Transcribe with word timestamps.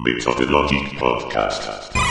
Methodology 0.00 0.76
Podcast. 0.98 2.05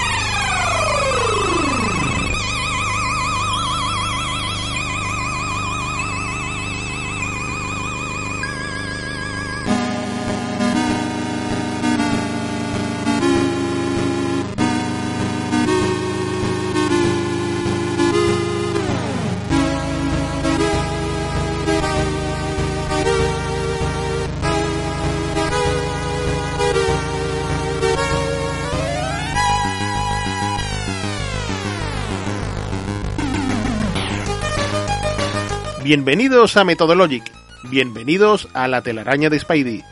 Bienvenidos 35.85 36.57
a 36.57 36.63
Methodologic. 36.63 37.31
Bienvenidos 37.69 38.47
a 38.55 38.67
la 38.67 38.81
telaraña 38.81 39.29
de 39.29 39.37
Spidey. 39.37 39.83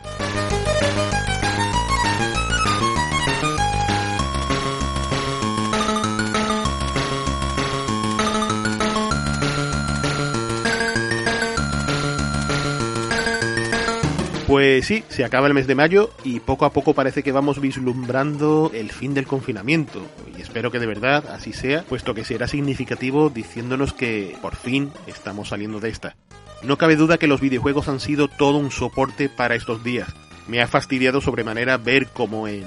Pues 14.54 14.86
sí, 14.86 15.02
se 15.08 15.24
acaba 15.24 15.48
el 15.48 15.52
mes 15.52 15.66
de 15.66 15.74
mayo 15.74 16.10
y 16.22 16.38
poco 16.38 16.64
a 16.64 16.72
poco 16.72 16.94
parece 16.94 17.24
que 17.24 17.32
vamos 17.32 17.60
vislumbrando 17.60 18.70
el 18.72 18.92
fin 18.92 19.12
del 19.12 19.26
confinamiento. 19.26 20.06
Y 20.38 20.40
espero 20.40 20.70
que 20.70 20.78
de 20.78 20.86
verdad 20.86 21.24
así 21.32 21.52
sea, 21.52 21.82
puesto 21.82 22.14
que 22.14 22.24
será 22.24 22.46
significativo 22.46 23.30
diciéndonos 23.30 23.92
que 23.92 24.36
por 24.40 24.54
fin 24.54 24.92
estamos 25.08 25.48
saliendo 25.48 25.80
de 25.80 25.88
esta. 25.88 26.14
No 26.62 26.78
cabe 26.78 26.94
duda 26.94 27.18
que 27.18 27.26
los 27.26 27.40
videojuegos 27.40 27.88
han 27.88 27.98
sido 27.98 28.28
todo 28.28 28.58
un 28.58 28.70
soporte 28.70 29.28
para 29.28 29.56
estos 29.56 29.82
días. 29.82 30.14
Me 30.46 30.62
ha 30.62 30.68
fastidiado 30.68 31.20
sobremanera 31.20 31.76
ver 31.76 32.06
cómo 32.06 32.46
en 32.46 32.62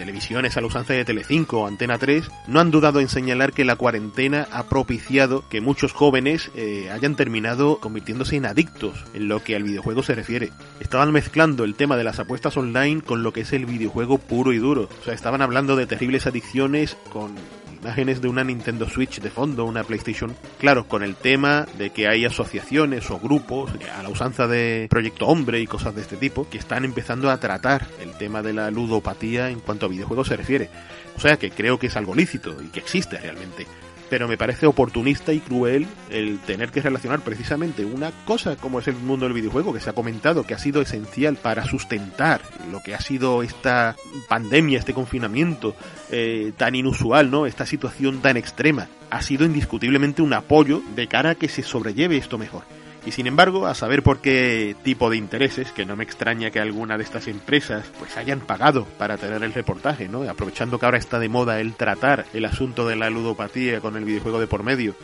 televisiones 0.00 0.56
a 0.56 0.62
la 0.62 0.66
usanza 0.66 0.94
de 0.94 1.04
Telecinco 1.04 1.60
o 1.60 1.66
Antena 1.66 1.98
3 1.98 2.26
no 2.46 2.58
han 2.58 2.70
dudado 2.70 3.00
en 3.00 3.08
señalar 3.08 3.52
que 3.52 3.66
la 3.66 3.76
cuarentena 3.76 4.48
ha 4.50 4.62
propiciado 4.64 5.44
que 5.50 5.60
muchos 5.60 5.92
jóvenes 5.92 6.50
eh, 6.54 6.88
hayan 6.90 7.16
terminado 7.16 7.80
convirtiéndose 7.80 8.36
en 8.36 8.46
adictos 8.46 9.04
en 9.12 9.28
lo 9.28 9.44
que 9.44 9.56
al 9.56 9.62
videojuego 9.62 10.02
se 10.02 10.14
refiere. 10.14 10.52
Estaban 10.80 11.12
mezclando 11.12 11.64
el 11.64 11.74
tema 11.74 11.98
de 11.98 12.04
las 12.04 12.18
apuestas 12.18 12.56
online 12.56 13.02
con 13.02 13.22
lo 13.22 13.34
que 13.34 13.42
es 13.42 13.52
el 13.52 13.66
videojuego 13.66 14.16
puro 14.16 14.54
y 14.54 14.58
duro. 14.58 14.88
O 15.02 15.04
sea, 15.04 15.12
estaban 15.12 15.42
hablando 15.42 15.76
de 15.76 15.86
terribles 15.86 16.26
adicciones 16.26 16.96
con 17.12 17.34
imágenes 17.80 18.20
de 18.20 18.28
una 18.28 18.44
Nintendo 18.44 18.88
Switch 18.88 19.20
de 19.20 19.30
fondo, 19.30 19.64
una 19.64 19.84
PlayStation. 19.84 20.34
Claro, 20.58 20.86
con 20.86 21.02
el 21.02 21.16
tema 21.16 21.66
de 21.78 21.90
que 21.90 22.08
hay 22.08 22.24
asociaciones 22.24 23.10
o 23.10 23.18
grupos, 23.18 23.70
a 23.96 24.02
la 24.02 24.08
usanza 24.08 24.46
de 24.46 24.86
Proyecto 24.90 25.26
Hombre 25.26 25.60
y 25.60 25.66
cosas 25.66 25.94
de 25.94 26.02
este 26.02 26.16
tipo, 26.16 26.48
que 26.48 26.58
están 26.58 26.84
empezando 26.84 27.30
a 27.30 27.38
tratar 27.38 27.86
el 28.00 28.12
tema 28.12 28.42
de 28.42 28.52
la 28.52 28.70
ludopatía 28.70 29.50
en 29.50 29.60
cuanto 29.60 29.86
a 29.86 29.88
videojuegos 29.88 30.28
se 30.28 30.36
refiere. 30.36 30.70
O 31.16 31.20
sea 31.20 31.36
que 31.36 31.50
creo 31.50 31.78
que 31.78 31.88
es 31.88 31.96
algo 31.96 32.14
lícito 32.14 32.54
y 32.62 32.68
que 32.68 32.80
existe 32.80 33.18
realmente 33.18 33.66
pero 34.10 34.28
me 34.28 34.36
parece 34.36 34.66
oportunista 34.66 35.32
y 35.32 35.38
cruel 35.38 35.86
el 36.10 36.40
tener 36.40 36.70
que 36.70 36.82
relacionar 36.82 37.20
precisamente 37.20 37.84
una 37.84 38.10
cosa 38.26 38.56
como 38.56 38.80
es 38.80 38.88
el 38.88 38.96
mundo 38.96 39.24
del 39.24 39.34
videojuego, 39.34 39.72
que 39.72 39.80
se 39.80 39.88
ha 39.88 39.94
comentado 39.94 40.44
que 40.44 40.52
ha 40.52 40.58
sido 40.58 40.82
esencial 40.82 41.36
para 41.36 41.64
sustentar 41.64 42.42
lo 42.70 42.82
que 42.82 42.94
ha 42.94 43.00
sido 43.00 43.42
esta 43.42 43.96
pandemia, 44.28 44.80
este 44.80 44.92
confinamiento 44.92 45.76
eh, 46.10 46.52
tan 46.56 46.74
inusual, 46.74 47.30
¿no? 47.30 47.46
Esta 47.46 47.64
situación 47.64 48.20
tan 48.20 48.36
extrema. 48.36 48.88
Ha 49.10 49.22
sido 49.22 49.46
indiscutiblemente 49.46 50.22
un 50.22 50.32
apoyo 50.32 50.82
de 50.94 51.06
cara 51.06 51.30
a 51.30 51.34
que 51.36 51.48
se 51.48 51.62
sobrelleve 51.62 52.16
esto 52.16 52.36
mejor. 52.36 52.64
Y 53.06 53.12
sin 53.12 53.26
embargo, 53.26 53.66
a 53.66 53.74
saber 53.74 54.02
por 54.02 54.20
qué 54.20 54.76
tipo 54.82 55.08
de 55.08 55.16
intereses, 55.16 55.72
que 55.72 55.86
no 55.86 55.96
me 55.96 56.04
extraña 56.04 56.50
que 56.50 56.60
alguna 56.60 56.98
de 56.98 57.04
estas 57.04 57.28
empresas 57.28 57.86
pues 57.98 58.16
hayan 58.16 58.40
pagado 58.40 58.84
para 58.98 59.16
tener 59.16 59.42
el 59.42 59.54
reportaje, 59.54 60.08
¿no? 60.08 60.28
Aprovechando 60.28 60.78
que 60.78 60.84
ahora 60.84 60.98
está 60.98 61.18
de 61.18 61.28
moda 61.28 61.60
el 61.60 61.74
tratar 61.74 62.26
el 62.34 62.44
asunto 62.44 62.86
de 62.86 62.96
la 62.96 63.08
ludopatía 63.08 63.80
con 63.80 63.96
el 63.96 64.04
videojuego 64.04 64.38
de 64.38 64.46
por 64.46 64.62
medio, 64.62 64.94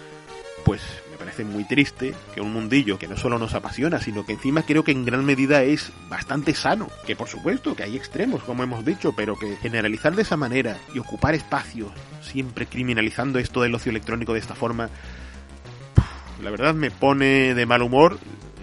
pues 0.64 0.82
me 1.10 1.16
parece 1.16 1.44
muy 1.44 1.64
triste 1.64 2.14
que 2.34 2.42
un 2.42 2.52
mundillo 2.52 2.98
que 2.98 3.08
no 3.08 3.16
solo 3.16 3.38
nos 3.38 3.54
apasiona, 3.54 4.00
sino 4.00 4.26
que 4.26 4.32
encima 4.32 4.62
creo 4.62 4.84
que 4.84 4.92
en 4.92 5.04
gran 5.06 5.24
medida 5.24 5.62
es 5.62 5.90
bastante 6.10 6.54
sano, 6.54 6.88
que 7.06 7.16
por 7.16 7.28
supuesto 7.28 7.74
que 7.74 7.84
hay 7.84 7.96
extremos, 7.96 8.42
como 8.42 8.62
hemos 8.62 8.84
dicho, 8.84 9.14
pero 9.16 9.38
que 9.38 9.56
generalizar 9.56 10.14
de 10.14 10.22
esa 10.22 10.36
manera 10.36 10.76
y 10.92 10.98
ocupar 10.98 11.34
espacios, 11.34 11.92
siempre 12.20 12.66
criminalizando 12.66 13.38
esto 13.38 13.62
del 13.62 13.74
ocio 13.74 13.90
electrónico 13.90 14.34
de 14.34 14.40
esta 14.40 14.54
forma, 14.54 14.90
la 16.42 16.50
verdad 16.50 16.74
me 16.74 16.90
pone 16.90 17.54
de 17.54 17.66
mal 17.66 17.82
humor. 17.82 18.18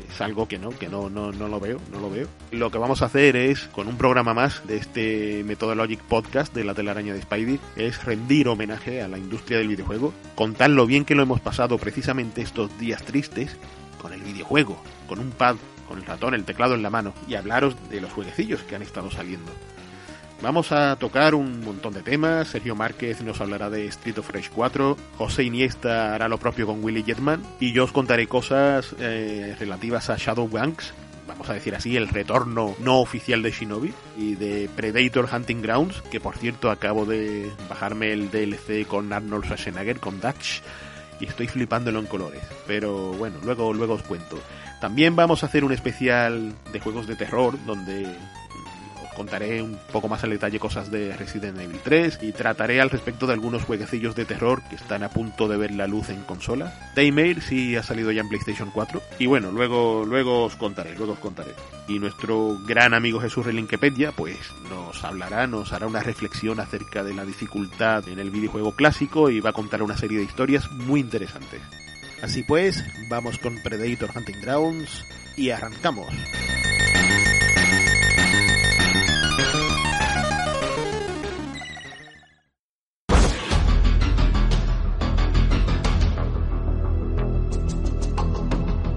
Es 0.09 0.21
algo 0.21 0.47
que 0.47 0.59
no, 0.59 0.69
que 0.69 0.89
no, 0.89 1.09
no, 1.09 1.31
no 1.31 1.47
lo 1.47 1.59
veo, 1.59 1.79
no 1.91 1.99
lo 1.99 2.09
veo. 2.11 2.27
Lo 2.51 2.69
que 2.69 2.77
vamos 2.77 3.01
a 3.01 3.05
hacer 3.05 3.35
es, 3.35 3.61
con 3.69 3.87
un 3.87 3.97
programa 3.97 4.35
más 4.35 4.65
de 4.67 4.77
este 4.77 5.43
Methodologic 5.43 6.01
Podcast 6.01 6.53
de 6.53 6.63
la 6.63 6.75
telaraña 6.75 7.15
de 7.15 7.21
Spidey, 7.23 7.59
es 7.75 8.03
rendir 8.05 8.47
homenaje 8.47 9.01
a 9.01 9.07
la 9.07 9.17
industria 9.17 9.57
del 9.57 9.69
videojuego, 9.69 10.13
contar 10.35 10.69
lo 10.69 10.85
bien 10.85 11.03
que 11.03 11.15
lo 11.15 11.23
hemos 11.23 11.41
pasado 11.41 11.79
precisamente 11.79 12.43
estos 12.43 12.77
días 12.77 13.03
tristes 13.03 13.57
con 13.99 14.13
el 14.13 14.21
videojuego, 14.21 14.77
con 15.07 15.17
un 15.17 15.31
pad, 15.31 15.55
con 15.87 15.97
el 15.97 16.05
ratón, 16.05 16.35
el 16.35 16.45
teclado 16.45 16.75
en 16.75 16.83
la 16.83 16.91
mano, 16.91 17.15
y 17.27 17.33
hablaros 17.33 17.75
de 17.89 17.99
los 17.99 18.11
jueguecillos 18.11 18.61
que 18.61 18.75
han 18.75 18.83
estado 18.83 19.09
saliendo. 19.09 19.51
Vamos 20.43 20.73
a 20.73 20.97
tocar 20.97 21.35
un 21.35 21.61
montón 21.61 21.93
de 21.93 22.01
temas. 22.01 22.49
Sergio 22.49 22.75
Márquez 22.75 23.21
nos 23.21 23.39
hablará 23.39 23.69
de 23.69 23.85
Street 23.87 24.17
of 24.17 24.29
Rage 24.29 24.49
4. 24.53 24.97
José 25.17 25.45
Iniesta 25.45 26.13
hará 26.13 26.27
lo 26.27 26.37
propio 26.37 26.67
con 26.67 26.83
Willy 26.83 27.01
Jetman. 27.01 27.41
Y 27.61 27.71
yo 27.71 27.85
os 27.85 27.93
contaré 27.93 28.27
cosas 28.27 28.93
eh, 28.99 29.55
relativas 29.57 30.09
a 30.09 30.17
Shadowbanks. 30.17 30.93
Vamos 31.29 31.49
a 31.49 31.53
decir 31.53 31.73
así, 31.75 31.95
el 31.95 32.09
retorno 32.09 32.75
no 32.79 32.99
oficial 32.99 33.41
de 33.41 33.51
Shinobi 33.51 33.93
y 34.17 34.35
de 34.35 34.69
Predator 34.75 35.29
Hunting 35.33 35.61
Grounds, 35.61 36.01
que 36.11 36.19
por 36.19 36.35
cierto 36.35 36.69
acabo 36.69 37.05
de 37.05 37.49
bajarme 37.69 38.11
el 38.11 38.29
DLC 38.29 38.85
con 38.85 39.13
Arnold 39.13 39.45
Schwarzenegger, 39.45 40.01
con 40.01 40.19
Dutch, 40.19 40.59
y 41.21 41.25
estoy 41.25 41.47
flipándolo 41.47 41.99
en 41.99 42.05
colores. 42.05 42.43
Pero 42.67 43.13
bueno, 43.13 43.37
luego, 43.45 43.73
luego 43.73 43.93
os 43.93 44.03
cuento. 44.03 44.37
También 44.81 45.15
vamos 45.15 45.41
a 45.41 45.45
hacer 45.45 45.63
un 45.63 45.71
especial 45.71 46.53
de 46.73 46.79
juegos 46.81 47.07
de 47.07 47.15
terror, 47.15 47.57
donde 47.65 48.13
contaré 49.13 49.61
un 49.61 49.77
poco 49.91 50.07
más 50.07 50.23
al 50.23 50.31
detalle 50.31 50.59
cosas 50.59 50.91
de 50.91 51.15
Resident 51.15 51.59
Evil 51.59 51.79
3 51.83 52.19
y 52.21 52.31
trataré 52.31 52.81
al 52.81 52.89
respecto 52.89 53.27
de 53.27 53.33
algunos 53.33 53.63
jueguecillos 53.63 54.15
de 54.15 54.25
terror 54.25 54.61
que 54.69 54.75
están 54.75 55.03
a 55.03 55.09
punto 55.09 55.47
de 55.47 55.57
ver 55.57 55.71
la 55.71 55.87
luz 55.87 56.09
en 56.09 56.23
consola. 56.23 56.91
Daymare 56.95 57.41
sí 57.41 57.75
ha 57.75 57.83
salido 57.83 58.11
ya 58.11 58.21
en 58.21 58.29
PlayStation 58.29 58.71
4 58.71 59.01
y 59.19 59.25
bueno, 59.25 59.51
luego 59.51 60.03
luego 60.05 60.45
os 60.45 60.55
contaré, 60.55 60.95
luego 60.95 61.13
os 61.13 61.19
contaré. 61.19 61.51
Y 61.87 61.99
nuestro 61.99 62.57
gran 62.65 62.93
amigo 62.93 63.19
Jesús 63.19 63.45
Relinquepedia 63.45 64.11
pues 64.11 64.37
nos 64.69 65.03
hablará, 65.03 65.47
nos 65.47 65.73
hará 65.73 65.87
una 65.87 66.01
reflexión 66.01 66.59
acerca 66.59 67.03
de 67.03 67.13
la 67.13 67.25
dificultad 67.25 68.07
en 68.07 68.19
el 68.19 68.31
videojuego 68.31 68.75
clásico 68.75 69.29
y 69.29 69.39
va 69.39 69.51
a 69.51 69.53
contar 69.53 69.83
una 69.83 69.97
serie 69.97 70.19
de 70.19 70.25
historias 70.25 70.71
muy 70.71 70.99
interesantes. 70.99 71.61
Así 72.21 72.41
pues, 72.43 72.83
vamos 73.09 73.37
con 73.37 73.61
Predator 73.61 74.11
Hunting 74.15 74.41
Grounds 74.41 75.03
y 75.35 75.49
arrancamos. 75.49 76.07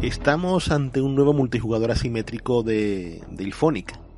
Estamos 0.06 0.70
ante 0.70 1.00
un 1.00 1.16
nuevo 1.16 1.32
multijugador 1.32 1.90
asimétrico 1.90 2.62
de, 2.62 3.24
de 3.28 3.42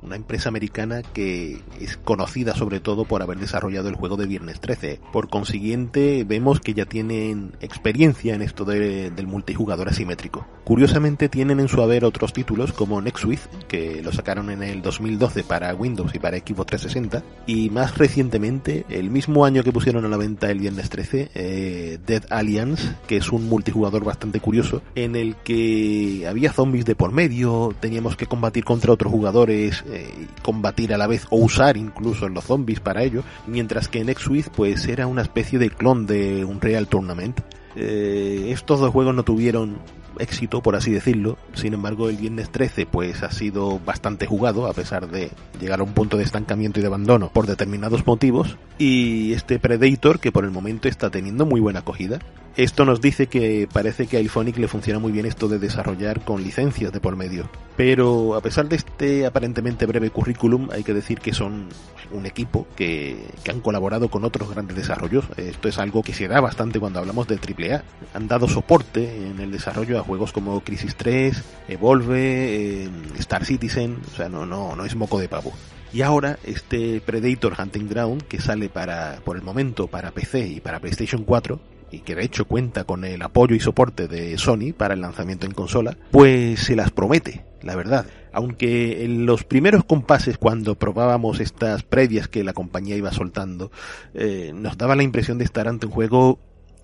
una 0.01 0.15
empresa 0.15 0.49
americana 0.49 1.01
que 1.01 1.61
es 1.79 1.97
conocida 1.97 2.55
sobre 2.55 2.79
todo 2.79 3.05
por 3.05 3.21
haber 3.21 3.37
desarrollado 3.37 3.89
el 3.89 3.95
juego 3.95 4.17
de 4.17 4.27
Viernes 4.27 4.59
13. 4.59 4.99
Por 5.11 5.29
consiguiente, 5.29 6.23
vemos 6.23 6.59
que 6.59 6.73
ya 6.73 6.85
tienen 6.85 7.53
experiencia 7.61 8.35
en 8.35 8.41
esto 8.41 8.65
del 8.65 9.27
multijugador 9.27 9.89
asimétrico. 9.89 10.45
Curiosamente 10.63 11.29
tienen 11.29 11.59
en 11.59 11.67
su 11.67 11.81
haber 11.81 12.05
otros 12.05 12.33
títulos 12.33 12.73
como 12.73 13.01
Nextwith, 13.01 13.41
que 13.67 14.01
lo 14.03 14.11
sacaron 14.11 14.49
en 14.51 14.63
el 14.63 14.81
2012 14.81 15.43
para 15.43 15.73
Windows 15.73 16.13
y 16.13 16.19
para 16.19 16.37
Xbox 16.37 16.67
360, 16.67 17.23
y 17.47 17.69
más 17.69 17.97
recientemente, 17.97 18.85
el 18.89 19.09
mismo 19.09 19.45
año 19.45 19.63
que 19.63 19.71
pusieron 19.71 20.05
a 20.05 20.09
la 20.09 20.17
venta 20.17 20.51
el 20.51 20.59
Viernes 20.59 20.89
13, 20.89 21.31
eh, 21.33 21.99
Dead 22.05 22.23
Alliance, 22.29 22.95
que 23.07 23.17
es 23.17 23.31
un 23.31 23.49
multijugador 23.49 24.03
bastante 24.03 24.39
curioso, 24.39 24.81
en 24.95 25.15
el 25.15 25.35
que 25.37 26.25
había 26.29 26.53
zombies 26.53 26.85
de 26.85 26.95
por 26.95 27.11
medio, 27.11 27.73
teníamos 27.79 28.15
que 28.15 28.27
combatir 28.27 28.63
contra 28.63 28.93
otros 28.93 29.11
jugadores, 29.11 29.83
eh, 29.91 30.27
combatir 30.41 30.93
a 30.93 30.97
la 30.97 31.07
vez 31.07 31.25
o 31.29 31.37
usar 31.37 31.77
incluso 31.77 32.29
los 32.29 32.45
zombies 32.45 32.79
para 32.79 33.03
ello, 33.03 33.23
mientras 33.47 33.87
que 33.87 33.99
en 33.99 34.09
X-With 34.09 34.47
pues 34.55 34.87
era 34.87 35.07
una 35.07 35.21
especie 35.21 35.59
de 35.59 35.69
clon 35.69 36.05
de 36.05 36.45
un 36.45 36.61
Real 36.61 36.87
Tournament. 36.87 37.39
Eh, 37.75 38.47
estos 38.49 38.79
dos 38.79 38.91
juegos 38.91 39.15
no 39.15 39.23
tuvieron 39.23 39.77
éxito, 40.19 40.61
por 40.61 40.75
así 40.75 40.91
decirlo. 40.91 41.37
Sin 41.53 41.73
embargo, 41.73 42.09
el 42.09 42.17
viernes 42.17 42.49
13 42.49 42.85
pues 42.85 43.23
ha 43.23 43.31
sido 43.31 43.79
bastante 43.79 44.25
jugado, 44.25 44.67
a 44.67 44.73
pesar 44.73 45.09
de 45.09 45.31
llegar 45.59 45.79
a 45.79 45.83
un 45.83 45.93
punto 45.93 46.17
de 46.17 46.23
estancamiento 46.23 46.79
y 46.79 46.81
de 46.81 46.87
abandono 46.87 47.31
por 47.33 47.47
determinados 47.47 48.05
motivos. 48.05 48.57
Y 48.77 49.33
este 49.33 49.59
Predator, 49.59 50.19
que 50.19 50.31
por 50.31 50.45
el 50.45 50.51
momento 50.51 50.87
está 50.87 51.09
teniendo 51.09 51.45
muy 51.45 51.59
buena 51.59 51.79
acogida. 51.79 52.19
Esto 52.59 52.83
nos 52.83 52.99
dice 52.99 53.27
que 53.27 53.69
parece 53.71 54.05
que 54.05 54.17
a 54.17 54.19
iPhonic 54.19 54.57
le 54.57 54.67
funciona 54.67 54.99
muy 54.99 55.13
bien 55.13 55.25
esto 55.25 55.47
de 55.47 55.59
desarrollar 55.59 56.25
con 56.25 56.43
licencias 56.43 56.91
de 56.91 56.99
por 56.99 57.15
medio. 57.15 57.49
Pero 57.77 58.35
a 58.35 58.41
pesar 58.41 58.67
de 58.67 58.75
este 58.75 59.25
aparentemente 59.25 59.85
breve 59.85 60.09
currículum, 60.09 60.67
hay 60.73 60.83
que 60.83 60.93
decir 60.93 61.21
que 61.21 61.31
son 61.33 61.69
un 62.11 62.25
equipo 62.25 62.67
que, 62.75 63.15
que 63.45 63.51
han 63.51 63.61
colaborado 63.61 64.09
con 64.09 64.25
otros 64.25 64.49
grandes 64.49 64.75
desarrollos. 64.75 65.23
Esto 65.37 65.69
es 65.69 65.77
algo 65.77 66.03
que 66.03 66.13
se 66.13 66.27
da 66.27 66.41
bastante 66.41 66.81
cuando 66.81 66.99
hablamos 66.99 67.29
de 67.29 67.35
AAA. 67.37 67.81
Han 68.13 68.27
dado 68.27 68.49
soporte 68.49 69.27
en 69.27 69.39
el 69.39 69.51
desarrollo 69.51 69.97
a 69.97 70.03
juegos 70.03 70.33
como 70.33 70.59
Crisis 70.59 70.97
3, 70.97 71.41
Evolve, 71.69 72.83
eh, 72.83 72.89
Star 73.19 73.45
Citizen, 73.45 73.99
o 74.11 74.15
sea, 74.17 74.27
no, 74.27 74.45
no, 74.45 74.75
no 74.75 74.83
es 74.83 74.97
moco 74.97 75.17
de 75.17 75.29
pavo. 75.29 75.53
Y 75.93 76.01
ahora 76.01 76.37
este 76.43 76.99
Predator 76.99 77.55
Hunting 77.57 77.87
Ground, 77.87 78.23
que 78.23 78.41
sale 78.41 78.67
para, 78.67 79.21
por 79.23 79.37
el 79.37 79.43
momento 79.43 79.87
para 79.87 80.11
PC 80.11 80.45
y 80.45 80.59
para 80.59 80.81
PlayStation 80.81 81.23
4, 81.23 81.57
y 81.91 81.99
que 81.99 82.15
de 82.15 82.23
hecho 82.23 82.45
cuenta 82.45 82.83
con 82.83 83.03
el 83.05 83.21
apoyo 83.21 83.55
y 83.55 83.59
soporte 83.59 84.07
de 84.07 84.37
Sony 84.37 84.73
para 84.75 84.93
el 84.93 85.01
lanzamiento 85.01 85.45
en 85.45 85.53
consola, 85.53 85.97
pues 86.11 86.61
se 86.61 86.75
las 86.75 86.91
promete, 86.91 87.45
la 87.61 87.75
verdad. 87.75 88.05
Aunque 88.31 89.03
en 89.03 89.25
los 89.25 89.43
primeros 89.43 89.83
compases 89.83 90.37
cuando 90.37 90.75
probábamos 90.75 91.39
estas 91.39 91.83
previas 91.83 92.27
que 92.27 92.43
la 92.43 92.53
compañía 92.53 92.95
iba 92.95 93.11
soltando, 93.11 93.71
eh, 94.13 94.51
nos 94.53 94.77
daba 94.77 94.95
la 94.95 95.03
impresión 95.03 95.37
de 95.37 95.45
estar 95.45 95.67
ante 95.67 95.87
un 95.87 95.91
juego 95.91 96.39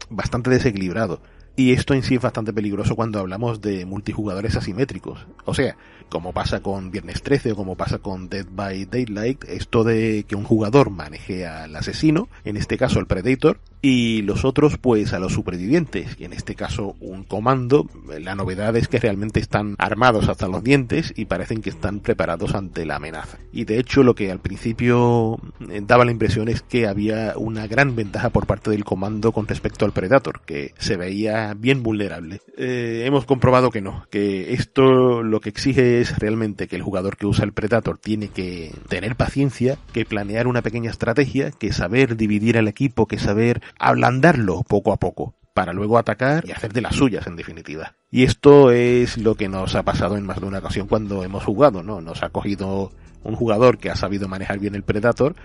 bastante 0.10 0.50
desequilibrado. 0.50 1.22
Y 1.58 1.72
esto 1.72 1.94
en 1.94 2.04
sí 2.04 2.16
es 2.16 2.22
bastante 2.22 2.52
peligroso 2.52 2.98
cuando 2.98 3.20
hablamos 3.20 3.62
de 3.62 3.86
multijugadores 3.86 4.58
asimétricos. 4.58 5.26
O 5.46 5.54
sea, 5.54 5.78
como 6.10 6.34
pasa 6.34 6.62
con 6.62 6.92
Viernes 6.92 7.22
13 7.22 7.54
o 7.54 7.56
como 7.56 7.78
pasa 7.78 8.00
con 8.00 8.28
Dead 8.28 8.46
by 8.50 8.86
Daylight, 8.86 9.46
esto 9.46 9.86
de 9.86 10.26
que 10.28 10.36
un 10.36 10.44
jugador 10.44 10.90
maneje 10.90 11.48
al 11.48 11.74
asesino, 11.78 12.28
en 12.44 12.58
este 12.58 12.78
caso 12.78 13.00
el 13.00 13.08
Predator, 13.08 13.62
y 13.88 14.24
los 14.24 14.46
otros 14.46 14.80
pues 14.80 15.14
a 15.14 15.20
los 15.20 15.34
supervivientes, 15.34 16.16
y 16.18 16.26
en 16.26 16.34
este 16.34 16.56
caso 16.56 16.96
un 17.00 17.24
comando, 17.24 17.88
la 18.20 18.34
novedad 18.34 18.76
es 18.76 18.88
que 18.88 18.98
realmente 18.98 19.40
están 19.40 19.76
armados 19.78 20.28
hasta 20.28 20.48
los 20.48 20.64
dientes 20.64 21.14
y 21.16 21.26
parecen 21.26 21.62
que 21.62 21.70
están 21.70 22.00
preparados 22.00 22.56
ante 22.56 22.84
la 22.84 22.96
amenaza. 22.96 23.38
Y 23.54 23.66
de 23.66 23.78
hecho 23.78 24.02
lo 24.02 24.16
que 24.16 24.32
al 24.32 24.40
principio 24.40 25.38
eh, 25.70 25.84
daba 25.86 26.04
la 26.04 26.10
impresión 26.10 26.48
es 26.48 26.64
que 26.64 26.88
había 26.88 27.34
una 27.38 27.68
gran 27.68 27.96
ventaja 27.96 28.32
por 28.32 28.48
parte 28.48 28.72
del 28.72 28.84
comando 28.84 29.32
con 29.32 29.48
respecto 29.48 29.86
al 29.86 29.92
Predator, 29.92 30.42
que 30.48 30.74
se 30.80 30.98
veía 30.98 31.54
bien 31.54 31.84
vulnerable. 31.84 32.42
Eh, 32.58 33.04
hemos 33.06 33.26
comprobado 33.26 33.70
que 33.70 33.82
no, 33.82 34.08
que 34.10 34.54
esto 34.56 35.22
lo 35.22 35.42
que 35.42 35.50
exige 35.50 36.02
es 36.02 36.18
realmente 36.18 36.68
que 36.68 36.76
el 36.76 36.82
jugador 36.82 37.18
que 37.18 37.28
usa 37.28 37.46
el 37.46 37.54
Predator 37.54 38.00
tiene 38.00 38.30
que 38.30 38.74
tener 38.90 39.16
paciencia, 39.16 39.78
que 39.94 40.06
planear 40.06 40.48
una 40.48 40.64
pequeña 40.64 40.90
estrategia, 40.90 41.52
que 41.52 41.72
saber 41.72 42.18
dividir 42.18 42.58
al 42.58 42.68
equipo, 42.68 43.06
que 43.06 43.20
saber 43.20 43.62
ablandarlo 43.80 44.64
poco 44.64 44.94
a 44.94 44.98
poco 44.98 45.36
para 45.54 45.74
luego 45.74 45.98
atacar 45.98 46.44
y 46.46 46.52
hacer 46.52 46.74
de 46.74 46.82
las 46.82 46.96
suyas 46.96 47.28
en 47.28 47.38
definitiva. 47.38 47.96
Y 48.12 48.24
esto 48.24 48.72
es 48.72 49.18
lo 49.18 49.36
que 49.36 49.48
nos 49.48 49.76
ha 49.76 49.84
pasado 49.84 50.18
en 50.18 50.26
más 50.26 50.42
de 50.42 50.48
una 50.48 50.60
ocasión 50.60 50.88
cuando 50.88 51.24
hemos 51.24 51.46
jugado, 51.46 51.82
¿no? 51.82 52.02
Nos 52.02 52.24
ha 52.24 52.30
cogido 52.30 52.92
un 53.24 53.36
jugador 53.36 53.78
que 53.78 53.90
ha 53.90 53.96
sabido 53.96 54.28
manejar 54.28 54.60
bien 54.60 54.76
el 54.76 54.84
Predator 54.84 55.36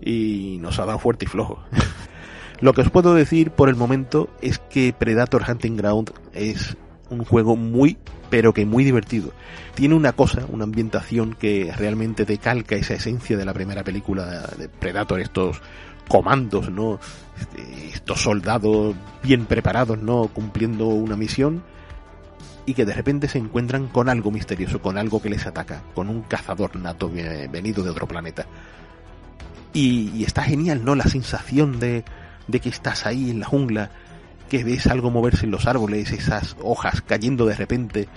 y 0.00 0.58
nos 0.60 0.78
ha 0.80 0.86
dado 0.86 0.98
fuerte 0.98 1.26
y 1.26 1.28
flojo. 1.28 1.62
lo 2.60 2.72
que 2.72 2.80
os 2.80 2.90
puedo 2.90 3.14
decir 3.14 3.52
por 3.52 3.68
el 3.68 3.76
momento 3.76 4.28
es 4.42 4.58
que 4.58 4.92
Predator 4.98 5.44
Hunting 5.48 5.76
Ground 5.76 6.10
es 6.32 6.76
un 7.08 7.24
juego 7.24 7.56
muy 7.56 7.98
pero 8.30 8.54
que 8.54 8.64
muy 8.64 8.84
divertido. 8.84 9.32
Tiene 9.74 9.94
una 9.94 10.12
cosa, 10.12 10.46
una 10.48 10.64
ambientación 10.64 11.34
que 11.34 11.72
realmente 11.76 12.24
decalca 12.24 12.76
esa 12.76 12.94
esencia 12.94 13.36
de 13.36 13.44
la 13.44 13.52
primera 13.52 13.82
película 13.82 14.46
de 14.56 14.68
Predator, 14.68 15.20
estos 15.20 15.60
comandos, 16.08 16.70
¿no? 16.70 16.98
Este, 17.40 17.88
estos 17.88 18.20
soldados 18.20 18.94
bien 19.22 19.46
preparados, 19.46 19.98
¿no? 19.98 20.28
Cumpliendo 20.28 20.86
una 20.86 21.16
misión 21.16 21.62
y 22.66 22.74
que 22.74 22.84
de 22.84 22.92
repente 22.92 23.28
se 23.28 23.38
encuentran 23.38 23.88
con 23.88 24.08
algo 24.08 24.30
misterioso, 24.30 24.82
con 24.82 24.98
algo 24.98 25.22
que 25.22 25.30
les 25.30 25.46
ataca, 25.46 25.82
con 25.94 26.08
un 26.08 26.22
cazador 26.22 26.76
nato 26.76 27.10
venido 27.10 27.82
de 27.82 27.90
otro 27.90 28.06
planeta. 28.06 28.46
Y, 29.72 30.10
y 30.14 30.24
está 30.24 30.42
genial, 30.42 30.84
¿no? 30.84 30.94
La 30.94 31.04
sensación 31.04 31.80
de, 31.80 32.04
de 32.46 32.60
que 32.60 32.68
estás 32.68 33.06
ahí 33.06 33.30
en 33.30 33.40
la 33.40 33.46
jungla, 33.46 33.90
que 34.48 34.62
ves 34.62 34.86
algo 34.86 35.10
moverse 35.10 35.46
en 35.46 35.52
los 35.52 35.66
árboles, 35.66 36.12
esas 36.12 36.56
hojas 36.62 37.00
cayendo 37.00 37.46
de 37.46 37.56
repente, 37.56 38.08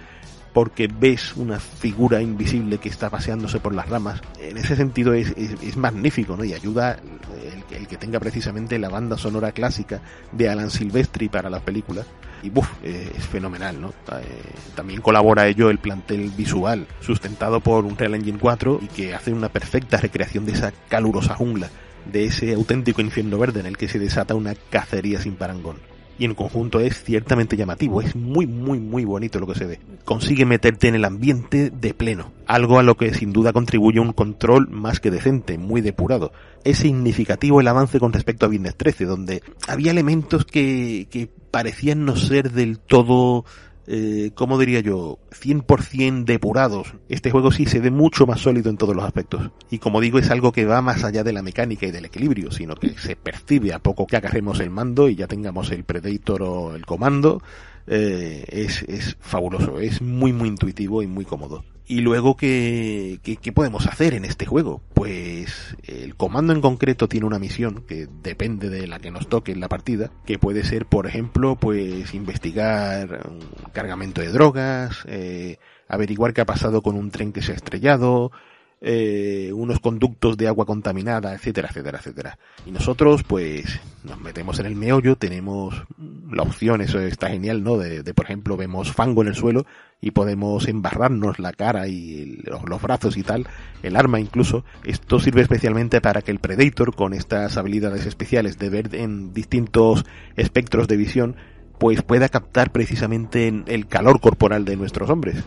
porque 0.54 0.88
ves 0.88 1.36
una 1.36 1.60
figura 1.60 2.22
invisible 2.22 2.78
que 2.78 2.90
está 2.90 3.10
paseándose 3.10 3.60
por 3.60 3.74
las 3.74 3.90
ramas. 3.90 4.22
En 4.40 4.58
ese 4.58 4.76
sentido 4.76 5.14
es, 5.14 5.34
es, 5.36 5.76
magnífico, 5.78 6.38
¿no? 6.38 6.44
Y 6.44 6.54
ayuda 6.54 7.00
el, 7.44 7.76
el, 7.76 7.88
que 7.88 7.98
tenga 7.98 8.20
precisamente 8.20 8.78
la 8.78 8.90
banda 8.90 9.18
sonora 9.18 9.52
clásica 9.52 10.02
de 10.32 10.50
Alan 10.50 10.70
Silvestri 10.70 11.28
para 11.28 11.50
la 11.50 11.60
película. 11.60 12.04
Y 12.44 12.50
buf, 12.50 12.70
eh, 12.84 13.12
es 13.18 13.26
fenomenal, 13.26 13.82
¿no? 13.82 13.90
Eh, 13.90 14.24
también 14.76 15.02
colabora 15.02 15.48
ello 15.48 15.70
el 15.70 15.80
plantel 15.80 16.30
visual, 16.32 16.88
sustentado 17.00 17.60
por 17.60 17.86
un 17.86 17.98
Real 17.98 18.16
Engine 18.16 18.38
4 18.40 18.80
y 18.82 18.88
que 18.88 19.16
hace 19.16 19.34
una 19.34 19.50
perfecta 19.50 19.98
recreación 19.98 20.46
de 20.46 20.52
esa 20.52 20.72
calurosa 20.90 21.36
jungla, 21.36 21.70
de 22.12 22.26
ese 22.26 22.54
auténtico 22.54 23.02
infierno 23.02 23.40
verde 23.40 23.62
en 23.62 23.66
el 23.66 23.78
que 23.78 23.88
se 23.88 23.98
desata 23.98 24.36
una 24.36 24.56
cacería 24.70 25.20
sin 25.20 25.36
parangón 25.36 25.93
y 26.18 26.25
en 26.25 26.36
conjunto 26.36 26.80
es 26.80 27.04
ciertamente 27.04 27.57
llamativo, 27.57 28.01
es 28.01 28.15
muy 28.15 28.45
muy 28.48 28.80
muy 28.80 29.06
bonito 29.06 29.39
lo 29.39 29.48
que 29.48 29.56
se 29.56 29.65
ve. 29.65 29.80
Consigue 30.06 30.45
meterte 30.45 30.88
en 30.88 30.95
el 30.95 31.06
ambiente 31.06 31.69
de 31.69 31.94
pleno, 31.94 32.31
algo 32.45 32.80
a 32.80 32.83
lo 32.83 32.95
que 32.95 33.13
sin 33.13 33.33
duda 33.33 33.54
contribuye 33.54 34.00
un 34.00 34.13
control 34.13 34.69
más 34.69 35.00
que 35.00 35.12
decente, 35.12 35.57
muy 35.57 35.81
depurado. 35.81 36.31
Es 36.63 36.80
significativo 36.80 37.62
el 37.62 37.68
avance 37.68 38.00
con 38.00 38.13
respecto 38.13 38.45
a 38.45 38.49
Viernes 38.49 38.76
13, 38.76 39.06
donde 39.06 39.44
había 39.68 39.92
elementos 39.92 40.45
que, 40.45 41.07
que 41.09 41.30
parecían 41.52 42.06
no 42.06 42.16
ser 42.16 42.52
del 42.52 42.80
todo 42.80 43.45
eh, 43.87 44.31
¿cómo 44.35 44.57
diría 44.57 44.80
yo? 44.80 45.19
100% 45.31 46.25
depurados. 46.25 46.94
Este 47.09 47.31
juego 47.31 47.52
sí 47.52 47.66
se 47.66 47.80
ve 47.80 47.92
mucho 47.92 48.25
más 48.25 48.40
sólido 48.40 48.69
en 48.69 48.78
todos 48.78 48.95
los 48.95 49.06
aspectos. 49.06 49.52
Y 49.69 49.80
como 49.80 50.02
digo, 50.02 50.19
es 50.19 50.30
algo 50.30 50.52
que 50.52 50.66
va 50.66 50.81
más 50.81 51.04
allá 51.04 51.23
de 51.23 51.33
la 51.33 51.42
mecánica 51.42 51.85
y 51.85 51.92
del 51.92 52.06
equilibrio, 52.06 52.52
sino 52.52 52.75
que 52.75 52.97
se 52.97 53.16
percibe 53.16 53.73
a 53.73 53.80
poco 53.80 54.07
que 54.07 54.18
agarremos 54.18 54.59
el 54.59 54.69
mando 54.69 55.09
y 55.09 55.16
ya 55.16 55.28
tengamos 55.28 55.71
el 55.71 55.83
Predator 55.83 56.44
o 56.44 56.75
el 56.75 56.85
comando. 56.85 57.42
Eh, 57.87 58.45
es, 58.47 58.83
es 58.83 59.18
fabuloso, 59.19 59.80
es 59.80 60.02
muy 60.02 60.31
muy 60.31 60.47
intuitivo 60.47 61.04
y 61.04 61.07
muy 61.07 61.25
cómodo. 61.25 61.66
Y 61.85 61.99
luego, 61.99 62.37
¿qué, 62.37 63.19
¿qué, 63.23 63.52
podemos 63.52 63.87
hacer 63.87 64.13
en 64.13 64.23
este 64.23 64.45
juego? 64.45 64.81
Pues 64.94 65.75
el 65.83 66.16
comando 66.16 66.54
en 66.54 66.61
concreto 66.61 67.09
tiene 67.09 67.25
una 67.25 67.40
misión 67.40 67.83
que 67.85 68.07
depende 68.21 68.69
de 68.69 68.87
la 68.87 68.99
que 68.99 69.11
nos 69.11 69.28
toque 69.28 69.52
en 69.52 69.59
la 69.59 69.68
partida, 69.68 70.09
que 70.25 70.40
puede 70.40 70.63
ser, 70.63 70.85
por 70.85 71.07
ejemplo, 71.07 71.57
pues 71.57 72.13
investigar 72.13 73.28
un 73.30 73.71
cargamento 73.73 74.21
de 74.21 74.31
drogas, 74.31 75.04
eh, 75.07 75.57
averiguar 75.90 76.33
qué 76.33 76.42
ha 76.42 76.45
pasado 76.45 76.81
con 76.81 76.95
un 76.95 77.11
tren 77.11 77.33
que 77.33 77.42
se 77.42 77.52
ha 77.52 77.56
estrellado, 77.56 78.31
eh, 78.85 79.49
unos 79.54 79.80
conductos 79.80 80.35
de 80.35 80.49
agua 80.49 80.66
contaminada, 80.66 81.33
etcétera, 81.33 81.69
etcétera, 81.69 81.99
etcétera. 81.99 82.37
Y 82.66 82.71
nosotros, 82.71 83.23
pues, 83.23 83.80
nos 84.04 84.19
metemos 84.19 84.59
en 84.59 84.66
el 84.66 84.75
meollo, 84.75 85.16
tenemos 85.16 85.83
la 86.30 86.44
opción, 86.44 86.81
eso 86.81 86.99
está 86.99 87.30
genial, 87.30 87.63
¿no? 87.63 87.78
De, 87.78 88.13
por 88.13 88.25
ejemplo, 88.25 88.57
vemos 88.57 88.92
fango 88.92 89.21
en 89.21 89.30
el 89.30 89.35
suelo 89.35 89.66
y 90.02 90.11
podemos 90.11 90.68
embarrarnos 90.68 91.40
la 91.40 91.54
cara 91.54 91.87
y 91.87 92.42
los, 92.44 92.68
los, 92.68 92.81
brazos 92.81 93.16
y 93.16 93.23
tal, 93.23 93.47
el 93.83 93.95
arma 93.95 94.19
incluso. 94.19 94.66
Esto 94.83 95.18
sirve 95.18 95.44
especialmente 95.44 96.02
para 96.02 96.21
que 96.21 96.31
el 96.31 96.40
Predator, 96.40 96.94
con 96.94 97.13
estas 97.13 97.56
habilidades 97.56 98.06
especiales 98.06 98.59
de 98.59 98.69
ver 98.69 98.94
en 98.95 99.33
distintos 99.33 100.04
espectros 100.35 100.90
de 100.90 100.97
visión, 100.97 101.37
pues 101.80 102.02
pueda 102.02 102.28
captar 102.28 102.73
precisamente 102.73 103.47
el 103.47 103.87
calor 103.87 104.19
corporal 104.19 104.66
de 104.66 104.75
nuestros 104.75 105.09
hombres 105.09 105.42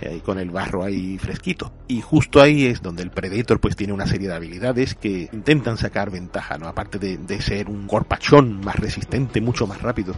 eh, 0.00 0.20
con 0.24 0.38
el 0.38 0.50
barro 0.50 0.84
ahí 0.84 1.18
fresquito. 1.18 1.72
Y 1.88 2.00
justo 2.00 2.40
ahí 2.40 2.66
es 2.66 2.82
donde 2.82 3.02
el 3.02 3.10
Predator 3.10 3.60
pues 3.60 3.76
tiene 3.76 3.92
una 3.92 4.06
serie 4.06 4.28
de 4.28 4.34
habilidades 4.34 4.94
que 4.94 5.28
intentan 5.32 5.76
sacar 5.76 6.10
ventaja, 6.10 6.58
¿no? 6.58 6.68
Aparte 6.68 6.98
de, 6.98 7.18
de 7.18 7.40
ser 7.40 7.68
un 7.68 7.86
corpachón 7.86 8.60
más 8.60 8.76
resistente, 8.76 9.40
mucho 9.40 9.66
más 9.66 9.82
rápido, 9.82 10.14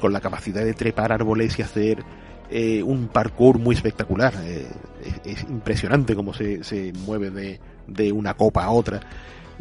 con 0.00 0.12
la 0.12 0.20
capacidad 0.20 0.64
de 0.64 0.74
trepar 0.74 1.12
árboles 1.12 1.58
y 1.58 1.62
hacer 1.62 2.04
eh, 2.50 2.82
un 2.82 3.06
parkour 3.06 3.60
muy 3.60 3.76
espectacular. 3.76 4.34
Eh, 4.42 4.66
es, 5.24 5.38
es, 5.38 5.42
impresionante 5.44 6.16
cómo 6.16 6.34
se, 6.34 6.64
se 6.64 6.92
mueve 6.92 7.30
de, 7.30 7.60
de, 7.86 8.10
una 8.10 8.34
copa 8.34 8.64
a 8.64 8.70
otra. 8.70 9.00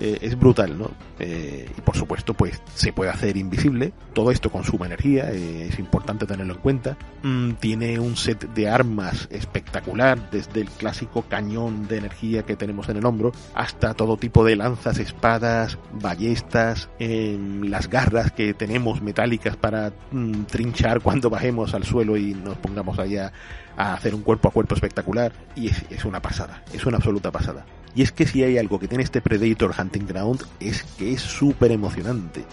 Eh, 0.02 0.18
es 0.22 0.40
brutal, 0.40 0.78
¿no? 0.78 0.92
Eh, 1.20 1.70
y 1.78 1.82
por 1.82 1.98
supuesto, 1.98 2.34
pues 2.34 2.62
se 2.74 2.94
puede 2.94 3.12
hacer 3.12 3.36
invisible. 3.36 3.92
Todo 4.14 4.32
esto 4.32 4.50
consuma 4.50 4.86
energía, 4.86 5.30
eh, 5.32 5.68
es 5.68 5.78
importante 5.78 6.26
tenerlo 6.26 6.54
en 6.54 6.60
cuenta. 6.62 6.98
Mm, 7.22 7.52
tiene 7.54 8.00
un 8.00 8.16
set 8.16 8.48
de 8.54 8.70
armas 8.70 9.28
espectacular, 9.30 10.32
desde 10.32 10.62
el 10.62 10.70
clásico 10.70 11.24
cañón 11.24 11.88
de 11.90 11.98
energía 11.98 12.44
que 12.44 12.56
tenemos 12.56 12.88
en 12.88 12.98
el 12.98 13.06
hombro, 13.06 13.34
hasta 13.54 13.94
todo 13.94 14.16
tipo 14.16 14.46
de 14.46 14.56
lanzas, 14.56 15.00
espadas, 15.00 15.78
ballestas, 15.92 16.90
las 17.00 17.90
garras 17.90 18.32
que 18.32 18.54
tenemos 18.54 19.02
metálicas 19.02 19.58
para 19.58 19.92
mm, 20.12 20.44
trinchar 20.44 21.02
cuando 21.02 21.30
bajemos 21.30 21.74
al 21.74 21.84
suelo 21.84 22.16
y 22.16 22.34
nos 22.34 22.58
pongamos 22.58 23.00
allá 23.00 23.34
a 23.76 23.94
hacer 23.94 24.16
un 24.16 24.22
cuerpo 24.22 24.48
a 24.48 24.52
cuerpo 24.52 24.76
espectacular. 24.76 25.34
Y 25.58 25.68
es 25.68 26.06
una 26.06 26.22
pasada, 26.22 26.64
es 26.74 26.86
una 26.86 26.98
absoluta 26.98 27.32
pasada. 27.32 27.66
Y 27.96 28.04
es 28.04 28.12
que 28.12 28.28
si 28.28 28.44
hay 28.44 28.58
algo 28.58 28.80
que 28.80 28.88
tiene 28.88 29.04
este 29.04 29.22
Predator 29.22 29.74
Hunting 29.78 30.08
Ground 30.08 30.44
es 30.60 30.84
que 30.98 31.14
es 31.14 31.22
súper 31.22 31.72
emocionante. 31.72 32.44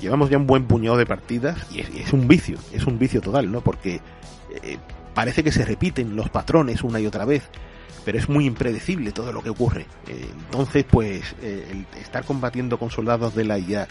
Llevamos 0.00 0.30
ya 0.30 0.38
un 0.38 0.46
buen 0.46 0.66
puñado 0.66 0.96
de 0.96 1.06
partidas 1.06 1.58
y 1.72 1.80
es, 1.80 2.12
un 2.12 2.28
vicio, 2.28 2.58
es 2.72 2.84
un 2.84 2.98
vicio 2.98 3.20
total, 3.20 3.50
¿no? 3.50 3.60
Porque 3.60 4.00
eh, 4.62 4.78
parece 5.14 5.42
que 5.42 5.50
se 5.50 5.64
repiten 5.64 6.14
los 6.14 6.30
patrones 6.30 6.84
una 6.84 7.00
y 7.00 7.06
otra 7.06 7.24
vez, 7.24 7.42
pero 8.04 8.16
es 8.16 8.28
muy 8.28 8.46
impredecible 8.46 9.10
todo 9.10 9.32
lo 9.32 9.42
que 9.42 9.50
ocurre. 9.50 9.86
Eh, 10.06 10.28
entonces, 10.46 10.84
pues, 10.88 11.34
eh, 11.42 11.66
el 11.72 12.00
estar 12.00 12.24
combatiendo 12.24 12.78
con 12.78 12.90
soldados 12.90 13.34
de 13.34 13.44
la 13.44 13.58
IA, 13.58 13.88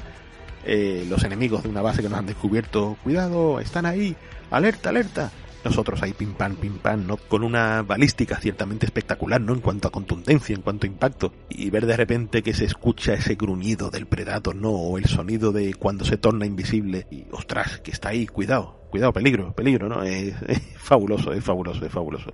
los 1.10 1.24
enemigos 1.24 1.64
de 1.64 1.70
una 1.70 1.82
base 1.82 2.02
que 2.02 2.10
nos 2.10 2.20
han 2.20 2.26
descubierto, 2.26 2.98
cuidado, 3.02 3.62
están 3.62 3.86
ahí, 3.86 4.18
alerta, 4.52 4.90
alerta, 4.90 5.32
nosotros 5.68 6.02
ahí 6.02 6.14
pim 6.14 6.34
pam, 6.34 6.56
pim 6.56 6.78
pam, 6.80 7.06
¿no? 7.06 7.18
Con 7.18 7.44
una 7.44 7.82
balística 7.84 8.40
ciertamente 8.40 8.86
espectacular, 8.86 9.42
¿no? 9.42 9.54
En 9.54 9.62
cuanto 9.62 9.88
a 9.88 9.92
contundencia, 9.92 10.56
en 10.56 10.62
cuanto 10.62 10.86
a 10.86 10.90
impacto. 10.90 11.34
Y 11.50 11.70
ver 11.70 11.86
de 11.86 11.98
repente 11.98 12.42
que 12.42 12.54
se 12.54 12.66
escucha 12.66 13.14
ese 13.14 13.36
gruñido 13.36 13.90
del 13.90 14.08
Predator, 14.08 14.56
¿no? 14.56 14.72
O 14.72 14.98
el 14.98 15.06
sonido 15.06 15.52
de 15.52 15.74
cuando 15.76 16.06
se 16.06 16.18
torna 16.18 16.46
invisible. 16.46 17.08
Y 17.12 17.26
ostras, 17.32 17.80
que 17.80 17.92
está 17.92 18.10
ahí, 18.10 18.28
cuidado, 18.28 18.82
cuidado, 18.90 19.14
peligro, 19.14 19.54
peligro, 19.54 19.90
¿no? 19.90 20.04
Es, 20.04 20.36
fabuloso, 20.78 21.34
es 21.34 21.44
fabuloso, 21.44 21.86
es 21.86 21.92
fabuloso. 21.92 22.34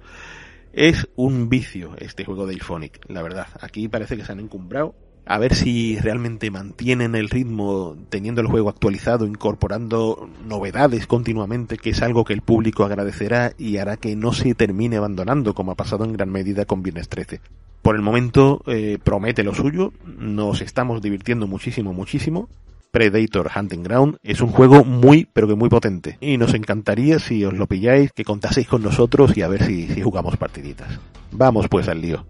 Es 0.72 1.08
un 1.16 1.50
vicio 1.50 1.96
este 2.00 2.26
juego 2.26 2.48
de 2.48 2.54
Ilphonic, 2.54 3.00
la 3.08 3.22
verdad. 3.22 3.48
Aquí 3.62 3.88
parece 3.88 4.18
que 4.18 4.26
se 4.26 4.32
han 4.32 4.40
encumbrado 4.40 4.96
a 5.26 5.38
ver 5.38 5.56
si 5.56 5.98
realmente 5.98 6.52
mantienen 6.52 7.16
el 7.16 7.30
ritmo 7.30 7.96
teniendo 8.10 8.42
el 8.42 8.48
juego 8.48 8.70
actualizado, 8.70 9.26
incorporando 9.26 10.30
novedades 10.46 11.08
continuamente, 11.08 11.78
que 11.78 11.92
es 11.92 12.02
algo 12.02 12.26
que 12.26 12.34
el 12.34 12.42
público 12.42 12.84
agradecerá 12.84 13.54
y 13.58 13.78
hará 13.78 13.98
que 13.98 14.16
no 14.16 14.34
se 14.34 14.54
termine 14.54 14.98
abandonando, 14.98 15.54
como 15.54 15.72
ha 15.72 15.76
pasado 15.76 16.04
en 16.04 16.14
gran 16.14 16.30
medida 16.30 16.66
con 16.66 16.84
Viernes 16.84 17.08
13. 17.08 17.40
Por 17.82 17.96
el 17.96 18.02
momento 18.02 18.62
eh, 18.68 18.98
promete 19.04 19.44
lo 19.44 19.54
suyo, 19.54 19.94
nos 20.06 20.62
estamos 20.62 21.02
divirtiendo 21.02 21.48
muchísimo, 21.48 21.94
muchísimo. 21.94 22.50
Predator 22.92 23.50
Hunting 23.56 23.82
Ground 23.82 24.18
es 24.22 24.40
un 24.40 24.50
juego 24.50 24.84
muy, 24.84 25.28
pero 25.34 25.48
que 25.48 25.56
muy 25.56 25.68
potente. 25.68 26.18
Y 26.22 26.38
nos 26.38 26.54
encantaría 26.54 27.18
si 27.18 27.44
os 27.44 27.54
lo 27.54 27.66
pilláis, 27.66 28.12
que 28.12 28.24
contaseis 28.24 28.68
con 28.68 28.84
nosotros 28.84 29.36
y 29.36 29.42
a 29.42 29.48
ver 29.48 29.64
si, 29.64 29.88
si 29.88 30.02
jugamos 30.02 30.38
partiditas. 30.38 31.00
Vamos 31.32 31.68
pues 31.70 31.88
al 31.88 32.02
lío. 32.02 32.24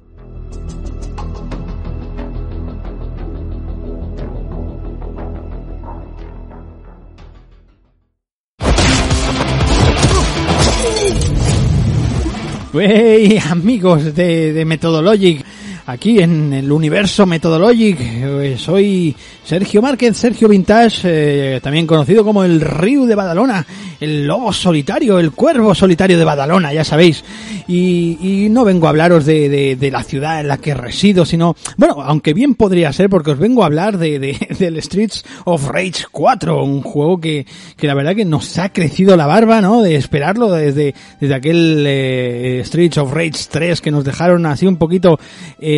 Hey, 12.73 13.39
amigos 13.49 14.15
de, 14.15 14.51
de 14.51 14.65
Methodologic, 14.65 15.45
aquí 15.85 16.19
en 16.19 16.53
el 16.53 16.71
universo 16.71 17.25
Methodologic, 17.25 17.97
eh, 17.99 18.55
soy 18.57 19.15
Sergio 19.43 19.81
Márquez, 19.81 20.15
Sergio 20.15 20.47
Vintage, 20.47 21.01
eh, 21.03 21.59
también 21.61 21.85
conocido 21.85 22.23
como 22.23 22.43
el 22.43 22.61
Río 22.61 23.05
de 23.05 23.15
Badalona, 23.15 23.65
el 23.99 24.25
lobo 24.25 24.53
solitario, 24.53 25.19
el 25.19 25.31
cuervo 25.31 25.75
solitario 25.75 26.17
de 26.17 26.23
Badalona, 26.23 26.73
ya 26.73 26.83
sabéis. 26.83 27.23
Y, 27.67 28.47
no 28.49 28.65
vengo 28.65 28.87
a 28.87 28.89
hablaros 28.89 29.25
de, 29.25 29.75
de, 29.75 29.91
la 29.91 30.03
ciudad 30.03 30.39
en 30.39 30.47
la 30.47 30.57
que 30.57 30.73
resido, 30.73 31.25
sino, 31.25 31.55
bueno, 31.77 32.01
aunque 32.01 32.33
bien 32.33 32.55
podría 32.55 32.91
ser, 32.93 33.09
porque 33.09 33.31
os 33.31 33.39
vengo 33.39 33.63
a 33.63 33.67
hablar 33.67 33.97
de, 33.97 34.19
de, 34.19 34.55
del 34.59 34.81
Streets 34.81 35.23
of 35.45 35.67
Rage 35.67 36.05
4, 36.11 36.63
un 36.63 36.81
juego 36.81 37.19
que, 37.19 37.47
que 37.77 37.87
la 37.87 37.95
verdad 37.95 38.15
que 38.15 38.25
nos 38.25 38.57
ha 38.59 38.69
crecido 38.69 39.15
la 39.17 39.25
barba, 39.25 39.61
¿no? 39.61 39.81
De 39.81 39.95
esperarlo 39.95 40.51
desde, 40.51 40.93
desde 41.19 41.35
aquel 41.35 41.85
eh, 41.87 42.61
Streets 42.65 42.97
of 42.97 43.13
Rage 43.13 43.47
3 43.49 43.81
que 43.81 43.91
nos 43.91 44.03
dejaron 44.03 44.45
así 44.45 44.67
un 44.67 44.77
poquito, 44.77 45.19
eh, 45.59 45.72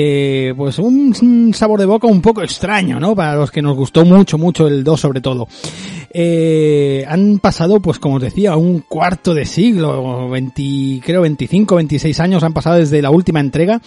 pues 0.57 0.79
un 0.79 1.53
sabor 1.53 1.79
de 1.79 1.85
boca 1.85 2.07
un 2.07 2.21
poco 2.21 2.41
extraño, 2.41 2.99
¿no? 2.99 3.15
Para 3.15 3.35
los 3.35 3.51
que 3.51 3.61
nos 3.61 3.75
gustó 3.75 4.05
mucho, 4.05 4.37
mucho 4.37 4.67
el 4.67 4.83
2 4.83 4.99
sobre 4.99 5.21
todo. 5.21 5.47
Eh, 6.17 7.03
han 7.09 7.39
pasado, 7.39 7.81
pues 7.81 7.99
como 7.99 8.15
os 8.15 8.21
decía, 8.21 8.55
un 8.55 8.79
cuarto 8.87 9.33
de 9.33 9.45
siglo, 9.45 10.29
20, 10.29 11.01
creo 11.03 11.21
25, 11.21 11.75
26 11.75 12.19
años 12.21 12.43
han 12.43 12.53
pasado 12.53 12.77
desde 12.77 13.01
la 13.01 13.09
última 13.09 13.41
entrega 13.41 13.81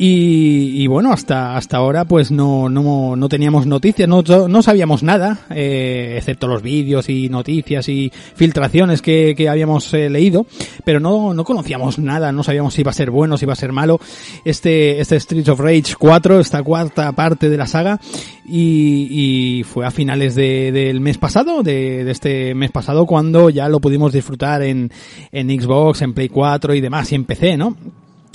y, 0.00 0.86
bueno, 0.86 1.12
hasta, 1.12 1.56
hasta 1.56 1.76
ahora 1.76 2.04
pues 2.04 2.30
no, 2.30 2.68
no, 2.68 3.16
no 3.16 3.28
teníamos 3.28 3.66
noticias, 3.66 4.08
no, 4.08 4.22
no 4.22 4.62
sabíamos 4.62 5.02
nada, 5.02 5.40
eh, 5.50 6.14
excepto 6.16 6.46
los 6.46 6.62
vídeos 6.62 7.08
y 7.08 7.28
noticias 7.28 7.88
y 7.88 8.12
filtraciones 8.36 9.02
que, 9.02 9.34
que 9.36 9.48
habíamos 9.48 9.92
eh, 9.94 10.08
leído, 10.08 10.46
pero 10.84 11.00
no, 11.00 11.34
no 11.34 11.42
conocíamos 11.42 11.98
nada, 11.98 12.30
no 12.30 12.44
sabíamos 12.44 12.74
si 12.74 12.82
iba 12.82 12.92
a 12.92 12.94
ser 12.94 13.10
bueno, 13.10 13.36
si 13.36 13.44
iba 13.44 13.54
a 13.54 13.56
ser 13.56 13.72
malo. 13.72 13.98
Este, 14.44 15.00
este 15.00 15.18
Streets 15.18 15.48
of 15.48 15.58
Rage 15.58 15.96
4, 15.98 16.38
esta 16.38 16.62
cuarta 16.62 17.10
parte 17.10 17.50
de 17.50 17.56
la 17.56 17.66
saga, 17.66 17.98
y, 18.46 19.08
y 19.10 19.64
fue 19.64 19.84
a 19.84 19.90
finales 19.90 20.36
de, 20.36 20.70
del 20.70 21.00
mes 21.00 21.18
pasado, 21.18 21.64
de, 21.64 22.04
de, 22.04 22.10
este 22.12 22.54
mes 22.54 22.70
pasado, 22.70 23.04
cuando 23.04 23.50
ya 23.50 23.68
lo 23.68 23.80
pudimos 23.80 24.12
disfrutar 24.12 24.62
en, 24.62 24.92
en 25.32 25.60
Xbox, 25.60 26.02
en 26.02 26.14
Play 26.14 26.28
4 26.28 26.74
y 26.74 26.80
demás, 26.80 27.10
y 27.10 27.16
en 27.16 27.24
PC, 27.24 27.56
¿no? 27.56 27.76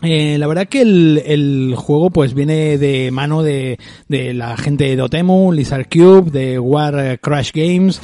Eh, 0.01 0.38
la 0.38 0.47
verdad 0.47 0.67
que 0.67 0.81
el, 0.81 1.21
el, 1.25 1.75
juego 1.77 2.09
pues 2.09 2.33
viene 2.33 2.77
de 2.77 3.09
mano 3.12 3.41
de, 3.41 3.79
de 4.09 4.33
la 4.33 4.57
gente 4.57 4.85
de 4.85 4.95
Dotemu, 4.97 5.53
Lizard 5.53 5.88
Cube, 5.88 6.29
de 6.29 6.59
War 6.59 7.19
Crash 7.19 7.51
Games, 7.53 8.01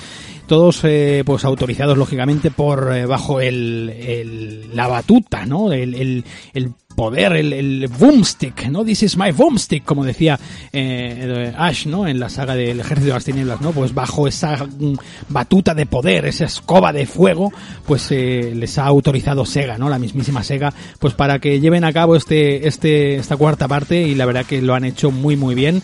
todos 0.50 0.82
eh, 0.84 1.24
pues 1.26 1.46
autorizados 1.46 1.98
lógicamente 1.98 2.52
por 2.52 2.92
eh, 2.94 3.06
bajo 3.06 3.40
el, 3.40 3.90
el, 3.90 4.76
la 4.76 4.88
batuta, 4.88 5.46
¿no? 5.46 5.72
El, 5.72 5.94
el, 5.94 6.26
el 6.54 6.74
poder, 7.00 7.32
el, 7.32 7.54
el 7.54 7.88
boomstick, 7.88 8.68
¿no? 8.68 8.84
This 8.84 9.04
is 9.04 9.16
my 9.16 9.32
boomstick, 9.32 9.86
como 9.86 10.04
decía 10.04 10.38
eh, 10.74 11.54
Ash, 11.58 11.86
¿no? 11.86 12.06
En 12.06 12.20
la 12.20 12.28
saga 12.28 12.56
del 12.56 12.82
Ejército 12.82 13.08
de 13.08 13.14
las 13.14 13.24
Tinieblas, 13.24 13.62
¿no? 13.62 13.72
Pues 13.72 13.94
bajo 13.94 14.28
esa 14.28 14.68
batuta 15.30 15.74
de 15.74 15.86
poder, 15.86 16.26
esa 16.26 16.44
escoba 16.44 16.92
de 16.92 17.06
fuego, 17.06 17.54
pues 17.86 18.12
eh, 18.12 18.52
les 18.54 18.78
ha 18.78 18.86
autorizado 18.86 19.46
Sega, 19.46 19.78
¿no? 19.78 19.88
La 19.88 19.98
mismísima 19.98 20.44
Sega, 20.44 20.74
pues 21.00 21.14
para 21.14 21.40
que 21.40 21.62
lleven 21.62 21.86
a 21.86 21.94
cabo 21.94 22.18
este, 22.18 22.68
este, 22.68 23.16
esta 23.16 23.38
cuarta 23.38 23.70
parte 23.70 24.02
y 24.02 24.14
la 24.14 24.26
verdad 24.26 24.46
que 24.46 24.62
lo 24.62 24.76
han 24.76 24.84
hecho 24.84 25.10
muy, 25.10 25.38
muy 25.38 25.56
bien. 25.56 25.82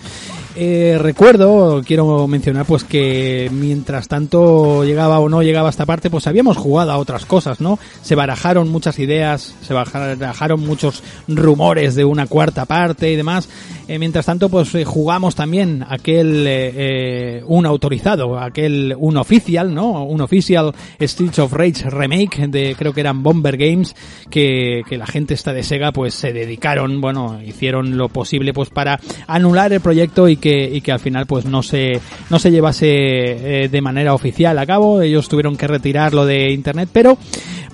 Eh, 0.58 0.98
recuerdo, 1.02 1.82
quiero 1.86 2.28
mencionar 2.30 2.66
pues 2.66 2.86
que 2.86 3.50
mientras 3.52 4.08
tanto 4.08 4.86
llegaba 4.86 5.20
o 5.20 5.28
no 5.28 5.44
llegaba 5.44 5.70
esta 5.70 5.86
parte, 5.86 6.10
pues 6.10 6.28
habíamos 6.28 6.56
jugado 6.56 6.94
a 6.94 6.98
otras 6.98 7.26
cosas, 7.26 7.60
¿no? 7.60 7.78
Se 8.02 8.16
barajaron 8.16 8.70
muchas 8.70 8.98
ideas, 9.00 9.54
se 9.62 9.74
barajaron 9.74 10.62
muchos 10.62 11.04
rumores 11.28 11.96
de 11.96 12.06
una 12.06 12.28
cuarta 12.28 12.64
parte 12.64 13.12
y 13.12 13.18
demás. 13.18 13.50
Eh, 13.88 14.00
mientras 14.00 14.26
tanto, 14.26 14.50
pues 14.50 14.74
eh, 14.74 14.84
jugamos 14.84 15.36
también 15.36 15.86
aquel 15.88 16.46
eh, 16.48 17.44
un 17.46 17.68
autorizado, 17.68 18.40
aquel 18.40 18.96
un 18.98 19.18
oficial, 19.18 19.76
¿no? 19.76 20.06
Un 20.06 20.22
oficial 20.22 20.74
Streets 21.00 21.40
of 21.40 21.54
Rage 21.54 21.90
remake 21.90 22.48
de 22.48 22.76
creo 22.76 22.94
que 22.94 23.02
eran 23.02 23.22
Bomber 23.22 23.58
Games 23.58 23.96
que, 24.30 24.82
que 24.90 24.98
la 24.98 25.06
gente 25.06 25.36
esta 25.36 25.54
de 25.54 25.62
Sega 25.62 25.92
pues 25.92 26.16
se 26.16 26.34
dedicaron, 26.34 27.00
bueno, 27.00 27.40
hicieron 27.46 27.96
lo 27.96 28.10
posible 28.10 28.54
pues 28.54 28.70
para 28.70 29.00
anular 29.28 29.72
el 29.72 29.82
proyecto 29.82 30.28
y 30.28 30.38
que, 30.38 30.70
y 30.74 30.82
que 30.82 30.92
al 30.92 31.00
final 31.00 31.28
pues 31.28 31.46
no 31.46 31.62
se, 31.62 32.00
no 32.32 32.40
se 32.40 32.52
llevase 32.52 32.88
eh, 32.88 33.70
de 33.70 33.82
manera 33.82 34.14
oficial 34.14 34.58
a 34.58 34.66
cabo. 34.66 35.02
Ellos 35.02 35.30
tuvieron 35.30 35.58
que 35.58 35.68
retirarlo 35.68 36.26
de 36.26 36.52
internet, 36.52 36.90
pero 36.92 37.18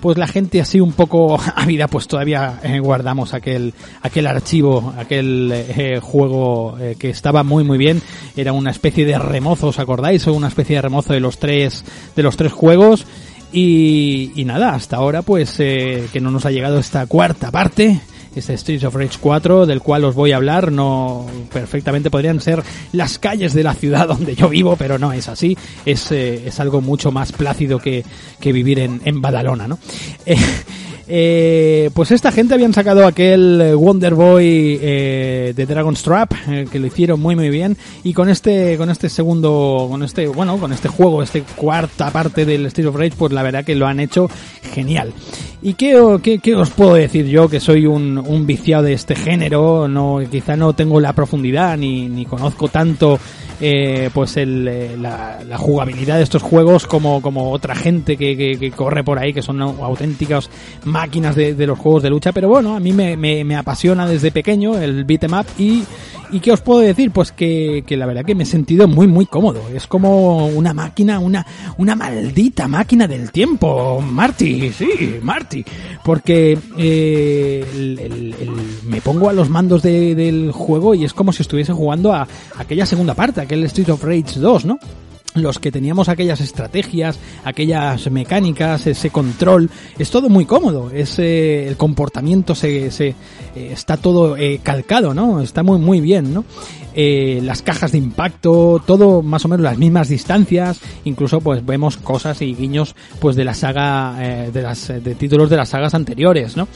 pues 0.02 0.18
la 0.18 0.28
gente 0.28 0.60
así 0.60 0.80
un 0.80 0.92
poco 0.92 1.40
ávida 1.56 1.88
pues 1.88 2.08
todavía 2.08 2.60
eh, 2.64 2.80
guardamos 2.80 3.34
aquel, 3.34 3.74
aquel 4.02 4.28
archivo, 4.28 4.94
aquel 4.98 5.52
eh, 5.54 6.00
juego 6.02 6.78
eh, 6.80 6.96
que 7.00 7.10
estaba 7.10 7.44
muy 7.44 7.64
muy 7.64 7.78
bien. 7.78 8.02
Era 8.36 8.52
una 8.52 8.72
especie 8.72 9.06
de 9.06 9.18
remozo, 9.18 9.68
¿os 9.68 9.80
acordáis? 9.80 10.28
Una 10.28 10.48
especie 10.48 10.76
de 10.76 10.82
remozo 10.82 11.14
de 11.14 11.20
los 11.20 11.38
tres, 11.38 11.86
de 12.16 12.24
los 12.24 12.36
tres 12.36 12.52
juegos 12.52 13.06
Y, 13.54 14.32
y 14.36 14.46
nada, 14.46 14.74
hasta 14.74 14.96
ahora 14.96 15.22
pues 15.24 15.60
eh, 15.60 16.08
que 16.14 16.22
no 16.22 16.32
nos 16.32 16.46
ha 16.46 16.52
llegado 16.52 16.80
esta 16.80 17.06
cuarta 17.06 17.52
parte, 17.52 18.00
este 18.36 18.58
Streets 18.58 18.84
of 18.84 18.96
Rage 18.96 19.18
4, 19.20 19.66
del 19.66 19.82
cual 19.82 20.06
os 20.06 20.16
voy 20.16 20.32
a 20.32 20.38
hablar, 20.38 20.72
no 20.72 21.26
perfectamente 21.52 22.10
podrían 22.10 22.40
ser 22.40 22.64
las 22.92 23.20
calles 23.20 23.54
de 23.54 23.64
la 23.64 23.74
ciudad 23.74 24.08
donde 24.08 24.36
yo 24.36 24.50
vivo, 24.50 24.76
pero 24.76 24.98
no 24.98 25.12
es 25.14 25.28
así, 25.28 25.58
es, 25.86 26.12
eh, 26.12 26.48
es 26.48 26.60
algo 26.60 26.82
mucho 26.82 27.12
más 27.12 27.32
plácido 27.32 27.80
que, 27.80 28.04
que 28.40 28.52
vivir 28.52 28.80
en, 28.80 29.02
en 29.06 29.22
Badalona, 29.22 29.68
¿no? 29.68 29.80
Eh, 30.24 30.38
eh, 31.14 31.90
pues 31.94 32.12
esta 32.12 32.32
gente 32.32 32.54
habían 32.54 32.74
sacado 32.74 33.06
aquel 33.06 33.76
Wonder 33.76 34.16
Boy 34.16 34.80
eh, 34.82 35.52
de 35.54 35.66
Dragon's 35.66 36.04
Trap, 36.04 36.32
eh, 36.48 36.68
que 36.72 36.80
lo 36.80 36.88
hicieron 36.88 37.20
muy 37.20 37.36
muy 37.36 37.50
bien, 37.50 37.76
y 38.02 38.14
con 38.14 38.30
este, 38.30 38.78
con 38.78 38.90
este 38.90 39.10
segundo, 39.10 39.88
con 39.92 40.04
este, 40.04 40.28
bueno, 40.28 40.58
con 40.58 40.72
este 40.72 40.88
juego, 40.88 41.22
este 41.22 41.44
cuarta 41.58 42.12
parte 42.12 42.46
del 42.46 42.66
Street 42.68 42.88
of 42.88 42.96
Rage, 42.96 43.16
pues 43.18 43.34
la 43.34 43.44
verdad 43.44 43.66
que 43.66 43.76
lo 43.76 43.88
han 43.88 44.00
hecho 44.00 44.30
genial. 44.74 45.12
¿Y 45.62 45.74
qué, 45.74 46.18
qué, 46.24 46.40
qué 46.40 46.56
os 46.56 46.70
puedo 46.70 46.94
decir 46.94 47.28
yo 47.28 47.50
que 47.50 47.60
soy 47.60 47.86
un, 47.86 48.46
viciado 48.46 48.84
de 48.84 48.94
este 48.94 49.16
género? 49.16 49.90
No, 49.90 50.22
quizá 50.32 50.56
no 50.56 50.72
tengo 50.72 51.02
la 51.02 51.12
profundidad 51.12 51.78
ni 51.78 52.26
conozco 52.26 52.70
tanto 52.70 53.20
eh, 53.62 54.10
pues 54.14 54.38
el, 54.38 54.68
eh, 54.68 54.98
la, 54.98 55.40
jugabilidad 55.58 56.18
de 56.18 56.24
estos 56.24 56.42
juegos 56.42 56.88
como, 56.88 57.22
como 57.22 57.52
otra 57.52 57.76
gente 57.76 58.18
que, 58.18 58.74
corre 58.76 59.04
por 59.04 59.20
ahí, 59.20 59.34
que 59.34 59.42
son 59.44 59.60
au- 59.60 59.84
auténticas 59.84 60.50
máquinas 60.86 61.36
de, 61.36 61.54
los 61.68 61.78
juegos 61.78 62.02
de 62.04 62.10
lucha, 62.10 62.32
pero 62.32 62.50
bueno, 62.50 62.76
a 62.76 62.80
mí 62.80 62.92
me, 62.92 63.16
me, 63.16 63.56
apasiona 63.56 64.08
desde 64.08 64.32
pequeño 64.32 64.78
el 64.80 65.06
beat 65.06 65.24
'em 65.26 65.34
up 65.34 65.46
y, 65.60 65.84
y 66.32 66.40
¿qué 66.40 66.52
os 66.52 66.62
puedo 66.62 66.80
decir? 66.80 67.12
Pues 67.12 67.32
que, 67.32 67.84
que 67.86 67.96
la 67.98 68.06
verdad 68.08 68.26
que 68.26 68.34
me 68.36 68.44
he 68.44 68.48
sentido 68.48 68.88
muy 68.88 69.08
muy 69.08 69.26
cómodo, 69.28 69.62
es 69.76 69.86
como 69.86 70.48
una 70.48 70.74
máquina, 70.74 71.20
una, 71.20 71.46
una 71.78 71.96
maldita 71.96 72.68
máquina 72.68 73.08
del 73.08 73.32
tiempo, 73.32 74.02
Marty, 74.02 74.72
sí, 74.72 75.18
Marty, 75.22 75.64
porque 76.04 76.58
eh, 76.78 77.64
me 78.88 79.02
pongo 79.02 79.30
a 79.30 79.34
los 79.34 79.50
mandos 79.50 79.82
de- 79.84 80.16
del 80.16 80.52
juego 80.52 80.96
y 80.96 81.06
es 81.06 81.14
como 81.14 81.32
si 81.34 81.42
estuviese 81.44 81.74
jugando 81.74 82.14
a 82.14 82.28
aquella 82.58 82.86
segunda 82.86 83.14
parte, 83.14 83.42
aquel 83.52 83.66
Street 83.66 83.90
of 83.90 84.02
Rage 84.02 84.40
2, 84.40 84.66
¿no? 84.66 84.80
los 85.34 85.60
que 85.60 85.72
teníamos 85.72 86.10
aquellas 86.10 86.42
estrategias, 86.42 87.18
aquellas 87.46 88.10
mecánicas, 88.12 88.86
ese 88.86 89.10
control, 89.12 89.70
es 89.98 90.10
todo 90.10 90.28
muy 90.30 90.46
cómodo, 90.46 90.92
es 90.92 91.20
el 91.20 91.78
comportamiento 91.78 92.54
se, 92.54 92.92
se 92.92 93.10
eh, 93.10 93.16
está 93.72 93.96
todo 93.96 94.36
eh, 94.36 94.60
calcado, 94.62 95.14
¿no? 95.14 95.42
Está 95.42 95.64
muy 95.64 95.80
muy 95.80 96.02
bien, 96.02 96.34
¿no? 96.34 96.44
Eh, 96.94 97.40
las 97.44 97.62
cajas 97.62 97.94
de 97.94 97.98
impacto, 97.98 98.84
todo 98.86 99.22
más 99.22 99.46
o 99.46 99.48
menos 99.48 99.64
las 99.64 99.78
mismas 99.78 100.10
distancias, 100.10 100.82
incluso 101.06 101.40
pues 101.40 101.66
vemos 101.66 101.96
cosas 101.96 102.42
y 102.42 102.54
guiños 102.54 102.94
pues 103.20 103.38
de 103.38 103.46
la 103.46 103.54
saga 103.54 104.18
de 104.52 104.62
las 104.62 104.90
de 104.90 105.16
títulos 105.16 105.50
de 105.50 105.56
las 105.58 105.70
sagas 105.70 105.94
anteriores, 105.94 106.58
¿no? 106.58 106.68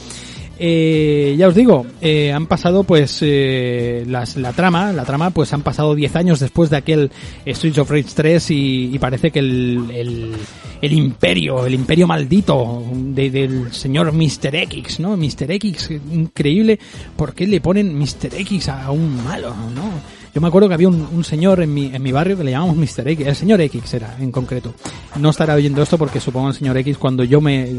Eh, 0.58 1.34
ya 1.38 1.48
os 1.48 1.54
digo, 1.54 1.84
eh, 2.00 2.32
han 2.32 2.46
pasado 2.46 2.82
pues 2.84 3.18
eh, 3.20 4.04
las, 4.08 4.36
la 4.36 4.52
trama, 4.52 4.90
la 4.92 5.04
trama 5.04 5.30
pues 5.30 5.52
han 5.52 5.62
pasado 5.62 5.94
10 5.94 6.16
años 6.16 6.40
después 6.40 6.70
de 6.70 6.78
aquel 6.78 7.10
Streets 7.46 7.78
of 7.78 7.90
Rage 7.90 8.08
3 8.14 8.50
y, 8.50 8.98
parece 8.98 9.30
que 9.30 9.40
el, 9.40 9.84
el, 9.92 10.32
el 10.80 10.92
imperio, 10.92 11.66
el 11.66 11.74
imperio 11.74 12.06
maldito 12.06 12.82
de- 12.90 13.30
del 13.30 13.72
señor 13.72 14.12
Mr. 14.12 14.54
X, 14.54 14.98
¿no? 15.00 15.16
Mr. 15.16 15.50
X, 15.52 15.90
increíble, 16.10 16.78
¿por 17.16 17.34
qué 17.34 17.46
le 17.46 17.60
ponen 17.60 17.94
Mr. 17.98 18.34
X 18.38 18.68
a 18.70 18.90
un 18.90 19.22
malo, 19.24 19.50
no? 19.74 19.90
Yo 20.36 20.42
me 20.42 20.48
acuerdo 20.48 20.68
que 20.68 20.74
había 20.74 20.88
un, 20.88 21.08
un 21.14 21.24
señor 21.24 21.62
en 21.62 21.72
mi, 21.72 21.86
en 21.86 22.02
mi 22.02 22.12
barrio 22.12 22.36
que 22.36 22.44
le 22.44 22.50
llamamos 22.50 22.76
Mr. 22.76 23.08
X, 23.08 23.26
el 23.26 23.34
señor 23.34 23.58
X 23.62 23.94
era 23.94 24.18
en 24.20 24.30
concreto. 24.30 24.74
No 25.18 25.30
estará 25.30 25.54
oyendo 25.54 25.82
esto 25.82 25.96
porque 25.96 26.20
supongo 26.20 26.48
el 26.48 26.54
señor 26.54 26.76
X 26.76 26.98
cuando 26.98 27.24
yo 27.24 27.40
me 27.40 27.72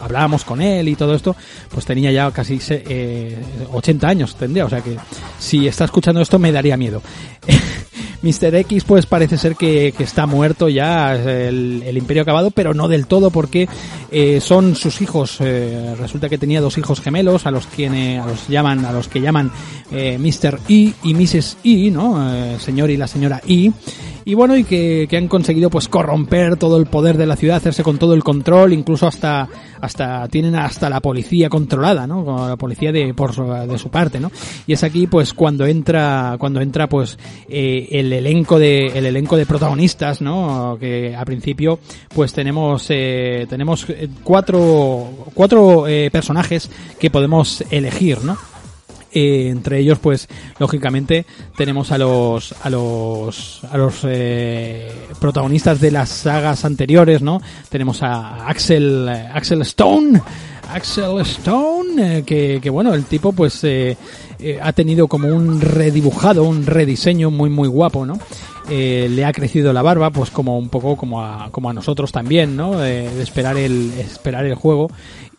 hablábamos 0.00 0.42
con 0.42 0.62
él 0.62 0.88
y 0.88 0.96
todo 0.96 1.14
esto, 1.14 1.36
pues 1.70 1.84
tenía 1.84 2.10
ya 2.10 2.30
casi 2.30 2.58
eh, 2.70 3.36
80 3.70 4.08
años 4.08 4.34
tendría, 4.34 4.64
o 4.64 4.70
sea 4.70 4.80
que 4.80 4.96
si 5.38 5.68
está 5.68 5.84
escuchando 5.84 6.22
esto 6.22 6.38
me 6.38 6.50
daría 6.50 6.78
miedo. 6.78 7.02
Mr. 8.22 8.54
X 8.54 8.84
pues 8.84 9.06
parece 9.06 9.38
ser 9.38 9.56
que, 9.56 9.92
que 9.96 10.04
está 10.04 10.26
muerto 10.26 10.68
ya 10.68 11.14
el, 11.14 11.82
el 11.84 11.96
imperio 11.96 12.22
acabado, 12.22 12.50
pero 12.50 12.74
no 12.74 12.88
del 12.88 13.06
todo 13.06 13.30
porque 13.30 13.68
eh, 14.10 14.40
son 14.40 14.74
sus 14.74 15.00
hijos. 15.00 15.38
eh, 15.40 15.94
resulta 15.98 16.28
que 16.28 16.38
tenía 16.38 16.60
dos 16.60 16.78
hijos 16.78 17.00
gemelos 17.00 17.46
a 17.46 17.50
los 17.50 17.66
que 17.66 17.88
a 18.18 18.26
los 18.26 18.48
llaman 18.48 18.84
a 18.84 18.92
los 18.92 19.08
que 19.08 19.20
llaman 19.20 19.50
eh, 19.90 20.18
Mr. 20.18 20.60
E 20.68 20.92
y 21.02 21.14
Mrs. 21.14 21.58
E, 21.64 21.90
¿no? 21.90 22.34
Eh, 22.34 22.58
señor 22.60 22.90
y 22.90 22.96
la 22.96 23.06
señora 23.06 23.40
E. 23.46 23.70
Y 24.30 24.34
bueno, 24.34 24.56
y 24.56 24.62
que, 24.62 25.08
que 25.10 25.16
han 25.16 25.26
conseguido 25.26 25.70
pues 25.70 25.88
corromper 25.88 26.56
todo 26.56 26.76
el 26.76 26.86
poder 26.86 27.16
de 27.16 27.26
la 27.26 27.34
ciudad, 27.34 27.56
hacerse 27.56 27.82
con 27.82 27.98
todo 27.98 28.14
el 28.14 28.22
control, 28.22 28.72
incluso 28.72 29.08
hasta 29.08 29.48
hasta 29.80 30.28
tienen 30.28 30.54
hasta 30.54 30.88
la 30.88 31.00
policía 31.00 31.48
controlada, 31.48 32.06
¿no? 32.06 32.48
La 32.48 32.54
policía 32.54 32.92
de 32.92 33.12
por 33.12 33.34
su, 33.34 33.42
de 33.42 33.76
su 33.76 33.90
parte, 33.90 34.20
¿no? 34.20 34.30
Y 34.68 34.74
es 34.74 34.84
aquí 34.84 35.08
pues 35.08 35.34
cuando 35.34 35.66
entra 35.66 36.36
cuando 36.38 36.60
entra 36.60 36.88
pues 36.88 37.18
eh, 37.48 37.88
el 37.90 38.12
elenco 38.12 38.60
de 38.60 38.86
el 38.96 39.06
elenco 39.06 39.36
de 39.36 39.46
protagonistas, 39.46 40.20
¿no? 40.20 40.76
Que 40.78 41.16
a 41.16 41.24
principio 41.24 41.80
pues 42.14 42.32
tenemos 42.32 42.86
eh, 42.88 43.48
tenemos 43.50 43.84
eh, 43.88 44.08
cuatro 44.22 45.08
cuatro 45.34 45.88
eh, 45.88 46.08
personajes 46.12 46.70
que 47.00 47.10
podemos 47.10 47.64
elegir, 47.72 48.22
¿no? 48.22 48.38
Eh, 49.12 49.48
entre 49.48 49.78
ellos, 49.78 49.98
pues, 49.98 50.28
lógicamente, 50.58 51.26
tenemos 51.56 51.90
a 51.90 51.98
los, 51.98 52.54
a 52.62 52.70
los, 52.70 53.60
a 53.70 53.76
los 53.76 54.00
eh, 54.04 54.92
protagonistas 55.18 55.80
de 55.80 55.90
las 55.90 56.08
sagas 56.08 56.64
anteriores, 56.64 57.20
¿no? 57.20 57.40
Tenemos 57.68 58.02
a 58.02 58.46
Axel, 58.46 59.08
eh, 59.08 59.28
Axel 59.32 59.62
Stone, 59.62 60.20
Axel 60.72 61.20
Stone, 61.22 62.18
eh, 62.18 62.22
que, 62.24 62.60
que 62.62 62.70
bueno, 62.70 62.94
el 62.94 63.04
tipo, 63.04 63.32
pues, 63.32 63.64
eh, 63.64 63.96
ha 64.62 64.72
tenido 64.72 65.08
como 65.08 65.28
un 65.28 65.60
redibujado, 65.60 66.44
un 66.44 66.64
rediseño 66.64 67.30
muy, 67.30 67.50
muy 67.50 67.68
guapo, 67.68 68.06
¿no? 68.06 68.18
Le 68.68 69.24
ha 69.24 69.32
crecido 69.32 69.72
la 69.72 69.82
barba, 69.82 70.10
pues 70.10 70.30
como 70.30 70.56
un 70.56 70.68
poco 70.68 70.96
como 70.96 71.20
a, 71.24 71.48
como 71.50 71.70
a 71.70 71.72
nosotros 71.72 72.12
también, 72.12 72.56
¿no? 72.56 72.78
De 72.78 73.20
esperar 73.20 73.56
el, 73.56 73.90
esperar 73.98 74.46
el 74.46 74.54
juego 74.54 74.88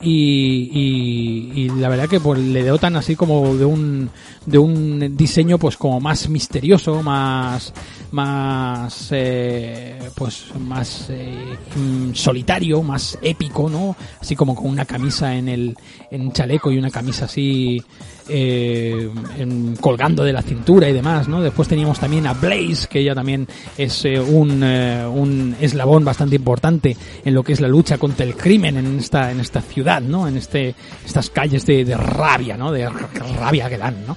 y, 0.04 1.70
la 1.78 1.90
verdad 1.90 2.08
que 2.10 2.20
pues 2.20 2.40
le 2.40 2.64
dotan 2.66 2.96
así 2.96 3.16
como 3.16 3.56
de 3.56 3.66
un 3.66 4.10
de 4.46 4.58
un 4.58 5.16
diseño 5.16 5.58
pues 5.60 5.78
como 5.78 6.00
más 6.00 6.28
misterioso 6.30 7.04
más 7.04 7.74
más 8.12 9.10
eh, 9.12 10.00
pues 10.16 10.46
más 10.60 11.08
eh, 11.10 11.56
mm, 11.76 12.14
solitario 12.14 12.82
más 12.82 13.18
épico 13.22 13.70
no 13.70 13.96
así 14.20 14.36
como 14.36 14.56
con 14.56 14.68
una 14.68 14.86
camisa 14.86 15.36
en 15.36 15.48
el 15.48 15.78
en 16.10 16.22
un 16.22 16.32
chaleco 16.34 16.72
y 16.72 16.78
una 16.78 16.90
camisa 16.90 17.26
así 17.26 17.82
eh, 18.30 19.10
en- 19.38 19.76
colgando 19.76 20.24
de 20.24 20.32
la 20.32 20.42
cintura 20.42 20.88
y 20.88 20.94
demás, 20.94 21.28
¿no? 21.28 21.42
Después 21.42 21.68
teníamos 21.68 22.00
también 22.00 22.28
a 22.28 22.34
Blaze, 22.34 22.88
que 22.88 23.00
ella 23.00 23.14
también 23.14 23.46
es 23.78 24.06
eh, 24.06 24.20
un, 24.22 24.62
eh, 24.64 25.06
un 25.06 25.56
eslabón 25.60 26.06
bastante 26.06 26.38
importante 26.38 26.96
en 27.26 27.34
lo 27.34 27.44
que 27.44 27.52
es 27.52 27.60
la 27.60 27.68
lucha 27.68 27.98
contra 27.98 28.26
el 28.26 28.36
crimen 28.36 28.78
en 28.78 29.00
esta, 29.00 29.32
en 29.32 29.42
esta 29.42 29.60
ciudad, 29.62 29.91
¿no? 30.00 30.28
En 30.28 30.38
este, 30.38 30.76
estas 31.06 31.30
calles 31.30 31.66
de, 31.66 31.96
rabia, 31.96 32.58
¿no? 32.58 32.72
De 32.72 32.88
rabia 32.88 33.70
que 33.70 33.78
dan, 33.78 34.06
¿no? 34.08 34.16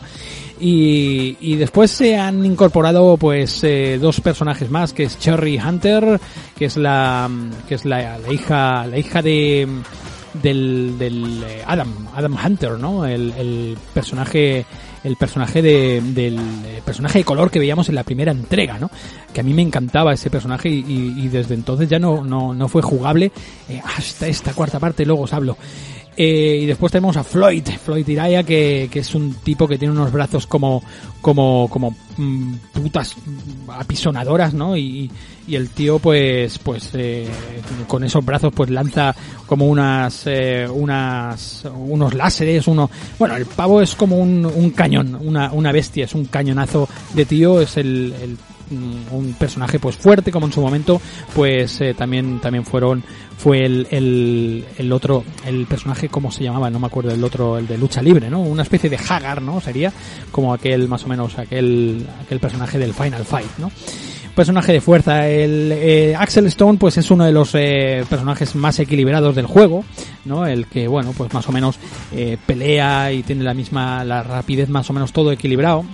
Y, 0.61 1.37
y 1.41 1.57
después 1.57 1.91
se 1.91 2.17
han 2.17 2.45
incorporado 2.45 3.17
pues 3.17 3.65
eh, 3.65 3.99
dos 4.01 4.21
personajes 4.21 4.71
más 4.71 4.93
que 4.93 5.03
es 5.03 5.19
Cherry 5.19 5.59
Hunter 5.59 6.21
que 6.57 6.67
es 6.67 6.77
la 6.77 7.29
que 7.69 7.75
es 7.75 7.85
la, 7.85 8.19
la 8.19 8.33
hija 8.33 8.87
la 8.87 8.97
hija 8.97 9.21
de 9.21 9.69
del, 10.41 10.97
del 10.97 11.43
eh, 11.43 11.65
Adam 11.67 12.07
Adam 12.15 12.37
Hunter 12.43 12.79
no 12.79 13.05
el, 13.05 13.33
el 13.37 13.77
personaje 13.93 14.65
el 15.05 15.17
personaje 15.17 15.63
de, 15.63 16.01
del 16.03 16.39
eh, 16.39 16.83
personaje 16.85 17.19
de 17.19 17.25
color 17.25 17.51
que 17.51 17.59
veíamos 17.59 17.89
en 17.89 17.95
la 17.95 18.03
primera 18.05 18.33
entrega 18.33 18.79
no 18.79 18.91
que 19.33 19.41
a 19.41 19.45
mí 19.45 19.53
me 19.55 19.63
encantaba 19.63 20.13
ese 20.15 20.31
personaje 20.31 20.69
y, 20.69 20.85
y- 20.89 21.15
y 21.25 21.29
desde 21.29 21.55
entonces 21.55 21.89
ya 21.89 21.99
no 21.99 22.25
no, 22.25 22.53
no 22.55 22.69
fue 22.69 22.83
jugable 22.83 23.31
eh, 23.69 23.81
hasta 23.97 24.27
esta 24.27 24.53
cuarta 24.55 24.81
parte 24.81 25.05
luego 25.07 25.23
os 25.23 25.33
hablo 25.33 25.57
eh, 26.17 26.61
y 26.63 26.67
después 26.67 26.93
tenemos 26.93 27.17
a 27.17 27.25
Floyd, 27.25 27.67
Floyd 27.85 28.07
Iraya, 28.07 28.43
que, 28.43 28.89
que 28.91 29.01
es 29.01 29.15
un 29.15 29.35
tipo 29.35 29.67
que 29.67 29.79
tiene 29.79 29.93
unos 29.93 30.13
brazos 30.13 30.47
como, 30.47 30.83
como, 31.21 31.69
como 31.69 31.95
mm, 32.17 32.55
putas 32.73 33.17
apisonadoras, 33.69 34.55
¿no? 34.55 34.77
Y, 34.77 35.11
y 35.47 35.57
el 35.57 35.71
tío, 35.71 35.99
pues, 35.99 36.59
pues, 36.59 36.91
eh, 36.95 37.29
con 37.87 38.05
esos 38.05 38.25
brazos, 38.25 38.53
pues 38.55 38.71
lanza 38.71 39.15
como 39.47 39.67
unas, 39.67 40.23
eh, 40.27 40.67
unos 40.69 42.15
láseres, 42.15 42.67
uno, 42.67 42.91
bueno, 43.19 43.37
el 43.37 43.47
pavo 43.47 43.83
es 43.83 43.95
como 43.95 44.17
un, 44.17 44.47
un 44.47 44.71
cañón, 44.71 45.19
una, 45.21 45.53
una 45.53 45.73
bestia, 45.73 46.05
es 46.05 46.15
un 46.15 46.27
cañonazo 46.27 46.89
de 47.13 47.25
tío, 47.27 47.61
es 47.61 47.77
el, 47.77 48.39
un 48.71 49.35
personaje 49.39 49.79
pues 49.79 49.97
fuerte 49.97 50.33
como 50.33 50.47
en 50.47 50.53
su 50.53 50.61
momento 50.61 51.01
pues 51.35 51.81
eh, 51.81 51.95
también 51.95 52.41
también 52.41 52.65
fueron 52.65 53.03
fue 53.37 53.65
el, 53.65 53.87
el, 53.91 54.65
el 54.79 54.93
otro 54.93 55.25
el 55.47 55.67
personaje 55.67 56.09
cómo 56.09 56.31
se 56.31 56.45
llamaba 56.45 56.71
no 56.71 56.79
me 56.79 56.87
acuerdo 56.87 57.11
el 57.11 57.23
otro 57.23 57.59
el 57.59 57.67
de 57.67 57.79
lucha 57.79 58.03
libre 58.03 58.31
no 58.31 58.41
una 58.41 58.63
especie 58.63 58.89
de 58.89 58.97
Hagar 58.97 59.43
no 59.43 59.61
sería 59.61 59.93
como 60.31 60.55
aquel 60.55 60.89
más 60.89 61.05
o 61.05 61.09
menos 61.09 61.39
aquel 61.39 62.07
aquel 62.23 62.41
personaje 62.41 62.79
del 62.79 62.95
Final 62.95 63.25
Fight 63.25 63.59
no 63.59 63.71
personaje 64.35 64.73
de 64.73 64.81
fuerza. 64.81 65.29
El 65.29 65.73
eh, 65.73 66.15
Axel 66.17 66.47
Stone, 66.47 66.79
pues 66.79 66.99
es 66.99 67.11
uno 67.11 67.25
de 67.25 67.33
los 67.33 67.55
eh, 67.55 68.05
personajes 68.09 68.55
más 68.55 68.79
equilibrados 68.79 69.35
del 69.35 69.47
juego, 69.47 69.85
¿no? 70.25 70.47
El 70.47 70.67
que, 70.67 70.89
bueno, 70.89 71.13
pues 71.17 71.33
más 71.33 71.49
o 71.49 71.53
menos 71.53 71.79
eh, 72.13 72.37
pelea 72.45 73.13
y 73.13 73.23
tiene 73.23 73.45
la 73.45 73.55
misma, 73.55 74.05
la 74.05 74.23
rapidez 74.23 74.69
más 74.69 74.91
o 74.91 74.93
menos 74.93 75.13
todo 75.13 75.33
equilibrado. 75.33 75.85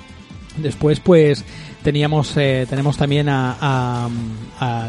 Después, 0.56 1.00
pues 1.00 1.44
teníamos, 1.82 2.36
eh, 2.36 2.66
tenemos 2.68 2.96
también 2.96 3.28
a, 3.28 3.56
a, 3.60 4.08
a, 4.58 4.88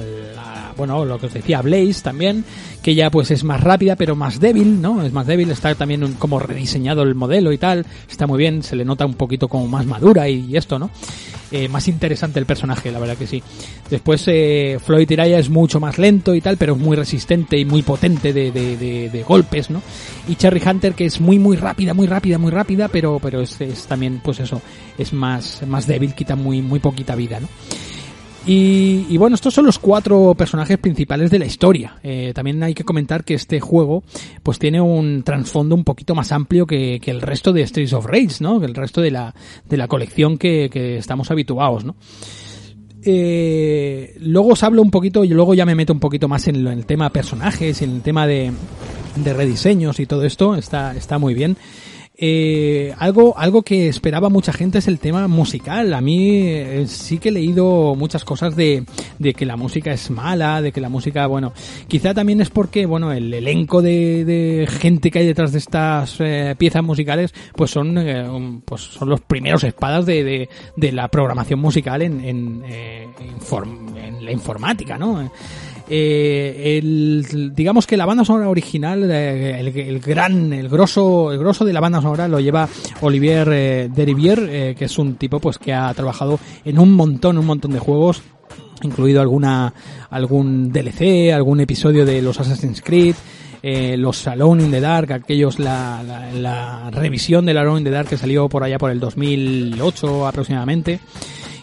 bueno, 0.76 1.06
lo 1.06 1.20
que 1.20 1.28
os 1.28 1.34
decía, 1.34 1.62
Blaze 1.62 2.02
también, 2.02 2.44
que 2.82 2.96
ya 2.96 3.10
pues 3.10 3.32
es 3.32 3.44
más 3.44 3.62
rápida 3.62 3.96
pero 3.96 4.16
más 4.16 4.40
débil, 4.40 4.82
¿no? 4.82 5.04
Es 5.04 5.12
más 5.12 5.28
débil, 5.28 5.52
está 5.52 5.74
también 5.76 6.14
como 6.14 6.40
rediseñado 6.40 7.04
el 7.04 7.16
modelo 7.16 7.52
y 7.52 7.58
tal, 7.58 7.86
está 8.10 8.28
muy 8.28 8.38
bien, 8.38 8.64
se 8.64 8.76
le 8.76 8.86
nota 8.86 9.06
un 9.06 9.16
poquito 9.16 9.48
como 9.48 9.68
más 9.68 9.86
madura 9.86 10.28
y, 10.30 10.56
esto, 10.56 10.80
¿no? 10.80 10.90
Eh, 11.52 11.68
más 11.68 11.88
interesante 11.90 12.40
el 12.40 12.46
personaje, 12.46 12.92
la 12.92 13.00
verdad 13.00 13.18
que 13.18 13.28
sí. 13.28 13.44
Después 13.90 14.24
eh, 14.28 14.80
Floyd 14.84 15.06
Tiraya 15.06 15.38
es 15.38 15.50
mucho 15.50 15.82
más 15.82 15.98
lento 15.98 16.34
y 16.34 16.40
tal, 16.40 16.56
pero 16.56 16.74
es 16.74 16.80
muy 16.80 16.96
resistente 16.96 17.58
y 17.58 17.66
muy 17.66 17.82
potente 17.82 18.32
de, 18.32 18.52
de, 18.52 18.78
de, 18.78 19.10
de 19.10 19.24
golpes, 19.24 19.70
¿no? 19.70 19.82
Y 20.30 20.36
Cherry 20.36 20.62
Hunter 20.66 20.94
que 20.94 21.06
es 21.06 21.20
muy 21.20 21.40
muy 21.40 21.58
rápida, 21.58 21.94
muy 21.94 22.08
rápida, 22.08 22.38
muy 22.38 22.52
rápida, 22.52 22.88
pero 22.88 23.20
pero 23.22 23.42
es, 23.42 23.60
es 23.60 23.86
también 23.86 24.22
pues 24.24 24.40
eso, 24.40 24.62
es 24.98 25.12
más 25.12 25.62
más 25.68 25.88
débil, 25.88 26.16
quita 26.16 26.38
muy 26.38 26.62
muy 26.62 26.80
poquita 26.80 27.16
vida, 27.16 27.42
¿no? 27.42 27.48
Y, 28.46 29.06
y 29.08 29.18
bueno, 29.18 29.36
estos 29.36 29.54
son 29.54 29.66
los 29.66 29.78
cuatro 29.78 30.34
personajes 30.36 30.78
principales 30.80 31.30
de 31.30 31.38
la 31.38 31.46
historia. 31.46 32.00
Eh, 32.02 32.32
también 32.34 32.62
hay 32.64 32.74
que 32.74 32.84
comentar 32.84 33.24
que 33.24 33.36
este 33.36 33.60
juego 33.60 34.04
pues 34.42 34.58
tiene 34.58 34.82
un 34.82 35.22
trasfondo 35.24 35.76
un 35.76 35.84
poquito 35.84 36.16
más 36.16 36.32
amplio 36.32 36.66
que, 36.66 37.00
que 37.00 37.12
el 37.12 37.22
resto 37.22 37.54
de 37.54 37.66
Streets 37.68 37.94
of 37.94 38.06
Rage, 38.06 38.38
¿no? 38.40 38.60
Que 38.60 38.66
el 38.66 38.74
resto 38.74 39.02
de 39.02 39.12
la, 39.12 39.36
de 39.70 39.78
la 39.78 39.88
colección 39.88 40.38
que, 40.38 40.70
que 40.72 40.98
estamos 40.98 41.30
habituados, 41.30 41.86
¿no? 41.86 41.96
Eh, 43.04 44.16
luego 44.20 44.50
os 44.50 44.64
hablo 44.64 44.82
un 44.82 44.92
poquito 44.92 45.24
y 45.24 45.30
luego 45.30 45.54
ya 45.54 45.66
me 45.66 45.76
meto 45.76 45.94
un 45.94 46.00
poquito 46.00 46.28
más 46.28 46.48
en, 46.48 46.68
el 46.68 46.86
tema 46.86 47.10
personajes, 47.12 47.82
en 47.82 47.92
el 47.92 48.02
tema 48.02 48.28
de, 48.28 48.52
de 49.16 49.34
rediseños 49.34 50.00
y 50.00 50.06
todo 50.06 50.26
esto. 50.26 50.56
Está, 50.56 50.96
está 50.96 51.20
muy 51.20 51.34
bien. 51.34 51.58
Eh, 52.24 52.94
algo, 53.00 53.36
algo 53.36 53.64
que 53.64 53.88
esperaba 53.88 54.30
mucha 54.30 54.54
gente 54.54 54.78
es 54.78 54.88
el 54.88 55.00
tema 55.00 55.28
musical. 55.28 55.92
A 55.96 56.02
mí 56.02 56.42
eh, 56.46 56.86
sí 56.88 57.18
que 57.18 57.30
he 57.30 57.32
leído 57.32 57.96
muchas 57.96 58.24
cosas 58.24 58.56
de, 58.56 58.86
de 59.18 59.34
que 59.34 59.44
la 59.44 59.58
música 59.58 59.92
es 59.92 60.12
mala, 60.12 60.62
de 60.62 60.72
que 60.72 60.82
la 60.82 60.90
música, 60.90 61.26
bueno, 61.26 61.52
quizá 61.88 62.14
también 62.14 62.40
es 62.40 62.52
porque, 62.52 62.86
bueno, 62.86 63.12
el 63.12 63.34
elenco 63.34 63.82
de, 63.82 64.24
de 64.24 64.68
gente 64.68 65.10
que 65.10 65.18
hay 65.18 65.26
detrás 65.26 65.52
de 65.52 65.58
estas 65.58 66.18
eh, 66.20 66.54
piezas 66.60 66.84
musicales, 66.84 67.34
pues 67.56 67.72
son, 67.72 67.98
eh, 67.98 68.62
pues 68.66 68.82
son 68.82 69.10
los 69.10 69.22
primeros 69.22 69.64
espadas 69.64 70.06
de, 70.06 70.24
de, 70.24 70.50
de 70.78 70.92
la 70.92 71.08
programación 71.08 71.60
musical 71.60 72.04
en, 72.04 72.24
en, 72.24 72.64
eh, 72.68 73.08
en 73.96 74.24
la 74.24 74.32
informática, 74.32 74.96
¿no? 74.96 75.32
Eh, 75.94 76.78
el, 76.78 77.52
digamos 77.54 77.86
que 77.86 77.98
la 77.98 78.06
banda 78.06 78.24
sonora 78.24 78.48
original, 78.48 79.12
eh, 79.12 79.60
el, 79.60 79.78
el 79.78 80.00
gran, 80.00 80.54
el 80.54 80.70
grosso, 80.70 81.34
el 81.34 81.38
grosso 81.38 81.66
de 81.66 81.74
la 81.74 81.82
banda 81.82 82.02
sonora 82.02 82.30
lo 82.30 82.40
lleva 82.40 82.70
Olivier 83.02 83.50
eh, 83.52 83.90
Derivier, 83.94 84.40
eh, 84.50 84.76
que 84.78 84.86
es 84.86 84.98
un 84.98 85.16
tipo 85.16 85.42
pues 85.42 85.58
que 85.58 85.74
ha 85.74 85.94
trabajado 85.94 86.40
en 86.64 86.80
un 86.80 86.94
montón, 86.94 87.38
un 87.38 87.46
montón 87.46 87.72
de 87.72 87.80
juegos, 87.80 88.22
incluido 88.84 89.20
alguna, 89.20 89.74
algún 90.10 90.72
DLC, 90.72 91.34
algún 91.34 91.60
episodio 91.60 92.06
de 92.06 92.22
los 92.22 92.40
Assassin's 92.40 92.82
Creed, 92.82 93.16
eh, 93.62 93.98
los 93.98 94.26
Alone 94.28 94.64
in 94.64 94.72
the 94.72 94.80
Dark, 94.80 95.12
aquellos, 95.12 95.60
la, 95.60 96.02
la, 96.08 96.32
la 96.32 96.90
revisión 96.92 97.46
del 97.46 97.58
Alone 97.58 97.80
in 97.80 97.84
the 97.84 97.92
Dark 97.92 98.08
que 98.08 98.18
salió 98.18 98.48
por 98.48 98.64
allá 98.64 98.78
por 98.78 98.92
el 98.92 99.02
2008 99.02 100.26
aproximadamente. 100.26 101.02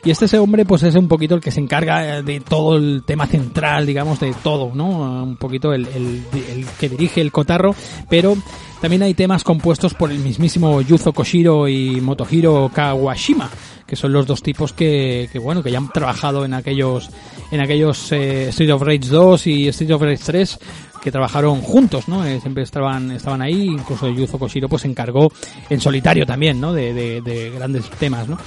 Y 0.04 0.10
este 0.10 0.26
ese 0.26 0.38
hombre, 0.38 0.64
pues 0.64 0.82
es 0.82 0.94
un 0.94 1.08
poquito 1.08 1.34
el 1.34 1.40
que 1.40 1.50
se 1.50 1.60
encarga 1.60 2.22
de 2.22 2.40
todo 2.40 2.76
el 2.76 3.02
tema 3.04 3.26
central, 3.26 3.86
digamos, 3.86 4.20
de 4.20 4.34
todo, 4.42 4.72
¿no? 4.74 5.22
Un 5.22 5.36
poquito 5.36 5.72
el, 5.72 5.86
el, 5.88 6.22
el 6.34 6.66
que 6.78 6.88
dirige 6.88 7.20
el 7.20 7.32
cotarro, 7.32 7.74
pero 8.08 8.36
también 8.80 9.02
hay 9.02 9.14
temas 9.14 9.42
compuestos 9.42 9.94
por 9.94 10.12
el 10.12 10.20
mismísimo 10.20 10.80
Yuzo 10.80 11.12
Koshiro 11.12 11.66
y 11.66 12.00
Motohiro 12.00 12.70
Kawashima, 12.72 13.50
que 13.86 13.96
son 13.96 14.12
los 14.12 14.26
dos 14.26 14.40
tipos 14.40 14.72
que, 14.72 15.28
que 15.32 15.38
bueno, 15.40 15.64
que 15.64 15.72
ya 15.72 15.78
han 15.78 15.90
trabajado 15.90 16.44
en 16.44 16.54
aquellos, 16.54 17.10
en 17.50 17.60
aquellos 17.60 18.12
eh, 18.12 18.50
Street 18.50 18.72
of 18.72 18.82
Rage 18.82 19.08
2 19.08 19.46
y 19.48 19.68
Street 19.68 19.90
of 19.90 20.02
Rage 20.02 20.22
3, 20.24 20.58
que 21.02 21.10
trabajaron 21.12 21.60
juntos, 21.60 22.08
¿no? 22.08 22.24
Eh, 22.24 22.40
siempre 22.40 22.62
estaban, 22.62 23.10
estaban 23.12 23.42
ahí, 23.42 23.66
incluso 23.66 24.08
Yuzo 24.08 24.38
Koshiro 24.38 24.68
pues 24.68 24.82
se 24.82 24.88
encargó 24.88 25.30
en 25.70 25.80
solitario 25.80 26.24
también, 26.26 26.60
¿no? 26.60 26.72
De, 26.72 26.92
de, 26.92 27.20
de 27.20 27.50
grandes 27.50 27.88
temas, 27.90 28.28
¿no? 28.28 28.38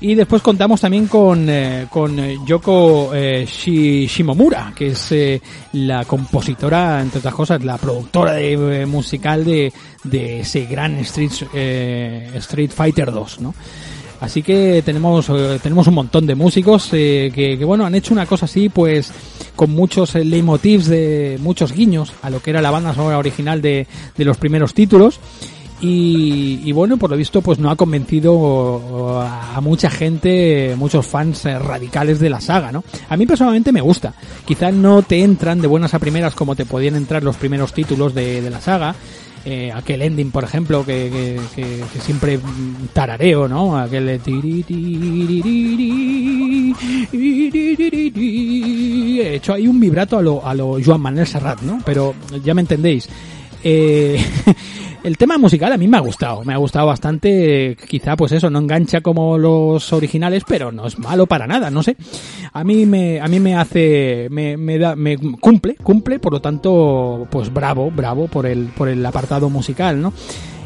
Y 0.00 0.14
después 0.14 0.42
contamos 0.42 0.80
también 0.80 1.06
con, 1.08 1.48
eh, 1.48 1.86
con 1.90 2.16
Yoko 2.46 3.10
eh, 3.14 3.44
Shi- 3.48 4.06
Shimomura, 4.06 4.72
que 4.74 4.88
es 4.88 5.10
eh, 5.12 5.42
la 5.72 6.04
compositora, 6.04 7.00
entre 7.00 7.18
otras 7.18 7.34
cosas, 7.34 7.64
la 7.64 7.76
productora 7.78 8.34
de, 8.34 8.86
musical 8.86 9.44
de, 9.44 9.72
de 10.04 10.40
ese 10.40 10.66
gran 10.66 10.94
Street, 10.98 11.32
Street 12.36 12.70
Fighter 12.70 13.10
2, 13.10 13.40
¿no? 13.40 13.54
Así 14.20 14.42
que 14.42 14.82
tenemos 14.84 15.28
eh, 15.28 15.60
tenemos 15.62 15.86
un 15.86 15.94
montón 15.94 16.26
de 16.26 16.34
músicos 16.34 16.88
eh, 16.92 17.30
que, 17.32 17.56
que, 17.56 17.64
bueno 17.64 17.86
han 17.86 17.94
hecho 17.94 18.12
una 18.12 18.26
cosa 18.26 18.46
así 18.46 18.68
pues 18.68 19.12
con 19.54 19.70
muchos 19.70 20.14
eh, 20.14 20.24
leitmotivs 20.24 20.86
de 20.86 21.38
muchos 21.40 21.72
guiños 21.72 22.12
a 22.22 22.30
lo 22.30 22.40
que 22.40 22.50
era 22.50 22.60
la 22.60 22.70
banda 22.70 22.94
sonora 22.94 23.18
original 23.18 23.62
de, 23.62 23.86
de 24.16 24.24
los 24.24 24.36
primeros 24.36 24.74
títulos. 24.74 25.20
Y, 25.80 26.60
y 26.64 26.72
bueno 26.72 26.96
por 26.96 27.10
lo 27.10 27.16
visto 27.16 27.40
pues 27.40 27.60
no 27.60 27.70
ha 27.70 27.76
convencido 27.76 29.20
a, 29.22 29.60
mucha 29.60 29.88
gente 29.88 30.74
muchos 30.76 31.06
fans 31.06 31.44
eh, 31.46 31.56
radicales 31.56 32.18
de 32.18 32.28
la 32.30 32.40
saga 32.40 32.72
no 32.72 32.82
a 33.08 33.16
mí 33.16 33.26
personalmente 33.26 33.70
me 33.70 33.80
gusta. 33.80 34.14
Quizás 34.44 34.74
no 34.74 35.02
te 35.02 35.22
entran 35.22 35.60
de 35.60 35.68
buenas 35.68 35.94
a 35.94 36.00
primeras 36.00 36.34
como 36.34 36.56
te 36.56 36.64
podían 36.66 36.96
entrar 36.96 37.22
los 37.22 37.36
primeros 37.36 37.72
títulos 37.72 38.12
de, 38.12 38.42
de 38.42 38.50
la 38.50 38.60
saga 38.60 38.96
eh, 39.50 39.72
aquel 39.74 40.02
ending, 40.02 40.30
por 40.30 40.44
ejemplo, 40.44 40.84
que, 40.84 41.40
siempre 42.02 42.38
tarareo, 42.92 43.48
¿no? 43.48 43.78
Aquel 43.78 44.04
de. 44.04 44.20
He 49.22 49.36
hecho 49.36 49.54
ahí 49.54 49.66
un 49.66 49.80
vibrato 49.80 50.18
a 50.18 50.22
lo, 50.22 50.46
a 50.46 50.52
lo 50.52 50.76
Joan 50.84 51.00
Manuel 51.00 51.26
Serrat, 51.26 51.62
¿no? 51.62 51.80
Pero 51.82 52.14
ya 52.44 52.52
me 52.52 52.60
entendéis. 52.60 53.08
Eh, 53.64 54.22
el 55.02 55.16
tema 55.16 55.38
musical 55.38 55.72
a 55.72 55.76
mí 55.76 55.88
me 55.88 55.96
ha 55.96 56.00
gustado, 56.00 56.44
me 56.44 56.52
ha 56.52 56.56
gustado 56.56 56.86
bastante, 56.86 57.76
quizá 57.88 58.16
pues 58.16 58.32
eso, 58.32 58.50
no 58.50 58.58
engancha 58.58 59.00
como 59.00 59.38
los 59.38 59.92
originales, 59.92 60.42
pero 60.46 60.72
no 60.72 60.86
es 60.86 60.98
malo 60.98 61.26
para 61.26 61.46
nada, 61.46 61.70
no 61.70 61.82
sé. 61.82 61.96
A 62.52 62.64
mí 62.64 62.86
me, 62.86 63.20
a 63.20 63.28
mí 63.28 63.40
me 63.40 63.56
hace, 63.56 64.28
me, 64.30 64.56
me 64.56 64.78
da, 64.78 64.96
me 64.96 65.16
cumple, 65.16 65.76
cumple, 65.76 66.18
por 66.18 66.32
lo 66.32 66.40
tanto, 66.40 67.26
pues 67.30 67.52
bravo, 67.52 67.90
bravo 67.90 68.26
por 68.28 68.46
el, 68.46 68.66
por 68.66 68.88
el 68.88 69.04
apartado 69.04 69.50
musical, 69.50 70.00
¿no? 70.00 70.12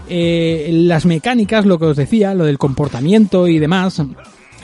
Eh, 0.09 0.69
las 0.73 1.07
mecánicas, 1.07 1.65
lo 1.65 1.79
que 1.79 1.87
os 1.87 1.97
decía, 1.97 2.35
lo 2.35 2.45
del 2.45 2.59
comportamiento 2.59 3.49
y 3.49 3.59
demás, 3.59 4.01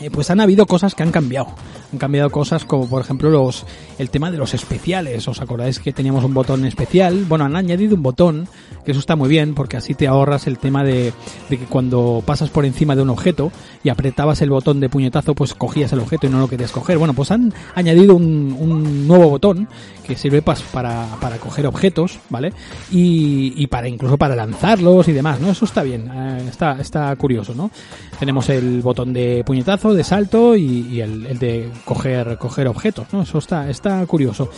eh, 0.00 0.10
pues 0.10 0.30
han 0.30 0.40
habido 0.40 0.66
cosas 0.66 0.94
que 0.94 1.02
han 1.02 1.12
cambiado. 1.12 1.54
Han 1.92 1.98
cambiado 1.98 2.30
cosas 2.30 2.64
como 2.64 2.86
por 2.86 3.00
ejemplo 3.00 3.30
los 3.30 3.64
el 3.98 4.10
tema 4.10 4.30
de 4.30 4.36
los 4.36 4.52
especiales. 4.54 5.26
¿Os 5.26 5.40
acordáis 5.40 5.78
que 5.78 5.92
teníamos 5.92 6.22
un 6.24 6.34
botón 6.34 6.64
especial? 6.66 7.24
Bueno, 7.24 7.46
han 7.46 7.56
añadido 7.56 7.94
un 7.94 8.02
botón, 8.02 8.48
que 8.84 8.90
eso 8.90 9.00
está 9.00 9.16
muy 9.16 9.28
bien 9.28 9.54
porque 9.54 9.76
así 9.76 9.94
te 9.94 10.06
ahorras 10.06 10.46
el 10.46 10.58
tema 10.58 10.84
de, 10.84 11.12
de 11.48 11.58
que 11.58 11.64
cuando 11.64 12.22
pasas 12.26 12.50
por 12.50 12.64
encima 12.66 12.94
de 12.94 13.02
un 13.02 13.10
objeto 13.10 13.50
y 13.82 13.88
apretabas 13.88 14.42
el 14.42 14.50
botón 14.50 14.80
de 14.80 14.88
puñetazo, 14.88 15.34
pues 15.34 15.54
cogías 15.54 15.92
el 15.92 16.00
objeto 16.00 16.26
y 16.26 16.30
no 16.30 16.38
lo 16.38 16.48
querías 16.48 16.72
coger. 16.72 16.98
Bueno, 16.98 17.14
pues 17.14 17.30
han 17.30 17.54
añadido 17.74 18.14
un, 18.14 18.54
un 18.58 19.08
nuevo 19.08 19.30
botón 19.30 19.68
que 20.06 20.16
sirve 20.16 20.42
pas, 20.42 20.62
para, 20.62 21.06
para 21.20 21.38
coger 21.38 21.66
objetos, 21.66 22.18
¿vale? 22.30 22.52
Y, 22.90 23.52
y 23.56 23.66
para 23.66 23.88
incluso 23.88 24.16
para 24.16 24.34
lanzarlos 24.36 25.08
y 25.08 25.12
demás, 25.12 25.40
¿no? 25.40 25.50
Eso 25.50 25.64
está 25.64 25.82
bien, 25.82 26.10
eh, 26.12 26.46
está, 26.48 26.80
está 26.80 27.14
curioso, 27.16 27.54
¿no? 27.54 27.70
Tenemos 28.18 28.48
el 28.48 28.80
botón 28.80 29.12
de 29.12 29.42
puñetazo, 29.44 29.94
de 29.94 30.04
salto 30.04 30.56
y, 30.56 30.86
y 30.90 31.00
el, 31.00 31.26
el 31.26 31.38
de 31.38 31.70
coger, 31.84 32.36
coger 32.38 32.68
objetos, 32.68 33.06
¿no? 33.12 33.22
Eso 33.22 33.38
está, 33.38 33.68
está 33.70 34.04
curioso. 34.06 34.50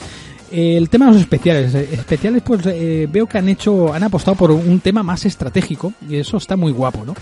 El 0.50 0.88
tema 0.90 1.06
de 1.06 1.12
los 1.12 1.20
especiales, 1.20 1.72
eh, 1.76 1.88
especiales 1.92 2.42
pues 2.44 2.66
eh, 2.66 3.08
veo 3.10 3.26
que 3.26 3.38
han 3.38 3.48
hecho, 3.48 3.92
han 3.94 4.02
apostado 4.02 4.36
por 4.36 4.50
un 4.50 4.80
tema 4.80 5.04
más 5.04 5.24
estratégico 5.24 5.92
y 6.08 6.16
eso 6.16 6.38
está 6.38 6.56
muy 6.56 6.72
guapo, 6.72 7.04
¿no? 7.04 7.14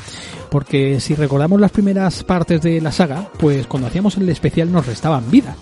Porque 0.51 0.99
si 0.99 1.15
recordamos 1.15 1.61
las 1.61 1.71
primeras 1.71 2.25
partes 2.25 2.63
de 2.63 2.81
la 2.81 2.91
saga, 2.91 3.29
pues 3.39 3.67
cuando 3.67 3.89
hacíamos 3.89 4.17
el 4.17 4.29
especial 4.31 4.73
nos 4.73 4.87
restaban 4.87 5.31
vida. 5.31 5.57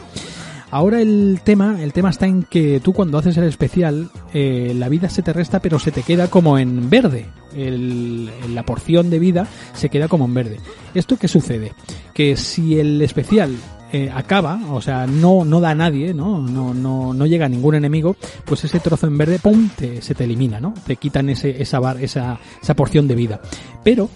Ahora 0.70 1.00
el 1.00 1.40
tema, 1.44 1.80
el 1.82 1.92
tema 1.92 2.10
está 2.10 2.26
en 2.26 2.42
que 2.42 2.80
tú 2.80 2.92
cuando 2.92 3.18
haces 3.18 3.36
el 3.36 3.44
especial, 3.44 4.10
eh, 4.34 4.72
la 4.76 4.88
vida 4.88 5.08
se 5.08 5.22
te 5.22 5.32
resta, 5.32 5.60
pero 5.60 5.78
se 5.78 5.90
te 5.92 6.02
queda 6.02 6.28
como 6.28 6.58
en 6.58 6.90
verde. 6.90 7.26
El- 7.54 8.30
la 8.52 8.64
porción 8.64 9.08
de 9.08 9.18
vida 9.18 9.46
se 9.74 9.88
queda 9.88 10.08
como 10.08 10.24
en 10.26 10.34
verde. 10.34 10.60
¿Esto 10.94 11.16
qué 11.16 11.28
sucede? 11.28 11.72
Que 12.14 12.36
si 12.36 12.78
el 12.78 13.00
especial 13.00 13.56
eh, 13.92 14.10
acaba, 14.14 14.58
o 14.70 14.80
sea, 14.80 15.06
no, 15.06 15.44
no 15.44 15.60
da 15.60 15.70
a 15.70 15.74
nadie, 15.74 16.12
¿no? 16.14 16.40
No, 16.40 16.74
no, 16.74 17.14
no 17.14 17.26
llega 17.26 17.46
a 17.46 17.48
ningún 17.48 17.74
enemigo, 17.74 18.16
pues 18.44 18.64
ese 18.64 18.80
trozo 18.80 19.06
en 19.06 19.16
verde, 19.18 19.38
¡pum!, 19.38 19.68
te- 19.76 20.02
se 20.02 20.14
te 20.14 20.24
elimina, 20.24 20.60
¿no? 20.60 20.74
Te 20.86 20.96
quitan 20.96 21.28
ese, 21.30 21.62
esa, 21.62 21.78
bar, 21.80 21.98
esa, 22.02 22.38
esa 22.62 22.74
porción 22.74 23.06
de 23.08 23.14
vida. 23.14 23.40
Pero, 23.84 24.08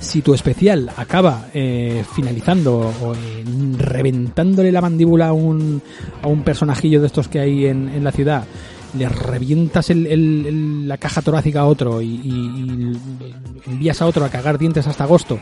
si 0.00 0.20
tu 0.20 0.34
especial 0.34 0.90
acaba 0.96 1.46
eh, 1.54 2.04
finalizando 2.14 2.92
o 3.02 3.14
eh, 3.14 3.44
reventándole 3.78 4.70
la 4.72 4.80
mandíbula 4.82 5.28
a 5.28 5.32
un, 5.32 5.80
a 6.22 6.28
un 6.28 6.42
personajillo 6.42 7.00
de 7.00 7.06
estos 7.06 7.28
que 7.28 7.40
hay 7.40 7.66
en, 7.66 7.88
en 7.88 8.04
la 8.04 8.12
ciudad, 8.12 8.44
le 8.94 9.08
revientas 9.08 9.90
el- 9.90 10.06
el- 10.06 10.46
el- 10.46 10.88
la 10.88 10.96
caja 10.98 11.22
torácica 11.22 11.60
a 11.60 11.66
otro 11.66 12.00
y, 12.00 12.06
y- 12.06 12.30
y 12.30 13.70
envías 13.70 14.00
a 14.02 14.06
otro 14.06 14.24
a 14.24 14.28
cagar 14.28 14.58
dientes 14.58 14.86
hasta 14.86 15.04
agosto 15.04 15.38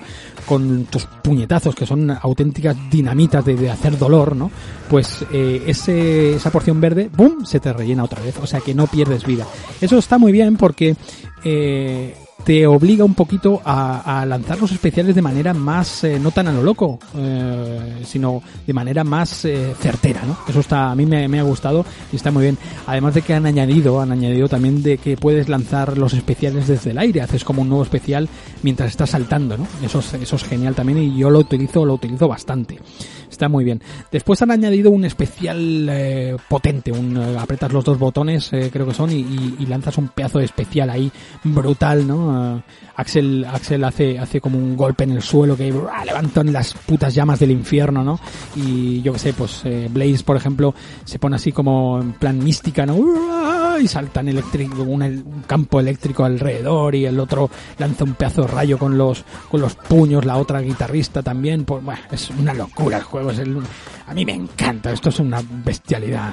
con 0.47 0.85
tus 0.85 1.05
puñetazos 1.07 1.75
que 1.75 1.87
son 1.87 2.11
auténticas 2.11 2.77
dinamitas 2.91 3.45
de, 3.45 3.71
hacer 3.71 3.99
dolor, 3.99 4.35
¿no? 4.37 4.51
Pues 4.89 5.25
eh, 5.33 5.63
ese, 5.67 6.35
esa 6.37 6.51
porción 6.51 6.81
verde, 6.81 7.11
¡bum!, 7.15 7.45
se 7.45 7.61
te 7.61 7.73
rellena 7.73 8.05
otra 8.05 8.23
vez, 8.23 8.37
o 8.43 8.47
sea 8.47 8.61
que 8.61 8.75
no 8.75 8.87
pierdes 8.87 9.25
vida. 9.25 9.47
Eso 9.81 9.99
está 9.99 10.19
muy 10.19 10.33
bien 10.33 10.57
porque 10.57 10.97
eh, 11.45 12.15
te 12.45 12.67
obliga 12.67 13.05
un 13.05 13.15
poquito 13.15 13.61
a, 13.65 14.21
a 14.21 14.27
lanzar 14.27 14.61
los 14.61 14.73
especiales 14.73 15.15
de 15.15 15.23
manera 15.23 15.55
más, 15.55 16.05
eh, 16.05 16.19
no 16.19 16.31
tan 16.31 16.49
a 16.49 16.53
lo 16.53 16.63
loco, 16.63 16.99
eh, 17.17 18.03
sino 18.05 18.43
de 18.67 18.73
manera 18.73 19.05
más 19.05 19.45
eh, 19.45 19.75
certera, 19.81 20.23
¿no? 20.27 20.37
Eso 20.47 20.61
está, 20.61 20.91
a 20.91 20.95
mí 20.95 21.07
me, 21.07 21.27
me 21.29 21.41
ha 21.41 21.43
gustado 21.43 21.85
y 22.13 22.17
está 22.17 22.31
muy 22.31 22.43
bien. 22.43 22.59
Además 22.87 23.15
de 23.15 23.23
que 23.23 23.35
han 23.35 23.47
añadido, 23.47 24.01
han 24.01 24.13
añadido 24.13 24.49
también 24.49 24.83
de 24.83 24.99
que 24.99 25.17
puedes 25.17 25.49
lanzar 25.49 25.97
los 25.97 26.13
especiales 26.13 26.69
desde 26.69 26.91
el 26.91 26.99
aire, 26.99 27.23
haces 27.23 27.45
como 27.45 27.63
un 27.63 27.69
nuevo 27.69 27.85
especial 27.85 28.29
mientras 28.63 28.91
estás 28.91 29.11
saltando, 29.11 29.57
¿no? 29.57 29.67
Eso 29.83 30.01
es, 30.01 30.13
eso 30.15 30.37
es 30.37 30.45
genial 30.45 30.75
también 30.75 30.99
y 30.99 31.17
yo 31.17 31.31
lo 31.31 31.39
utilizo, 31.39 31.85
lo 31.87 31.95
utilizo 31.95 32.29
bastante. 32.29 32.79
Está 33.35 33.49
muy 33.49 33.65
bien. 33.65 33.83
Después 34.13 34.41
han 34.43 34.53
añadido 34.53 34.93
un 34.93 35.05
especial 35.05 35.89
eh, 35.91 36.37
potente, 36.49 36.93
un, 36.93 37.17
eh, 37.17 37.37
apretas 37.37 37.73
los 37.73 37.85
dos 37.85 37.99
botones, 37.99 38.53
eh, 38.53 38.71
creo 38.73 38.87
que 38.87 38.95
son, 38.95 39.11
y, 39.11 39.57
y- 39.59 39.67
lanzas 39.67 39.99
un 39.99 40.07
pedazo 40.07 40.39
de 40.39 40.45
especial 40.45 40.89
ahí 40.89 41.11
brutal, 41.43 42.07
¿no? 42.07 42.57
Eh, 42.59 42.63
Axel, 42.97 43.45
Axel 43.53 43.83
hace, 43.83 44.21
hace 44.21 44.41
como 44.41 44.57
un 44.57 44.77
golpe 44.77 45.03
en 45.03 45.11
el 45.11 45.21
suelo 45.23 45.57
que 45.57 45.75
levantan 46.07 46.53
las 46.53 46.75
putas 46.75 47.13
llamas 47.13 47.41
del 47.41 47.51
infierno, 47.51 48.05
¿no? 48.05 48.21
Y 48.55 49.03
yo 49.03 49.13
que 49.13 49.19
sé, 49.19 49.33
pues 49.33 49.63
eh, 49.65 49.89
Blaze, 49.91 50.23
por 50.25 50.37
ejemplo, 50.37 50.73
se 51.05 51.19
pone 51.19 51.35
así 51.35 51.51
como 51.51 52.01
en 52.01 52.13
plan 52.13 52.39
mística, 52.39 52.87
¿no? 52.87 52.95
Y 53.81 53.89
saltan 53.89 54.29
eléctrico, 54.29 54.83
un, 54.83 55.43
campo 55.47 55.81
eléctrico 55.81 56.25
alrededor 56.25 56.95
y 56.95 57.07
el 57.07 57.19
otro 57.19 57.51
lanza 57.79 58.05
un 58.05 58.15
pedazo 58.15 58.43
de 58.43 58.49
rayo 58.49 58.79
con 58.79 58.97
los, 58.97 59.25
con 59.51 59.61
los 59.61 59.75
puños, 59.75 60.25
la 60.25 60.37
otra 60.37 60.61
guitarrista 60.61 61.23
también, 61.23 61.65
pues 61.65 61.83
bueno, 61.83 62.01
es 62.11 62.31
una 62.31 62.55
locura 62.55 62.99
el 62.99 63.03
juego, 63.03 63.31
es 63.33 63.41
el, 63.41 63.59
a 64.07 64.15
mí 64.15 64.25
me 64.25 64.35
encanta, 64.35 64.93
esto 64.93 65.09
es 65.09 65.19
una 65.19 65.43
bestialidad. 65.65 66.33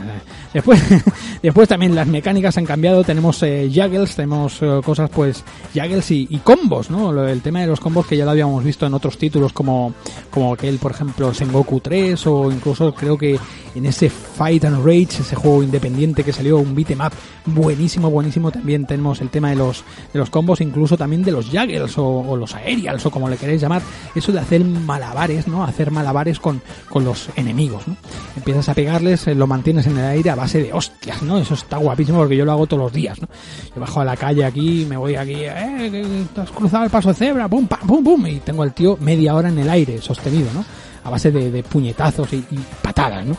Después, 0.54 0.82
después 1.42 1.68
también 1.68 1.96
las 1.96 2.08
mecánicas 2.08 2.58
han 2.58 2.66
cambiado, 2.66 3.04
tenemos 3.04 3.42
eh, 3.44 3.70
juggles, 3.74 4.16
tenemos 4.16 4.62
eh, 4.62 4.82
cosas 4.84 5.10
pues 5.10 5.44
juggles 5.74 6.12
y, 6.12 6.42
combos, 6.44 6.90
¿no? 6.90 7.28
El 7.28 7.42
tema 7.42 7.62
de 7.62 7.68
los 7.68 7.80
combos 7.80 8.06
que 8.06 8.18
ya 8.18 8.26
lo 8.26 8.32
habíamos 8.32 8.64
visto 8.64 8.86
en 8.86 8.94
otros 8.94 9.18
títulos 9.18 9.54
como, 9.54 9.94
como 10.30 10.54
aquel, 10.54 10.78
por 10.78 10.92
ejemplo, 10.92 11.34
Sengoku 11.34 11.80
3 11.80 12.28
o 12.28 12.52
incluso 12.52 12.94
creo 12.94 13.18
que 13.18 13.40
en 13.74 13.86
ese 13.86 14.10
Fight 14.10 14.66
and 14.66 14.86
Rage, 14.86 15.22
ese 15.22 15.36
juego 15.36 15.64
independiente 15.64 16.24
que 16.24 16.34
salió, 16.34 16.58
un 16.58 16.76
beat'em 16.76 17.00
up 17.00 17.14
buenísimo, 17.46 18.10
buenísimo, 18.10 18.52
también 18.52 18.86
tenemos 18.86 19.22
el 19.22 19.30
tema 19.30 19.50
de 19.50 19.56
los, 19.56 19.84
de 20.14 20.20
los 20.20 20.30
combos, 20.30 20.62
incluso 20.62 20.98
también 20.98 21.24
de 21.24 21.32
los 21.32 21.48
juggles 21.48 21.98
o, 21.98 22.36
los 22.36 22.56
aerials 22.56 23.06
o 23.06 23.12
como 23.12 23.30
le 23.30 23.38
queréis 23.38 23.62
llamar, 23.62 23.82
eso 24.16 24.32
de 24.32 24.40
hacer 24.40 24.64
malabares, 24.64 25.48
¿no? 25.48 25.64
Hacer 25.64 25.92
malabares 25.92 26.40
con, 26.40 26.62
con 26.90 27.04
los 27.04 27.30
enemigos, 27.36 27.88
¿no? 27.88 27.96
Empiezas 28.36 28.70
a 28.70 28.74
pegarles, 28.74 29.28
eh, 29.28 29.36
lo 29.36 29.48
mantienes 29.48 29.88
en 29.88 29.98
el 29.98 30.06
aire 30.06 30.30
a 30.30 30.36
base 30.36 30.62
de 30.62 30.74
hostias, 30.74 31.22
¿no? 31.22 31.38
Eso 31.38 31.54
está 31.54 31.78
guapísimo 31.78 32.20
porque 32.20 32.38
yo 32.38 32.46
lo 32.46 32.52
hago 32.52 32.68
todos 32.68 32.84
los 32.84 32.94
días, 32.94 33.22
¿no? 33.22 33.28
Yo 33.76 33.82
bajo 33.82 34.02
a 34.02 34.06
la 34.06 34.18
calle 34.18 34.46
aquí, 34.46 34.86
me 34.88 34.98
voy 34.98 35.16
aquí, 35.16 35.38
eh, 35.38 36.26
te 36.34 36.42
has 36.42 36.52
cruzado 36.52 36.84
el 36.84 36.90
paso 36.90 37.10
de 37.10 37.16
cebra, 37.16 37.48
pum, 37.48 37.68
pam, 37.68 37.88
pum, 37.88 38.04
pum, 38.04 38.28
y 38.28 38.40
tengo 38.40 38.64
al 38.64 38.74
tío 38.74 38.98
media 39.00 39.36
hora 39.36 39.50
en 39.50 39.60
el 39.60 39.70
aire, 39.70 40.02
sostenido, 40.02 40.50
¿no? 40.54 40.64
A 41.04 41.10
base 41.10 41.32
de, 41.32 41.50
de 41.50 41.64
puñetazos 41.64 42.32
y, 42.34 42.38
y 42.38 42.60
patadas, 42.82 43.26
¿no? 43.26 43.36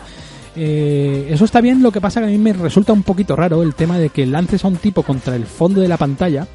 Eh, 0.54 1.28
eso 1.30 1.44
está 1.44 1.60
bien, 1.60 1.82
lo 1.82 1.92
que 1.92 2.00
pasa 2.00 2.20
que 2.20 2.26
a 2.26 2.30
mí 2.30 2.38
me 2.38 2.52
resulta 2.52 2.92
un 2.92 3.02
poquito 3.02 3.36
raro 3.36 3.62
el 3.62 3.74
tema 3.74 3.98
de 3.98 4.10
que 4.10 4.26
lances 4.26 4.64
a 4.64 4.68
un 4.68 4.76
tipo 4.76 5.02
contra 5.02 5.34
el 5.34 5.46
fondo 5.46 5.80
de 5.80 5.88
la 5.88 5.96
pantalla, 5.96 6.46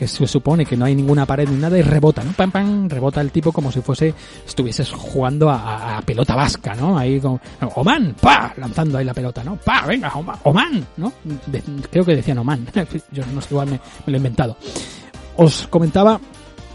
que 0.00 0.08
se 0.08 0.26
supone 0.26 0.64
que 0.64 0.78
no 0.78 0.86
hay 0.86 0.94
ninguna 0.94 1.26
pared 1.26 1.46
ni 1.46 1.56
nada 1.56 1.78
y 1.78 1.82
rebota, 1.82 2.24
¿no? 2.24 2.32
Pam, 2.32 2.50
pam, 2.50 2.88
rebota 2.88 3.20
el 3.20 3.30
tipo 3.30 3.52
como 3.52 3.70
si 3.70 3.82
fuese, 3.82 4.14
estuvieses 4.46 4.90
jugando 4.90 5.50
a, 5.50 6.00
pelota 6.06 6.34
vasca, 6.34 6.74
¿no? 6.74 6.96
Ahí 6.96 7.20
como, 7.20 7.38
Oman, 7.74 8.14
pa, 8.18 8.54
lanzando 8.56 8.96
ahí 8.96 9.04
la 9.04 9.12
pelota, 9.12 9.44
¿no? 9.44 9.56
Pa, 9.56 9.84
venga, 9.86 10.10
Oman, 10.44 10.86
¿no? 10.96 11.12
Creo 11.90 12.04
que 12.04 12.16
decían 12.16 12.38
Oman, 12.38 12.66
yo 13.12 13.24
no 13.34 13.42
sé, 13.42 13.48
igual 13.50 13.68
me, 13.68 13.80
lo 14.06 14.14
he 14.14 14.16
inventado. 14.16 14.56
Os 15.36 15.66
comentaba 15.66 16.18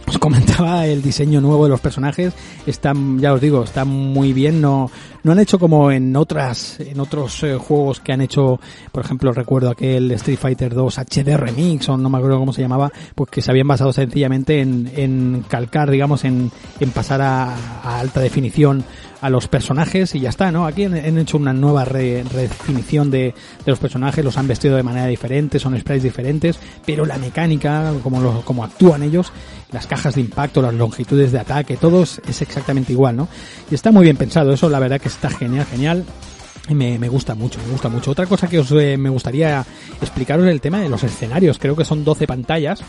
os 0.08 0.20
comentaba 0.20 0.86
el 0.86 1.02
diseño 1.02 1.42
nuevo 1.42 1.64
de 1.64 1.72
los 1.72 1.80
personajes 1.80 2.32
están 2.68 3.18
ya 3.18 3.34
os 3.34 3.42
digo 3.42 3.64
está 3.64 3.86
muy 3.86 4.34
bien 4.34 4.62
no 4.62 4.92
no 5.26 5.32
han 5.32 5.40
hecho 5.40 5.58
como 5.58 5.92
en 5.92 6.16
otras 6.16 6.80
en 6.80 7.00
otros 7.00 7.42
eh, 7.44 7.56
juegos 7.58 8.00
que 8.00 8.14
han 8.14 8.22
hecho 8.22 8.60
por 8.92 9.04
ejemplo 9.04 9.32
recuerdo 9.34 9.72
aquel 9.72 10.12
Street 10.12 10.38
Fighter 10.40 10.74
2 10.76 11.00
HD 11.00 11.36
Remix 11.36 11.90
o 11.90 11.98
no 11.98 12.10
me 12.10 12.20
acuerdo 12.20 12.38
cómo 12.38 12.54
se 12.54 12.62
llamaba 12.62 12.92
pues 13.16 13.32
que 13.32 13.42
se 13.42 13.50
habían 13.50 13.68
basado 13.68 13.92
sencillamente 13.92 14.62
en, 14.62 14.92
en 14.96 15.44
calcar 15.50 15.90
digamos 15.90 16.24
en, 16.26 16.52
en 16.80 16.92
pasar 16.92 17.22
a, 17.24 18.00
alta 18.00 18.20
definición 18.22 18.84
a 19.22 19.30
los 19.32 19.48
personajes 19.48 20.14
y 20.14 20.20
ya 20.20 20.30
está, 20.30 20.52
¿no? 20.52 20.68
Aquí 20.68 20.84
han, 20.84 21.18
hecho 21.18 21.38
una 21.38 21.52
nueva 21.54 21.84
re- 21.84 22.24
redefinición 22.32 23.10
de, 23.10 23.18
de 23.66 23.72
los 23.72 23.80
personajes, 23.80 24.24
los 24.24 24.38
han 24.38 24.48
vestido 24.48 24.76
de 24.76 24.84
manera 24.84 25.08
diferente, 25.08 25.58
son 25.58 25.80
sprites 25.80 26.04
diferentes, 26.04 26.60
pero 26.86 27.08
la 27.08 27.18
mecánica, 27.18 27.92
como, 28.04 28.22
lo- 28.22 28.42
como 28.42 28.64
actúan 28.64 29.02
ellos, 29.02 29.32
las 29.72 29.88
cajas 29.88 30.14
de 30.16 30.22
impacto, 30.22 30.62
las 30.62 30.76
longitudes 30.76 31.32
de 31.32 31.40
ataque, 31.40 31.76
todo 31.76 32.04
es 32.04 32.22
exactamente 32.28 32.92
igual, 32.92 33.16
¿no? 33.16 33.28
Y 33.72 33.74
está 33.74 33.92
muy 33.92 34.04
bien 34.04 34.18
pensado, 34.18 34.54
eso 34.54 34.70
la 34.70 34.80
verdad 34.80 35.02
que 35.02 35.08
está 35.16 35.30
genial, 35.30 35.66
genial. 35.66 36.06
Me, 36.70 36.98
me 36.98 37.10
gusta 37.10 37.36
mucho, 37.36 37.60
me 37.64 37.72
gusta 37.72 37.90
mucho. 37.90 38.12
Otra 38.12 38.26
cosa 38.26 38.48
que 38.48 38.60
os 38.60 38.72
eh, 38.72 38.98
me 38.98 39.10
gustaría 39.10 39.64
explicaros 40.02 40.46
es 40.46 40.52
el 40.52 40.62
tema 40.62 40.80
de 40.80 40.90
los 40.90 41.04
escenarios. 41.04 41.60
Creo 41.60 41.76
que 41.76 41.86
son 41.86 42.04
12 42.04 42.26
pantallas 42.26 42.82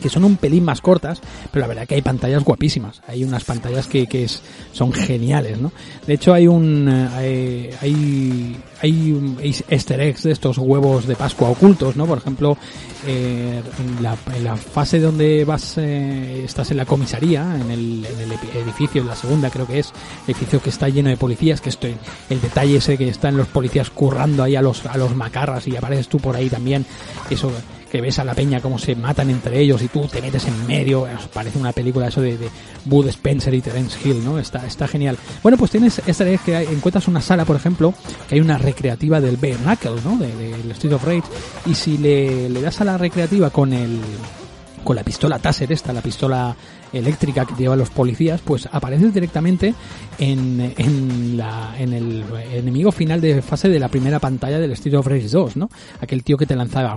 que 0.00 0.08
son 0.08 0.24
un 0.24 0.36
pelín 0.36 0.64
más 0.64 0.80
cortas, 0.80 1.20
pero 1.50 1.62
la 1.62 1.68
verdad 1.68 1.86
que 1.86 1.94
hay 1.94 2.02
pantallas 2.02 2.44
guapísimas. 2.44 3.02
Hay 3.06 3.24
unas 3.24 3.44
pantallas 3.44 3.86
que, 3.86 4.06
que 4.06 4.24
es, 4.24 4.42
son 4.72 4.92
geniales, 4.92 5.58
¿no? 5.60 5.72
De 6.06 6.14
hecho 6.14 6.32
hay 6.32 6.46
un 6.46 6.88
eh, 7.20 7.74
hay 7.80 8.56
hay 8.82 9.12
un 9.12 9.38
easter 9.40 10.14
de 10.22 10.30
estos 10.32 10.58
huevos 10.58 11.06
de 11.06 11.16
Pascua 11.16 11.48
ocultos, 11.48 11.96
¿no? 11.96 12.06
Por 12.06 12.18
ejemplo, 12.18 12.58
eh, 13.06 13.62
en, 13.78 14.02
la, 14.02 14.56
fase 14.56 15.00
donde 15.00 15.44
vas 15.44 15.78
eh, 15.78 16.44
estás 16.44 16.70
en 16.70 16.76
la 16.76 16.84
comisaría, 16.84 17.56
en 17.58 17.70
el, 17.70 18.06
edificio, 18.54 19.00
en 19.00 19.08
la 19.08 19.16
segunda 19.16 19.50
creo 19.50 19.66
que 19.66 19.78
es, 19.78 19.92
edificio 20.26 20.60
que 20.60 20.70
está 20.70 20.88
lleno 20.88 21.08
de 21.08 21.16
policías, 21.16 21.60
que 21.60 21.70
estoy 21.70 21.94
el 22.28 22.40
detalle 22.40 22.76
ese 22.76 22.98
que 22.98 23.08
están 23.08 23.36
los 23.36 23.48
policías 23.48 23.90
currando 23.90 24.42
ahí 24.42 24.56
a 24.56 24.62
los 24.62 24.84
a 24.86 24.96
los 24.96 25.14
macarras 25.14 25.66
y 25.68 25.76
apareces 25.76 26.08
tú 26.08 26.18
por 26.18 26.36
ahí 26.36 26.50
también, 26.50 26.84
eso 27.30 27.50
que 27.96 28.02
ves 28.02 28.18
a 28.18 28.24
la 28.24 28.34
peña 28.34 28.60
cómo 28.60 28.78
se 28.78 28.94
matan 28.94 29.30
entre 29.30 29.58
ellos 29.58 29.80
y 29.82 29.88
tú 29.88 30.06
te 30.06 30.20
metes 30.20 30.44
en 30.46 30.66
medio, 30.66 31.02
os 31.02 31.28
parece 31.32 31.58
una 31.58 31.72
película 31.72 32.08
eso 32.08 32.20
de, 32.20 32.36
de 32.36 32.48
Bud 32.84 33.08
Spencer 33.08 33.54
y 33.54 33.62
Terence 33.62 33.96
Hill, 34.04 34.22
¿no? 34.24 34.38
Está, 34.38 34.66
está 34.66 34.86
genial. 34.86 35.16
Bueno, 35.42 35.56
pues 35.56 35.70
tienes 35.70 36.02
esta 36.06 36.24
vez 36.24 36.40
que 36.42 36.56
encuentras 36.62 37.08
una 37.08 37.20
sala, 37.22 37.44
por 37.46 37.56
ejemplo, 37.56 37.94
que 38.28 38.34
hay 38.34 38.40
una 38.42 38.58
recreativa 38.58 39.20
del 39.20 39.36
Bare 39.38 39.54
Knuckle, 39.56 40.02
¿no? 40.04 40.16
De- 40.18 40.26
Del 40.36 40.70
Street 40.72 40.92
of 40.94 41.04
Rage, 41.04 41.22
y 41.64 41.74
si 41.74 41.96
le, 41.98 42.48
le 42.50 42.60
das 42.60 42.80
a 42.80 42.84
la 42.84 42.98
recreativa 42.98 43.48
con 43.50 43.72
el 43.72 43.98
con 44.86 44.94
la 44.94 45.02
pistola 45.02 45.40
Taser 45.40 45.72
esta, 45.72 45.92
la 45.92 46.00
pistola 46.00 46.54
eléctrica 46.92 47.44
que 47.44 47.56
llevan 47.56 47.80
los 47.80 47.90
policías, 47.90 48.40
pues 48.40 48.68
apareces 48.70 49.12
directamente 49.12 49.74
en, 50.16 50.74
en, 50.78 51.36
la, 51.36 51.74
en 51.76 51.92
el 51.92 52.24
enemigo 52.52 52.92
final 52.92 53.20
de 53.20 53.42
fase 53.42 53.68
de 53.68 53.80
la 53.80 53.88
primera 53.88 54.20
pantalla 54.20 54.60
del 54.60 54.70
Street 54.72 54.96
of 54.96 55.08
Rage 55.08 55.28
2, 55.28 55.56
¿no? 55.56 55.68
Aquel 56.00 56.22
tío 56.22 56.36
que 56.36 56.46
te 56.46 56.54
lanzaba, 56.54 56.96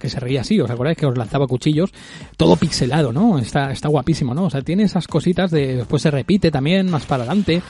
que 0.00 0.08
se 0.08 0.20
reía 0.20 0.40
así, 0.40 0.60
¿os 0.60 0.70
acordáis 0.70 0.96
que 0.96 1.06
os 1.06 1.16
lanzaba 1.16 1.46
cuchillos? 1.46 1.92
Todo 2.36 2.56
pixelado, 2.56 3.12
¿no? 3.12 3.38
Está, 3.38 3.70
está 3.70 3.88
guapísimo, 3.88 4.34
¿no? 4.34 4.44
O 4.44 4.50
sea, 4.50 4.62
tiene 4.62 4.84
esas 4.84 5.06
cositas 5.06 5.50
de, 5.50 5.76
después 5.76 6.02
se 6.02 6.10
repite 6.10 6.50
también 6.50 6.90
más 6.90 7.06
para 7.06 7.24
adelante, 7.24 7.62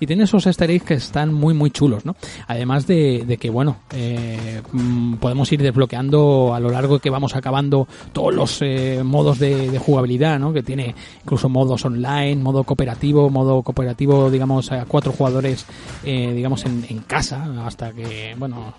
y 0.00 0.06
tiene 0.06 0.24
esos 0.24 0.46
easter 0.46 0.68
que 0.82 0.94
están 0.94 1.32
muy, 1.32 1.54
muy 1.54 1.70
chulos, 1.70 2.04
¿no? 2.04 2.14
Además 2.46 2.86
de, 2.86 3.24
de 3.26 3.36
que, 3.38 3.48
bueno, 3.48 3.78
eh, 3.94 4.60
mm, 4.72 5.14
podemos 5.14 5.50
ir 5.52 5.62
desbloqueando 5.62 6.54
a 6.54 6.60
lo 6.60 6.70
largo 6.70 6.98
que 6.98 7.10
vamos 7.10 7.34
acabando 7.34 7.88
todos 8.12 8.34
los 8.34 8.58
eh, 8.60 9.02
modos 9.02 9.38
de, 9.38 9.78
jugabilidad, 9.78 10.38
¿no? 10.38 10.52
Que 10.52 10.62
tiene 10.62 10.94
incluso 11.22 11.48
modos 11.48 11.84
online, 11.84 12.36
modo 12.36 12.64
cooperativo, 12.64 13.30
modo 13.30 13.62
cooperativo, 13.62 14.30
digamos, 14.30 14.70
a 14.72 14.84
cuatro 14.84 15.12
jugadores, 15.12 15.64
eh, 16.04 16.32
digamos, 16.34 16.64
en, 16.66 16.84
en 16.88 16.98
casa, 17.00 17.46
hasta 17.64 17.92
que, 17.92 18.34
bueno, 18.36 18.74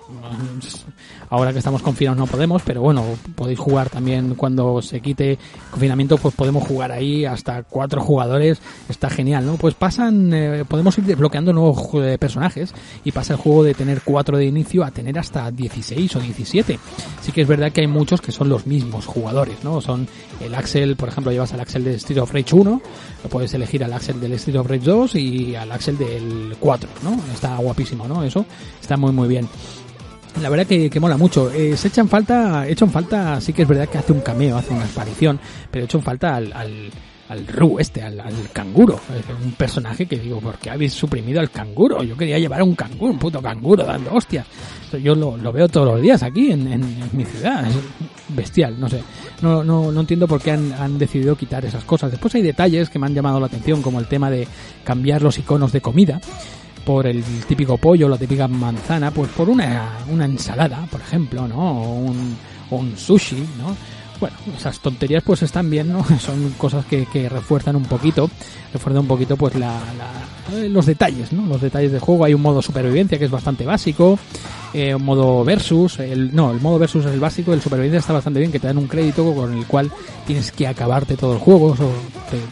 ahora 1.30 1.52
que 1.52 1.60
estamos 1.60 1.82
confinados 1.82 2.19
no 2.19 2.28
podemos, 2.28 2.62
pero 2.63 2.82
bueno, 2.82 2.99
podéis 3.36 3.60
jugar 3.60 3.90
también 3.90 4.36
cuando 4.36 4.82
se 4.82 5.02
quite 5.02 5.38
confinamiento, 5.72 6.18
pues 6.18 6.36
podemos 6.36 6.68
jugar 6.68 6.92
ahí 6.92 7.26
hasta 7.26 7.64
cuatro 7.64 8.02
jugadores, 8.02 8.60
está 8.88 9.10
genial, 9.10 9.46
¿no? 9.46 9.56
Pues 9.58 9.74
pasan, 9.74 10.34
eh, 10.34 10.66
podemos 10.68 10.98
ir 10.98 11.06
desbloqueando 11.06 11.54
nuevos 11.54 11.90
eh, 11.96 12.18
personajes 12.18 12.74
y 13.04 13.12
pasa 13.12 13.34
el 13.34 13.40
juego 13.40 13.64
de 13.64 13.74
tener 13.74 14.02
cuatro 14.04 14.38
de 14.38 14.46
inicio 14.46 14.84
a 14.84 14.92
tener 14.92 15.18
hasta 15.18 15.52
16 15.52 16.16
o 16.16 16.20
17. 16.20 16.80
Sí 17.22 17.32
que 17.32 17.42
es 17.42 17.48
verdad 17.48 17.72
que 17.72 17.82
hay 17.82 17.88
muchos 17.88 18.22
que 18.22 18.32
son 18.32 18.50
los 18.50 18.66
mismos 18.68 19.06
jugadores, 19.06 19.64
¿no? 19.64 19.82
Son 19.82 20.08
el 20.42 20.56
Axel, 20.56 20.96
por 20.96 21.10
ejemplo, 21.10 21.32
llevas 21.32 21.54
al 21.54 21.60
Axel 21.60 21.84
de 21.84 21.96
Street 21.96 22.22
of 22.22 22.34
Rage 22.34 22.56
1, 22.56 22.82
puedes 23.30 23.54
elegir 23.54 23.84
al 23.84 23.94
Axel 23.94 24.20
del 24.20 24.34
Street 24.34 24.60
of 24.60 24.68
Rage 24.68 24.86
2 24.86 25.16
y 25.16 25.56
al 25.56 25.72
Axel 25.72 25.98
del 25.98 26.56
4, 26.60 26.90
¿no? 27.04 27.20
Está 27.34 27.56
guapísimo, 27.58 28.08
¿no? 28.08 28.24
Eso 28.24 28.46
está 28.82 28.98
muy 28.98 29.12
muy 29.12 29.28
bien. 29.28 29.48
La 30.41 30.49
verdad 30.49 30.65
que, 30.65 30.89
que 30.89 30.99
mola 30.99 31.17
mucho. 31.17 31.52
Eh, 31.52 31.75
se 31.75 31.89
echan 31.89 32.08
falta, 32.08 32.67
hecho 32.67 32.86
en 32.86 32.91
falta, 32.91 33.39
sí 33.41 33.54
que 33.54 33.63
es 33.63 33.67
verdad 33.67 33.88
que 33.88 33.97
hace 33.97 34.13
un 34.13 34.21
cameo, 34.21 34.58
hace 34.58 34.73
una 34.73 34.86
aparición, 34.86 35.39
pero 35.69 35.86
hecho 35.86 35.97
en 35.97 36.04
falta 36.04 36.36
al, 36.36 36.54
al, 36.54 36.89
al 37.28 37.47
Ru 37.47 37.78
este, 37.80 38.02
al, 38.02 38.19
al 38.19 38.34
canguro. 38.54 38.99
Un 39.43 39.52
personaje 39.54 40.06
que 40.06 40.17
digo, 40.17 40.39
¿por 40.39 40.58
qué 40.58 40.69
habéis 40.69 40.93
suprimido 40.93 41.39
al 41.39 41.52
canguro? 41.52 42.04
Yo 42.04 42.15
quería 42.15 42.39
llevar 42.39 42.62
a 42.62 42.63
un 42.63 42.75
canguro, 42.75 43.12
un 43.12 43.19
puto 43.19 43.41
canguro 43.41 43.84
dando 43.84 44.13
hostias. 44.13 44.45
Yo 45.04 45.13
lo, 45.13 45.38
lo 45.38 45.52
veo 45.52 45.67
todos 45.67 45.88
los 45.88 46.02
días 46.02 46.23
aquí 46.23 46.52
en, 46.52 46.67
en, 46.71 46.84
en 46.84 47.10
mi 47.12 47.25
ciudad. 47.25 47.67
Es 47.67 47.75
bestial, 48.30 48.80
no 48.80 48.89
sé. 48.89 49.04
No, 49.41 49.63
no, 49.63 49.91
no 49.91 49.99
entiendo 49.99 50.28
por 50.28 50.41
qué 50.41 50.52
han, 50.52 50.73
han 50.73 50.97
decidido 50.97 51.36
quitar 51.36 51.63
esas 51.65 51.84
cosas. 51.84 52.12
Después 52.12 52.34
hay 52.36 52.41
detalles 52.41 52.89
que 52.89 52.97
me 52.97 53.06
han 53.06 53.13
llamado 53.13 53.39
la 53.39 53.45
atención, 53.47 53.82
como 53.82 53.99
el 53.99 54.08
tema 54.08 54.32
de 54.32 54.47
cambiar 54.84 55.21
los 55.21 55.38
iconos 55.38 55.71
de 55.71 55.82
comida 55.82 56.19
por 56.89 57.06
el 57.06 57.23
típico 57.47 57.78
pollo, 57.78 58.10
la 58.10 58.17
típica 58.17 58.47
manzana, 58.47 59.12
pues 59.12 59.30
por 59.30 59.47
una, 59.47 59.99
una 60.10 60.25
ensalada, 60.25 60.88
por 60.89 60.99
ejemplo, 60.99 61.47
¿no? 61.47 61.84
O 61.84 61.99
un, 61.99 62.36
o 62.71 62.78
un 62.78 62.97
sushi, 62.97 63.45
¿no? 63.60 63.75
Bueno, 64.19 64.36
esas 64.58 64.80
tonterías 64.80 65.21
pues 65.23 65.43
están 65.43 65.69
bien, 65.69 65.93
¿no? 65.93 66.04
Son 66.19 66.49
cosas 66.58 66.84
que, 66.86 67.06
que 67.06 67.30
refuerzan 67.30 67.75
un 67.75 67.84
poquito, 67.84 68.28
refuerzan 68.73 69.02
un 69.02 69.08
poquito 69.08 69.38
pues 69.38 69.54
la, 69.54 69.80
eh, 70.52 70.67
los 70.67 70.88
detalles, 70.88 71.32
¿no? 71.32 71.45
Los 71.45 71.62
detalles 71.62 71.91
del 71.91 72.02
juego. 72.02 72.25
Hay 72.25 72.34
un 72.34 72.41
modo 72.41 72.60
supervivencia 72.60 73.19
que 73.19 73.25
es 73.25 73.32
bastante 73.32 73.67
básico, 73.67 74.17
eh, 74.73 74.95
un 74.95 75.06
modo 75.06 75.43
versus, 75.43 75.99
el, 75.99 76.36
no, 76.36 76.49
el 76.49 76.60
modo 76.60 76.80
versus 76.80 77.06
es 77.06 77.13
el 77.13 77.19
básico, 77.19 77.54
el 77.54 77.62
supervivencia 77.62 77.99
está 77.99 78.13
bastante 78.13 78.39
bien, 78.39 78.52
que 78.52 78.60
te 78.60 78.65
dan 78.65 78.80
un 78.80 78.88
crédito 78.88 79.32
con 79.36 79.56
el 79.56 79.67
cual 79.67 79.91
tienes 80.25 80.52
que 80.52 80.65
acabarte 80.65 81.17
todo 81.17 81.34
el 81.34 81.39
juego, 81.39 81.75
eso 81.75 81.91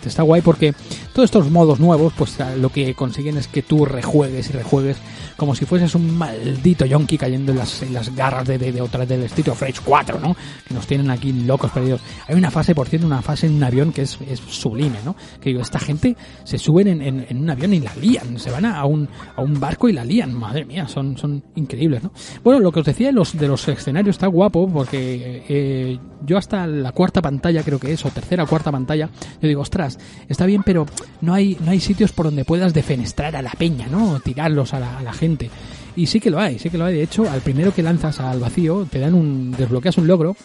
te 0.02 0.08
está 0.08 0.22
guay 0.22 0.44
porque 0.44 0.76
todos 1.18 1.30
estos 1.30 1.50
modos 1.50 1.80
nuevos, 1.80 2.14
pues 2.16 2.38
lo 2.60 2.70
que 2.70 2.94
consiguen 2.94 3.38
es 3.38 3.48
que 3.48 3.64
tú 3.64 3.86
rejuegues 3.86 4.52
y 4.52 4.54
rejuegues 4.54 4.98
como 5.36 5.56
si 5.56 5.66
fueses 5.66 5.96
un 5.96 6.16
maldito 6.16 6.86
yonki 6.86 7.18
cayendo 7.18 7.54
en 7.54 7.58
las, 7.58 7.82
en 7.82 7.92
las 7.92 8.16
garras 8.16 8.48
de, 8.48 8.60
de, 8.60 8.72
de 8.72 8.82
otra 8.82 9.04
del 9.04 9.24
Street 9.24 9.48
of 9.48 9.60
Rage 9.60 9.82
4, 9.84 10.20
¿no? 10.20 10.36
Que 10.68 10.76
nos 10.76 10.86
tienen 10.86 11.10
aquí 11.10 11.34
locos 11.34 11.72
perdidos. 11.72 12.02
Hay 12.28 12.36
una 12.36 12.52
fase, 12.52 12.76
por 12.76 12.88
cierto, 12.88 13.08
una 13.08 13.24
fase 13.24 13.48
en 13.48 13.56
un 13.56 13.64
avión 13.64 13.94
que 13.94 14.04
es, 14.04 14.20
es 14.30 14.40
sublime, 14.40 15.00
¿no? 15.04 15.16
Que 15.42 15.50
digo, 15.50 15.62
esta 15.62 15.80
gente 15.80 16.16
se 16.44 16.60
suben 16.60 16.88
en, 16.88 17.26
en, 17.28 17.38
un 17.42 17.50
avión 17.50 17.74
y 17.74 17.80
la 17.80 17.96
lían, 17.96 18.38
se 18.38 18.52
van 18.52 18.66
a 18.66 18.86
un, 18.86 19.10
a 19.36 19.42
un 19.42 19.60
barco 19.60 19.90
y 19.90 19.94
la 19.94 20.06
lían, 20.06 20.36
madre 20.36 20.66
mía, 20.66 20.88
son, 20.88 21.18
son 21.18 21.44
increíbles, 21.56 22.04
¿no? 22.04 22.12
Bueno, 22.44 22.60
lo 22.60 22.72
que 22.72 22.82
os 22.82 22.86
decía 22.86 23.08
de 23.08 23.14
los, 23.14 23.36
de 23.36 23.48
los 23.48 23.68
escenarios 23.68 24.18
está 24.18 24.28
guapo 24.28 24.70
porque 24.72 25.44
eh, 25.50 26.00
yo 26.24 26.38
hasta 26.38 26.68
la 26.68 26.92
cuarta 26.92 27.24
pantalla 27.24 27.64
creo 27.64 27.80
que 27.80 27.92
es, 27.92 28.06
o 28.06 28.12
tercera 28.12 28.44
o 28.44 28.48
cuarta 28.48 28.72
pantalla, 28.72 29.10
yo 29.42 29.48
digo, 29.48 29.62
ostras, 29.62 29.98
está 30.28 30.46
bien, 30.46 30.62
pero 30.64 30.86
no 31.22 31.34
hay, 31.34 31.58
no 31.64 31.72
hay 31.72 31.80
sitios 31.80 32.12
por 32.12 32.26
donde 32.26 32.46
puedas 32.46 32.74
defenestrar 32.74 33.36
a 33.36 33.42
la 33.42 33.52
peña, 33.52 33.88
¿no? 33.88 34.20
Tirarlos 34.20 34.74
a 34.74 34.80
la, 34.80 35.00
a 35.00 35.04
la 35.04 35.14
gente. 35.14 35.50
Y 35.96 36.06
sí 36.06 36.20
que 36.20 36.30
lo 36.30 36.40
hay, 36.40 36.60
sí 36.60 36.70
que 36.70 36.78
lo 36.78 36.86
hay. 36.86 36.96
De 36.96 37.04
hecho, 37.04 37.30
al 37.30 37.42
primero 37.42 37.74
que 37.74 37.82
lanzas 37.82 38.20
al 38.20 38.40
vacío, 38.40 38.88
te 38.90 39.00
dan 39.00 39.16
un, 39.16 39.52
desbloqueas 39.52 39.98
un 39.98 40.08
logro 40.08 40.36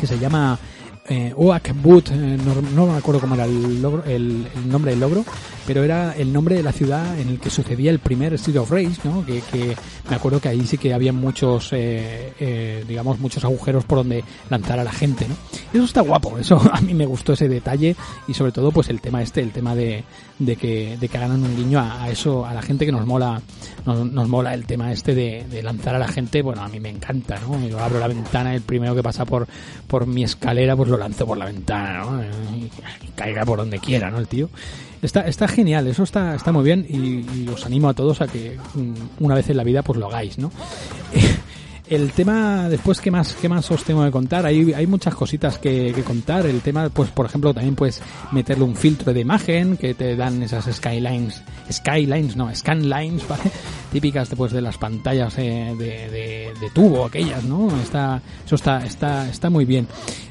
que 0.00 0.06
se 0.06 0.18
llama 0.18 0.58
eh, 1.08 1.32
Oak 1.36 1.72
Boot, 1.82 2.10
eh, 2.10 2.38
no, 2.74 2.86
me 2.86 2.98
acuerdo 2.98 3.20
cómo 3.20 3.34
era 3.34 3.44
el, 3.44 3.80
logro, 3.80 4.04
el, 4.04 4.46
nombre 4.66 4.90
del 4.92 5.00
logro, 5.00 5.24
pero 5.66 5.82
era 5.84 6.14
el 6.16 6.32
nombre 6.32 6.56
de 6.56 6.62
la 6.62 6.72
ciudad 6.72 7.18
en 7.18 7.28
el 7.28 7.40
que 7.40 7.50
sucedía 7.50 7.90
el 7.90 7.98
primer 7.98 8.34
Street 8.34 8.58
of 8.58 8.70
Rage, 8.70 8.96
¿no? 9.04 9.24
Que, 9.24 9.40
que 9.40 9.76
me 10.08 10.16
acuerdo 10.16 10.40
que 10.40 10.48
ahí 10.48 10.66
sí 10.66 10.78
que 10.78 10.94
había 10.94 11.12
muchos, 11.12 11.72
eh, 11.72 12.32
eh, 12.38 12.84
digamos, 12.86 13.18
muchos 13.18 13.44
agujeros 13.44 13.84
por 13.84 13.98
donde 13.98 14.24
lanzar 14.50 14.78
a 14.78 14.84
la 14.84 14.92
gente, 14.92 15.26
¿no? 15.28 15.34
Eso 15.72 15.84
está 15.84 16.00
guapo, 16.00 16.38
eso 16.38 16.60
a 16.72 16.80
mí 16.80 16.94
me 16.94 17.06
gustó 17.06 17.32
ese 17.32 17.48
detalle 17.48 17.96
y 18.28 18.34
sobre 18.34 18.52
todo 18.52 18.70
pues 18.70 18.88
el 18.88 19.00
tema 19.00 19.22
este, 19.22 19.40
el 19.40 19.50
tema 19.50 19.74
de, 19.74 20.04
de 20.38 20.56
que, 20.56 20.96
de 20.98 21.08
que 21.08 21.18
hagan 21.18 21.42
un 21.42 21.56
guiño 21.56 21.78
a, 21.78 22.04
a 22.04 22.10
eso, 22.10 22.46
a 22.46 22.54
la 22.54 22.62
gente 22.62 22.86
que 22.86 22.92
nos 22.92 23.06
mola, 23.06 23.40
nos, 23.84 24.10
nos 24.10 24.28
mola 24.28 24.54
el 24.54 24.66
tema 24.66 24.92
este 24.92 25.14
de, 25.14 25.46
de, 25.50 25.62
lanzar 25.62 25.94
a 25.94 25.98
la 25.98 26.08
gente, 26.08 26.42
bueno, 26.42 26.62
a 26.62 26.68
mí 26.68 26.80
me 26.80 26.90
encanta, 26.90 27.38
¿no? 27.40 27.66
Yo 27.66 27.78
abro 27.78 27.98
la 27.98 28.08
ventana, 28.08 28.54
el 28.54 28.62
primero 28.62 28.94
que 28.94 29.02
pasa 29.02 29.24
por, 29.24 29.46
por 29.86 30.06
mi 30.06 30.24
escalera, 30.24 30.76
pues 30.76 30.88
lo 30.88 30.96
lanzo 30.96 31.26
por 31.26 31.38
la 31.38 31.46
ventana, 31.46 32.04
¿no? 32.04 32.22
Y, 32.56 32.70
caiga 33.14 33.44
por 33.44 33.58
donde 33.58 33.78
quiera, 33.78 34.10
¿no? 34.10 34.18
El 34.18 34.28
tío. 34.28 34.50
Está, 35.02 35.26
está 35.28 35.46
genial, 35.46 35.86
eso 35.86 36.02
está, 36.02 36.34
está 36.34 36.52
muy 36.52 36.64
bien 36.64 36.86
y, 36.88 37.42
y, 37.42 37.48
os 37.52 37.66
animo 37.66 37.88
a 37.88 37.94
todos 37.94 38.20
a 38.22 38.26
que 38.26 38.58
mm, 38.74 39.24
una 39.24 39.34
vez 39.34 39.50
en 39.50 39.56
la 39.58 39.64
vida 39.64 39.82
pues 39.82 39.98
lo 39.98 40.06
hagáis, 40.06 40.38
¿no? 40.38 40.50
El 41.88 42.10
tema, 42.10 42.68
después, 42.68 43.00
¿qué 43.00 43.12
más, 43.12 43.36
qué 43.40 43.48
más 43.48 43.70
os 43.70 43.84
tengo 43.84 44.04
que 44.04 44.10
contar? 44.10 44.44
Hay, 44.44 44.72
hay 44.72 44.88
muchas 44.88 45.14
cositas 45.14 45.58
que, 45.58 45.92
que, 45.94 46.02
contar. 46.02 46.44
El 46.44 46.60
tema, 46.60 46.88
pues, 46.88 47.10
por 47.10 47.26
ejemplo, 47.26 47.54
también 47.54 47.76
puedes 47.76 48.02
meterle 48.32 48.64
un 48.64 48.74
filtro 48.74 49.12
de 49.14 49.20
imagen 49.20 49.76
que 49.76 49.94
te 49.94 50.16
dan 50.16 50.42
esas 50.42 50.64
skylines, 50.74 51.42
skylines, 51.70 52.34
no, 52.34 52.52
scanlines, 52.52 53.28
¿vale? 53.28 53.44
Típicas 53.92 54.28
después 54.28 54.50
de 54.50 54.62
las 54.62 54.76
pantallas 54.78 55.38
eh, 55.38 55.74
de, 55.78 56.10
de, 56.10 56.52
de, 56.60 56.70
tubo, 56.74 57.04
aquellas, 57.04 57.44
¿no? 57.44 57.68
Está, 57.80 58.20
eso 58.44 58.56
está, 58.56 58.84
está, 58.84 59.28
está 59.28 59.48
muy 59.48 59.64
bien. 59.64 59.86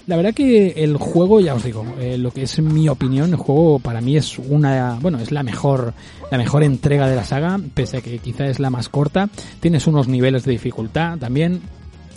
La 0.07 0.17
verdad 0.17 0.33
que 0.35 0.83
el 0.83 0.97
juego, 0.97 1.39
ya 1.39 1.55
os 1.55 1.63
digo, 1.63 1.83
eh, 1.99 2.17
lo 2.17 2.31
que 2.31 2.43
es 2.43 2.59
mi 2.59 2.87
opinión, 2.89 3.31
el 3.31 3.37
juego 3.37 3.79
para 3.79 4.01
mí 4.01 4.17
es 4.17 4.37
una, 4.37 4.99
bueno, 5.01 5.19
es 5.19 5.31
la 5.31 5.41
mejor, 5.41 5.93
la 6.31 6.38
mejor 6.38 6.63
entrega 6.63 7.07
de 7.07 7.15
la 7.15 7.23
saga, 7.23 7.59
pese 7.73 7.97
a 7.97 8.01
que 8.01 8.19
quizá 8.19 8.45
es 8.45 8.59
la 8.59 8.69
más 8.69 8.89
corta. 8.89 9.29
Tienes 9.59 9.88
unos 9.88 10.07
niveles 10.07 10.43
de 10.45 10.51
dificultad 10.51 11.17
también 11.17 11.61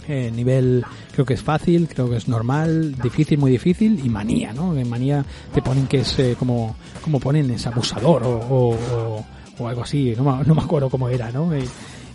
eh, 0.08 0.30
nivel 0.34 0.86
creo 1.12 1.26
que 1.26 1.34
es 1.34 1.42
fácil, 1.42 1.86
creo 1.86 2.08
que 2.08 2.16
es 2.16 2.28
normal, 2.28 2.94
difícil, 2.94 3.36
muy 3.38 3.50
difícil 3.50 4.00
y 4.02 4.08
manía, 4.08 4.54
¿no? 4.54 4.74
En 4.74 4.88
manía 4.88 5.22
te 5.52 5.60
ponen 5.60 5.86
que 5.86 5.98
es 5.98 6.18
eh, 6.18 6.34
como, 6.38 6.76
como 7.02 7.20
ponen 7.20 7.50
es 7.50 7.66
abusador 7.66 8.22
o, 8.24 8.38
o, 8.38 9.24
o, 9.58 9.68
algo 9.68 9.82
así, 9.82 10.14
no 10.16 10.42
no 10.44 10.54
me, 10.54 10.62
acuerdo 10.62 10.88
cómo 10.88 11.10
era, 11.10 11.30
¿no? 11.30 11.50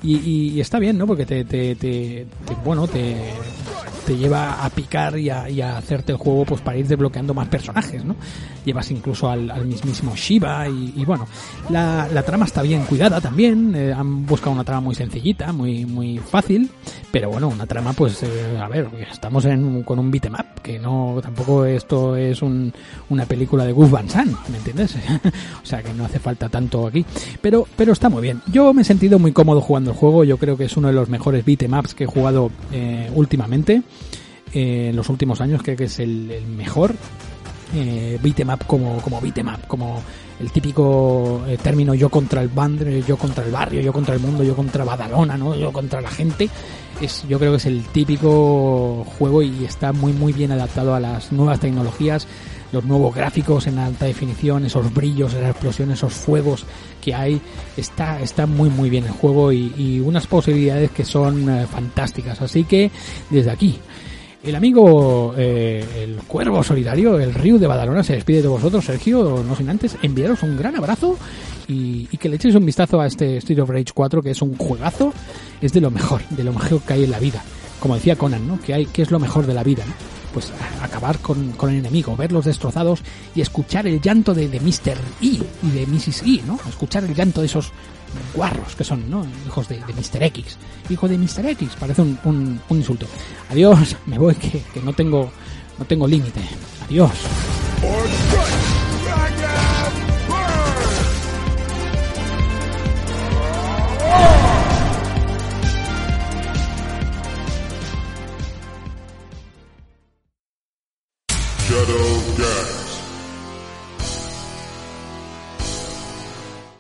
Y, 0.04 0.18
y, 0.18 0.50
y, 0.50 0.60
está 0.60 0.80
bien, 0.80 0.98
¿no? 0.98 1.08
Porque 1.08 1.26
te, 1.26 1.46
te, 1.46 1.76
te, 1.76 2.28
bueno, 2.64 2.88
te, 2.88 3.16
lleva 4.08 4.64
a 4.64 4.70
picar 4.70 5.18
y 5.18 5.30
a, 5.30 5.50
y 5.50 5.62
a, 5.62 5.78
hacerte 5.78 6.12
el 6.12 6.18
juego 6.18 6.44
pues 6.44 6.60
para 6.60 6.78
ir 6.78 6.86
desbloqueando 6.86 7.34
más 7.34 7.48
personajes, 7.48 8.04
¿no? 8.04 8.18
Llevas 8.66 8.92
incluso 8.92 9.30
al, 9.30 9.50
al 9.50 9.66
mismísimo 9.66 10.14
Shiva 10.14 10.68
y, 10.68 11.06
bueno, 11.06 11.26
la, 11.70 12.24
trama 12.26 12.46
está 12.46 12.62
bien 12.62 12.84
cuidada 12.84 13.22
también, 13.22 13.74
eh, 13.76 13.94
han 13.94 14.26
buscado 14.26 14.52
una 14.52 14.66
trama 14.66 14.82
muy 14.82 14.96
sencillita, 14.96 15.54
muy 15.54 15.86
muy 15.86 16.18
fácil, 16.18 16.70
pero 17.12 17.30
bueno, 17.30 17.48
una 17.48 17.66
trama 17.66 17.94
pues, 17.94 18.24
eh, 18.24 18.58
a 18.60 18.68
ver, 18.68 18.90
estamos 19.10 19.46
en, 19.46 19.84
con 19.84 20.00
un 20.00 20.12
beatmap, 20.12 20.60
que 20.60 20.80
no, 20.80 21.20
tampoco 21.22 21.66
esto 21.66 22.16
es 22.16 22.42
un, 22.42 22.74
una 23.10 23.26
película 23.26 23.66
de 23.66 23.72
Gus 23.72 23.90
Van 23.90 24.10
Sant, 24.10 24.36
¿me 24.50 24.58
entiendes? 24.58 24.96
o 25.64 25.66
sea 25.66 25.82
que 25.82 25.94
no 25.94 26.06
hace 26.06 26.20
falta 26.20 26.50
tanto 26.50 26.88
aquí, 26.88 27.06
pero, 27.42 27.66
pero 27.76 27.94
está 27.94 28.10
muy 28.10 28.22
bien. 28.22 28.42
Yo 28.52 28.74
me 28.74 28.82
he 28.82 28.86
sentido 28.86 29.20
muy 29.20 29.32
cómodo 29.32 29.62
jugando 29.62 29.93
el 29.94 30.00
juego, 30.00 30.24
yo 30.24 30.38
creo 30.38 30.58
que 30.58 30.66
es 30.66 30.76
uno 30.76 30.88
de 30.88 30.94
los 30.94 31.10
mejores 31.10 31.46
beatemaps 31.46 31.94
que 31.94 32.04
he 32.06 32.08
jugado 32.08 32.52
eh, 32.72 33.10
últimamente 33.14 33.84
eh, 34.54 34.90
en 34.90 34.96
los 34.96 35.10
últimos 35.10 35.40
años, 35.42 35.62
creo 35.64 35.78
que 35.78 35.86
es 35.86 36.00
el, 36.00 36.30
el 36.32 36.46
mejor 36.48 36.96
eh, 37.76 38.20
beatemap 38.22 38.66
como, 38.68 39.02
como 39.02 39.20
beatemap, 39.20 39.66
como 39.66 40.04
el 40.40 40.52
típico 40.52 41.44
eh, 41.48 41.58
término 41.62 41.96
yo 41.96 42.10
contra 42.10 42.42
el 42.42 42.50
band, 42.50 43.04
yo 43.06 43.18
contra 43.18 43.44
el 43.44 43.52
barrio, 43.52 43.82
yo 43.82 43.92
contra 43.92 44.14
el 44.14 44.20
mundo, 44.20 44.44
yo 44.44 44.56
contra 44.56 44.84
Badalona, 44.84 45.38
¿no? 45.38 45.56
yo 45.56 45.72
contra 45.72 46.00
la 46.00 46.10
gente. 46.10 46.50
Es, 47.02 47.26
yo 47.28 47.40
creo 47.40 47.52
que 47.52 47.58
es 47.58 47.66
el 47.66 47.84
típico 47.86 49.04
juego 49.18 49.42
y 49.42 49.66
está 49.66 49.92
muy 49.92 50.14
muy 50.14 50.34
bien 50.34 50.52
adaptado 50.52 50.94
a 50.94 51.00
las 51.00 51.32
nuevas 51.32 51.60
tecnologías, 51.60 52.28
los 52.72 52.84
nuevos 52.86 53.16
gráficos 53.16 53.66
en 53.66 53.80
alta 53.80 54.06
definición, 54.06 54.66
esos 54.66 54.94
brillos, 54.94 55.34
esas 55.34 55.50
explosiones, 55.50 55.98
esos 55.98 56.14
fuegos 56.14 56.66
que 57.04 57.14
hay, 57.14 57.42
está, 57.76 58.22
está 58.22 58.46
muy 58.46 58.70
muy 58.70 58.90
bien 58.90 59.04
el 59.04 59.12
juego 59.12 59.52
y, 59.52 60.00
unas 60.00 60.28
posibilidades 60.28 60.92
que 60.92 61.04
son 61.04 61.50
eh, 61.50 61.68
fantásticas. 61.68 62.42
Así 62.42 62.64
que 62.64 62.90
desde 63.30 63.52
aquí, 63.52 63.78
el 64.44 64.56
amigo, 64.56 65.34
eh, 65.38 65.84
el 66.04 66.16
cuervo 66.24 66.64
solidario, 66.64 67.20
el 67.20 67.34
Ryu 67.34 67.58
de 67.58 67.68
Badalona, 67.68 68.04
se 68.04 68.14
despide 68.14 68.42
de 68.42 68.48
vosotros, 68.48 68.86
Sergio, 68.86 69.44
no 69.48 69.56
sin 69.56 69.70
antes 69.70 69.98
enviaros 70.02 70.44
un 70.44 70.58
gran 70.58 70.76
abrazo 70.76 71.18
y, 71.68 72.06
que 72.18 72.30
le 72.30 72.36
echéis 72.36 72.56
un 72.56 72.66
vistazo 72.66 73.02
a 73.02 73.08
este 73.08 73.38
Street 73.38 73.60
of 73.60 73.70
Rage 73.70 73.92
4, 73.94 74.22
que 74.22 74.32
es 74.32 74.42
un 74.42 74.56
juegazo, 74.58 75.14
es 75.62 75.74
de 75.74 75.82
lo 75.82 75.92
mejor, 75.92 76.22
de 76.30 76.44
lo 76.44 76.54
mejor 76.54 76.82
que 76.82 76.94
hay 76.94 77.04
en 77.04 77.12
la 77.12 77.20
vida. 77.20 77.44
Como 77.80 77.96
decía 77.96 78.16
Conan, 78.16 78.48
¿no? 78.48 78.60
Que 78.62 78.74
hay, 78.74 78.86
que 78.86 79.02
es 79.02 79.12
lo 79.12 79.20
mejor 79.20 79.46
de 79.46 79.54
la 79.54 79.64
vida. 79.64 79.84
Pues 80.34 80.52
acabar 80.82 81.20
con, 81.20 81.52
con 81.52 81.70
el 81.70 81.78
enemigo, 81.78 82.16
verlos 82.16 82.46
destrozados 82.46 83.02
y 83.36 83.42
escuchar 83.42 83.86
el 83.86 84.02
llanto 84.02 84.34
de, 84.34 84.50
de 84.50 84.60
Mr. 84.60 84.98
E 85.22 85.40
y 85.62 85.70
de 85.70 85.86
Mrs. 85.86 86.24
E, 86.24 86.42
¿no? 86.46 86.60
Escuchar 86.68 87.04
el 87.04 87.14
llanto 87.14 87.42
de 87.42 87.48
esos 87.48 87.72
guarros 88.34 88.76
que 88.76 88.84
son, 88.84 89.10
¿no? 89.10 89.26
Hijos 89.46 89.68
de, 89.68 89.76
de 89.76 89.94
Mr. 89.94 90.24
X. 90.24 90.58
Hijo 90.90 91.08
de 91.08 91.18
Mr. 91.18 91.46
X, 91.52 91.70
parece 91.80 92.02
un, 92.02 92.18
un, 92.24 92.60
un 92.68 92.78
insulto. 92.78 93.06
Adiós, 93.50 93.96
me 94.06 94.18
voy 94.18 94.36
que, 94.36 94.62
que 94.74 94.82
no 94.82 94.94
tengo, 94.94 95.32
no 95.78 95.86
tengo 95.86 96.08
límite. 96.08 96.42
Adiós. 96.86 97.12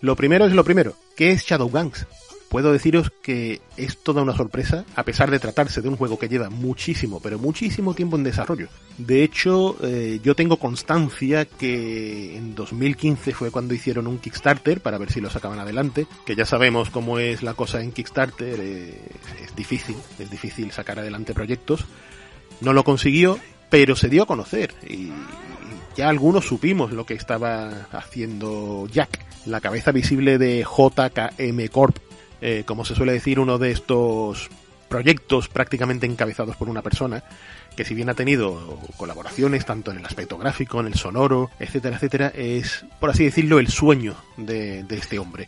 Lo 0.03 0.17
primero 0.17 0.45
es 0.45 0.51
lo 0.51 0.65
primero. 0.65 0.97
¿Qué 1.15 1.31
es 1.31 1.45
Shadowgangs? 1.45 2.07
Puedo 2.49 2.73
deciros 2.73 3.09
que 3.21 3.61
es 3.77 3.97
toda 4.03 4.21
una 4.21 4.35
sorpresa, 4.35 4.83
a 4.97 5.03
pesar 5.03 5.31
de 5.31 5.39
tratarse 5.39 5.81
de 5.81 5.87
un 5.87 5.95
juego 5.95 6.19
que 6.19 6.27
lleva 6.27 6.49
muchísimo, 6.49 7.21
pero 7.21 7.39
muchísimo 7.39 7.93
tiempo 7.93 8.17
en 8.17 8.23
desarrollo. 8.23 8.67
De 8.97 9.23
hecho, 9.23 9.77
eh, 9.81 10.19
yo 10.21 10.35
tengo 10.35 10.57
constancia 10.57 11.45
que 11.45 12.35
en 12.35 12.53
2015 12.53 13.31
fue 13.31 13.49
cuando 13.49 13.73
hicieron 13.73 14.07
un 14.07 14.19
Kickstarter 14.19 14.81
para 14.81 14.97
ver 14.97 15.09
si 15.09 15.21
lo 15.21 15.29
sacaban 15.29 15.59
adelante, 15.59 16.05
que 16.25 16.35
ya 16.35 16.45
sabemos 16.45 16.89
cómo 16.89 17.17
es 17.17 17.41
la 17.41 17.53
cosa 17.53 17.81
en 17.81 17.93
Kickstarter, 17.93 18.59
es 18.59 19.55
difícil, 19.55 19.95
es 20.19 20.29
difícil 20.29 20.69
sacar 20.71 20.99
adelante 20.99 21.33
proyectos. 21.33 21.85
No 22.59 22.73
lo 22.73 22.83
consiguió, 22.83 23.39
pero 23.69 23.95
se 23.95 24.09
dio 24.09 24.23
a 24.23 24.27
conocer 24.27 24.73
y 24.85 25.13
ya 25.95 26.09
algunos 26.09 26.45
supimos 26.45 26.91
lo 26.91 27.05
que 27.05 27.13
estaba 27.13 27.87
haciendo 27.91 28.87
Jack, 28.91 29.25
la 29.45 29.61
cabeza 29.61 29.91
visible 29.91 30.37
de 30.37 30.63
JKM 30.63 31.67
Corp, 31.71 31.97
eh, 32.41 32.63
como 32.65 32.85
se 32.85 32.95
suele 32.95 33.13
decir, 33.13 33.39
uno 33.39 33.57
de 33.57 33.71
estos 33.71 34.49
proyectos 34.89 35.49
prácticamente 35.49 36.05
encabezados 36.05 36.55
por 36.55 36.69
una 36.69 36.81
persona, 36.81 37.23
que 37.75 37.85
si 37.85 37.95
bien 37.95 38.09
ha 38.09 38.13
tenido 38.13 38.79
colaboraciones 38.97 39.65
tanto 39.65 39.91
en 39.91 39.97
el 39.97 40.05
aspecto 40.05 40.37
gráfico, 40.37 40.79
en 40.79 40.87
el 40.87 40.95
sonoro, 40.95 41.49
etcétera, 41.59 41.95
etcétera, 41.95 42.31
es, 42.35 42.85
por 42.99 43.09
así 43.09 43.23
decirlo, 43.23 43.59
el 43.59 43.69
sueño 43.69 44.15
de, 44.37 44.83
de 44.83 44.97
este 44.97 45.17
hombre. 45.17 45.47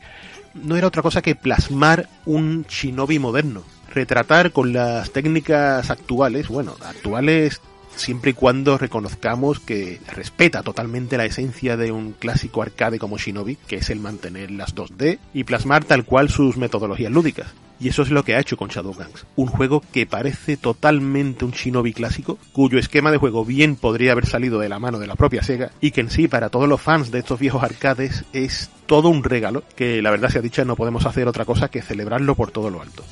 No 0.55 0.77
era 0.77 0.87
otra 0.87 1.01
cosa 1.01 1.21
que 1.21 1.35
plasmar 1.35 2.09
un 2.25 2.65
shinobi 2.67 3.19
moderno, 3.19 3.63
retratar 3.93 4.51
con 4.51 4.73
las 4.73 5.11
técnicas 5.11 5.89
actuales, 5.89 6.47
bueno, 6.47 6.75
actuales 6.83 7.61
siempre 7.95 8.31
y 8.31 8.33
cuando 8.33 8.77
reconozcamos 8.77 9.59
que 9.59 9.99
respeta 10.13 10.63
totalmente 10.63 11.17
la 11.17 11.25
esencia 11.25 11.77
de 11.77 11.91
un 11.91 12.13
clásico 12.13 12.61
arcade 12.61 12.99
como 12.99 13.17
Shinobi, 13.17 13.57
que 13.67 13.77
es 13.77 13.89
el 13.89 13.99
mantener 13.99 14.51
las 14.51 14.75
2D 14.75 15.19
y 15.33 15.43
plasmar 15.43 15.83
tal 15.83 16.05
cual 16.05 16.29
sus 16.29 16.57
metodologías 16.57 17.11
lúdicas. 17.11 17.53
Y 17.79 17.89
eso 17.89 18.03
es 18.03 18.09
lo 18.09 18.23
que 18.23 18.35
ha 18.35 18.39
hecho 18.39 18.55
con 18.55 18.69
Shadowgangs, 18.69 19.25
un 19.35 19.47
juego 19.47 19.83
que 19.91 20.05
parece 20.05 20.55
totalmente 20.55 21.43
un 21.43 21.51
Shinobi 21.51 21.91
clásico, 21.91 22.37
cuyo 22.53 22.79
esquema 22.79 23.11
de 23.11 23.17
juego 23.17 23.43
bien 23.43 23.75
podría 23.75 24.13
haber 24.13 24.25
salido 24.25 24.59
de 24.59 24.69
la 24.69 24.79
mano 24.79 24.97
de 24.97 25.07
la 25.07 25.15
propia 25.15 25.43
Sega, 25.43 25.71
y 25.81 25.91
que 25.91 26.01
en 26.01 26.09
sí 26.09 26.29
para 26.29 26.49
todos 26.49 26.69
los 26.69 26.81
fans 26.81 27.11
de 27.11 27.19
estos 27.19 27.39
viejos 27.39 27.63
arcades 27.63 28.23
es 28.31 28.69
todo 28.85 29.09
un 29.09 29.25
regalo, 29.25 29.63
que 29.75 30.01
la 30.01 30.11
verdad 30.11 30.29
sea 30.29 30.41
dicha 30.41 30.63
no 30.63 30.77
podemos 30.77 31.05
hacer 31.05 31.27
otra 31.27 31.43
cosa 31.43 31.67
que 31.67 31.81
celebrarlo 31.81 32.35
por 32.35 32.51
todo 32.51 32.69
lo 32.69 32.81
alto 32.81 33.03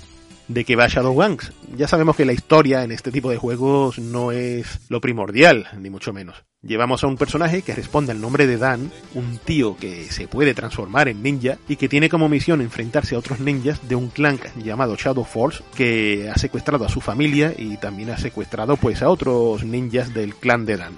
de 0.48 0.66
que 0.66 0.76
va 0.76 0.88
Shadowgangs. 0.88 1.52
Ya 1.76 1.88
sabemos 1.88 2.16
que 2.16 2.26
la 2.26 2.34
historia 2.34 2.84
en 2.84 2.92
este 2.92 3.12
tipo 3.12 3.30
de 3.30 3.38
juegos 3.38 4.00
no 4.00 4.32
es 4.32 4.80
lo 4.90 5.02
primordial, 5.02 5.68
ni 5.80 5.90
mucho 5.90 6.14
menos. 6.14 6.44
Llevamos 6.62 7.04
a 7.04 7.08
un 7.08 7.18
personaje 7.18 7.62
que 7.62 7.76
responde 7.76 8.14
al 8.14 8.22
nombre 8.22 8.48
de 8.48 8.58
Dan, 8.58 8.90
un 9.16 9.38
tío 9.38 9.76
que 9.76 10.06
se 10.06 10.28
puede 10.28 10.54
transformar 10.54 11.10
en 11.10 11.22
ninja 11.22 11.58
y 11.68 11.76
que 11.76 11.90
tiene 11.90 12.08
como 12.08 12.30
misión 12.30 12.62
enfrentarse 12.62 13.16
a 13.16 13.20
otros 13.20 13.42
ninjas 13.42 13.86
de 13.90 13.96
un 13.96 14.08
clan 14.08 14.40
llamado 14.64 14.96
Shadow 14.96 15.26
Force 15.26 15.62
que 15.76 16.30
ha 16.34 16.38
secuestrado 16.38 16.86
a 16.86 16.90
su 16.90 17.02
familia 17.02 17.54
y 17.58 17.76
también 17.78 18.12
ha 18.12 18.18
secuestrado 18.18 18.78
pues 18.78 19.02
a 19.02 19.10
otros 19.10 19.66
ninjas 19.66 20.14
del 20.14 20.36
clan 20.36 20.66
de 20.66 20.78
Dan. 20.78 20.94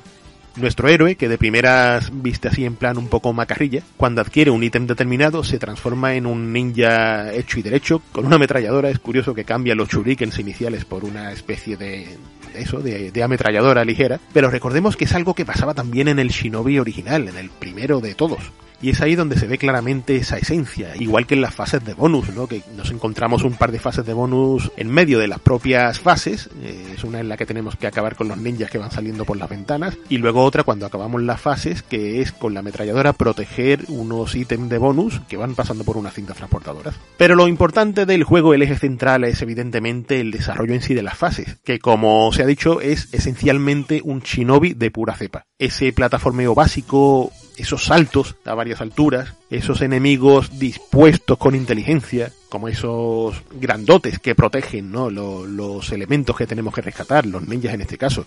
Nuestro 0.58 0.88
héroe, 0.88 1.16
que 1.16 1.28
de 1.28 1.38
primeras 1.38 2.12
viste 2.14 2.48
así 2.48 2.64
en 2.66 2.76
plan 2.76 2.98
un 2.98 3.08
poco 3.08 3.34
macarrilla, 3.34 3.84
cuando 3.98 4.22
adquiere 4.22 4.52
un 4.52 4.64
ítem 4.64 4.88
determinado 4.88 5.44
se 5.44 5.60
transforma 5.60 6.16
en 6.16 6.26
un 6.26 6.54
ninja 6.54 7.34
hecho 7.34 7.60
y 7.60 7.62
derecho, 7.62 8.02
con 8.14 8.26
una 8.26 8.38
ametralladora, 8.38 8.90
es 8.90 9.00
curioso 9.00 9.34
que 9.34 9.44
cambia 9.44 9.76
los 9.76 9.90
shurikens 9.90 10.40
iniciales 10.40 10.86
por 10.86 11.04
una 11.04 11.34
especie 11.34 11.76
de 11.76 12.18
eso, 12.56 12.80
de, 12.80 13.12
de, 13.12 13.24
ametralladora 13.24 13.84
ligera, 13.84 14.20
pero 14.32 14.50
recordemos 14.50 14.96
que 14.96 15.06
es 15.06 15.14
algo 15.14 15.34
que 15.34 15.46
pasaba 15.46 15.74
también 15.74 16.08
en 16.08 16.20
el 16.20 16.30
Shinobi 16.30 16.80
original, 16.80 17.28
en 17.28 17.38
el 17.38 17.50
primero 17.50 18.00
de 18.00 18.16
todos. 18.16 18.40
Y 18.86 18.92
es 18.92 19.02
ahí 19.02 19.16
donde 19.16 19.36
se 19.36 19.48
ve 19.48 19.58
claramente 19.58 20.16
esa 20.16 20.38
esencia, 20.38 20.96
igual 21.00 21.26
que 21.26 21.34
en 21.34 21.42
las 21.42 21.56
fases 21.56 21.84
de 21.84 21.96
bonus, 21.96 22.30
¿no? 22.36 22.46
Que 22.46 22.62
nos 22.78 22.92
encontramos 22.92 23.44
un 23.44 23.56
par 23.56 23.72
de 23.72 23.80
fases 23.80 24.06
de 24.06 24.14
bonus 24.14 24.72
en 24.78 24.92
medio 24.92 25.18
de 25.18 25.28
las 25.28 25.40
propias 25.40 26.00
fases. 26.00 26.52
Eh, 26.62 26.94
es 26.96 27.04
una 27.04 27.20
en 27.20 27.28
la 27.28 27.36
que 27.36 27.48
tenemos 27.48 27.76
que 27.78 27.88
acabar 27.88 28.16
con 28.16 28.28
los 28.28 28.38
ninjas 28.38 28.70
que 28.70 28.78
van 28.78 28.92
saliendo 28.92 29.26
por 29.26 29.38
las 29.38 29.50
ventanas. 29.50 29.98
Y 30.08 30.20
luego 30.20 30.44
otra 30.44 30.62
cuando 30.62 30.86
acabamos 30.86 31.24
las 31.24 31.42
fases, 31.42 31.82
que 31.82 32.22
es 32.22 32.32
con 32.32 32.54
la 32.54 32.60
ametralladora 32.60 33.14
proteger 33.14 33.86
unos 33.88 34.36
ítems 34.36 34.70
de 34.70 34.78
bonus 34.78 35.20
que 35.22 35.38
van 35.38 35.56
pasando 35.56 35.84
por 35.84 35.98
unas 35.98 36.14
cintas 36.14 36.38
transportadoras. 36.38 36.94
Pero 37.18 37.34
lo 37.34 37.48
importante 37.48 38.06
del 38.06 38.24
juego, 38.24 38.54
el 38.54 38.62
eje 38.62 38.78
central, 38.78 39.24
es 39.24 39.42
evidentemente 39.42 40.20
el 40.20 40.30
desarrollo 40.30 40.76
en 40.76 40.84
sí 40.84 40.94
de 40.94 41.02
las 41.02 41.18
fases, 41.18 41.58
que 41.64 41.80
como 41.80 42.32
se 42.34 42.44
ha 42.44 42.46
dicho 42.46 42.82
es 42.82 43.12
esencialmente 43.14 44.02
un 44.04 44.20
shinobi 44.20 44.76
de 44.76 44.92
pura 44.92 45.16
cepa. 45.16 45.48
Ese 45.58 45.92
plataformeo 45.92 46.54
básico, 46.54 47.32
esos 47.58 47.86
saltos 47.86 48.36
a 48.46 48.54
varias 48.54 48.82
alturas, 48.82 49.36
esos 49.50 49.82
enemigos 49.82 50.60
dispuestos 50.60 51.38
con 51.38 51.56
inteligencia, 51.56 52.32
como 52.50 52.68
esos 52.68 53.42
grandotes 53.60 54.20
que 54.20 54.36
protegen 54.36 54.92
¿no? 54.92 55.10
los, 55.10 55.92
elementos 55.92 56.36
que 56.36 56.48
tenemos 56.48 56.74
que 56.74 56.82
rescatar, 56.82 57.26
los 57.26 57.48
ninjas 57.48 57.74
en 57.74 57.82
este 57.82 57.98
caso. 57.98 58.26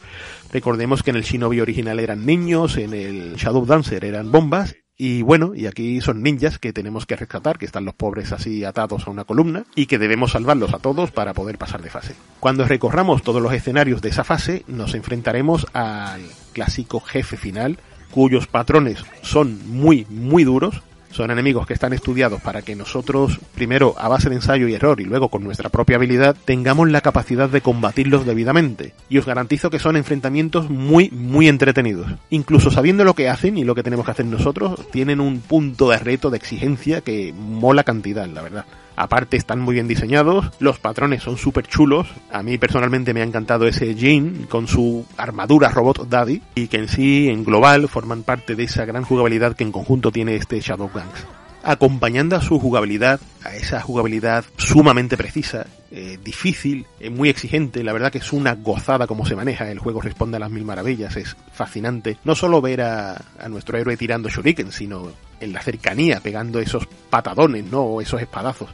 Recordemos 0.52 1.02
que 1.02 1.10
en 1.10 1.16
el 1.16 1.22
Shinobi 1.22 1.60
original 1.60 2.00
eran 2.00 2.26
niños, 2.26 2.76
en 2.76 2.94
el 2.94 3.36
Shadow 3.36 3.66
Dancer 3.66 4.04
eran 4.04 4.30
bombas, 4.30 4.76
y 5.00 5.22
bueno, 5.22 5.52
y 5.54 5.66
aquí 5.66 6.00
son 6.00 6.24
ninjas 6.24 6.58
que 6.58 6.72
tenemos 6.72 7.06
que 7.06 7.14
rescatar, 7.14 7.56
que 7.56 7.66
están 7.66 7.84
los 7.84 7.94
pobres 7.94 8.32
así 8.32 8.64
atados 8.64 9.06
a 9.06 9.10
una 9.10 9.24
columna, 9.24 9.64
y 9.76 9.86
que 9.86 9.96
debemos 9.96 10.32
salvarlos 10.32 10.74
a 10.74 10.80
todos 10.80 11.12
para 11.12 11.34
poder 11.34 11.56
pasar 11.56 11.82
de 11.82 11.88
fase. 11.88 12.16
Cuando 12.40 12.64
recorramos 12.64 13.22
todos 13.22 13.40
los 13.40 13.52
escenarios 13.52 14.02
de 14.02 14.08
esa 14.08 14.24
fase, 14.24 14.64
nos 14.66 14.94
enfrentaremos 14.94 15.66
al 15.72 16.22
clásico 16.52 16.98
jefe 16.98 17.36
final, 17.36 17.78
cuyos 18.18 18.48
patrones 18.48 18.98
son 19.22 19.60
muy, 19.68 20.04
muy 20.10 20.42
duros. 20.42 20.82
Son 21.12 21.30
enemigos 21.30 21.68
que 21.68 21.72
están 21.72 21.92
estudiados 21.92 22.42
para 22.42 22.62
que 22.62 22.74
nosotros, 22.74 23.38
primero 23.54 23.94
a 23.96 24.08
base 24.08 24.28
de 24.28 24.34
ensayo 24.34 24.66
y 24.66 24.74
error 24.74 25.00
y 25.00 25.04
luego 25.04 25.28
con 25.28 25.44
nuestra 25.44 25.68
propia 25.68 25.96
habilidad, 25.96 26.34
tengamos 26.44 26.90
la 26.90 27.00
capacidad 27.00 27.48
de 27.48 27.60
combatirlos 27.60 28.26
debidamente. 28.26 28.92
Y 29.08 29.18
os 29.18 29.24
garantizo 29.24 29.70
que 29.70 29.78
son 29.78 29.96
enfrentamientos 29.96 30.68
muy, 30.68 31.10
muy 31.10 31.46
entretenidos. 31.46 32.10
Incluso 32.30 32.72
sabiendo 32.72 33.04
lo 33.04 33.14
que 33.14 33.28
hacen 33.28 33.56
y 33.56 33.62
lo 33.62 33.76
que 33.76 33.84
tenemos 33.84 34.04
que 34.04 34.10
hacer 34.10 34.26
nosotros, 34.26 34.80
tienen 34.90 35.20
un 35.20 35.38
punto 35.38 35.88
de 35.88 35.98
reto, 35.98 36.28
de 36.28 36.38
exigencia 36.38 37.02
que 37.02 37.32
mola 37.32 37.84
cantidad, 37.84 38.26
la 38.26 38.42
verdad. 38.42 38.64
Aparte 39.00 39.36
están 39.36 39.60
muy 39.60 39.74
bien 39.74 39.86
diseñados, 39.86 40.50
los 40.58 40.80
patrones 40.80 41.22
son 41.22 41.38
súper 41.38 41.68
chulos. 41.68 42.08
A 42.32 42.42
mí 42.42 42.58
personalmente 42.58 43.14
me 43.14 43.20
ha 43.20 43.24
encantado 43.24 43.68
ese 43.68 43.94
Jin 43.94 44.46
con 44.48 44.66
su 44.66 45.06
armadura 45.16 45.68
robot 45.68 46.08
Daddy 46.08 46.42
y 46.56 46.66
que 46.66 46.78
en 46.78 46.88
sí, 46.88 47.28
en 47.28 47.44
global, 47.44 47.88
forman 47.88 48.24
parte 48.24 48.56
de 48.56 48.64
esa 48.64 48.84
gran 48.86 49.04
jugabilidad 49.04 49.54
que 49.54 49.62
en 49.62 49.70
conjunto 49.70 50.10
tiene 50.10 50.34
este 50.34 50.60
Shadowgangs 50.60 51.26
acompañando 51.62 52.34
a 52.34 52.40
su 52.40 52.58
jugabilidad, 52.58 53.20
a 53.44 53.54
esa 53.54 53.80
jugabilidad 53.80 54.44
sumamente 54.56 55.16
precisa, 55.16 55.66
eh, 55.90 56.18
difícil, 56.22 56.86
eh, 56.98 57.10
muy 57.10 57.28
exigente, 57.28 57.84
la 57.84 57.92
verdad 57.92 58.10
que 58.10 58.18
es 58.18 58.32
una 58.32 58.54
gozada 58.54 59.06
como 59.06 59.26
se 59.26 59.36
maneja, 59.36 59.70
el 59.70 59.78
juego 59.78 60.00
responde 60.00 60.36
a 60.36 60.40
las 60.40 60.50
mil 60.50 60.64
maravillas, 60.64 61.16
es 61.16 61.36
fascinante, 61.52 62.16
no 62.24 62.34
solo 62.34 62.62
ver 62.62 62.80
a, 62.80 63.20
a 63.38 63.48
nuestro 63.48 63.76
héroe 63.76 63.96
tirando 63.96 64.28
shuriken, 64.28 64.72
sino 64.72 65.10
en 65.40 65.52
la 65.52 65.62
cercanía, 65.62 66.20
pegando 66.20 66.60
esos 66.60 66.86
patadones, 67.10 67.64
¿no? 67.64 67.82
O 67.82 68.00
esos 68.00 68.20
espadazos. 68.20 68.70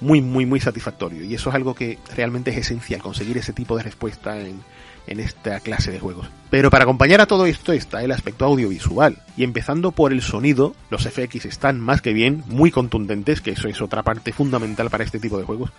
Muy, 0.00 0.20
muy, 0.20 0.46
muy 0.46 0.60
satisfactorio. 0.60 1.24
Y 1.24 1.34
eso 1.34 1.50
es 1.50 1.54
algo 1.54 1.74
que 1.74 1.98
realmente 2.16 2.50
es 2.50 2.58
esencial, 2.58 3.00
conseguir 3.00 3.38
ese 3.38 3.52
tipo 3.52 3.76
de 3.76 3.84
respuesta 3.84 4.38
en, 4.40 4.60
en 5.06 5.20
esta 5.20 5.60
clase 5.60 5.90
de 5.90 6.00
juegos. 6.00 6.28
Pero 6.50 6.70
para 6.70 6.84
acompañar 6.84 7.20
a 7.20 7.26
todo 7.26 7.46
esto 7.46 7.72
está 7.72 8.02
el 8.02 8.12
aspecto 8.12 8.44
audiovisual. 8.44 9.22
Y 9.36 9.44
empezando 9.44 9.92
por 9.92 10.12
el 10.12 10.22
sonido, 10.22 10.74
los 10.90 11.08
FX 11.08 11.46
están 11.46 11.80
más 11.80 12.02
que 12.02 12.12
bien, 12.12 12.44
muy 12.46 12.70
contundentes, 12.70 13.40
que 13.40 13.52
eso 13.52 13.68
es 13.68 13.80
otra 13.80 14.02
parte 14.02 14.32
fundamental 14.32 14.90
para 14.90 15.04
este 15.04 15.18
tipo 15.18 15.38
de 15.38 15.44
juegos. 15.44 15.70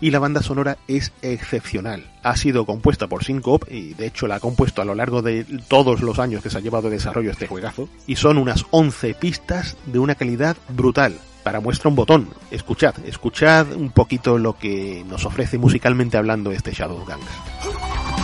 Y 0.00 0.10
la 0.10 0.18
banda 0.18 0.42
sonora 0.42 0.78
es 0.86 1.12
excepcional. 1.22 2.04
Ha 2.22 2.36
sido 2.36 2.66
compuesta 2.66 3.06
por 3.06 3.24
Syncope 3.24 3.74
y 3.74 3.94
de 3.94 4.06
hecho 4.06 4.26
la 4.26 4.36
ha 4.36 4.40
compuesto 4.40 4.82
a 4.82 4.84
lo 4.84 4.94
largo 4.94 5.22
de 5.22 5.44
todos 5.66 6.02
los 6.02 6.18
años 6.18 6.42
que 6.42 6.50
se 6.50 6.58
ha 6.58 6.60
llevado 6.60 6.88
de 6.88 6.96
desarrollo 6.96 7.30
este 7.30 7.46
juegazo. 7.46 7.88
Y 8.06 8.16
son 8.16 8.38
unas 8.38 8.64
11 8.70 9.14
pistas 9.14 9.76
de 9.86 9.98
una 9.98 10.14
calidad 10.14 10.56
brutal 10.68 11.18
para 11.42 11.60
muestra 11.60 11.88
un 11.88 11.96
botón. 11.96 12.28
Escuchad, 12.50 12.94
escuchad 13.06 13.72
un 13.72 13.90
poquito 13.90 14.38
lo 14.38 14.58
que 14.58 15.04
nos 15.08 15.24
ofrece 15.24 15.58
musicalmente 15.58 16.16
hablando 16.16 16.52
este 16.52 16.72
Shadowgangs. 16.72 18.17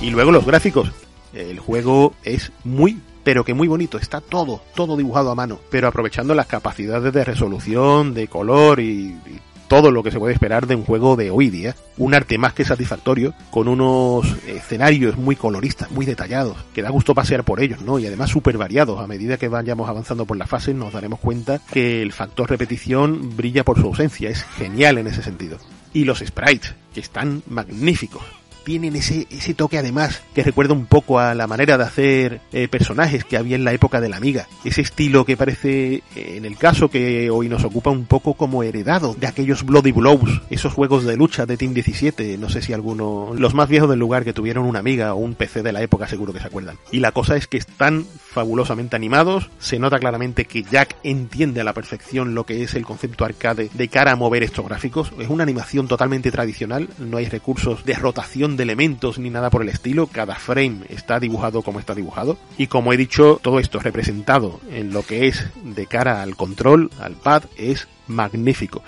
Y 0.00 0.10
luego 0.10 0.30
los 0.30 0.46
gráficos. 0.46 0.90
El 1.32 1.58
juego 1.58 2.14
es 2.24 2.52
muy 2.64 2.98
pero 3.24 3.44
que 3.44 3.52
muy 3.52 3.68
bonito, 3.68 3.98
está 3.98 4.22
todo, 4.22 4.62
todo 4.74 4.96
dibujado 4.96 5.30
a 5.30 5.34
mano, 5.34 5.58
pero 5.70 5.86
aprovechando 5.86 6.34
las 6.34 6.46
capacidades 6.46 7.12
de 7.12 7.24
resolución, 7.24 8.14
de 8.14 8.26
color 8.26 8.80
y, 8.80 9.08
y 9.08 9.40
todo 9.68 9.90
lo 9.90 10.02
que 10.02 10.10
se 10.10 10.18
puede 10.18 10.32
esperar 10.32 10.66
de 10.66 10.74
un 10.74 10.84
juego 10.84 11.14
de 11.14 11.30
hoy 11.30 11.50
día. 11.50 11.76
Un 11.98 12.14
arte 12.14 12.38
más 12.38 12.54
que 12.54 12.64
satisfactorio, 12.64 13.34
con 13.50 13.68
unos 13.68 14.26
escenarios 14.46 15.16
muy 15.16 15.36
coloristas, 15.36 15.90
muy 15.90 16.06
detallados, 16.06 16.56
que 16.74 16.82
da 16.82 16.90
gusto 16.90 17.14
pasear 17.14 17.44
por 17.44 17.60
ellos, 17.60 17.82
¿no? 17.82 17.98
Y 17.98 18.06
además 18.06 18.30
súper 18.30 18.56
variados. 18.56 18.98
A 18.98 19.06
medida 19.06 19.36
que 19.36 19.48
vayamos 19.48 19.88
avanzando 19.88 20.24
por 20.24 20.36
la 20.36 20.46
fase 20.46 20.74
nos 20.74 20.92
daremos 20.92 21.20
cuenta 21.20 21.60
que 21.70 22.02
el 22.02 22.12
factor 22.12 22.48
repetición 22.48 23.36
brilla 23.36 23.64
por 23.64 23.78
su 23.78 23.86
ausencia. 23.86 24.30
Es 24.30 24.42
genial 24.42 24.98
en 24.98 25.06
ese 25.06 25.22
sentido. 25.22 25.58
Y 25.92 26.04
los 26.04 26.20
sprites, 26.20 26.74
que 26.94 27.00
están 27.00 27.42
magníficos 27.46 28.22
tienen 28.68 28.96
ese, 28.96 29.26
ese 29.30 29.54
toque 29.54 29.78
además 29.78 30.20
que 30.34 30.42
recuerda 30.42 30.74
un 30.74 30.84
poco 30.84 31.18
a 31.18 31.34
la 31.34 31.46
manera 31.46 31.78
de 31.78 31.84
hacer 31.84 32.40
eh, 32.52 32.68
personajes 32.68 33.24
que 33.24 33.38
había 33.38 33.56
en 33.56 33.64
la 33.64 33.72
época 33.72 33.98
de 33.98 34.10
la 34.10 34.18
Amiga. 34.18 34.46
Ese 34.62 34.82
estilo 34.82 35.24
que 35.24 35.38
parece, 35.38 36.02
eh, 36.14 36.34
en 36.36 36.44
el 36.44 36.58
caso 36.58 36.90
que 36.90 37.30
hoy 37.30 37.48
nos 37.48 37.64
ocupa, 37.64 37.88
un 37.88 38.04
poco 38.04 38.34
como 38.34 38.62
heredado 38.62 39.16
de 39.18 39.26
aquellos 39.26 39.64
Bloody 39.64 39.92
Blows, 39.92 40.42
esos 40.50 40.74
juegos 40.74 41.04
de 41.04 41.16
lucha 41.16 41.46
de 41.46 41.56
Team 41.56 41.72
17, 41.72 42.36
no 42.36 42.50
sé 42.50 42.60
si 42.60 42.74
alguno, 42.74 43.32
los 43.34 43.54
más 43.54 43.70
viejos 43.70 43.88
del 43.88 44.00
lugar 44.00 44.22
que 44.22 44.34
tuvieron 44.34 44.66
una 44.66 44.80
Amiga 44.80 45.14
o 45.14 45.16
un 45.16 45.32
PC 45.32 45.62
de 45.62 45.72
la 45.72 45.80
época 45.80 46.06
seguro 46.06 46.34
que 46.34 46.40
se 46.40 46.48
acuerdan. 46.48 46.76
Y 46.92 47.00
la 47.00 47.12
cosa 47.12 47.36
es 47.36 47.46
que 47.46 47.56
están 47.56 48.04
fabulosamente 48.04 48.96
animados, 48.96 49.48
se 49.58 49.78
nota 49.78 49.98
claramente 49.98 50.44
que 50.44 50.62
Jack 50.62 50.96
entiende 51.04 51.62
a 51.62 51.64
la 51.64 51.72
perfección 51.72 52.34
lo 52.34 52.44
que 52.44 52.62
es 52.62 52.74
el 52.74 52.84
concepto 52.84 53.24
arcade 53.24 53.70
de 53.72 53.88
cara 53.88 54.12
a 54.12 54.16
mover 54.16 54.42
estos 54.42 54.66
gráficos, 54.66 55.10
es 55.18 55.30
una 55.30 55.44
animación 55.44 55.88
totalmente 55.88 56.30
tradicional, 56.30 56.90
no 56.98 57.16
hay 57.16 57.24
recursos 57.24 57.86
de 57.86 57.94
rotación 57.94 58.57
de 58.58 58.64
elementos 58.64 59.18
ni 59.18 59.30
nada 59.30 59.48
por 59.48 59.62
el 59.62 59.70
estilo, 59.70 60.06
cada 60.06 60.34
frame 60.34 60.80
está 60.90 61.18
dibujado 61.18 61.62
como 61.62 61.80
está 61.80 61.94
dibujado. 61.94 62.36
Y 62.58 62.66
como 62.66 62.92
he 62.92 62.98
dicho, 62.98 63.40
todo 63.42 63.58
esto 63.58 63.78
representado 63.78 64.60
en 64.70 64.92
lo 64.92 65.02
que 65.02 65.28
es 65.28 65.46
de 65.64 65.86
cara 65.86 66.20
al 66.20 66.36
control, 66.36 66.90
al 67.00 67.14
pad, 67.14 67.44
es 67.56 67.88
magnífico. 68.06 68.82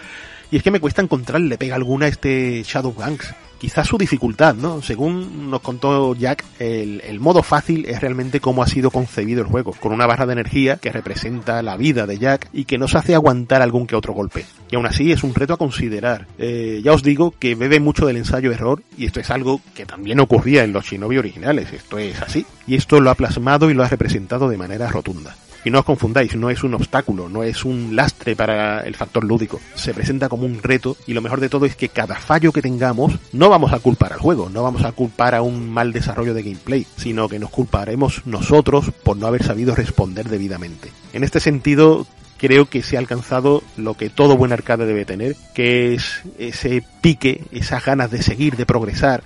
Y 0.51 0.57
es 0.57 0.63
que 0.63 0.71
me 0.71 0.81
cuesta 0.81 1.01
encontrarle 1.01 1.57
pega 1.57 1.77
alguna 1.77 2.07
a 2.07 2.09
este 2.11 2.63
Shadowgangs 2.65 3.35
quizás 3.61 3.87
su 3.87 3.99
dificultad, 3.99 4.55
¿no? 4.55 4.81
Según 4.81 5.51
nos 5.51 5.61
contó 5.61 6.15
Jack, 6.15 6.45
el, 6.59 7.21
modo 7.21 7.43
fácil 7.43 7.85
es 7.85 8.01
realmente 8.01 8.41
cómo 8.41 8.63
ha 8.63 8.67
sido 8.67 8.91
concebido 8.91 9.43
el 9.43 9.49
juego, 9.49 9.73
con 9.79 9.93
una 9.93 10.07
barra 10.07 10.25
de 10.25 10.33
energía 10.33 10.79
que 10.79 10.91
representa 10.91 11.63
la 11.63 11.77
vida 11.77 12.07
de 12.07 12.19
Jack 12.19 12.49
y 12.55 12.65
que 12.65 12.79
nos 12.79 12.95
hace 12.95 13.15
aguantar 13.15 13.61
algún 13.61 13.87
que 13.87 13.97
otro 13.97 14.15
golpe. 14.15 14.47
Y 14.71 14.77
aún 14.77 14.87
así 14.87 15.13
es 15.13 15.23
un 15.23 15.35
reto 15.35 15.53
a 15.53 15.59
considerar. 15.59 16.27
Eh, 16.39 16.81
ya 16.83 16.93
os 16.93 17.03
digo 17.03 17.35
que 17.39 17.55
bebe 17.55 17.81
mucho 17.81 18.07
del 18.07 18.17
ensayo-error 18.17 18.83
y 18.97 19.05
esto 19.05 19.21
es 19.21 19.31
algo 19.31 19.61
que 19.75 19.85
también 19.85 20.21
ocurría 20.21 20.65
en 20.65 20.73
los 20.73 20.87
Shinobi 20.87 21.19
originales, 21.19 21.71
esto 21.71 21.99
es 21.99 22.21
así. 22.23 22.47
Y 22.67 22.77
esto 22.77 22.99
lo 23.01 23.11
ha 23.11 23.15
plasmado 23.15 23.71
y 23.71 23.75
lo 23.75 23.85
ha 23.85 23.89
representado 23.89 24.49
de 24.49 24.57
manera 24.57 24.89
rotunda. 24.89 25.37
Y 25.65 25.71
no 25.71 25.81
os 25.81 25.85
confundáis, 25.85 26.35
no 26.37 26.51
es 26.51 26.63
un 26.65 26.75
obstáculo, 26.75 27.29
no 27.29 27.43
es 27.43 27.65
un 27.65 27.95
lastre 27.95 28.35
para 28.35 28.81
el 28.81 28.95
factor 28.95 29.25
lúdico. 29.25 29.61
Se 29.75 29.93
presenta 29.93 30.29
como 30.29 30.47
un 30.47 30.63
reto 30.63 30.97
y 31.07 31.13
lo 31.13 31.21
mejor 31.21 31.41
de 31.41 31.49
todo 31.49 31.67
es 31.67 31.77
que 31.77 31.89
cada 31.91 32.17
fallo 32.17 32.53
que 32.53 32.63
tengamos 32.63 33.19
no 33.33 33.51
vamos 33.51 33.73
a 33.73 33.79
culpar 33.79 34.13
al 34.13 34.21
juego, 34.21 34.49
no 34.49 34.63
vamos 34.63 34.85
a 34.85 34.93
culpar 34.93 35.35
a 35.35 35.43
un 35.43 35.71
mal 35.71 35.93
desarrollo 35.93 36.35
de 36.35 36.43
gameplay, 36.43 36.87
sino 36.97 37.29
que 37.29 37.39
nos 37.39 37.51
culparemos 37.51 38.23
nosotros 38.27 38.91
por 39.03 39.17
no 39.17 39.27
haber 39.27 39.43
sabido 39.43 39.75
responder 39.75 40.29
debidamente. 40.29 40.91
En 41.13 41.25
este 41.25 41.41
sentido, 41.41 42.07
creo 42.39 42.67
que 42.67 42.83
se 42.83 42.97
ha 42.97 43.01
alcanzado 43.01 43.63
lo 43.77 43.95
que 43.95 44.09
todo 44.09 44.37
buen 44.37 44.53
arcade 44.53 44.87
debe 44.87 45.05
tener, 45.05 45.37
que 45.55 45.95
es 45.95 46.23
ese 46.39 46.83
pique, 47.03 47.45
esas 47.53 47.85
ganas 47.85 48.11
de 48.11 48.23
seguir, 48.23 48.57
de 48.57 48.65
progresar, 48.65 49.23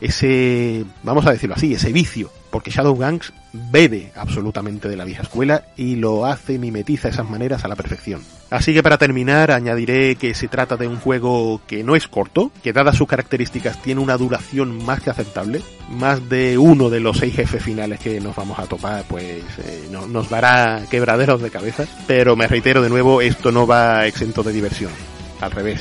ese, 0.00 0.84
vamos 1.02 1.26
a 1.26 1.32
decirlo 1.32 1.56
así, 1.56 1.74
ese 1.74 1.92
vicio, 1.92 2.30
porque 2.54 2.70
Shadowgangs 2.70 3.32
bebe 3.52 4.12
absolutamente 4.14 4.88
de 4.88 4.94
la 4.94 5.04
vieja 5.04 5.22
escuela 5.24 5.64
y 5.76 5.96
lo 5.96 6.24
hace, 6.24 6.56
mimetiza 6.56 7.08
esas 7.08 7.28
maneras 7.28 7.64
a 7.64 7.68
la 7.68 7.74
perfección. 7.74 8.22
Así 8.48 8.72
que 8.72 8.80
para 8.80 8.96
terminar 8.96 9.50
añadiré 9.50 10.14
que 10.14 10.34
se 10.34 10.46
trata 10.46 10.76
de 10.76 10.86
un 10.86 11.00
juego 11.00 11.60
que 11.66 11.82
no 11.82 11.96
es 11.96 12.06
corto, 12.06 12.52
que 12.62 12.72
dadas 12.72 12.96
sus 12.96 13.08
características 13.08 13.82
tiene 13.82 14.00
una 14.00 14.16
duración 14.16 14.84
más 14.84 15.02
que 15.02 15.10
aceptable, 15.10 15.62
más 15.90 16.28
de 16.28 16.56
uno 16.56 16.90
de 16.90 17.00
los 17.00 17.18
seis 17.18 17.34
jefes 17.34 17.60
finales 17.60 17.98
que 17.98 18.20
nos 18.20 18.36
vamos 18.36 18.56
a 18.60 18.66
topar 18.66 19.02
pues 19.08 19.42
eh, 19.58 19.88
no, 19.90 20.06
nos 20.06 20.30
dará 20.30 20.80
quebraderos 20.88 21.42
de 21.42 21.50
cabeza, 21.50 21.86
pero 22.06 22.36
me 22.36 22.46
reitero 22.46 22.82
de 22.82 22.88
nuevo, 22.88 23.20
esto 23.20 23.50
no 23.50 23.66
va 23.66 24.06
exento 24.06 24.44
de 24.44 24.52
diversión, 24.52 24.92
al 25.40 25.50
revés. 25.50 25.80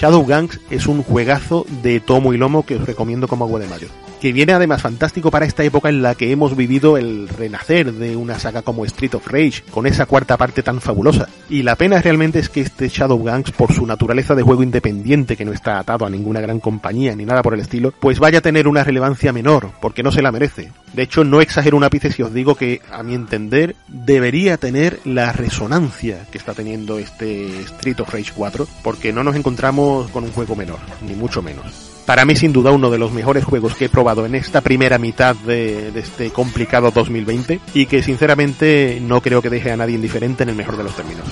Shadowgangs 0.00 0.60
es 0.70 0.86
un 0.86 1.02
juegazo 1.02 1.66
de 1.82 1.98
tomo 1.98 2.32
y 2.32 2.36
lomo 2.36 2.64
que 2.64 2.76
os 2.76 2.86
recomiendo 2.86 3.26
como 3.26 3.44
agua 3.44 3.58
de 3.58 3.66
mayo 3.66 3.88
que 4.22 4.32
viene 4.32 4.52
además 4.52 4.80
fantástico 4.80 5.32
para 5.32 5.46
esta 5.46 5.64
época 5.64 5.88
en 5.88 6.00
la 6.00 6.14
que 6.14 6.30
hemos 6.30 6.56
vivido 6.56 6.96
el 6.96 7.26
renacer 7.26 7.92
de 7.92 8.14
una 8.14 8.38
saga 8.38 8.62
como 8.62 8.84
Street 8.84 9.16
of 9.16 9.26
Rage, 9.26 9.64
con 9.72 9.84
esa 9.84 10.06
cuarta 10.06 10.36
parte 10.36 10.62
tan 10.62 10.80
fabulosa. 10.80 11.28
Y 11.50 11.64
la 11.64 11.74
pena 11.74 12.00
realmente 12.00 12.38
es 12.38 12.48
que 12.48 12.60
este 12.60 12.88
Shadowgangs, 12.88 13.50
por 13.50 13.72
su 13.72 13.84
naturaleza 13.84 14.36
de 14.36 14.44
juego 14.44 14.62
independiente, 14.62 15.36
que 15.36 15.44
no 15.44 15.52
está 15.52 15.80
atado 15.80 16.06
a 16.06 16.10
ninguna 16.10 16.40
gran 16.40 16.60
compañía 16.60 17.16
ni 17.16 17.24
nada 17.24 17.42
por 17.42 17.54
el 17.54 17.60
estilo, 17.62 17.92
pues 17.98 18.20
vaya 18.20 18.38
a 18.38 18.42
tener 18.42 18.68
una 18.68 18.84
relevancia 18.84 19.32
menor, 19.32 19.72
porque 19.80 20.04
no 20.04 20.12
se 20.12 20.22
la 20.22 20.30
merece. 20.30 20.70
De 20.92 21.02
hecho, 21.02 21.24
no 21.24 21.40
exagero 21.40 21.76
un 21.76 21.82
ápice 21.82 22.12
si 22.12 22.22
os 22.22 22.32
digo 22.32 22.54
que, 22.54 22.80
a 22.92 23.02
mi 23.02 23.14
entender, 23.14 23.74
debería 23.88 24.56
tener 24.56 25.00
la 25.04 25.32
resonancia 25.32 26.28
que 26.30 26.38
está 26.38 26.54
teniendo 26.54 27.00
este 27.00 27.62
Street 27.62 27.98
of 27.98 28.14
Rage 28.14 28.30
4, 28.36 28.68
porque 28.84 29.12
no 29.12 29.24
nos 29.24 29.34
encontramos 29.34 30.08
con 30.12 30.22
un 30.22 30.30
juego 30.30 30.54
menor, 30.54 30.78
ni 31.04 31.16
mucho 31.16 31.42
menos 31.42 31.91
para 32.06 32.24
mí 32.24 32.36
sin 32.36 32.52
duda 32.52 32.70
uno 32.70 32.90
de 32.90 32.98
los 32.98 33.12
mejores 33.12 33.44
juegos 33.44 33.74
que 33.74 33.86
he 33.86 33.88
probado 33.88 34.26
en 34.26 34.34
esta 34.34 34.60
primera 34.60 34.98
mitad 34.98 35.34
de, 35.36 35.92
este 35.98 36.30
complicado 36.30 36.90
2020 36.90 37.60
y 37.74 37.86
que 37.86 38.02
sinceramente 38.02 38.98
no 39.00 39.20
creo 39.20 39.42
que 39.42 39.50
deje 39.50 39.70
a 39.70 39.76
nadie 39.76 39.94
indiferente 39.94 40.42
en 40.42 40.50
el 40.50 40.56
mejor 40.56 40.76
de 40.76 40.84
los 40.84 40.94
términos. 40.94 41.26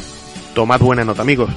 Tomad 0.55 0.81
buena 0.81 1.05
nota 1.05 1.23
amigos. 1.23 1.51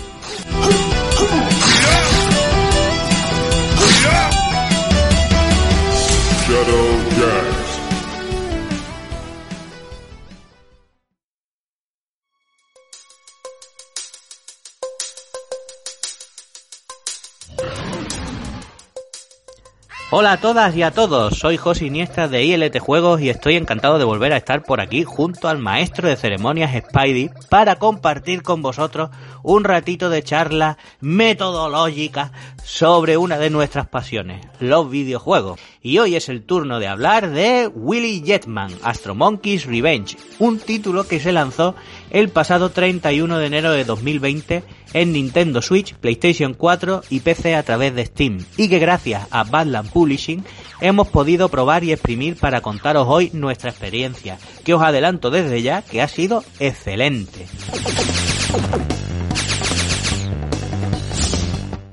Hola 20.16 20.34
a 20.34 20.38
todas 20.40 20.76
y 20.76 20.84
a 20.84 20.92
todos, 20.92 21.40
soy 21.40 21.58
José 21.58 21.88
Iniesta 21.88 22.28
de 22.28 22.44
ILT 22.44 22.78
Juegos 22.78 23.20
y 23.20 23.30
estoy 23.30 23.56
encantado 23.56 23.98
de 23.98 24.04
volver 24.04 24.32
a 24.32 24.38
estar 24.38 24.62
por 24.62 24.80
aquí 24.80 25.04
junto 25.04 25.48
al 25.48 25.58
maestro 25.58 26.08
de 26.08 26.16
ceremonias 26.16 26.72
Spidey 26.72 27.32
para 27.50 27.78
compartir 27.78 28.44
con 28.44 28.62
vosotros 28.62 29.10
un 29.42 29.64
ratito 29.64 30.12
de 30.12 30.22
charla 30.22 30.78
metodológica 31.02 32.32
sobre 32.64 33.18
una 33.18 33.40
de 33.40 33.50
nuestras 33.50 33.88
pasiones, 33.88 34.46
los 34.60 34.88
videojuegos. 34.88 35.60
Y 35.82 35.98
hoy 35.98 36.16
es 36.16 36.30
el 36.30 36.44
turno 36.44 36.80
de 36.80 36.88
hablar 36.88 37.32
de 37.32 37.68
Willy 37.74 38.22
Jetman, 38.24 38.72
Astro 38.84 39.16
Monkeys 39.16 39.66
Revenge, 39.66 40.16
un 40.38 40.60
título 40.60 41.08
que 41.08 41.20
se 41.20 41.32
lanzó 41.32 41.74
el 42.14 42.30
pasado 42.30 42.70
31 42.70 43.40
de 43.40 43.46
enero 43.46 43.72
de 43.72 43.84
2020 43.84 44.64
en 44.94 45.12
Nintendo 45.12 45.62
Switch, 45.62 45.96
PlayStation 45.96 46.54
4 46.54 47.02
y 47.10 47.20
PC 47.20 47.56
a 47.56 47.64
través 47.64 47.94
de 47.96 48.06
Steam, 48.06 48.46
y 48.56 48.70
que 48.70 48.80
gracias 48.80 49.28
a 49.32 49.44
Badland 49.44 49.90
Publishing 49.90 50.46
hemos 50.80 51.08
podido 51.08 51.50
probar 51.50 51.84
y 51.84 51.92
exprimir 51.92 52.38
para 52.38 52.62
contaros 52.62 53.08
hoy 53.10 53.32
nuestra 53.34 53.72
experiencia, 53.72 54.38
que 54.64 54.76
os 54.76 54.84
adelanto 54.84 55.32
desde 55.32 55.64
ya 55.64 55.82
que 55.82 56.02
ha 56.04 56.08
sido 56.08 56.44
excelente. 56.60 57.48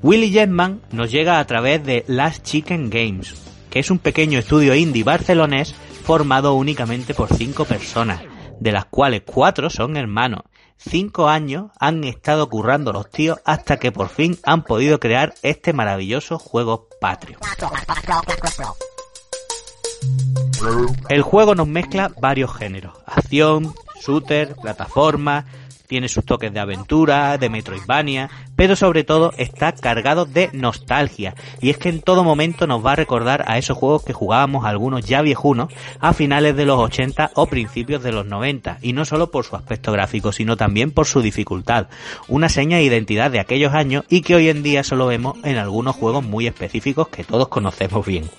Willy 0.03 0.31
Jetman 0.31 0.81
nos 0.91 1.11
llega 1.11 1.39
a 1.39 1.45
través 1.45 1.83
de 1.83 2.05
Last 2.07 2.45
Chicken 2.45 2.91
Games, 2.91 3.33
que 3.71 3.79
es 3.79 3.89
un 3.89 3.97
pequeño 3.97 4.37
estudio 4.37 4.75
indie 4.75 5.03
barcelonés 5.03 5.73
formado 6.03 6.53
únicamente 6.53 7.13
por 7.13 7.33
cinco 7.35 7.65
personas, 7.65 8.21
de 8.61 8.71
las 8.71 8.85
cuales 8.85 9.23
cuatro 9.25 9.69
son 9.71 9.97
hermanos. 9.97 10.43
Cinco 10.77 11.27
años 11.27 11.71
han 11.79 12.03
estado 12.03 12.47
currando 12.47 12.93
los 12.93 13.09
tíos 13.09 13.39
hasta 13.43 13.77
que 13.77 13.91
por 13.91 14.07
fin 14.09 14.37
han 14.43 14.63
podido 14.63 14.99
crear 14.99 15.33
este 15.41 15.73
maravilloso 15.73 16.37
juego 16.37 16.87
patrio. 17.01 17.39
El 21.09 21.21
juego 21.23 21.55
nos 21.55 21.67
mezcla 21.67 22.11
varios 22.19 22.55
géneros, 22.55 22.93
acción, 23.07 23.73
shooter, 23.99 24.55
plataforma, 24.55 25.45
tiene 25.91 26.07
sus 26.07 26.23
toques 26.23 26.53
de 26.53 26.59
aventura, 26.61 27.37
de 27.37 27.49
Metroidvania, 27.49 28.29
pero 28.55 28.77
sobre 28.77 29.03
todo 29.03 29.33
está 29.35 29.73
cargado 29.73 30.23
de 30.23 30.49
nostalgia. 30.53 31.35
Y 31.59 31.69
es 31.69 31.77
que 31.77 31.89
en 31.89 31.99
todo 31.99 32.23
momento 32.23 32.65
nos 32.65 32.85
va 32.85 32.93
a 32.93 32.95
recordar 32.95 33.43
a 33.45 33.57
esos 33.57 33.77
juegos 33.77 34.05
que 34.05 34.13
jugábamos 34.13 34.63
algunos 34.63 35.05
ya 35.05 35.21
viejunos 35.21 35.67
a 35.99 36.13
finales 36.13 36.55
de 36.55 36.65
los 36.65 36.79
80 36.79 37.31
o 37.35 37.47
principios 37.47 38.01
de 38.03 38.13
los 38.13 38.25
90. 38.25 38.77
Y 38.81 38.93
no 38.93 39.03
solo 39.03 39.31
por 39.31 39.43
su 39.43 39.57
aspecto 39.57 39.91
gráfico, 39.91 40.31
sino 40.31 40.55
también 40.55 40.91
por 40.91 41.07
su 41.07 41.21
dificultad. 41.21 41.87
Una 42.29 42.47
seña 42.47 42.77
de 42.77 42.83
identidad 42.83 43.29
de 43.29 43.41
aquellos 43.41 43.73
años 43.73 44.05
y 44.07 44.21
que 44.21 44.35
hoy 44.35 44.47
en 44.47 44.63
día 44.63 44.85
solo 44.85 45.07
vemos 45.07 45.39
en 45.43 45.57
algunos 45.57 45.97
juegos 45.97 46.23
muy 46.23 46.47
específicos 46.47 47.09
que 47.09 47.25
todos 47.25 47.49
conocemos 47.49 48.05
bien. 48.05 48.29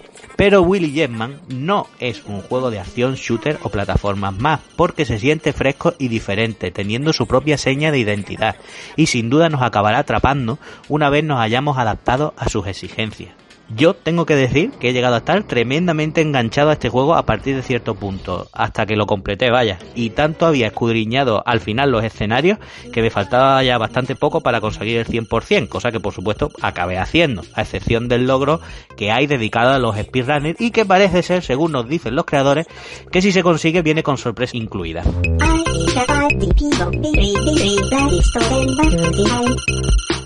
Pero 0.42 0.62
Willy 0.62 0.90
Jetman 0.90 1.40
no 1.50 1.86
es 2.00 2.24
un 2.24 2.40
juego 2.40 2.72
de 2.72 2.80
acción, 2.80 3.14
shooter 3.14 3.60
o 3.62 3.68
plataformas 3.68 4.36
más, 4.36 4.58
porque 4.74 5.04
se 5.04 5.20
siente 5.20 5.52
fresco 5.52 5.94
y 6.00 6.08
diferente, 6.08 6.72
teniendo 6.72 7.12
su 7.12 7.28
propia 7.28 7.56
seña 7.56 7.92
de 7.92 8.00
identidad, 8.00 8.56
y 8.96 9.06
sin 9.06 9.30
duda 9.30 9.48
nos 9.50 9.62
acabará 9.62 9.98
atrapando 9.98 10.58
una 10.88 11.10
vez 11.10 11.22
nos 11.22 11.38
hayamos 11.38 11.78
adaptado 11.78 12.34
a 12.36 12.48
sus 12.48 12.66
exigencias. 12.66 13.41
Yo 13.74 13.94
tengo 13.94 14.26
que 14.26 14.36
decir 14.36 14.70
que 14.72 14.90
he 14.90 14.92
llegado 14.92 15.14
a 15.14 15.18
estar 15.18 15.42
tremendamente 15.44 16.20
enganchado 16.20 16.70
a 16.70 16.74
este 16.74 16.88
juego 16.88 17.14
a 17.14 17.24
partir 17.24 17.56
de 17.56 17.62
cierto 17.62 17.94
punto, 17.94 18.48
hasta 18.52 18.84
que 18.84 18.96
lo 18.96 19.06
completé, 19.06 19.50
vaya. 19.50 19.78
Y 19.94 20.10
tanto 20.10 20.46
había 20.46 20.66
escudriñado 20.66 21.42
al 21.46 21.60
final 21.60 21.90
los 21.90 22.04
escenarios 22.04 22.58
que 22.92 23.00
me 23.00 23.10
faltaba 23.10 23.62
ya 23.62 23.78
bastante 23.78 24.14
poco 24.14 24.40
para 24.42 24.60
conseguir 24.60 24.98
el 24.98 25.06
100%, 25.06 25.68
cosa 25.68 25.90
que 25.90 26.00
por 26.00 26.12
supuesto 26.12 26.50
acabé 26.60 26.98
haciendo, 26.98 27.42
a 27.54 27.62
excepción 27.62 28.08
del 28.08 28.26
logro 28.26 28.60
que 28.96 29.10
hay 29.10 29.26
dedicado 29.26 29.70
a 29.70 29.78
los 29.78 29.96
speedrunners 29.96 30.60
y 30.60 30.70
que 30.70 30.84
parece 30.84 31.22
ser, 31.22 31.42
según 31.42 31.72
nos 31.72 31.88
dicen 31.88 32.14
los 32.14 32.26
creadores, 32.26 32.66
que 33.10 33.22
si 33.22 33.32
se 33.32 33.42
consigue 33.42 33.82
viene 33.82 34.02
con 34.02 34.18
sorpresa 34.18 34.56
incluida. 34.56 35.02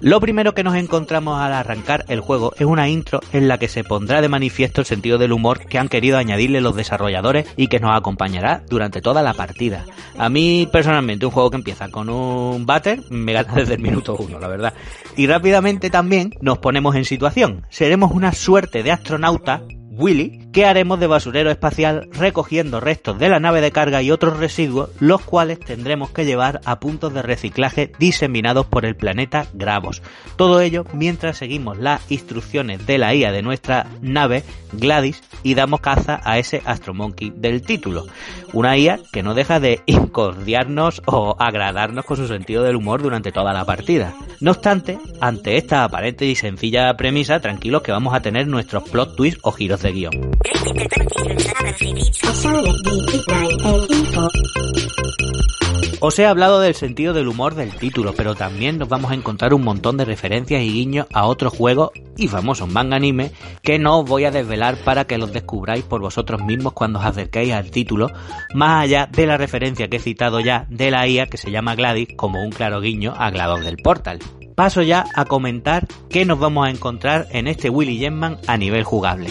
Lo 0.01 0.20
primero 0.20 0.55
que 0.55 0.62
nos 0.62 0.76
encontramos 0.76 1.40
al 1.40 1.53
arrancar 1.53 2.05
el 2.09 2.20
juego 2.20 2.53
es 2.59 2.66
una 2.66 2.88
intro 2.88 3.20
la 3.43 3.59
que 3.59 3.68
se 3.68 3.84
pondrá 3.84 4.20
de 4.20 4.28
manifiesto 4.28 4.80
el 4.80 4.87
sentido 4.87 5.18
del 5.18 5.32
humor 5.32 5.66
que 5.66 5.78
han 5.78 5.89
querido 5.89 6.18
añadirle 6.18 6.61
los 6.61 6.76
desarrolladores 6.76 7.47
y 7.57 7.68
que 7.68 7.80
nos 7.80 7.97
acompañará 7.97 8.62
durante 8.68 9.01
toda 9.01 9.22
la 9.22 9.34
partida. 9.34 9.84
A 10.18 10.28
mí 10.28 10.68
personalmente 10.70 11.26
un 11.26 11.32
juego 11.32 11.51
que 11.51 11.57
empieza 11.57 11.89
con 11.89 12.09
un 12.09 12.66
batter 12.66 13.01
me 13.11 13.32
gana 13.32 13.55
desde 13.55 13.74
el 13.74 13.80
minuto 13.80 14.16
uno, 14.18 14.39
la 14.39 14.49
verdad. 14.49 14.74
Y 15.16 15.26
rápidamente 15.26 15.91
también 15.91 16.32
nos 16.41 16.59
ponemos 16.59 16.95
en 16.97 17.05
situación. 17.05 17.66
Seremos 17.70 18.12
una 18.12 18.32
suerte 18.32 18.82
de 18.82 18.93
astronauta 18.93 19.62
Willy, 19.99 20.45
que 20.57 20.64
haremos 20.64 20.98
de 20.98 21.07
basurero 21.07 21.50
espacial 21.50 22.09
recogiendo 22.12 22.80
restos 22.80 23.18
de 23.18 23.28
la 23.28 23.38
nave 23.38 23.61
de 23.61 23.72
carga 23.72 24.00
y 24.00 24.11
otros 24.11 24.38
residuos, 24.38 24.88
los 25.00 25.20
cuales 25.20 25.61
tendremos 25.61 26.12
que 26.12 26.24
llevar 26.24 26.62
a 26.64 26.80
puntos 26.80 27.12
de 27.12 27.20
reciclaje 27.20 27.92
diseminados 27.98 28.64
por 28.64 28.86
el 28.86 28.96
planeta 28.96 29.48
Gravos. 29.52 30.00
Todo 30.36 30.62
ello 30.62 30.86
mientras 30.94 31.36
seguimos 31.36 31.76
las 31.76 32.11
instrucciones 32.11 32.86
de 32.86 32.96
la 32.96 33.14
IA 33.14 33.32
de 33.32 33.42
nuestra 33.42 33.86
nave 34.00 34.44
Gladys 34.72 35.22
y 35.42 35.52
damos 35.52 35.80
caza 35.80 36.22
a 36.24 36.38
ese 36.38 36.62
Astromonkey 36.64 37.34
del 37.36 37.61
título. 37.61 38.07
Una 38.54 38.78
IA 38.78 38.98
que 39.12 39.22
no 39.22 39.34
deja 39.34 39.61
de 39.61 39.82
incordiarnos 39.84 41.02
o 41.04 41.36
agradarnos 41.38 42.07
con 42.07 42.16
su 42.16 42.28
sentido 42.28 42.62
del 42.62 42.76
humor 42.76 43.02
durante 43.02 43.30
toda 43.30 43.52
la 43.52 43.66
partida. 43.66 44.14
No 44.40 44.52
obstante, 44.52 44.98
ante 45.20 45.59
esta 45.59 45.84
aparente 45.84 46.24
y 46.24 46.34
sencilla 46.34 46.96
premisa, 46.96 47.40
tranquilos 47.40 47.82
que 47.82 47.92
vamos 47.92 48.14
a 48.14 48.20
tener 48.20 48.46
nuestros 48.46 48.88
plot 48.88 49.16
twists 49.16 49.40
o 49.42 49.52
giros 49.52 49.82
de 49.82 49.92
guion. 49.92 50.30
Os 56.01 56.18
he 56.18 56.26
hablado 56.26 56.61
del 56.61 56.74
sentido 56.74 57.14
del 57.14 57.26
humor 57.26 57.55
del 57.55 57.74
título, 57.74 58.12
pero 58.14 58.34
también 58.34 58.78
nos 58.78 58.88
vamos 58.88 59.11
a 59.11 59.14
encontrar 59.14 59.55
un 59.55 59.64
montón 59.64 59.97
de 59.97 60.05
referencias 60.05 60.62
y 60.62 60.72
guiños 60.72 61.07
a 61.12 61.26
otros 61.26 61.53
juegos 61.53 61.90
y 62.16 62.28
famosos 62.28 62.68
manga 62.68 62.97
anime 62.97 63.32
que 63.62 63.78
no 63.78 64.01
os 64.01 64.09
voy 64.09 64.24
a 64.24 64.30
desvelar 64.30 64.76
para 64.84 65.07
que 65.07 65.18
los 65.18 65.32
descubráis 65.32 65.84
por 65.84 66.01
vosotros 66.01 66.44
mismos 66.44 66.74
cuando 66.74 66.99
os 66.99 67.05
acerquéis 67.05 67.53
al 67.53 67.70
título, 67.70 68.11
más 68.55 68.84
allá 68.84 69.09
de 69.11 69.26
la 69.26 69.36
referencia 69.36 69.88
que 69.88 69.97
he 69.97 70.01
citado 70.01 70.40
ya 70.40 70.66
de 70.68 70.90
la 70.90 71.09
IA 71.09 71.26
que 71.26 71.38
se 71.38 71.51
llama 71.51 71.74
Gladys 71.74 72.09
como 72.16 72.42
un 72.42 72.51
claro 72.51 72.80
guiño 72.80 73.14
a 73.16 73.30
GLaDOS 73.30 73.64
del 73.64 73.78
Portal. 73.78 74.20
Paso 74.55 74.82
ya 74.82 75.07
a 75.14 75.24
comentar 75.24 75.86
qué 76.09 76.24
nos 76.24 76.38
vamos 76.38 76.66
a 76.66 76.70
encontrar 76.70 77.26
en 77.30 77.47
este 77.47 77.68
Willy 77.68 77.99
Gemman 77.99 78.38
a 78.47 78.57
nivel 78.57 78.84
jugable. 78.84 79.28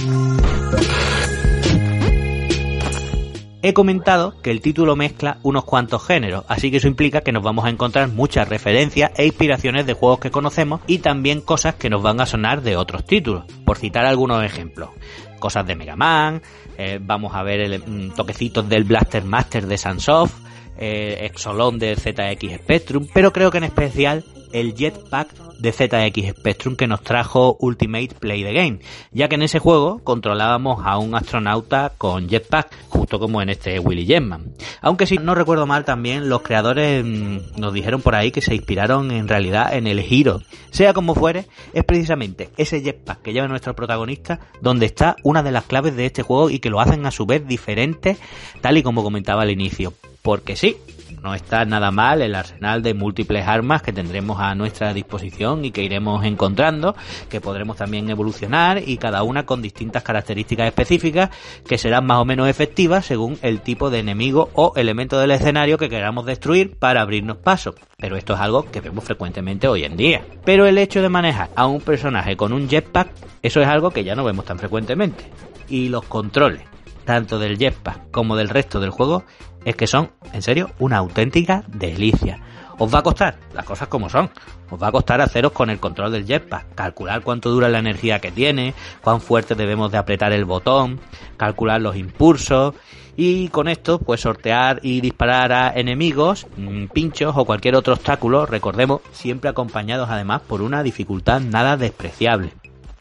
He 3.67 3.73
comentado 3.73 4.39
que 4.43 4.51
el 4.51 4.61
título 4.61 4.95
mezcla 4.95 5.39
unos 5.41 5.63
cuantos 5.63 6.05
géneros, 6.05 6.45
así 6.47 6.69
que 6.69 6.77
eso 6.77 6.87
implica 6.87 7.21
que 7.21 7.31
nos 7.31 7.41
vamos 7.41 7.65
a 7.65 7.71
encontrar 7.71 8.09
muchas 8.09 8.47
referencias 8.47 9.09
e 9.17 9.25
inspiraciones 9.25 9.87
de 9.87 9.93
juegos 9.93 10.19
que 10.19 10.29
conocemos 10.29 10.81
y 10.85 10.99
también 10.99 11.41
cosas 11.41 11.73
que 11.73 11.89
nos 11.89 12.03
van 12.03 12.21
a 12.21 12.27
sonar 12.27 12.61
de 12.61 12.77
otros 12.77 13.07
títulos, 13.07 13.45
por 13.65 13.79
citar 13.79 14.05
algunos 14.05 14.43
ejemplos. 14.43 14.91
Cosas 15.39 15.65
de 15.65 15.73
Mega 15.73 15.95
Man, 15.95 16.43
eh, 16.77 16.99
vamos 17.01 17.33
a 17.33 17.41
ver 17.41 17.59
el, 17.59 17.79
mm, 17.79 18.11
toquecitos 18.11 18.69
del 18.69 18.83
Blaster 18.83 19.25
Master 19.25 19.65
de 19.65 19.79
Sunsoft, 19.79 20.35
eh, 20.77 21.19
Exolon 21.21 21.79
de 21.79 21.95
ZX 21.95 22.61
Spectrum, 22.61 23.07
pero 23.13 23.31
creo 23.33 23.51
que 23.51 23.57
en 23.57 23.63
especial 23.65 24.23
el 24.55 24.73
Jetpack 24.73 25.33
de 25.59 25.71
ZX 25.71 26.37
Spectrum 26.37 26.75
que 26.75 26.87
nos 26.87 27.01
trajo 27.01 27.57
Ultimate 27.59 28.15
Play 28.19 28.43
the 28.43 28.53
Game, 28.53 28.79
ya 29.11 29.27
que 29.27 29.35
en 29.35 29.41
ese 29.41 29.59
juego 29.59 29.99
controlábamos 30.03 30.81
a 30.85 30.97
un 30.97 31.13
astronauta 31.15 31.93
con 31.97 32.29
jetpack, 32.29 32.73
justo 32.87 33.19
como 33.19 33.41
en 33.41 33.49
este 33.49 33.79
Willy 33.79 34.05
Jetman. 34.05 34.53
Aunque 34.81 35.07
si 35.07 35.17
no 35.17 35.35
recuerdo 35.35 35.65
mal 35.65 35.85
también, 35.85 36.29
los 36.29 36.41
creadores 36.41 37.03
mm, 37.03 37.59
nos 37.59 37.73
dijeron 37.73 38.01
por 38.01 38.15
ahí 38.15 38.31
que 38.31 38.41
se 38.41 38.55
inspiraron 38.55 39.11
en 39.11 39.27
realidad 39.27 39.73
en 39.73 39.87
el 39.87 40.01
giro. 40.01 40.41
Sea 40.71 40.93
como 40.93 41.15
fuere, 41.15 41.47
es 41.73 41.83
precisamente 41.83 42.49
ese 42.57 42.81
jetpack 42.81 43.21
que 43.21 43.33
lleva 43.33 43.47
nuestro 43.47 43.75
protagonista 43.75 44.39
donde 44.61 44.85
está 44.85 45.15
una 45.23 45.43
de 45.43 45.51
las 45.51 45.65
claves 45.65 45.95
de 45.95 46.05
este 46.05 46.23
juego 46.23 46.49
y 46.49 46.59
que 46.59 46.69
lo 46.69 46.79
hacen 46.79 47.05
a 47.05 47.11
su 47.11 47.25
vez 47.25 47.45
diferente, 47.47 48.17
tal 48.61 48.77
y 48.77 48.83
como 48.83 49.03
comentaba 49.03 49.41
al 49.41 49.51
inicio. 49.51 49.93
Porque 50.25 50.55
sí, 50.55 50.77
no 51.21 51.35
está 51.35 51.65
nada 51.65 51.91
mal 51.91 52.23
el 52.23 52.33
arsenal 52.33 52.81
de 52.81 52.95
múltiples 52.95 53.47
armas 53.47 53.83
que 53.83 53.93
tendremos 53.93 54.39
a 54.39 54.55
nuestra 54.55 54.91
disposición 54.91 55.63
y 55.65 55.69
que 55.69 55.83
iremos 55.83 56.25
encontrando, 56.25 56.95
que 57.29 57.39
podremos 57.39 57.77
también 57.77 58.09
evolucionar 58.09 58.81
y 58.83 58.97
cada 58.97 59.21
una 59.21 59.45
con 59.45 59.61
distintas 59.61 60.01
características 60.01 60.65
específicas 60.65 61.29
que 61.67 61.77
serán 61.77 62.07
más 62.07 62.17
o 62.17 62.25
menos 62.25 62.49
efectivas 62.49 63.05
según 63.05 63.37
el 63.43 63.61
tipo 63.61 63.91
de 63.91 63.99
enemigo 63.99 64.49
o 64.53 64.73
elemento 64.77 65.19
del 65.19 65.29
escenario 65.29 65.77
que 65.77 65.89
queramos 65.89 66.25
destruir 66.25 66.75
para 66.75 67.01
abrirnos 67.01 67.37
paso. 67.37 67.75
Pero 67.95 68.17
esto 68.17 68.33
es 68.33 68.39
algo 68.39 68.65
que 68.71 68.81
vemos 68.81 69.03
frecuentemente 69.03 69.67
hoy 69.67 69.83
en 69.83 69.95
día. 69.95 70.25
Pero 70.43 70.65
el 70.65 70.79
hecho 70.79 71.03
de 71.03 71.09
manejar 71.09 71.51
a 71.55 71.67
un 71.67 71.81
personaje 71.81 72.35
con 72.35 72.51
un 72.51 72.67
jetpack, 72.67 73.11
eso 73.43 73.61
es 73.61 73.67
algo 73.67 73.91
que 73.91 74.03
ya 74.03 74.15
no 74.15 74.23
vemos 74.23 74.45
tan 74.45 74.57
frecuentemente. 74.57 75.23
Y 75.69 75.89
los 75.89 76.03
controles, 76.05 76.63
tanto 77.05 77.39
del 77.39 77.57
jetpack 77.57 78.11
como 78.11 78.35
del 78.35 78.49
resto 78.49 78.79
del 78.79 78.89
juego, 78.89 79.23
es 79.63 79.75
que 79.75 79.87
son, 79.87 80.11
en 80.33 80.41
serio, 80.41 80.71
una 80.79 80.97
auténtica 80.97 81.63
delicia. 81.67 82.39
Os 82.77 82.93
va 82.93 82.99
a 82.99 83.03
costar, 83.03 83.37
las 83.53 83.63
cosas 83.63 83.87
como 83.87 84.09
son, 84.09 84.29
os 84.69 84.81
va 84.81 84.87
a 84.87 84.91
costar 84.91 85.21
haceros 85.21 85.53
con 85.53 85.69
el 85.69 85.79
control 85.79 86.11
del 86.11 86.25
jetpack, 86.25 86.75
calcular 86.75 87.21
cuánto 87.21 87.49
dura 87.49 87.69
la 87.69 87.79
energía 87.79 88.19
que 88.19 88.31
tiene, 88.31 88.73
cuán 89.01 89.21
fuerte 89.21 89.55
debemos 89.55 89.91
de 89.91 89.97
apretar 89.97 90.33
el 90.33 90.43
botón, 90.43 90.99
calcular 91.37 91.79
los 91.81 91.95
impulsos 91.95 92.75
y 93.15 93.47
con 93.47 93.69
esto 93.69 93.99
pues 93.99 94.21
sortear 94.21 94.79
y 94.83 94.99
disparar 94.99 95.53
a 95.53 95.71
enemigos, 95.73 96.47
mm, 96.57 96.87
pinchos 96.87 97.33
o 97.37 97.45
cualquier 97.45 97.75
otro 97.75 97.93
obstáculo, 97.93 98.45
recordemos, 98.45 99.01
siempre 99.13 99.49
acompañados 99.49 100.09
además 100.09 100.41
por 100.41 100.61
una 100.61 100.83
dificultad 100.83 101.39
nada 101.39 101.77
despreciable. 101.77 102.51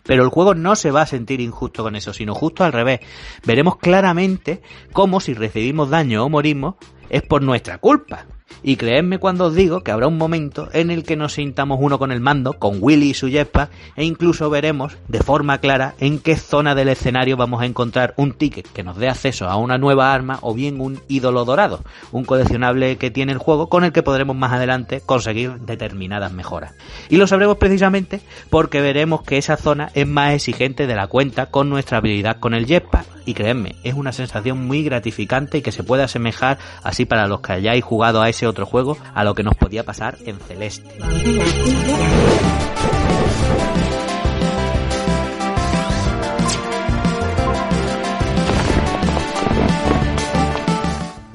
Pero 0.05 0.23
el 0.23 0.31
juego 0.31 0.55
no 0.55 0.77
se 0.77 0.91
va 0.91 1.03
a 1.03 1.07
sentir 1.07 1.41
injusto 1.41 1.83
con 1.83 1.97
eso, 1.97 2.13
sino 2.13 2.35
justo 2.35 2.65
al 2.65 2.73
revés. 2.73 3.01
Veremos 3.45 3.77
claramente 3.77 4.63
cómo 4.93 5.21
si 5.21 5.35
recibimos 5.35 5.91
daño 5.91 6.25
o 6.25 6.29
morimos 6.29 6.77
es 7.09 7.23
por 7.23 7.43
nuestra 7.43 7.79
culpa. 7.79 8.27
Y 8.63 8.77
creedme 8.77 9.19
cuando 9.19 9.47
os 9.47 9.55
digo 9.55 9.83
que 9.83 9.91
habrá 9.91 10.07
un 10.07 10.17
momento 10.17 10.69
en 10.73 10.91
el 10.91 11.05
que 11.05 11.17
nos 11.17 11.35
sintamos 11.35 11.79
uno 11.81 11.99
con 11.99 12.13
el 12.13 12.21
mando, 12.21 12.55
con 12.55 12.79
Willy 12.81 13.11
y 13.11 13.15
su 13.15 13.29
jetpack, 13.29 13.71
e 13.97 14.05
incluso 14.05 14.49
veremos 14.49 14.97
de 15.09 15.21
forma 15.21 15.59
clara 15.59 15.95
en 15.99 16.19
qué 16.19 16.37
zona 16.37 16.75
del 16.75 16.89
escenario 16.89 17.37
vamos 17.37 17.61
a 17.61 17.67
encontrar 17.67 18.15
un 18.17 18.33
ticket 18.33 18.67
que 18.73 18.83
nos 18.83 18.97
dé 18.97 19.09
acceso 19.09 19.49
a 19.49 19.57
una 19.57 19.77
nueva 19.77 20.15
arma 20.15 20.39
o 20.41 20.55
bien 20.55 20.81
un 20.81 21.01
ídolo 21.09 21.45
dorado, 21.45 21.83
un 22.11 22.25
coleccionable 22.25 22.97
que 22.97 23.11
tiene 23.11 23.33
el 23.33 23.39
juego 23.39 23.69
con 23.69 23.85
el 23.85 23.93
que 23.93 24.03
podremos 24.03 24.37
más 24.37 24.53
adelante 24.53 25.03
conseguir 25.05 25.61
determinadas 25.61 26.33
mejoras. 26.33 26.75
Y 27.11 27.17
lo 27.17 27.27
sabremos 27.27 27.59
precisamente 27.59 28.21
porque 28.51 28.81
veremos 28.81 29.23
que 29.23 29.39
esa 29.39 29.57
zona 29.57 29.91
es 29.95 30.07
más 30.07 30.33
exigente 30.33 30.87
de 30.87 30.95
la 30.95 31.07
cuenta 31.07 31.47
con 31.47 31.69
nuestra 31.69 31.99
habilidad 31.99 32.39
con 32.41 32.55
el 32.55 32.67
jetpack. 32.67 33.07
Y 33.27 33.33
creedme, 33.33 33.77
es 33.85 33.95
una 33.95 34.13
sensación 34.13 34.67
muy 34.67 34.83
gratificante 34.83 35.59
y 35.59 35.63
que 35.63 35.73
se 35.73 35.83
puede 35.83 36.03
asemejar 36.03 36.59
así 36.83 37.07
para 37.07 37.27
los 37.27 37.41
que 37.41 37.53
hayáis 37.53 37.83
jugado 37.83 38.21
a 38.21 38.29
ese 38.35 38.47
otro 38.47 38.67
juego 38.67 38.99
a 39.15 39.25
lo 39.25 39.35
que 39.35 39.43
nos 39.43 39.55
podía 39.55 39.85
pasar 39.85 40.19
en 40.27 40.39
Celeste. 40.39 40.99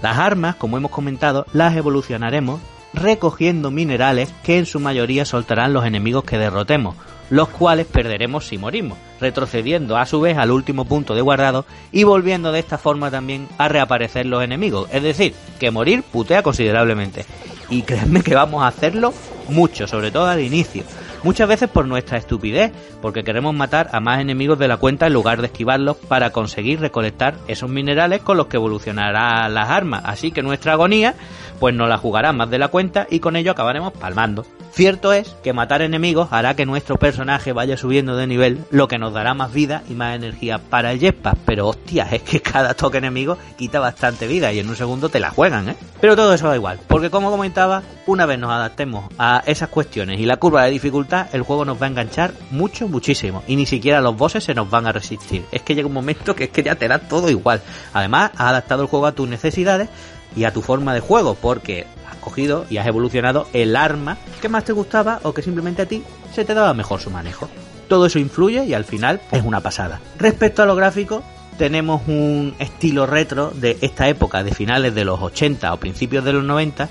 Las 0.02 0.18
armas, 0.18 0.56
como 0.56 0.78
hemos 0.78 0.92
comentado, 0.92 1.46
las 1.54 1.76
evolucionaremos 1.76 2.62
recogiendo 2.94 3.70
minerales 3.70 4.34
que 4.44 4.58
en 4.58 4.66
su 4.66 4.80
mayoría 4.80 5.26
soltarán 5.26 5.74
los 5.74 5.86
enemigos 5.86 6.24
que 6.24 6.38
derrotemos, 6.38 6.96
los 7.30 7.50
cuales 7.50 7.86
perderemos 7.86 8.48
si 8.48 8.58
morimos, 8.58 8.98
retrocediendo 9.20 9.98
a 9.98 10.06
su 10.06 10.22
vez 10.22 10.38
al 10.38 10.52
último 10.52 10.86
punto 10.86 11.16
de 11.16 11.22
guardado 11.22 11.66
y 11.92 12.04
volviendo 12.04 12.52
de 12.52 12.60
esta 12.60 12.78
forma 12.78 13.12
también 13.12 13.48
a 13.58 13.68
reaparecer 13.68 14.26
los 14.26 14.44
enemigos. 14.44 14.90
Es 14.92 15.04
decir, 15.04 15.34
que 15.60 15.72
morir 15.72 16.04
putea 16.04 16.44
considerablemente. 16.44 17.26
Y 17.70 17.84
créanme 17.84 18.24
que 18.24 18.36
vamos 18.36 18.64
a 18.64 18.68
hacerlo 18.68 19.14
mucho, 19.48 19.88
sobre 19.88 20.12
todo 20.12 20.28
al 20.28 20.42
inicio. 20.42 20.84
Muchas 21.24 21.50
veces 21.50 21.70
por 21.70 21.86
nuestra 21.86 22.18
estupidez, 22.18 22.72
porque 23.02 23.24
queremos 23.24 23.54
matar 23.54 23.90
a 23.92 24.00
más 24.00 24.20
enemigos 24.22 24.58
de 24.58 24.68
la 24.68 24.78
cuenta 24.78 25.08
en 25.08 25.14
lugar 25.14 25.42
de 25.42 25.48
esquivarlos 25.48 25.98
para 25.98 26.32
conseguir 26.32 26.80
recolectar 26.80 27.36
esos 27.48 27.70
minerales 27.70 28.22
con 28.22 28.38
los 28.38 28.48
que 28.48 28.58
evolucionarán 28.58 29.54
las 29.54 29.70
armas. 29.70 30.04
Así 30.06 30.32
que 30.32 30.42
nuestra 30.42 30.74
agonía, 30.74 31.16
pues 31.60 31.76
nos 31.76 31.90
la 31.90 31.98
jugará 31.98 32.32
más 32.32 32.50
de 32.50 32.60
la 32.60 32.70
cuenta 32.70 33.06
y 33.10 33.20
con 33.20 33.36
ello 33.36 33.52
acabaremos 33.52 33.92
palmando. 33.94 34.46
Cierto 34.72 35.12
es 35.12 35.36
que 35.44 35.52
matar 35.52 35.82
enemigos 35.82 36.30
hará 36.32 36.56
que 36.56 36.66
nuestro 36.66 36.98
personaje 36.98 37.54
vaya 37.54 37.76
subiendo 37.76 38.16
de 38.16 38.28
nivel, 38.28 38.64
lo 38.70 38.88
que 38.88 39.00
nos 39.00 39.14
dará 39.14 39.34
más 39.34 39.52
vida 39.52 39.84
y 39.90 39.94
más 39.94 40.16
energía 40.16 40.60
para 40.60 40.92
el 40.92 41.00
jetpack, 41.00 41.38
pero 41.46 41.68
hostia, 41.68 42.08
es 42.12 42.22
que 42.22 42.42
cada 42.42 42.76
toque 42.76 43.00
enemigo 43.00 43.38
quita 43.58 43.80
bastante 43.80 44.28
vida 44.28 44.54
y 44.54 44.60
en 44.60 44.70
un 44.70 44.76
segundo 44.76 45.10
te 45.10 45.20
la 45.20 45.32
juegan, 45.32 45.70
¿eh? 45.70 45.76
Pero 46.00 46.16
todo 46.16 46.34
eso 46.34 46.48
da 46.48 46.56
igual, 46.56 46.80
porque 46.88 47.10
como 47.10 47.32
comentaba, 47.32 47.82
una 48.06 48.26
vez 48.26 48.40
nos 48.40 48.52
adaptemos 48.52 49.12
a 49.18 49.44
esas 49.46 49.70
cuestiones 49.70 50.20
y 50.20 50.26
la 50.26 50.38
curva 50.38 50.64
de 50.64 50.72
dificultad, 50.72 51.09
el 51.34 51.42
juego 51.42 51.66
nos 51.66 51.82
va 51.82 51.86
a 51.86 51.90
enganchar 51.90 52.34
mucho, 52.52 52.88
muchísimo, 52.88 53.44
y 53.48 53.56
ni 53.56 53.66
siquiera 53.66 54.02
los 54.02 54.16
bosses 54.16 54.44
se 54.44 54.54
nos 54.54 54.70
van 54.70 54.88
a 54.88 54.92
resistir. 54.92 55.46
Es 55.52 55.62
que 55.62 55.76
llega 55.76 55.88
un 55.88 55.94
momento 55.94 56.36
que 56.36 56.46
es 56.46 56.50
que 56.50 56.64
ya 56.64 56.76
te 56.76 56.88
da 56.88 57.00
todo 57.00 57.30
igual. 57.30 57.62
Además, 57.94 58.32
has 58.36 58.50
adaptado 58.50 58.84
el 58.84 58.88
juego 58.88 59.08
a 59.08 59.14
tus 59.14 59.28
necesidades 59.28 59.90
y 60.36 60.44
a 60.44 60.54
tu 60.54 60.62
forma 60.62 60.94
de 60.94 61.00
juego, 61.00 61.36
porque 61.36 61.88
cogido 62.20 62.66
y 62.70 62.78
has 62.78 62.88
evolucionado 62.88 63.48
el 63.54 63.76
arma 63.76 64.18
que 64.42 64.50
más 64.50 64.66
te 64.66 64.74
gustaba 64.74 65.20
o 65.24 65.34
que 65.34 65.42
simplemente 65.42 65.82
a 65.82 65.86
ti 65.86 66.04
se 66.34 66.46
te 66.46 66.54
daba 66.54 66.74
mejor 66.74 67.00
su 67.00 67.10
manejo. 67.10 67.50
Todo 67.88 68.06
eso 68.06 68.20
influye 68.20 68.66
y 68.66 68.74
al 68.74 68.86
final 68.86 69.22
es 69.32 69.44
una 69.44 69.62
pasada. 69.62 70.00
Respecto 70.18 70.62
a 70.62 70.66
lo 70.66 70.76
gráfico, 70.76 71.24
tenemos 71.58 72.04
un 72.08 72.56
estilo 72.60 73.06
retro 73.06 73.52
de 73.54 73.78
esta 73.82 74.08
época, 74.08 74.44
de 74.44 74.54
finales 74.54 74.94
de 74.94 75.06
los 75.06 75.20
80 75.20 75.74
o 75.74 75.78
principios 75.78 76.24
de 76.24 76.34
los 76.34 76.44
90, 76.44 76.88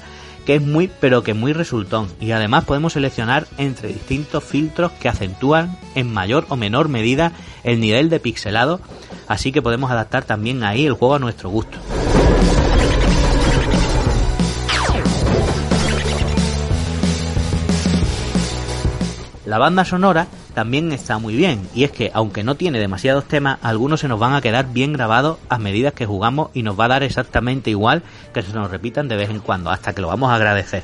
que 0.49 0.55
es 0.55 0.62
muy 0.62 0.90
pero 0.99 1.22
que 1.22 1.34
muy 1.34 1.53
resultón 1.53 2.09
y 2.20 2.30
además 2.30 2.64
podemos 2.64 2.94
seleccionar 2.94 3.46
entre 3.59 3.88
distintos 3.88 4.42
filtros 4.42 4.92
que 4.92 5.11
acentúan 5.11 5.76
en 5.94 6.11
mayor 6.11 6.46
o 6.49 6.57
menor 6.57 6.88
medida 6.88 7.32
el 7.64 7.80
nivel 7.80 8.09
de 8.09 8.18
pixelado, 8.18 8.80
así 9.26 9.53
que 9.53 9.61
podemos 9.61 9.90
adaptar 9.90 10.24
también 10.24 10.64
ahí 10.64 10.86
el 10.86 10.94
juego 10.94 11.16
a 11.16 11.18
nuestro 11.18 11.51
gusto. 11.51 11.76
La 19.44 19.59
banda 19.59 19.84
sonora 19.84 20.28
también 20.59 20.90
está 20.90 21.18
muy 21.18 21.36
bien, 21.36 21.68
y 21.72 21.84
es 21.84 21.92
que 21.92 22.11
aunque 22.12 22.42
no 22.42 22.56
tiene 22.56 22.80
demasiados 22.80 23.26
temas, 23.26 23.61
algunos 23.62 24.00
se 24.00 24.09
nos 24.09 24.18
van 24.18 24.34
a 24.34 24.40
quedar 24.40 24.72
bien 24.72 24.92
grabados 24.92 25.38
a 25.48 25.56
medida 25.61 25.92
que 25.92 26.04
jugamos 26.04 26.50
y 26.52 26.64
nos 26.64 26.76
va 26.76 26.86
a 26.86 26.88
dar 26.88 27.04
exactamente 27.04 27.70
igual 27.70 28.02
que 28.34 28.42
se 28.42 28.52
nos 28.52 28.68
repitan 28.68 29.06
de 29.06 29.14
vez 29.14 29.30
en 29.30 29.38
cuando, 29.38 29.70
hasta 29.70 29.94
que 29.94 30.00
lo 30.00 30.09
vamos 30.09 30.32
a 30.32 30.34
agradecer. 30.34 30.82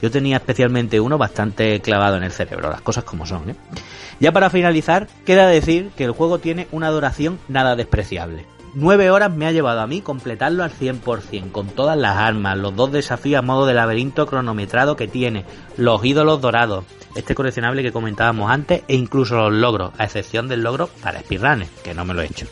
Yo 0.00 0.12
tenía 0.12 0.36
especialmente 0.36 1.00
uno 1.00 1.18
bastante 1.18 1.80
clavado 1.80 2.16
en 2.16 2.22
el 2.22 2.30
cerebro, 2.30 2.70
las 2.70 2.80
cosas 2.80 3.02
como 3.02 3.26
son. 3.26 3.50
¿eh? 3.50 3.56
Ya 4.20 4.30
para 4.30 4.50
finalizar, 4.50 5.08
queda 5.26 5.48
decir 5.48 5.90
que 5.96 6.04
el 6.04 6.12
juego 6.12 6.38
tiene 6.38 6.68
una 6.70 6.88
duración 6.90 7.40
nada 7.48 7.74
despreciable. 7.74 8.46
9 8.74 9.10
horas 9.10 9.32
me 9.32 9.46
ha 9.46 9.52
llevado 9.52 9.80
a 9.80 9.86
mí 9.86 10.00
completarlo 10.00 10.64
al 10.64 10.72
100%, 10.72 11.52
con 11.52 11.68
todas 11.68 11.96
las 11.96 12.16
armas, 12.16 12.58
los 12.58 12.74
dos 12.76 12.92
desafíos 12.92 13.38
a 13.38 13.42
modo 13.42 13.66
de 13.66 13.74
laberinto 13.74 14.26
cronometrado 14.26 14.96
que 14.96 15.08
tiene, 15.08 15.44
los 15.76 16.04
ídolos 16.04 16.40
dorados, 16.40 16.84
este 17.14 17.34
coleccionable 17.34 17.82
que 17.82 17.92
comentábamos 17.92 18.50
antes 18.50 18.82
e 18.88 18.94
incluso 18.94 19.36
los 19.36 19.52
logros, 19.52 19.92
a 19.98 20.04
excepción 20.04 20.48
del 20.48 20.62
logro 20.62 20.88
para 21.02 21.20
speedrunners, 21.20 21.70
que 21.82 21.94
no 21.94 22.04
me 22.04 22.14
lo 22.14 22.22
he 22.22 22.26
hecho. 22.26 22.46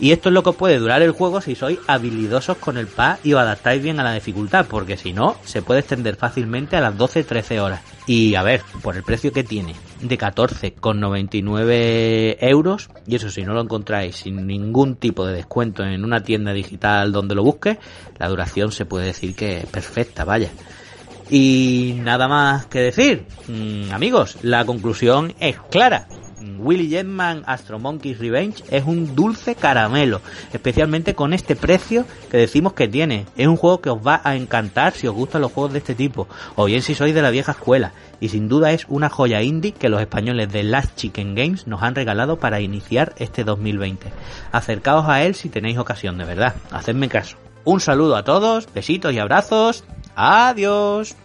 Y 0.00 0.10
esto 0.10 0.30
es 0.30 0.32
lo 0.32 0.42
que 0.42 0.52
puede 0.52 0.78
durar 0.78 1.02
el 1.02 1.12
juego 1.12 1.40
si 1.40 1.54
sois 1.54 1.78
habilidosos 1.86 2.56
con 2.56 2.76
el 2.76 2.88
pad 2.88 3.18
y 3.22 3.34
os 3.34 3.40
adaptáis 3.40 3.82
bien 3.82 4.00
a 4.00 4.04
la 4.04 4.14
dificultad, 4.14 4.66
porque 4.68 4.96
si 4.96 5.12
no, 5.12 5.36
se 5.44 5.62
puede 5.62 5.80
extender 5.80 6.16
fácilmente 6.16 6.76
a 6.76 6.80
las 6.80 6.96
12-13 6.96 7.60
horas. 7.60 7.80
Y 8.06 8.34
a 8.34 8.42
ver, 8.42 8.64
por 8.82 8.96
el 8.96 9.04
precio 9.04 9.32
que 9.32 9.44
tiene, 9.44 9.76
de 10.00 10.18
14,99 10.18 12.36
euros, 12.40 12.90
y 13.06 13.14
eso 13.14 13.30
si 13.30 13.44
no 13.44 13.54
lo 13.54 13.60
encontráis 13.60 14.16
sin 14.16 14.44
ningún 14.46 14.96
tipo 14.96 15.24
de 15.24 15.34
descuento 15.34 15.84
en 15.84 16.04
una 16.04 16.24
tienda 16.24 16.52
digital 16.52 17.12
donde 17.12 17.36
lo 17.36 17.44
busques, 17.44 17.78
la 18.18 18.28
duración 18.28 18.72
se 18.72 18.86
puede 18.86 19.06
decir 19.06 19.36
que 19.36 19.58
es 19.58 19.66
perfecta, 19.66 20.24
vaya. 20.24 20.50
Y 21.30 21.94
nada 21.98 22.26
más 22.26 22.66
que 22.66 22.80
decir, 22.80 23.28
mm, 23.46 23.92
amigos, 23.92 24.36
la 24.42 24.66
conclusión 24.66 25.34
es 25.38 25.60
clara. 25.70 26.08
Willy 26.58 26.88
Jetman 26.88 27.44
Astro 27.46 27.78
Monkey's 27.78 28.18
Revenge 28.18 28.62
es 28.70 28.84
un 28.84 29.14
dulce 29.14 29.54
caramelo, 29.54 30.20
especialmente 30.52 31.14
con 31.14 31.32
este 31.32 31.56
precio 31.56 32.04
que 32.30 32.36
decimos 32.36 32.72
que 32.72 32.88
tiene. 32.88 33.26
Es 33.36 33.46
un 33.46 33.56
juego 33.56 33.80
que 33.80 33.90
os 33.90 34.06
va 34.06 34.20
a 34.24 34.36
encantar 34.36 34.92
si 34.92 35.06
os 35.06 35.14
gustan 35.14 35.42
los 35.42 35.52
juegos 35.52 35.72
de 35.72 35.78
este 35.78 35.94
tipo, 35.94 36.28
o 36.56 36.64
bien 36.64 36.82
si 36.82 36.94
sois 36.94 37.14
de 37.14 37.22
la 37.22 37.30
vieja 37.30 37.52
escuela, 37.52 37.92
y 38.20 38.28
sin 38.28 38.48
duda 38.48 38.72
es 38.72 38.86
una 38.88 39.08
joya 39.08 39.42
indie 39.42 39.72
que 39.72 39.88
los 39.88 40.00
españoles 40.00 40.52
de 40.52 40.62
Last 40.62 40.96
Chicken 40.96 41.34
Games 41.34 41.66
nos 41.66 41.82
han 41.82 41.94
regalado 41.94 42.38
para 42.38 42.60
iniciar 42.60 43.14
este 43.18 43.44
2020. 43.44 44.12
Acercaos 44.52 45.08
a 45.08 45.22
él 45.24 45.34
si 45.34 45.48
tenéis 45.48 45.78
ocasión, 45.78 46.18
de 46.18 46.24
verdad, 46.24 46.54
hacedme 46.70 47.08
caso. 47.08 47.36
Un 47.64 47.80
saludo 47.80 48.16
a 48.16 48.24
todos, 48.24 48.68
besitos 48.72 49.12
y 49.12 49.18
abrazos, 49.18 49.84
adiós. 50.16 51.16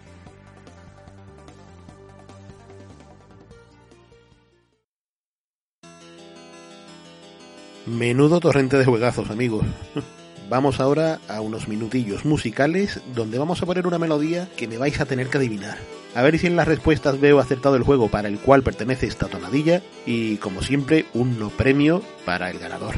Menudo 7.88 8.41
torrente 8.41 8.77
de 8.77 8.83
juegazos, 8.83 9.29
amigos. 9.29 9.65
Vamos 10.49 10.81
ahora 10.81 11.19
a 11.29 11.39
unos 11.39 11.69
minutillos 11.69 12.25
musicales 12.25 13.01
donde 13.13 13.38
vamos 13.38 13.61
a 13.61 13.65
poner 13.65 13.85
una 13.85 13.99
melodía 13.99 14.47
que 14.55 14.67
me 14.67 14.77
vais 14.77 14.99
a 15.01 15.05
tener 15.05 15.27
que 15.27 15.38
adivinar. 15.38 15.77
A 16.15 16.21
ver 16.21 16.39
si 16.39 16.47
en 16.47 16.55
las 16.55 16.67
respuestas 16.67 17.19
veo 17.19 17.39
acertado 17.39 17.75
el 17.75 17.83
juego 17.83 18.07
para 18.07 18.29
el 18.29 18.39
cual 18.39 18.63
pertenece 18.63 19.07
esta 19.07 19.27
tonadilla 19.27 19.81
y, 20.05 20.38
como 20.38 20.61
siempre, 20.61 21.05
un 21.13 21.38
no 21.38 21.49
premio 21.49 22.01
para 22.25 22.49
el 22.49 22.59
ganador. 22.59 22.95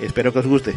Espero 0.00 0.32
que 0.32 0.40
os 0.40 0.46
guste. 0.46 0.74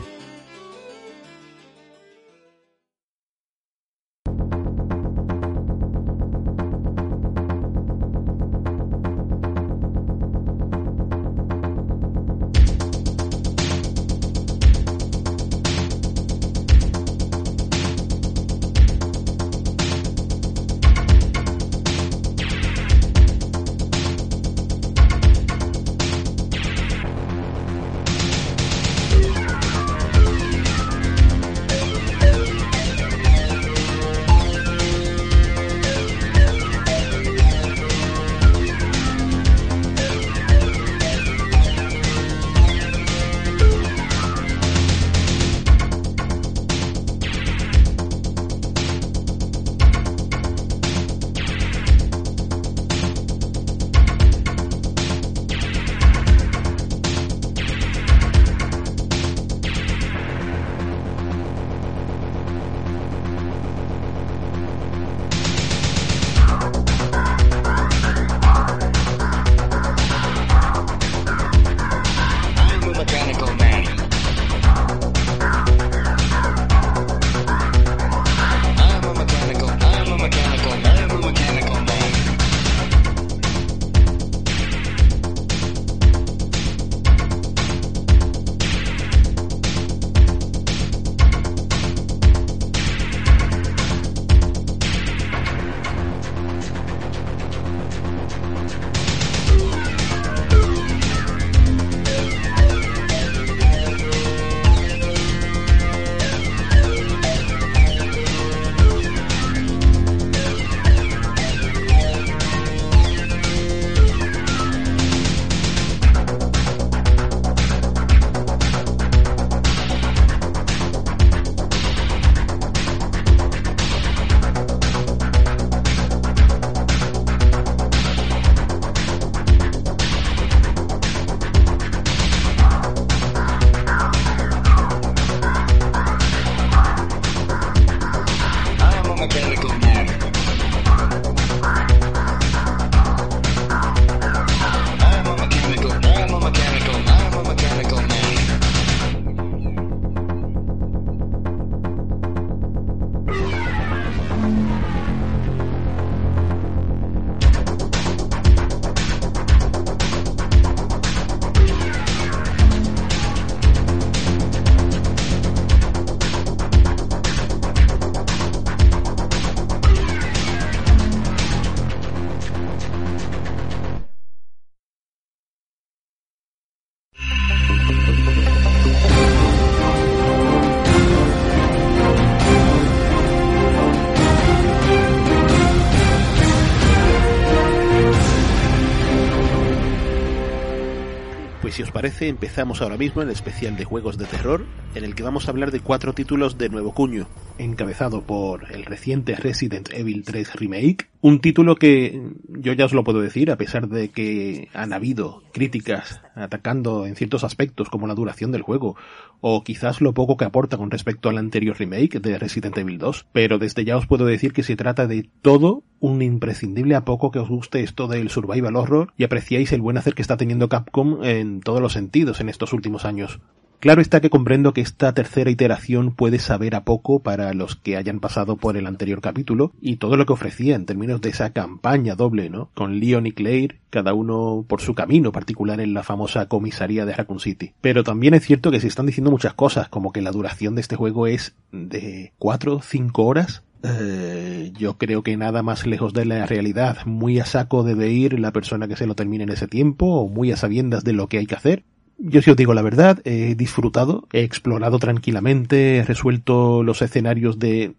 Si 191.75 191.83
os 191.83 191.91
parece, 191.91 192.29
empezamos 192.29 192.81
ahora 192.81 192.95
mismo 192.95 193.21
el 193.21 193.29
especial 193.29 193.75
de 193.75 193.83
juegos 193.83 194.17
de 194.17 194.23
terror, 194.23 194.65
en 194.95 195.03
el 195.03 195.13
que 195.13 195.23
vamos 195.23 195.45
a 195.45 195.51
hablar 195.51 195.71
de 195.71 195.81
cuatro 195.81 196.13
títulos 196.13 196.57
de 196.57 196.69
nuevo 196.69 196.93
cuño, 196.93 197.27
encabezado 197.57 198.21
por 198.21 198.71
el 198.71 198.85
reciente 198.85 199.35
Resident 199.35 199.89
Evil 199.91 200.23
3 200.23 200.55
Remake, 200.55 201.09
un 201.19 201.41
título 201.41 201.75
que 201.75 202.29
yo 202.47 202.71
ya 202.71 202.85
os 202.85 202.93
lo 202.93 203.03
puedo 203.03 203.19
decir, 203.19 203.51
a 203.51 203.57
pesar 203.57 203.89
de 203.89 204.07
que 204.07 204.69
han 204.73 204.93
habido 204.93 205.43
críticas 205.51 206.21
atacando 206.45 207.05
en 207.05 207.15
ciertos 207.15 207.43
aspectos 207.43 207.89
como 207.89 208.07
la 208.07 208.15
duración 208.15 208.51
del 208.51 208.61
juego, 208.61 208.95
o 209.41 209.63
quizás 209.63 210.01
lo 210.01 210.13
poco 210.13 210.37
que 210.37 210.45
aporta 210.45 210.77
con 210.77 210.91
respecto 210.91 211.29
al 211.29 211.37
anterior 211.37 211.77
remake 211.77 212.19
de 212.19 212.39
Resident 212.39 212.77
Evil 212.77 212.97
2, 212.97 213.27
pero 213.31 213.59
desde 213.59 213.85
ya 213.85 213.97
os 213.97 214.07
puedo 214.07 214.25
decir 214.25 214.53
que 214.53 214.63
se 214.63 214.75
trata 214.75 215.07
de 215.07 215.29
todo 215.41 215.83
un 215.99 216.21
imprescindible 216.21 216.95
a 216.95 217.05
poco 217.05 217.31
que 217.31 217.39
os 217.39 217.49
guste 217.49 217.81
esto 217.81 218.07
del 218.07 218.29
survival 218.29 218.75
horror 218.75 219.13
y 219.17 219.23
apreciáis 219.23 219.71
el 219.73 219.81
buen 219.81 219.97
hacer 219.97 220.13
que 220.13 220.21
está 220.21 220.37
teniendo 220.37 220.69
Capcom 220.69 221.23
en 221.23 221.61
todos 221.61 221.81
los 221.81 221.93
sentidos 221.93 222.39
en 222.39 222.49
estos 222.49 222.73
últimos 222.73 223.05
años. 223.05 223.39
Claro 223.79 224.01
está 224.01 224.19
que 224.19 224.29
comprendo 224.29 224.73
que 224.73 224.81
esta 224.81 225.13
tercera 225.13 225.49
iteración 225.49 226.11
puede 226.11 226.39
saber 226.39 226.75
a 226.75 226.83
poco 226.83 227.19
para 227.19 227.53
los 227.53 227.75
que 227.75 227.97
hayan 227.97 228.19
pasado 228.19 228.57
por 228.57 228.77
el 228.77 228.87
anterior 228.87 229.21
capítulo 229.21 229.71
y 229.79 229.97
todo 229.97 230.17
lo 230.17 230.25
que 230.25 230.33
ofrecía 230.33 230.75
en 230.75 230.85
términos 230.85 231.21
de 231.21 231.29
esa 231.29 231.51
campaña 231.51 232.15
doble, 232.15 232.49
¿no? 232.49 232.69
Con 232.73 232.99
Leon 232.99 233.27
y 233.27 233.31
Claire, 233.31 233.79
cada 233.89 234.13
uno 234.13 234.65
por 234.67 234.81
su 234.81 234.95
camino 234.95 235.31
particular 235.31 235.79
en 235.79 235.93
la 235.93 236.03
famosa 236.03 236.47
comisaría 236.47 237.05
de 237.05 237.13
Raccoon 237.13 237.39
City. 237.39 237.73
Pero 237.81 238.03
también 238.03 238.33
es 238.33 238.43
cierto 238.43 238.71
que 238.71 238.79
se 238.79 238.87
están 238.87 239.05
diciendo 239.05 239.31
muchas 239.31 239.53
cosas, 239.53 239.89
como 239.89 240.11
que 240.11 240.21
la 240.21 240.31
duración 240.31 240.75
de 240.75 240.81
este 240.81 240.95
juego 240.95 241.27
es 241.27 241.55
de 241.71 242.33
4 242.39 242.81
5 242.81 243.23
horas 243.23 243.63
eh, 243.87 244.71
yo 244.77 244.97
creo 244.97 245.21
que 245.21 245.37
nada 245.37 245.61
más 245.61 245.85
lejos 245.85 246.13
de 246.13 246.25
la 246.25 246.45
realidad, 246.45 246.97
muy 247.05 247.39
a 247.39 247.45
saco 247.45 247.83
debe 247.83 248.09
ir 248.09 248.39
la 248.39 248.51
persona 248.51 248.87
que 248.87 248.95
se 248.95 249.05
lo 249.05 249.15
termine 249.15 249.43
en 249.43 249.51
ese 249.51 249.67
tiempo, 249.67 250.07
o 250.07 250.27
muy 250.27 250.51
a 250.51 250.57
sabiendas 250.57 251.03
de 251.03 251.13
lo 251.13 251.27
que 251.27 251.37
hay 251.37 251.45
que 251.45 251.55
hacer. 251.55 251.83
Yo 252.17 252.41
si 252.41 252.49
os 252.49 252.57
digo 252.57 252.73
la 252.73 252.81
verdad, 252.81 253.21
he 253.25 253.55
disfrutado, 253.55 254.27
he 254.31 254.43
explorado 254.43 254.99
tranquilamente, 254.99 255.97
he 255.97 256.03
resuelto 256.03 256.81
los 256.81 257.01
escenarios 257.01 257.59
de, 257.59 257.93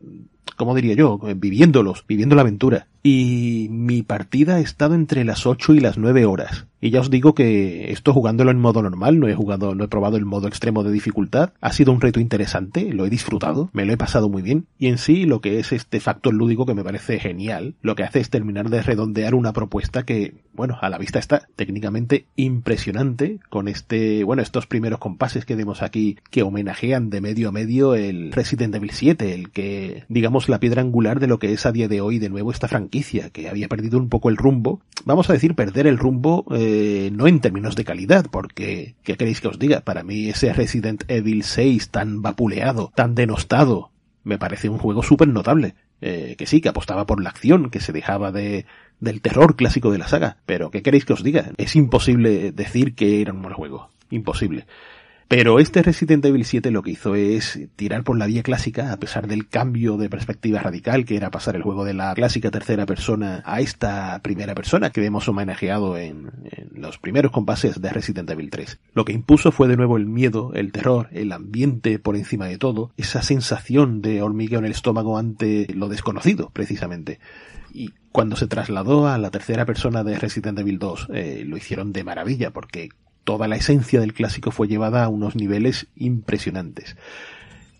¿cómo 0.57 0.75
diría 0.75 0.95
yo? 0.95 1.19
Viviéndolos, 1.37 2.05
viviendo 2.07 2.37
la 2.37 2.43
aventura. 2.43 2.87
Y 3.03 3.69
mi 3.71 4.03
partida 4.03 4.57
ha 4.57 4.61
estado 4.61 4.95
entre 4.95 5.25
las 5.25 5.47
8 5.47 5.75
y 5.75 5.81
las 5.81 5.97
9 5.97 6.27
horas. 6.27 6.67
Y 6.81 6.91
ya 6.91 7.01
os 7.01 7.11
digo 7.11 7.35
que 7.35 7.91
esto 7.91 8.13
jugándolo 8.13 8.51
en 8.51 8.61
modo 8.61 8.83
normal, 8.83 9.19
no 9.19 9.29
he 9.29 9.35
jugado, 9.35 9.75
no 9.75 9.85
he 9.85 9.89
probado 9.89 10.17
el 10.17 10.27
modo 10.27 10.47
extremo 10.47 10.85
de 10.85 10.93
dificultad. 10.93 11.53
Ha 11.61 11.73
sido 11.73 11.93
un 11.93 12.01
reto 12.01 12.21
interesante, 12.21 12.93
lo 12.93 13.07
he 13.07 13.11
disfrutado, 13.11 13.71
me 13.73 13.87
lo 13.87 13.93
he 13.93 13.97
pasado 13.97 14.29
muy 14.29 14.43
bien. 14.43 14.67
Y 14.79 14.89
en 14.89 14.99
sí, 14.99 15.25
lo 15.25 15.41
que 15.41 15.59
es 15.59 15.73
este 15.73 16.01
factor 16.01 16.35
lúdico 16.35 16.67
que 16.67 16.75
me 16.75 16.85
parece 16.85 17.19
genial, 17.19 17.75
lo 17.81 17.95
que 17.95 18.03
hace 18.03 18.21
es 18.21 18.29
terminar 18.29 18.69
de 18.69 18.83
redondear 18.83 19.35
una 19.35 19.53
propuesta 19.53 20.05
que, 20.05 20.35
bueno, 20.53 20.77
a 20.81 20.91
la 20.91 20.99
vista 20.99 21.19
está 21.19 21.49
técnicamente 21.57 22.27
impresionante 22.37 23.41
con 23.49 23.69
este, 23.69 24.23
bueno, 24.25 24.43
estos 24.43 24.67
primeros 24.67 24.99
compases 24.99 25.47
que 25.47 25.57
vemos 25.57 25.83
aquí 25.83 26.19
que 26.31 26.43
homenajean 26.43 27.09
de 27.09 27.21
medio 27.21 27.49
a 27.49 27.53
medio 27.53 27.95
el 27.95 28.33
Resident 28.33 28.75
Evil 28.75 28.91
7, 28.91 29.33
el 29.33 29.51
que, 29.51 30.05
digamos, 30.09 30.36
la 30.49 30.61
piedra 30.61 30.83
angular 30.83 31.21
de 31.21 31.27
lo 31.27 31.39
que 31.39 31.53
es 31.53 31.67
a 31.67 31.73
día 31.73 31.89
de 31.89 32.01
hoy 32.01 32.19
de 32.19 32.29
nuevo 32.29 32.51
esta 32.51 32.69
franquicia, 32.69 33.31
que 33.31 33.49
había 33.49 33.69
perdido 33.69 33.99
un 33.99 34.09
poco 34.09 34.29
el 34.29 34.37
rumbo. 34.37 34.81
Vamos 35.05 35.29
a 35.31 35.33
decir 35.33 35.55
perder 35.55 35.87
el 35.87 35.99
rumbo, 35.99 36.45
eh, 36.53 37.11
no 37.13 37.27
en 37.27 37.41
términos 37.41 37.77
de 37.77 37.85
calidad, 37.85 38.27
porque, 38.31 38.95
¿qué 39.03 39.17
queréis 39.17 39.41
que 39.41 39.49
os 39.49 39.59
diga? 39.59 39.81
Para 39.81 40.03
mí 40.03 40.29
ese 40.29 40.53
Resident 40.53 41.05
Evil 41.09 41.43
6 41.43 41.91
tan 41.91 42.23
vapuleado, 42.23 42.93
tan 42.95 43.15
denostado, 43.15 43.91
me 44.23 44.39
parece 44.39 44.69
un 44.69 44.79
juego 44.79 45.03
súper 45.03 45.29
notable. 45.29 45.75
Eh, 46.03 46.35
que 46.37 46.47
sí, 46.47 46.61
que 46.61 46.69
apostaba 46.69 47.07
por 47.07 47.23
la 47.23 47.31
acción, 47.31 47.71
que 47.71 47.81
se 47.81 47.93
dejaba 47.93 48.31
de, 48.31 48.67
del 49.01 49.23
terror 49.23 49.57
clásico 49.57 49.91
de 49.91 49.99
la 49.99 50.09
saga. 50.09 50.37
Pero, 50.45 50.71
¿qué 50.71 50.83
queréis 50.83 51.05
que 51.05 51.15
os 51.15 51.23
diga? 51.23 51.53
Es 51.57 51.75
imposible 51.75 52.53
decir 52.53 52.95
que 52.95 53.23
era 53.23 53.33
un 53.33 53.43
buen 53.43 53.55
juego. 53.55 53.91
Imposible. 54.11 54.67
Pero 55.29 55.59
este 55.59 55.83
Resident 55.83 56.25
Evil 56.25 56.45
7 56.45 56.71
lo 56.71 56.83
que 56.83 56.93
hizo 56.93 57.17
es 57.17 57.59
tirar 57.75 58.05
por 58.05 58.17
la 58.17 58.27
vía 58.27 58.45
clásica, 58.45 58.93
a 58.93 58.97
pesar 58.99 59.27
del 59.27 59.49
cambio 59.49 59.97
de 59.97 60.09
perspectiva 60.09 60.61
radical 60.61 61.05
que 61.05 61.17
era 61.17 61.33
pasar 61.33 61.57
el 61.57 61.63
juego 61.63 61.85
de 61.85 61.95
la 61.95 62.15
clásica 62.15 62.53
tercera 62.53 62.87
persona 62.87 63.43
a 63.45 63.61
esta 63.61 64.21
primera 64.23 64.55
persona 64.55 64.91
que 64.91 65.01
vemos 65.01 65.29
homenajeado 65.29 65.99
en, 65.99 66.31
los 66.71 66.99
primeros 66.99 67.33
compases 67.33 67.81
de 67.81 67.91
Resident 67.91 68.31
Evil 68.31 68.51
3. 68.51 68.79
Lo 68.95 69.05
que 69.05 69.15
impuso 69.15 69.51
fue 69.51 69.67
de 69.67 69.77
nuevo 69.77 69.97
el 69.97 70.07
miedo, 70.07 70.53
el 70.55 70.71
terror, 70.71 71.09
el 71.11 71.33
ambiente 71.33 71.99
por 71.99 72.15
encima 72.15 72.47
de 72.47 72.59
todo, 72.59 72.93
esa 72.97 73.23
sensación 73.23 74.03
de 74.03 74.23
hormigueo 74.23 74.61
en 74.61 74.67
el 74.67 74.71
estómago 74.71 75.19
ante 75.19 75.67
lo 75.75 75.89
desconocido, 75.89 76.51
precisamente. 76.51 77.19
Y 77.73 77.95
cuando 78.13 78.37
se 78.37 78.47
trasladó 78.47 79.09
a 79.09 79.19
la 79.19 79.31
tercera 79.31 79.65
persona 79.65 80.05
de 80.05 80.19
Resident 80.19 80.61
Evil 80.61 80.79
2, 80.79 81.09
eh, 81.13 81.45
lo 81.45 81.57
hicieron 81.57 81.93
de 81.93 82.05
maravilla, 82.05 82.53
porque 82.53 82.91
toda 83.27 83.49
la 83.49 83.57
esencia 83.57 83.99
del 83.99 84.15
clásico 84.15 84.53
fue 84.53 84.69
llevada 84.69 85.03
a 85.03 85.09
unos 85.09 85.35
niveles 85.35 85.89
impresionantes. 85.97 86.97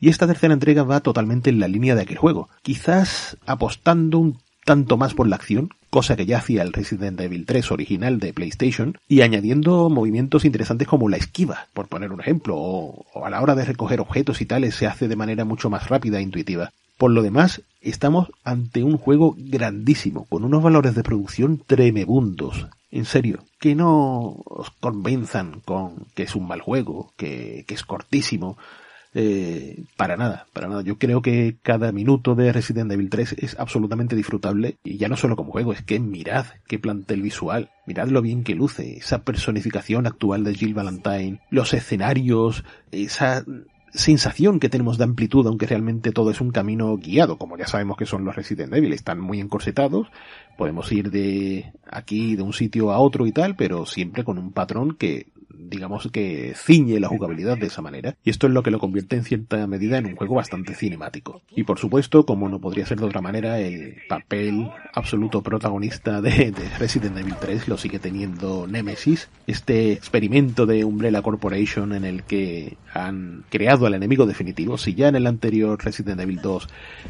Y 0.01 0.09
esta 0.09 0.27
tercera 0.27 0.53
entrega 0.53 0.83
va 0.83 1.01
totalmente 1.01 1.51
en 1.51 1.61
la 1.61 1.69
línea 1.69 1.95
de 1.95 2.03
aquel 2.03 2.19
juego, 2.19 2.49
quizás 2.63 3.39
apostando 3.47 4.19
un 4.19 4.39
tanto 4.65 4.97
más 4.97 5.15
por 5.15 5.29
la 5.29 5.37
acción, 5.37 5.71
cosa 5.89 6.17
que 6.17 6.27
ya 6.27 6.39
hacía 6.39 6.63
el 6.63 6.73
Resident 6.73 7.21
Evil 7.21 7.47
3 7.47 7.71
original 7.71 8.19
de 8.19 8.35
PlayStation, 8.35 8.99
y 9.07 9.21
añadiendo 9.21 9.89
movimientos 9.89 10.45
interesantes 10.45 10.89
como 10.89 11.09
la 11.09 11.17
esquiva, 11.17 11.69
por 11.73 11.87
poner 11.87 12.13
un 12.13 12.21
ejemplo, 12.21 12.57
o, 12.57 13.25
a 13.25 13.31
la 13.31 13.41
hora 13.41 13.55
de 13.55 13.65
recoger 13.65 14.01
objetos 14.01 14.41
y 14.41 14.47
tales 14.47 14.75
se 14.75 14.89
hace 14.89 15.07
de 15.07 15.15
manera 15.15 15.45
mucho 15.45 15.71
más 15.71 15.89
rápida 15.89 16.19
e 16.19 16.23
intuitiva. 16.23 16.73
Por 16.99 17.13
lo 17.13 17.23
demás, 17.23 17.63
estamos 17.81 18.33
ante 18.43 18.83
un 18.83 18.99
juego 18.99 19.37
grandísimo, 19.39 20.25
con 20.25 20.43
unos 20.43 20.63
valores 20.63 20.97
de 20.97 21.05
producción 21.05 21.63
tremebundos. 21.65 22.67
En 22.97 23.05
serio, 23.05 23.45
que 23.61 23.75
no 23.75 24.41
os 24.47 24.71
convenzan 24.81 25.61
con 25.61 26.07
que 26.15 26.23
es 26.23 26.35
un 26.35 26.49
mal 26.49 26.63
juego, 26.63 27.13
que, 27.19 27.67
es 27.69 27.85
cortísimo, 27.85 28.57
eh, 29.13 29.85
para 29.99 30.17
nada, 30.17 30.47
para 30.55 30.69
nada. 30.69 30.81
Yo 30.81 30.97
creo 30.97 31.21
que 31.21 31.57
cada 31.63 31.93
minuto 31.93 32.35
de 32.35 32.55
Resident 32.55 32.91
Evil 32.91 33.11
3 33.11 33.35
es 33.37 33.59
absolutamente 33.59 34.17
disfrutable 34.17 34.79
y 34.83 34.97
ya 34.97 35.11
no 35.11 35.19
solo 35.19 35.37
como 35.37 35.53
juego, 35.53 35.75
es 35.75 35.83
que 35.83 36.01
mirad 36.01 36.47
qué 36.67 36.79
plantel 36.79 37.21
visual, 37.21 37.69
mirad 37.87 38.09
lo 38.09 38.23
bien 38.23 38.45
que 38.45 38.55
luce, 38.55 38.97
esa 38.97 39.25
personificación 39.25 40.07
actual 40.07 40.43
de 40.45 40.55
Jill 40.55 40.73
Valentine, 40.73 41.43
los 41.51 41.75
escenarios, 41.75 42.65
esa 42.93 43.45
sensación 43.97 44.61
que 44.61 44.69
tenemos 44.69 44.99
de 44.99 45.05
amplitud, 45.05 45.47
aunque 45.47 45.67
realmente 45.67 46.13
todo 46.13 46.31
es 46.31 46.41
un 46.41 46.51
camino 46.51 46.97
guiado, 46.97 47.39
como 47.39 47.57
ya 47.57 47.67
sabemos 47.67 47.97
que 47.97 48.07
son 48.07 48.25
los 48.25 48.37
Resident 48.37 48.73
Evil, 48.73 48.93
están 48.93 49.21
muy 49.21 49.41
encorsetados, 49.41 50.09
podemos 50.57 50.91
ir 50.93 51.11
de 51.11 51.73
aquí, 51.89 52.37
de 52.37 52.43
un 52.43 52.53
sitio 52.53 52.93
a 52.93 52.99
otro 52.99 53.27
y 53.27 53.33
tal, 53.33 53.57
pero 53.57 53.87
siempre 53.87 54.25
con 54.25 54.39
un 54.39 54.53
patrón 54.53 54.97
que 54.97 55.27
digamos 55.59 56.09
que 56.13 56.55
ciñe 56.55 57.01
la 57.01 57.09
jugabilidad 57.09 57.59
de 57.59 57.67
esa 57.67 57.83
manera, 57.83 58.17
y 58.25 58.31
esto 58.31 58.47
es 58.47 58.53
lo 58.53 58.63
que 58.63 58.71
lo 58.71 58.79
convierte 58.79 59.17
en 59.17 59.25
cierta 59.25 59.67
medida 59.67 59.99
en 59.99 60.07
un 60.07 60.17
juego 60.17 60.35
bastante 60.35 60.75
cinemático. 60.75 61.43
Y 61.55 61.65
por 61.65 61.79
supuesto, 61.79 62.27
como 62.27 62.49
no 62.49 62.61
podría 62.61 62.87
ser 62.87 62.99
de 62.99 63.07
otra 63.07 63.21
manera, 63.21 63.59
el 63.61 63.97
papel 64.09 64.71
absoluto 64.95 65.43
protagonista 65.43 66.21
de, 66.21 66.53
de 66.53 66.69
Resident 66.79 67.19
Evil 67.19 67.35
3 67.41 67.69
lo 67.69 67.79
sigue 67.79 67.99
teniendo 67.99 68.67
Nemesis, 68.67 69.29
este 69.47 69.93
experimento 69.93 70.67
de 70.67 70.85
Umbrella 70.85 71.23
Corporation 71.23 71.93
en 71.93 72.05
el 72.05 72.25
que 72.25 72.77
han 72.93 73.45
creado 73.51 73.87
al 73.87 73.95
enemigo 73.95 74.27
definitivo. 74.27 74.79
Si 74.79 74.95
ya 74.95 75.09
en 75.09 75.17
el 75.17 75.27
anterior 75.27 75.83
Resident 75.83 76.21
Evil 76.21 76.41
2 76.43 76.69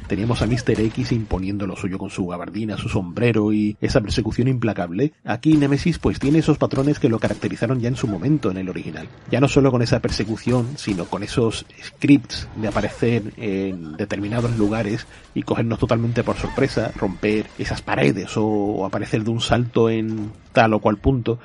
teníamos 0.08 0.42
a 0.42 0.46
Mr. 0.46 0.80
X 0.80 1.12
imponiendo 1.12 1.66
lo 1.66 1.76
suyo 1.76 1.98
con 1.98 2.10
su 2.10 2.26
gabardina, 2.26 2.76
su 2.76 2.88
sombrero 2.88 3.52
y 3.52 3.76
esa 3.80 4.00
persecución 4.00 4.48
implacable, 4.48 5.12
aquí 5.24 5.56
Nemesis 5.56 5.98
pues 5.98 6.18
tiene 6.18 6.38
esos 6.38 6.58
patrones 6.58 6.98
que 6.98 7.08
lo 7.08 7.18
caracterizaron 7.18 7.80
ya 7.80 7.88
en 7.88 7.96
su 7.96 8.06
momento 8.06 8.35
en 8.44 8.58
el 8.58 8.68
original. 8.68 9.08
Ya 9.30 9.40
no 9.40 9.48
solo 9.48 9.70
con 9.70 9.82
esa 9.82 10.00
persecución, 10.00 10.76
sino 10.76 11.06
con 11.06 11.22
esos 11.22 11.66
scripts 11.82 12.48
de 12.56 12.68
aparecer 12.68 13.32
en 13.36 13.96
determinados 13.96 14.56
lugares 14.56 15.06
y 15.34 15.42
cogernos 15.42 15.78
totalmente 15.78 16.22
por 16.22 16.36
sorpresa, 16.36 16.92
romper 16.96 17.46
esas 17.58 17.82
paredes 17.82 18.32
o, 18.36 18.84
aparecer 18.84 19.24
de 19.24 19.30
un 19.30 19.40
salto 19.40 19.90
en 19.90 20.30
tal 20.52 20.74
o 20.74 20.80
cual 20.80 20.98
punto 20.98 21.38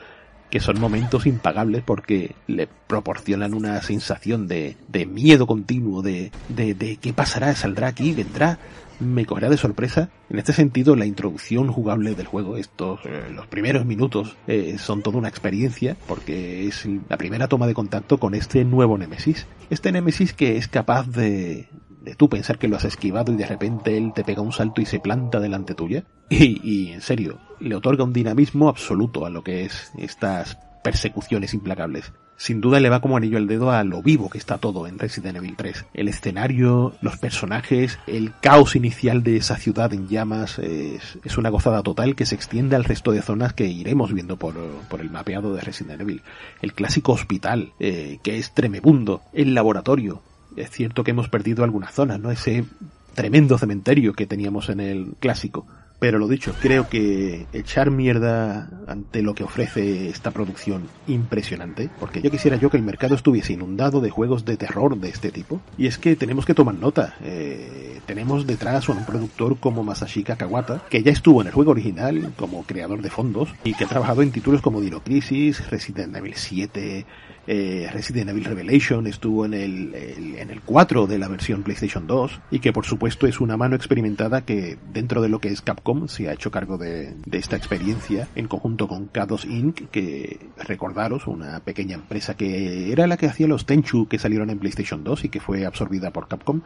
que 0.49 0.59
son 0.59 0.81
momentos 0.81 1.25
impagables 1.25 1.81
porque 1.81 2.35
le 2.47 2.67
proporcionan 2.67 3.53
una 3.53 3.81
sensación 3.81 4.49
de, 4.49 4.75
de 4.89 5.05
miedo 5.05 5.47
continuo, 5.47 6.01
de, 6.01 6.31
de, 6.49 6.73
de 6.73 6.97
qué 6.97 7.13
pasará, 7.13 7.55
saldrá 7.55 7.87
aquí, 7.87 8.13
vendrá, 8.13 8.59
me 9.01 9.25
cogerá 9.25 9.49
de 9.49 9.57
sorpresa. 9.57 10.09
En 10.29 10.39
este 10.39 10.53
sentido, 10.53 10.95
la 10.95 11.05
introducción 11.05 11.71
jugable 11.71 12.15
del 12.15 12.27
juego, 12.27 12.57
estos, 12.57 13.01
eh, 13.05 13.29
los 13.33 13.47
primeros 13.47 13.85
minutos, 13.85 14.37
eh, 14.47 14.77
son 14.77 15.01
toda 15.01 15.17
una 15.17 15.27
experiencia, 15.27 15.97
porque 16.07 16.67
es 16.67 16.87
la 17.09 17.17
primera 17.17 17.47
toma 17.47 17.67
de 17.67 17.73
contacto 17.73 18.19
con 18.19 18.35
este 18.35 18.63
nuevo 18.63 18.97
Némesis. 18.97 19.47
Este 19.69 19.91
Némesis 19.91 20.33
que 20.33 20.57
es 20.57 20.67
capaz 20.67 21.07
de, 21.07 21.67
de 22.01 22.15
tú 22.15 22.29
pensar 22.29 22.57
que 22.57 22.67
lo 22.67 22.75
has 22.75 22.85
esquivado 22.85 23.33
y 23.33 23.35
de 23.37 23.45
repente 23.45 23.97
él 23.97 24.11
te 24.13 24.23
pega 24.23 24.41
un 24.41 24.51
salto 24.51 24.81
y 24.81 24.85
se 24.85 24.99
planta 24.99 25.39
delante 25.39 25.75
tuya. 25.75 26.03
Y, 26.29 26.61
y 26.63 26.91
en 26.91 27.01
serio, 27.01 27.39
le 27.59 27.75
otorga 27.75 28.03
un 28.03 28.13
dinamismo 28.13 28.69
absoluto 28.69 29.25
a 29.25 29.29
lo 29.29 29.43
que 29.43 29.65
es 29.65 29.91
estas 29.97 30.57
persecuciones 30.83 31.53
implacables. 31.53 32.13
Sin 32.41 32.59
duda 32.59 32.79
le 32.79 32.89
va 32.89 33.01
como 33.01 33.17
anillo 33.17 33.37
al 33.37 33.45
dedo 33.45 33.69
a 33.69 33.83
lo 33.83 34.01
vivo 34.01 34.27
que 34.27 34.39
está 34.39 34.57
todo 34.57 34.87
en 34.87 34.97
Resident 34.97 35.37
Evil 35.37 35.55
3. 35.55 35.85
El 35.93 36.07
escenario, 36.07 36.95
los 36.99 37.17
personajes, 37.17 37.99
el 38.07 38.33
caos 38.41 38.75
inicial 38.75 39.21
de 39.21 39.37
esa 39.37 39.57
ciudad 39.57 39.93
en 39.93 40.07
llamas 40.07 40.57
es, 40.57 41.19
es 41.23 41.37
una 41.37 41.49
gozada 41.49 41.83
total 41.83 42.15
que 42.15 42.25
se 42.25 42.33
extiende 42.33 42.75
al 42.75 42.83
resto 42.83 43.11
de 43.11 43.21
zonas 43.21 43.53
que 43.53 43.67
iremos 43.67 44.11
viendo 44.11 44.37
por, 44.37 44.55
el 44.99 45.11
mapeado 45.11 45.53
de 45.53 45.61
Resident 45.61 46.01
Evil. 46.01 46.23
El 46.63 46.73
clásico 46.73 47.11
hospital, 47.11 47.73
eh, 47.79 48.17
que 48.23 48.39
es 48.39 48.55
tremebundo, 48.55 49.21
el 49.33 49.53
laboratorio. 49.53 50.23
Es 50.55 50.71
cierto 50.71 51.03
que 51.03 51.11
hemos 51.11 51.29
perdido 51.29 51.63
algunas 51.63 51.93
zonas, 51.93 52.19
¿no? 52.19 52.31
Ese 52.31 52.65
tremendo 53.13 53.59
cementerio 53.59 54.13
que 54.13 54.25
teníamos 54.25 54.69
en 54.69 54.79
el 54.79 55.13
clásico. 55.19 55.67
Pero 56.01 56.17
lo 56.17 56.27
dicho, 56.27 56.55
creo 56.59 56.89
que 56.89 57.45
echar 57.53 57.91
mierda 57.91 58.71
ante 58.87 59.21
lo 59.21 59.35
que 59.35 59.43
ofrece 59.43 60.09
esta 60.09 60.31
producción 60.31 60.87
impresionante, 61.05 61.91
porque 61.99 62.23
yo 62.23 62.31
quisiera 62.31 62.57
yo 62.57 62.71
que 62.71 62.77
el 62.77 62.81
mercado 62.81 63.13
estuviese 63.13 63.53
inundado 63.53 64.01
de 64.01 64.09
juegos 64.09 64.43
de 64.43 64.57
terror 64.57 64.97
de 64.97 65.09
este 65.09 65.29
tipo. 65.29 65.61
Y 65.77 65.85
es 65.85 65.99
que 65.99 66.15
tenemos 66.15 66.47
que 66.47 66.55
tomar 66.55 66.73
nota. 66.73 67.13
Eh, 67.23 67.99
tenemos 68.07 68.47
detrás 68.47 68.89
a 68.89 68.93
un 68.93 69.05
productor 69.05 69.59
como 69.59 69.83
Masashika 69.83 70.37
Kawata, 70.37 70.81
que 70.89 71.03
ya 71.03 71.11
estuvo 71.11 71.41
en 71.41 71.49
el 71.49 71.53
juego 71.53 71.69
original 71.69 72.33
como 72.35 72.63
creador 72.63 73.03
de 73.03 73.11
fondos 73.11 73.49
y 73.63 73.75
que 73.75 73.83
ha 73.83 73.87
trabajado 73.87 74.23
en 74.23 74.31
títulos 74.31 74.63
como 74.63 74.81
Dino 74.81 75.03
Crisis, 75.03 75.69
Resident 75.69 76.15
Evil 76.15 76.33
7, 76.35 77.05
eh, 77.47 77.89
Resident 77.91 78.29
Evil 78.29 78.45
Revelation 78.45 79.07
estuvo 79.07 79.45
en 79.45 79.53
el, 79.53 79.95
en 79.95 80.49
el 80.49 80.61
4 80.61 81.07
de 81.07 81.17
la 81.17 81.27
versión 81.27 81.63
PlayStation 81.63 82.05
2 82.05 82.39
y 82.51 82.59
que 82.59 82.71
por 82.71 82.85
supuesto 82.85 83.27
es 83.27 83.41
una 83.41 83.57
mano 83.57 83.75
experimentada 83.75 84.41
que 84.41 84.77
dentro 84.93 85.21
de 85.21 85.29
lo 85.29 85.39
que 85.39 85.49
es 85.49 85.61
Capcom 85.61 86.07
se 86.07 86.29
ha 86.29 86.33
hecho 86.33 86.51
cargo 86.51 86.77
de, 86.77 87.15
de 87.25 87.37
esta 87.37 87.55
experiencia 87.55 88.27
en 88.35 88.47
conjunto 88.47 88.87
con 88.87 89.11
K2 89.11 89.49
Inc. 89.49 89.89
que 89.89 90.39
recordaros 90.57 91.27
una 91.27 91.59
pequeña 91.61 91.95
empresa 91.95 92.35
que 92.35 92.91
era 92.91 93.07
la 93.07 93.17
que 93.17 93.27
hacía 93.27 93.47
los 93.47 93.65
Tenchu 93.65 94.07
que 94.07 94.19
salieron 94.19 94.49
en 94.49 94.59
PlayStation 94.59 95.03
2 95.03 95.25
y 95.25 95.29
que 95.29 95.39
fue 95.39 95.65
absorbida 95.65 96.11
por 96.11 96.27
Capcom 96.27 96.61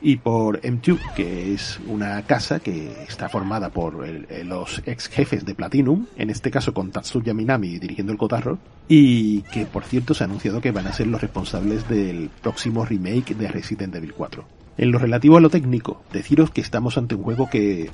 y 0.00 0.16
por 0.16 0.60
M2, 0.60 0.98
que 1.14 1.54
es 1.54 1.80
una 1.86 2.22
casa 2.22 2.60
que 2.60 2.92
está 3.08 3.28
formada 3.28 3.70
por 3.70 4.06
el, 4.06 4.26
los 4.48 4.82
ex 4.86 5.08
jefes 5.08 5.44
de 5.44 5.54
Platinum, 5.54 6.06
en 6.16 6.30
este 6.30 6.50
caso 6.50 6.72
con 6.72 6.90
Tatsuya 6.90 7.34
Minami 7.34 7.78
dirigiendo 7.78 8.12
el 8.12 8.18
cotarro, 8.18 8.58
y 8.88 9.42
que 9.42 9.66
por 9.66 9.84
cierto 9.84 10.14
se 10.14 10.24
ha 10.24 10.26
anunciado 10.26 10.60
que 10.60 10.70
van 10.70 10.86
a 10.86 10.92
ser 10.92 11.08
los 11.08 11.20
responsables 11.20 11.88
del 11.88 12.30
próximo 12.42 12.84
remake 12.84 13.34
de 13.34 13.48
Resident 13.48 13.94
Evil 13.94 14.14
4. 14.14 14.44
En 14.78 14.92
lo 14.92 14.98
relativo 14.98 15.36
a 15.36 15.40
lo 15.40 15.50
técnico, 15.50 16.02
deciros 16.12 16.50
que 16.50 16.60
estamos 16.60 16.96
ante 16.96 17.16
un 17.16 17.24
juego 17.24 17.50
que 17.50 17.90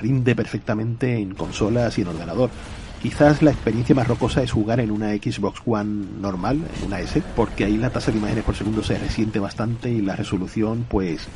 rinde 0.00 0.36
perfectamente 0.36 1.16
en 1.16 1.34
consolas 1.34 1.98
y 1.98 2.02
en 2.02 2.08
ordenador. 2.08 2.50
Quizás 2.98 3.42
la 3.42 3.52
experiencia 3.52 3.94
más 3.94 4.08
rocosa 4.08 4.42
es 4.42 4.50
jugar 4.50 4.80
en 4.80 4.90
una 4.90 5.10
Xbox 5.12 5.60
One 5.64 6.08
normal, 6.20 6.68
en 6.72 6.82
una 6.82 7.00
S, 7.00 7.22
porque 7.22 7.64
ahí 7.64 7.76
la 7.76 7.90
tasa 7.90 8.10
de 8.10 8.18
imágenes 8.18 8.42
por 8.42 8.56
segundo 8.56 8.82
se 8.82 8.98
resiente 8.98 9.38
bastante 9.38 9.90
y 9.90 10.00
la 10.02 10.16
resolución 10.16 10.84
pues 10.88 11.30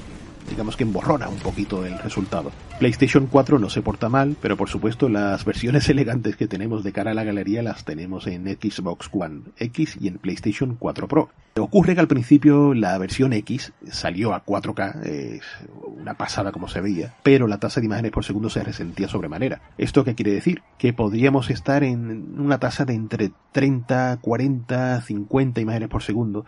digamos 0.48 0.76
que 0.76 0.84
emborrona 0.84 1.28
un 1.28 1.38
poquito 1.38 1.84
el 1.84 1.98
resultado. 1.98 2.52
PlayStation 2.78 3.26
4 3.26 3.58
no 3.58 3.70
se 3.70 3.82
porta 3.82 4.08
mal, 4.08 4.36
pero 4.40 4.56
por 4.56 4.68
supuesto 4.68 5.08
las 5.08 5.44
versiones 5.46 5.88
elegantes 5.88 6.36
que 6.36 6.48
tenemos 6.48 6.84
de 6.84 6.92
cara 6.92 7.12
a 7.12 7.14
la 7.14 7.24
galería 7.24 7.62
las 7.62 7.84
tenemos 7.84 8.26
en 8.26 8.46
Xbox 8.46 9.08
One 9.12 9.42
X 9.58 9.96
y 10.00 10.08
en 10.08 10.18
PlayStation 10.18 10.76
4 10.78 11.08
Pro. 11.08 11.30
Ocurre 11.58 11.94
que 11.94 12.00
al 12.00 12.08
principio 12.08 12.72
la 12.72 12.96
versión 12.96 13.34
X 13.34 13.72
salió 13.90 14.32
a 14.32 14.44
4K, 14.44 15.04
es 15.04 15.42
una 15.84 16.14
pasada 16.14 16.50
como 16.50 16.66
se 16.66 16.80
veía, 16.80 17.14
pero 17.22 17.46
la 17.46 17.58
tasa 17.58 17.80
de 17.80 17.86
imágenes 17.86 18.10
por 18.10 18.24
segundo 18.24 18.48
se 18.48 18.64
resentía 18.64 19.06
sobremanera. 19.06 19.60
¿Esto 19.76 20.02
qué 20.02 20.14
quiere 20.14 20.32
decir? 20.32 20.62
Que 20.78 20.94
podríamos 20.94 21.50
estar 21.50 21.84
en 21.84 22.40
una 22.40 22.58
tasa 22.58 22.86
de 22.86 22.94
entre 22.94 23.32
30, 23.52 24.18
40, 24.22 25.02
50 25.02 25.60
imágenes 25.60 25.88
por 25.90 26.02
segundo 26.02 26.46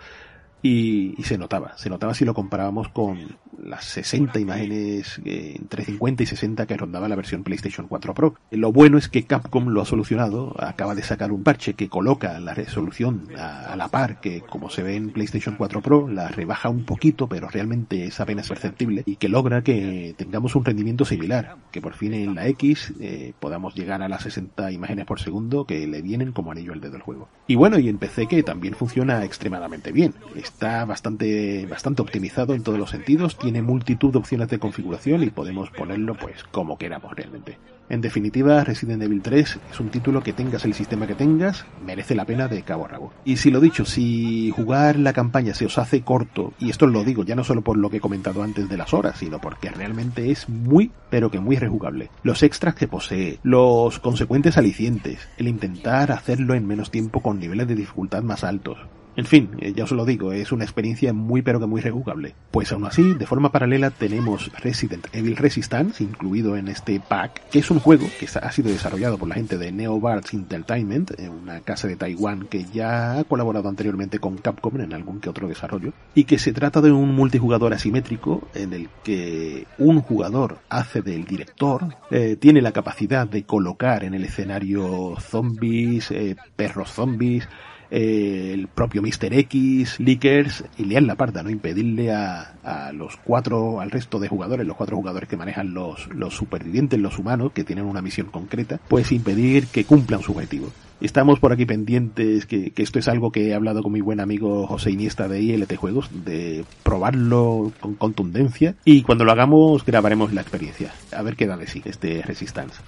y, 0.65 1.23
se 1.25 1.37
notaba, 1.37 1.77
se 1.77 1.91
notaba 1.91 2.15
si 2.15 2.25
lo 2.25 2.33
comparábamos 2.33 2.89
con 2.89 3.37
las 3.63 3.85
60 3.85 4.41
imágenes 4.41 5.21
eh, 5.27 5.57
entre 5.59 5.85
50 5.85 6.23
y 6.23 6.27
60 6.27 6.67
que 6.67 6.77
rondaba 6.79 7.07
la 7.07 7.17
versión 7.17 7.45
PlayStation 7.45 7.87
4 7.87 8.15
Pro. 8.15 8.35
Lo 8.51 8.73
bueno 8.73 8.97
es 8.97 9.11
que 9.11 9.25
Capcom 9.25 9.69
lo 9.69 9.83
ha 9.83 9.85
solucionado, 9.85 10.55
acaba 10.59 10.95
de 10.95 11.03
sacar 11.03 11.33
un 11.33 11.43
parche 11.43 11.75
que 11.75 11.91
coloca 11.91 12.41
la 12.41 12.55
resolución 12.55 13.29
a, 13.37 13.73
a 13.73 13.77
la 13.77 13.89
par 13.89 14.23
que 14.23 14.41
como 14.41 14.71
se 14.71 14.83
ve 14.83 14.97
en 14.97 15.11
PlayStation 15.11 15.57
4 15.57 15.83
Pro, 15.83 16.09
la 16.09 16.29
rebaja 16.29 16.71
un 16.71 16.85
poquito, 16.85 17.29
pero 17.29 17.51
realmente 17.51 18.07
es 18.07 18.19
apenas 18.21 18.49
perceptible 18.49 19.03
y 19.05 19.17
que 19.17 19.29
logra 19.29 19.63
que 19.63 20.15
tengamos 20.17 20.57
un 20.57 20.65
rendimiento 20.65 21.05
similar, 21.05 21.57
que 21.73 21.83
por 21.83 21.93
fin 21.93 22.15
en 22.15 22.35
la 22.35 22.49
X 22.49 22.95
eh, 23.01 23.35
podamos 23.39 23.75
llegar 23.75 24.01
a 24.01 24.09
las 24.09 24.23
60 24.23 24.73
imágenes 24.73 25.05
por 25.05 25.21
segundo 25.21 25.67
que 25.67 25.87
le 25.87 26.01
vienen 26.01 26.33
como 26.33 26.53
anillo 26.53 26.73
al 26.73 26.81
dedo 26.81 26.93
del 26.93 27.03
juego. 27.03 27.29
Y 27.47 27.55
bueno, 27.55 27.79
y 27.79 27.91
en 27.91 27.99
PC 27.99 28.29
que 28.29 28.43
también 28.43 28.75
funciona 28.75 29.25
extremadamente 29.25 29.93
bien 29.93 30.15
está 30.55 30.85
bastante, 30.85 31.67
bastante 31.67 32.01
optimizado 32.01 32.55
en 32.55 32.63
todos 32.63 32.79
los 32.79 32.91
sentidos, 32.91 33.37
tiene 33.37 33.61
multitud 33.61 34.13
de 34.13 34.19
opciones 34.19 34.49
de 34.49 34.61
configuración 34.61 35.25
y 35.25 35.31
podemos 35.31 35.71
ponerlo 35.71 36.15
pues 36.15 36.45
como 36.45 36.79
queramos 36.79 37.13
realmente. 37.13 37.59
En 37.91 38.01
definitiva, 38.01 38.63
Resident 38.63 39.03
Evil 39.03 39.21
3 39.21 39.59
es 39.73 39.81
un 39.81 39.91
título 39.91 40.23
que 40.23 40.33
tengas 40.33 40.65
el 40.65 40.73
sistema 40.73 41.09
que 41.09 41.17
tengas, 41.17 41.67
merece 41.85 42.15
la 42.15 42.25
pena 42.25 42.47
de 42.47 42.63
cabo 42.63 42.87
a 42.87 42.89
rabo. 42.89 43.13
Y 43.25 43.37
si 43.37 43.51
lo 43.51 43.61
dicho, 43.61 43.85
si 43.85 44.53
jugar 44.53 44.97
la 44.97 45.13
campaña 45.13 45.55
se 45.55 45.67
os 45.67 45.77
hace 45.77 46.03
corto, 46.03 46.55
y 46.61 46.71
esto 46.71 46.87
lo 46.87 47.03
digo 47.03 47.25
ya 47.25 47.35
no 47.35 47.45
solo 47.45 47.61
por 47.61 47.77
lo 47.77 47.91
que 47.91 47.97
he 47.97 48.01
comentado 48.01 48.43
antes 48.43 48.69
de 48.69 48.77
las 48.77 48.95
horas, 48.95 49.19
sino 49.19 49.41
porque 49.41 49.71
realmente 49.71 50.31
es 50.31 50.49
muy, 50.49 50.93
pero 51.11 51.33
que 51.33 51.41
muy 51.41 51.57
rejugable. 51.57 52.11
Los 52.23 52.45
extras 52.45 52.77
que 52.77 52.89
posee, 52.89 53.41
los 53.43 53.99
consecuentes 53.99 54.57
alicientes, 54.57 55.29
el 55.37 55.49
intentar 55.49 56.13
hacerlo 56.13 56.55
en 56.55 56.67
menos 56.67 56.93
tiempo 56.93 57.23
con 57.23 57.41
niveles 57.41 57.67
de 57.67 57.75
dificultad 57.75 58.23
más 58.23 58.45
altos, 58.45 58.79
en 59.17 59.27
fin, 59.27 59.51
ya 59.75 59.85
os 59.85 59.93
lo 59.93 60.05
digo, 60.05 60.33
es 60.33 60.53
una 60.53 60.65
experiencia 60.65 61.13
muy 61.13 61.43
pero 61.43 61.61
que 61.61 61.67
muy 61.67 61.81
rejugable. 61.81 62.35
Pues 62.51 62.73
aún 62.73 62.85
así, 62.85 63.15
de 63.15 63.27
forma 63.27 63.53
paralela 63.53 63.91
tenemos 63.91 64.51
Resident 64.61 65.07
Evil 65.13 65.37
Resistance, 65.37 66.03
incluido 66.03 66.57
en 66.57 66.69
este 66.69 67.01
pack, 67.01 67.49
que 67.51 67.59
es 67.61 67.71
un 67.71 67.81
juego 67.81 68.07
que 68.19 68.27
ha 68.41 68.53
sido 68.53 68.71
desarrollado 68.71 69.19
por 69.19 69.29
la 69.29 69.35
gente 69.35 69.59
de 69.59 69.73
Neobards 69.73 70.35
Entertainment, 70.35 71.13
una 71.29 71.61
casa 71.61 71.89
de 71.89 71.97
Taiwán 71.97 72.47
que 72.47 72.65
ya 72.73 73.19
ha 73.19 73.25
colaborado 73.25 73.69
anteriormente 73.69 74.19
con 74.19 74.39
Capcom 74.39 74.81
en 74.81 74.93
algún 74.93 75.21
que 75.21 75.31
otro 75.31 75.49
desarrollo, 75.49 75.93
y 76.15 76.25
que 76.25 76.39
se 76.39 76.53
trata 76.53 76.81
de 76.81 76.93
un 76.93 77.15
multijugador 77.15 77.75
asimétrico 77.75 78.49
en 78.55 78.73
el 78.73 78.89
que 79.03 79.67
un 79.79 80.01
jugador 80.01 80.59
hace 80.69 81.03
del 81.03 81.25
director, 81.25 81.95
eh, 82.11 82.37
tiene 82.37 82.63
la 82.63 82.73
capacidad 82.73 83.27
de 83.27 83.45
colocar 83.45 84.05
en 84.05 84.15
el 84.15 84.25
escenario 84.25 85.15
zombies, 85.21 86.11
eh, 86.11 86.37
perros 86.57 86.91
zombies, 86.91 87.49
el 87.91 88.69
propio 88.69 89.03
Mr. 89.03 89.33
X, 89.33 90.01
Lickers 90.01 90.65
y 90.79 90.85
Lian 90.85 91.07
la 91.07 91.15
parda, 91.15 91.43
¿no? 91.43 91.51
Impedirle 91.51 92.13
a, 92.13 92.55
a, 92.63 92.93
los 92.93 93.17
cuatro, 93.17 93.81
al 93.81 93.91
resto 93.91 94.19
de 94.19 94.29
jugadores, 94.29 94.67
los 94.67 94.77
cuatro 94.77 94.97
jugadores 94.97 95.29
que 95.29 95.37
manejan 95.37 95.75
los, 95.75 96.09
los 96.09 96.35
supervivientes, 96.35 96.99
los 96.99 97.19
humanos, 97.19 97.53
que 97.53 97.65
tienen 97.65 97.85
una 97.85 98.03
misión 98.03 98.29
concreta, 98.29 98.81
pues 98.89 99.13
impedir 99.13 99.67
que 99.67 99.85
cumplan 99.85 100.23
su 100.23 100.33
objetivo. 100.33 100.69
Estamos 101.01 101.41
por 101.41 101.53
aquí 101.53 101.67
pendientes, 101.67 102.47
que, 102.47 102.71
que, 102.71 102.83
esto 102.83 102.99
es 102.99 103.09
algo 103.09 103.31
que 103.31 103.49
he 103.49 103.55
hablado 103.55 103.83
con 103.83 103.93
mi 103.93 104.01
buen 104.01 104.21
amigo 104.21 104.67
José 104.67 104.91
Iniesta 104.91 105.29
de 105.29 105.43
ILT 105.43 105.77
Juegos, 105.77 106.09
de 106.25 106.65
probarlo 106.83 107.73
con 107.81 107.95
contundencia 107.95 108.77
y 108.85 109.03
cuando 109.03 109.25
lo 109.25 109.33
hagamos 109.33 109.85
grabaremos 109.85 110.33
la 110.33 110.41
experiencia. 110.41 110.93
A 111.13 111.23
ver 111.23 111.37
qué 111.37 111.47
da 111.47 111.57
de 111.57 111.67
sí 111.67 111.83
este 111.85 112.23
Resistance 112.23 112.81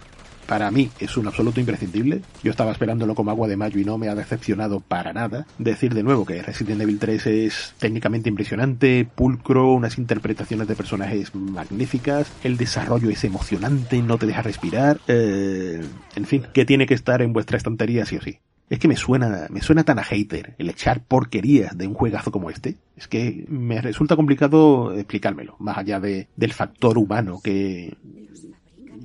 para 0.47 0.71
mí 0.71 0.91
es 1.01 1.17
un 1.17 1.27
absoluto 1.27 1.61
imprescindible. 1.61 2.23
Yo 2.43 2.51
estaba 2.51 2.73
esperándolo 2.73 3.15
como 3.15 3.31
agua 3.31 3.49
de 3.49 3.57
mayo 3.57 3.81
y 3.81 3.85
no 3.85 3.99
me 3.99 4.09
ha 4.09 4.15
decepcionado 4.15 4.81
para 4.81 5.13
nada. 5.13 5.47
Decir 5.59 5.95
de 5.95 6.03
nuevo 6.03 6.25
que 6.25 6.43
Resident 6.43 6.81
Evil 6.81 6.99
3 6.99 7.27
es 7.27 7.75
técnicamente 7.79 8.29
impresionante, 8.29 9.07
pulcro, 9.15 9.73
unas 9.73 9.99
interpretaciones 9.99 10.69
de 10.69 10.77
personajes 10.77 11.35
magníficas, 11.35 12.33
el 12.45 12.57
desarrollo 12.57 13.11
es 13.11 13.25
emocionante, 13.25 14.01
no 14.03 14.19
te 14.19 14.27
deja 14.27 14.43
respirar. 14.43 15.01
Eh, 15.09 15.83
en 16.15 16.27
fin, 16.27 16.47
que 16.53 16.65
tiene 16.65 16.87
que 16.87 16.95
estar 16.95 17.23
en 17.23 17.33
vuestra 17.33 17.57
estantería 17.57 18.07
sí 18.07 18.17
o 18.17 18.23
sí. 18.23 18.39
Es 18.69 18.81
que 18.81 18.89
me 18.89 18.97
suena, 18.97 19.47
me 19.49 19.63
suena 19.63 19.85
tan 19.85 20.01
a 20.01 20.03
hater 20.03 20.55
el 20.59 20.69
echar 20.69 21.05
porquerías 21.05 21.79
de 21.79 21.87
un 21.87 21.95
juegazo 21.95 22.33
como 22.33 22.51
este. 22.51 22.77
Es 22.97 23.07
que 23.07 23.45
me 23.49 23.81
resulta 23.81 24.17
complicado 24.17 24.93
explicármelo, 24.93 25.55
más 25.61 25.79
allá 25.79 26.01
de, 26.01 26.27
del 26.35 26.53
factor 26.53 26.99
humano 26.99 27.41
que, 27.43 27.97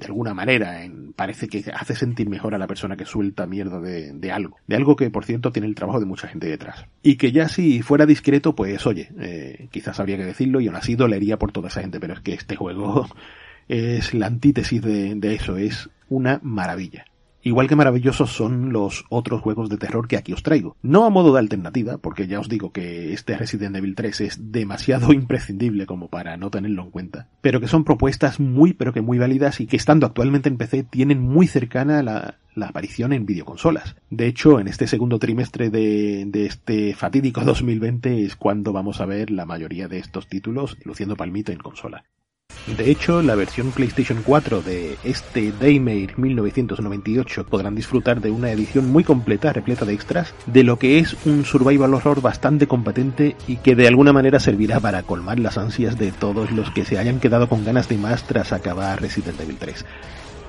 de 0.01 0.07
alguna 0.07 0.33
manera 0.33 0.83
en, 0.83 1.13
parece 1.13 1.47
que 1.47 1.63
hace 1.73 1.95
sentir 1.95 2.29
mejor 2.29 2.55
a 2.55 2.57
la 2.57 2.67
persona 2.67 2.97
que 2.97 3.05
suelta 3.05 3.45
mierda 3.45 3.79
de, 3.79 4.31
algo. 4.31 4.57
De 4.67 4.75
algo 4.75 4.95
que, 4.95 5.09
por 5.09 5.25
cierto, 5.25 5.51
tiene 5.51 5.67
el 5.67 5.75
trabajo 5.75 5.99
de 5.99 6.05
mucha 6.05 6.27
gente 6.27 6.47
detrás. 6.47 6.85
Y 7.03 7.15
que 7.15 7.31
ya 7.31 7.47
si 7.47 7.81
fuera 7.81 8.05
discreto, 8.05 8.55
pues 8.55 8.85
oye, 8.87 9.09
eh, 9.19 9.67
quizás 9.71 9.99
habría 9.99 10.17
que 10.17 10.25
decirlo 10.25 10.59
y 10.59 10.67
aún 10.67 10.75
así 10.75 10.95
dolería 10.95 11.37
por 11.37 11.51
toda 11.51 11.69
esa 11.69 11.81
gente, 11.81 11.99
pero 11.99 12.13
es 12.13 12.21
que 12.21 12.33
este 12.33 12.55
juego 12.55 13.07
es 13.67 14.13
la 14.13 14.27
antítesis 14.27 14.81
de 14.81 15.35
eso, 15.35 15.57
es 15.57 15.89
una 16.09 16.39
maravilla. 16.43 17.05
Igual 17.43 17.67
que 17.67 17.75
maravillosos 17.75 18.31
son 18.31 18.71
los 18.71 19.05
otros 19.09 19.41
juegos 19.41 19.69
de 19.69 19.77
terror 19.77 20.07
que 20.07 20.17
aquí 20.17 20.33
os 20.33 20.43
traigo. 20.43 20.75
No 20.81 21.05
a 21.05 21.09
modo 21.09 21.33
de 21.33 21.39
alternativa, 21.39 21.97
porque 21.97 22.27
ya 22.27 22.39
os 22.39 22.49
digo 22.49 22.71
que 22.71 23.13
este 23.13 23.37
Resident 23.37 23.75
Evil 23.75 23.95
3 23.95 24.21
es 24.21 24.51
demasiado 24.51 25.13
imprescindible 25.13 25.85
como 25.85 26.09
para 26.09 26.37
no 26.37 26.49
tenerlo 26.49 26.83
en 26.83 26.91
cuenta, 26.91 27.27
pero 27.41 27.59
que 27.59 27.67
son 27.67 27.83
propuestas 27.83 28.39
muy 28.39 28.73
pero 28.73 28.93
que 28.93 29.01
muy 29.01 29.17
válidas 29.17 29.59
y 29.59 29.67
que 29.67 29.77
estando 29.77 30.05
actualmente 30.05 30.49
en 30.49 30.57
PC 30.57 30.83
tienen 30.83 31.21
muy 31.21 31.47
cercana 31.47 32.03
la, 32.03 32.37
aparición 32.61 33.13
en 33.13 33.25
videoconsolas. 33.25 33.95
De 34.09 34.27
hecho, 34.27 34.59
en 34.59 34.67
este 34.67 34.87
segundo 34.87 35.19
trimestre 35.19 35.69
de, 35.69 36.25
de, 36.27 36.45
este 36.45 36.93
fatídico 36.93 37.41
2020 37.45 38.25
es 38.25 38.35
cuando 38.35 38.73
vamos 38.73 39.01
a 39.01 39.05
ver 39.05 39.31
la 39.31 39.45
mayoría 39.45 39.87
de 39.87 39.99
estos 39.99 40.27
títulos 40.27 40.77
luciendo 40.83 41.15
palmito 41.15 41.51
en 41.51 41.59
consola. 41.59 42.03
De 42.67 42.91
hecho, 42.91 43.23
la 43.23 43.33
versión 43.33 43.71
PlayStation 43.71 44.21
4 44.23 44.61
de 44.61 44.97
este 45.03 45.51
Daymare 45.51 46.13
1998 46.15 47.45
podrán 47.45 47.73
disfrutar 47.73 48.21
de 48.21 48.29
una 48.29 48.51
edición 48.51 48.87
muy 48.87 49.03
completa, 49.03 49.51
repleta 49.51 49.83
de 49.83 49.93
extras, 49.93 50.35
de 50.45 50.63
lo 50.63 50.77
que 50.77 50.99
es 50.99 51.17
un 51.25 51.43
survival 51.43 51.95
horror 51.95 52.21
bastante 52.21 52.67
competente 52.67 53.35
y 53.47 53.57
que 53.57 53.75
de 53.75 53.87
alguna 53.87 54.13
manera 54.13 54.39
servirá 54.39 54.79
para 54.79 55.01
colmar 55.03 55.39
las 55.39 55.57
ansias 55.57 55.97
de 55.97 56.11
todos 56.11 56.51
los 56.51 56.69
que 56.69 56.85
se 56.85 56.99
hayan 56.99 57.19
quedado 57.19 57.49
con 57.49 57.65
ganas 57.65 57.89
de 57.89 57.97
más 57.97 58.27
tras 58.27 58.53
acabar 58.53 59.01
Resident 59.01 59.41
Evil 59.41 59.57
3. 59.57 59.85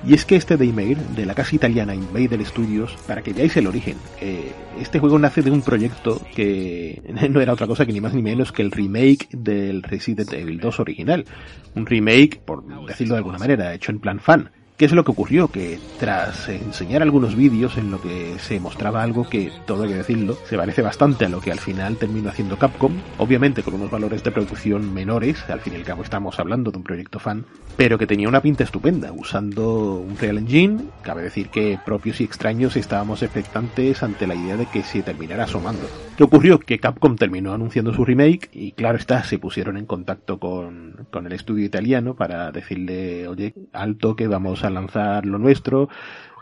Y 0.05 0.13
es 0.13 0.25
que 0.25 0.35
este 0.35 0.57
Daymare, 0.57 0.97
de 1.15 1.25
la 1.25 1.33
casa 1.33 1.55
italiana 1.55 1.95
Invader 1.95 2.45
Studios, 2.45 2.97
para 3.07 3.21
que 3.21 3.31
veáis 3.31 3.55
el 3.55 3.67
origen, 3.67 3.97
eh, 4.19 4.51
este 4.79 4.99
juego 4.99 5.17
nace 5.17 5.41
de 5.41 5.49
un 5.49 5.61
proyecto 5.61 6.21
que 6.35 7.01
no 7.29 7.39
era 7.39 7.53
otra 7.53 7.67
cosa 7.67 7.85
que 7.85 7.93
ni 7.93 8.01
más 8.01 8.13
ni 8.13 8.21
menos 8.21 8.51
que 8.51 8.63
el 8.63 8.71
remake 8.71 9.29
del 9.31 9.81
Resident 9.81 10.33
Evil 10.33 10.59
2 10.59 10.79
original. 10.81 11.25
Un 11.75 11.85
remake, 11.85 12.41
por 12.43 12.65
decirlo 12.85 13.13
de 13.13 13.19
alguna 13.19 13.37
manera, 13.37 13.73
hecho 13.73 13.91
en 13.91 13.99
plan 13.99 14.19
fan. 14.19 14.51
¿Qué 14.83 14.87
es 14.87 14.91
lo 14.91 15.05
que 15.05 15.11
ocurrió? 15.11 15.47
Que 15.47 15.79
tras 15.97 16.49
enseñar 16.49 17.03
algunos 17.03 17.37
vídeos 17.37 17.77
en 17.77 17.89
lo 17.89 18.01
que 18.01 18.37
se 18.37 18.59
mostraba 18.59 19.01
algo 19.01 19.29
que, 19.29 19.49
todo 19.65 19.83
hay 19.83 19.91
que 19.91 19.95
decirlo, 19.95 20.37
se 20.43 20.57
parece 20.57 20.81
bastante 20.81 21.23
a 21.23 21.29
lo 21.29 21.39
que 21.39 21.53
al 21.53 21.59
final 21.61 21.95
terminó 21.95 22.27
haciendo 22.27 22.57
Capcom, 22.57 22.91
obviamente 23.17 23.63
con 23.63 23.75
unos 23.75 23.89
valores 23.89 24.25
de 24.25 24.31
producción 24.31 24.93
menores, 24.93 25.49
al 25.49 25.61
fin 25.61 25.71
y 25.71 25.75
al 25.77 25.83
cabo 25.83 26.03
estamos 26.03 26.37
hablando 26.37 26.69
de 26.69 26.79
un 26.79 26.83
proyecto 26.83 27.19
fan, 27.19 27.45
pero 27.77 27.97
que 27.97 28.07
tenía 28.07 28.27
una 28.27 28.41
pinta 28.41 28.65
estupenda, 28.65 29.13
usando 29.13 29.93
un 29.95 30.17
Real 30.17 30.39
Engine, 30.39 30.83
cabe 31.01 31.21
decir 31.21 31.47
que 31.47 31.79
propios 31.85 32.19
y 32.19 32.25
extraños 32.25 32.75
estábamos 32.75 33.23
expectantes 33.23 34.03
ante 34.03 34.27
la 34.27 34.35
idea 34.35 34.57
de 34.57 34.65
que 34.65 34.83
se 34.83 35.01
terminara 35.01 35.45
asomando. 35.45 35.87
¿Qué 36.17 36.25
ocurrió? 36.25 36.59
Que 36.59 36.79
Capcom 36.79 37.15
terminó 37.15 37.53
anunciando 37.53 37.93
su 37.93 38.03
remake 38.03 38.49
y 38.51 38.73
claro 38.73 38.97
está, 38.97 39.23
se 39.23 39.39
pusieron 39.39 39.77
en 39.77 39.85
contacto 39.85 40.39
con, 40.39 41.07
con 41.09 41.25
el 41.25 41.31
estudio 41.31 41.63
italiano 41.65 42.15
para 42.15 42.51
decirle, 42.51 43.29
oye, 43.29 43.53
alto 43.71 44.17
que 44.17 44.27
vamos 44.27 44.65
a 44.65 44.72
lanzar 44.73 45.25
lo 45.25 45.37
nuestro, 45.37 45.89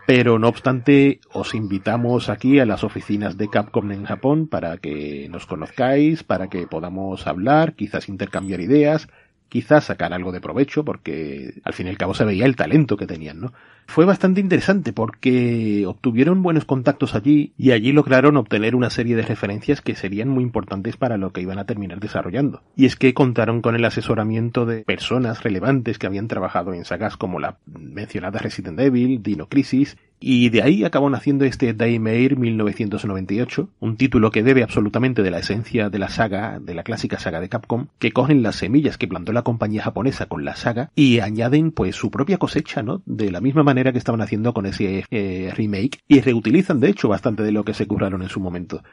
pero 0.08 0.40
no 0.40 0.48
obstante 0.48 1.20
os 1.32 1.54
invitamos 1.54 2.30
aquí 2.30 2.60
a 2.60 2.66
las 2.66 2.84
oficinas 2.84 3.38
de 3.38 3.50
Capcom 3.50 3.92
en 3.92 4.06
Japón 4.06 4.48
para 4.48 4.78
que 4.78 5.28
nos 5.30 5.46
conozcáis, 5.46 6.24
para 6.24 6.50
que 6.50 6.68
podamos 6.68 7.28
hablar, 7.28 7.74
quizás 7.74 8.10
intercambiar 8.10 8.62
ideas, 8.62 9.08
quizás 9.48 9.86
sacar 9.86 10.14
algo 10.14 10.32
de 10.32 10.42
provecho, 10.42 10.84
porque 10.86 11.56
al 11.64 11.74
fin 11.74 11.88
y 11.88 11.90
al 11.90 11.98
cabo 11.98 12.14
se 12.14 12.26
veía 12.26 12.46
el 12.46 12.56
talento 12.56 12.98
que 12.98 13.06
tenían, 13.06 13.42
¿no? 13.42 13.54
Fue 13.88 14.06
bastante 14.06 14.40
interesante 14.40 14.94
porque 14.94 15.86
obtuvieron 15.86 16.44
buenos 16.44 16.66
contactos 16.66 17.14
allí 17.14 17.52
y 17.58 17.72
allí 17.72 17.92
lograron 17.92 18.38
obtener 18.38 18.76
una 18.76 18.90
serie 18.90 19.16
de 19.16 19.24
referencias 19.24 19.82
que 19.82 19.96
serían 19.96 20.30
muy 20.30 20.44
importantes 20.44 20.96
para 20.98 21.18
lo 21.18 21.34
que 21.34 21.42
iban 21.42 21.60
a 21.60 21.66
terminar 21.66 22.00
desarrollando. 22.00 22.62
Y 22.76 22.86
es 22.86 22.96
que 22.96 23.14
contaron 23.14 23.62
con 23.62 23.76
el 23.76 23.84
asesoramiento 23.84 24.66
de 24.66 24.84
personas 24.84 25.44
relevantes 25.44 26.00
que 26.00 26.08
habían 26.08 26.28
trabajado 26.28 26.74
en 26.74 26.86
sagas 26.86 27.18
como 27.18 27.40
la 27.40 27.58
mencionada 27.66 28.40
Resident 28.40 28.80
Evil, 28.80 29.22
Dino 29.22 29.48
Crisis 29.48 29.98
y 30.24 30.50
de 30.50 30.62
ahí 30.62 30.84
acabó 30.84 31.10
naciendo 31.10 31.46
este 31.46 31.74
Daymare 31.74 32.36
1998, 32.36 33.70
un 33.80 33.98
título 33.98 34.30
que 34.30 34.44
debe 34.44 34.62
absolutamente 34.62 35.24
de 35.24 35.32
la 35.32 35.40
esencia 35.40 35.90
de 35.90 35.98
la 35.98 36.10
saga, 36.10 36.60
de 36.60 36.76
la 36.76 36.84
clásica 36.84 37.18
saga 37.18 37.42
de 37.42 37.50
Capcom, 37.50 37.88
que 37.98 38.12
cogen 38.12 38.44
las 38.44 38.58
semillas 38.58 39.00
que 39.00 39.08
plantó 39.08 39.34
la 39.34 39.42
compañía 39.42 39.82
japonesa 39.82 40.28
con 40.28 40.46
la 40.46 40.56
saga 40.56 40.92
y 40.94 41.22
añaden 41.22 41.72
pues 41.72 41.96
su 41.96 42.12
propia 42.12 42.38
cosecha, 42.38 42.84
¿no? 42.84 43.02
De 43.08 43.32
la 43.32 43.42
misma 43.42 43.64
manera 43.64 43.71
que 43.74 43.98
estaban 43.98 44.22
haciendo 44.22 44.54
con 44.54 44.66
ese 44.66 45.06
eh, 45.12 45.52
remake 45.56 46.00
y 46.08 46.22
reutilizan 46.22 46.80
de 46.80 46.90
hecho 46.90 47.10
bastante 47.10 47.44
de 47.44 47.52
lo 47.52 47.64
que 47.64 47.74
se 47.74 47.88
curraron 47.88 48.22
en 48.22 48.30
su 48.30 48.40
momento. 48.40 48.84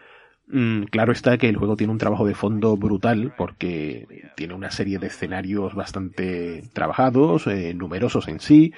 Mm, 0.46 0.84
claro 0.84 1.12
está 1.12 1.36
que 1.36 1.48
el 1.48 1.56
juego 1.56 1.76
tiene 1.76 1.92
un 1.92 1.98
trabajo 1.98 2.26
de 2.26 2.34
fondo 2.34 2.76
brutal 2.76 3.34
porque 3.36 4.06
tiene 4.34 4.54
una 4.54 4.70
serie 4.70 4.98
de 4.98 5.08
escenarios 5.08 5.74
bastante 5.74 6.62
trabajados, 6.72 7.46
eh, 7.46 7.74
numerosos 7.74 8.28
en 8.28 8.40
sí, 8.40 8.72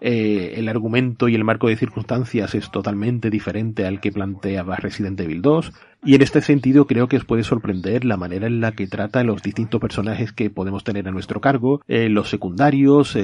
eh, 0.00 0.54
el 0.56 0.68
argumento 0.68 1.28
y 1.28 1.34
el 1.34 1.44
marco 1.44 1.68
de 1.68 1.76
circunstancias 1.76 2.54
es 2.54 2.70
totalmente 2.70 3.30
diferente 3.30 3.86
al 3.86 4.00
que 4.00 4.12
planteaba 4.12 4.76
Resident 4.76 5.20
Evil 5.20 5.42
2 5.42 5.72
y 6.04 6.14
en 6.14 6.22
este 6.22 6.40
sentido 6.40 6.86
creo 6.86 7.08
que 7.08 7.16
os 7.16 7.24
puede 7.24 7.42
sorprender 7.42 8.04
la 8.04 8.16
manera 8.16 8.46
en 8.46 8.60
la 8.60 8.72
que 8.72 8.86
trata 8.86 9.24
los 9.24 9.42
distintos 9.42 9.80
personajes 9.80 10.32
que 10.32 10.50
podemos 10.50 10.84
tener 10.84 11.06
a 11.08 11.10
nuestro 11.10 11.40
cargo, 11.40 11.82
eh, 11.88 12.08
los 12.08 12.30
secundarios, 12.30 13.16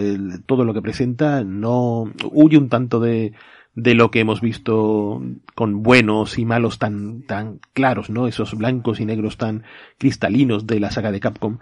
todo 0.47 0.65
lo 0.65 0.75
que 0.75 0.83
presenta 0.83 1.45
no 1.45 2.13
huye 2.31 2.59
un 2.59 2.69
tanto 2.69 3.01
de 3.01 3.33
de 3.77 3.95
lo 3.95 4.11
que 4.11 4.21
hemos 4.21 4.41
visto 4.41 5.23
con 5.55 5.83
buenos 5.83 6.39
y 6.39 6.47
malos 6.47 6.79
tan 6.79 7.23
tan 7.23 7.61
claros, 7.75 8.09
¿no? 8.11 8.27
Esos 8.27 8.55
blancos 8.55 9.01
y 9.01 9.05
negros 9.05 9.37
tan 9.37 9.65
cristalinos 9.99 10.67
de 10.67 10.81
la 10.81 10.91
saga 10.91 11.13
de 11.13 11.21
Capcom 11.21 11.59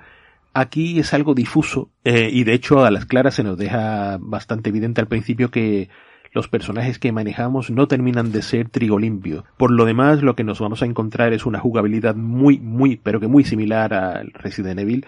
Aquí 0.54 1.00
es 1.00 1.12
algo 1.12 1.34
difuso 1.34 1.90
eh, 2.04 2.30
y 2.32 2.44
de 2.44 2.54
hecho 2.54 2.84
a 2.84 2.90
las 2.92 3.06
claras 3.06 3.34
se 3.34 3.42
nos 3.42 3.58
deja 3.58 4.18
bastante 4.20 4.70
evidente 4.70 5.00
al 5.00 5.08
principio 5.08 5.50
que 5.50 5.88
los 6.32 6.48
personajes 6.48 6.98
que 6.98 7.12
manejamos 7.12 7.70
no 7.70 7.88
terminan 7.88 8.32
de 8.32 8.42
ser 8.42 8.68
trigo 8.68 8.98
limpio. 8.98 9.44
Por 9.56 9.70
lo 9.70 9.84
demás, 9.84 10.22
lo 10.22 10.34
que 10.34 10.44
nos 10.44 10.60
vamos 10.60 10.82
a 10.82 10.86
encontrar 10.86 11.32
es 11.32 11.46
una 11.46 11.60
jugabilidad 11.60 12.16
muy, 12.16 12.58
muy, 12.58 12.96
pero 12.96 13.20
que 13.20 13.28
muy 13.28 13.44
similar 13.44 13.94
al 13.94 14.32
Resident 14.32 14.80
Evil, 14.80 15.06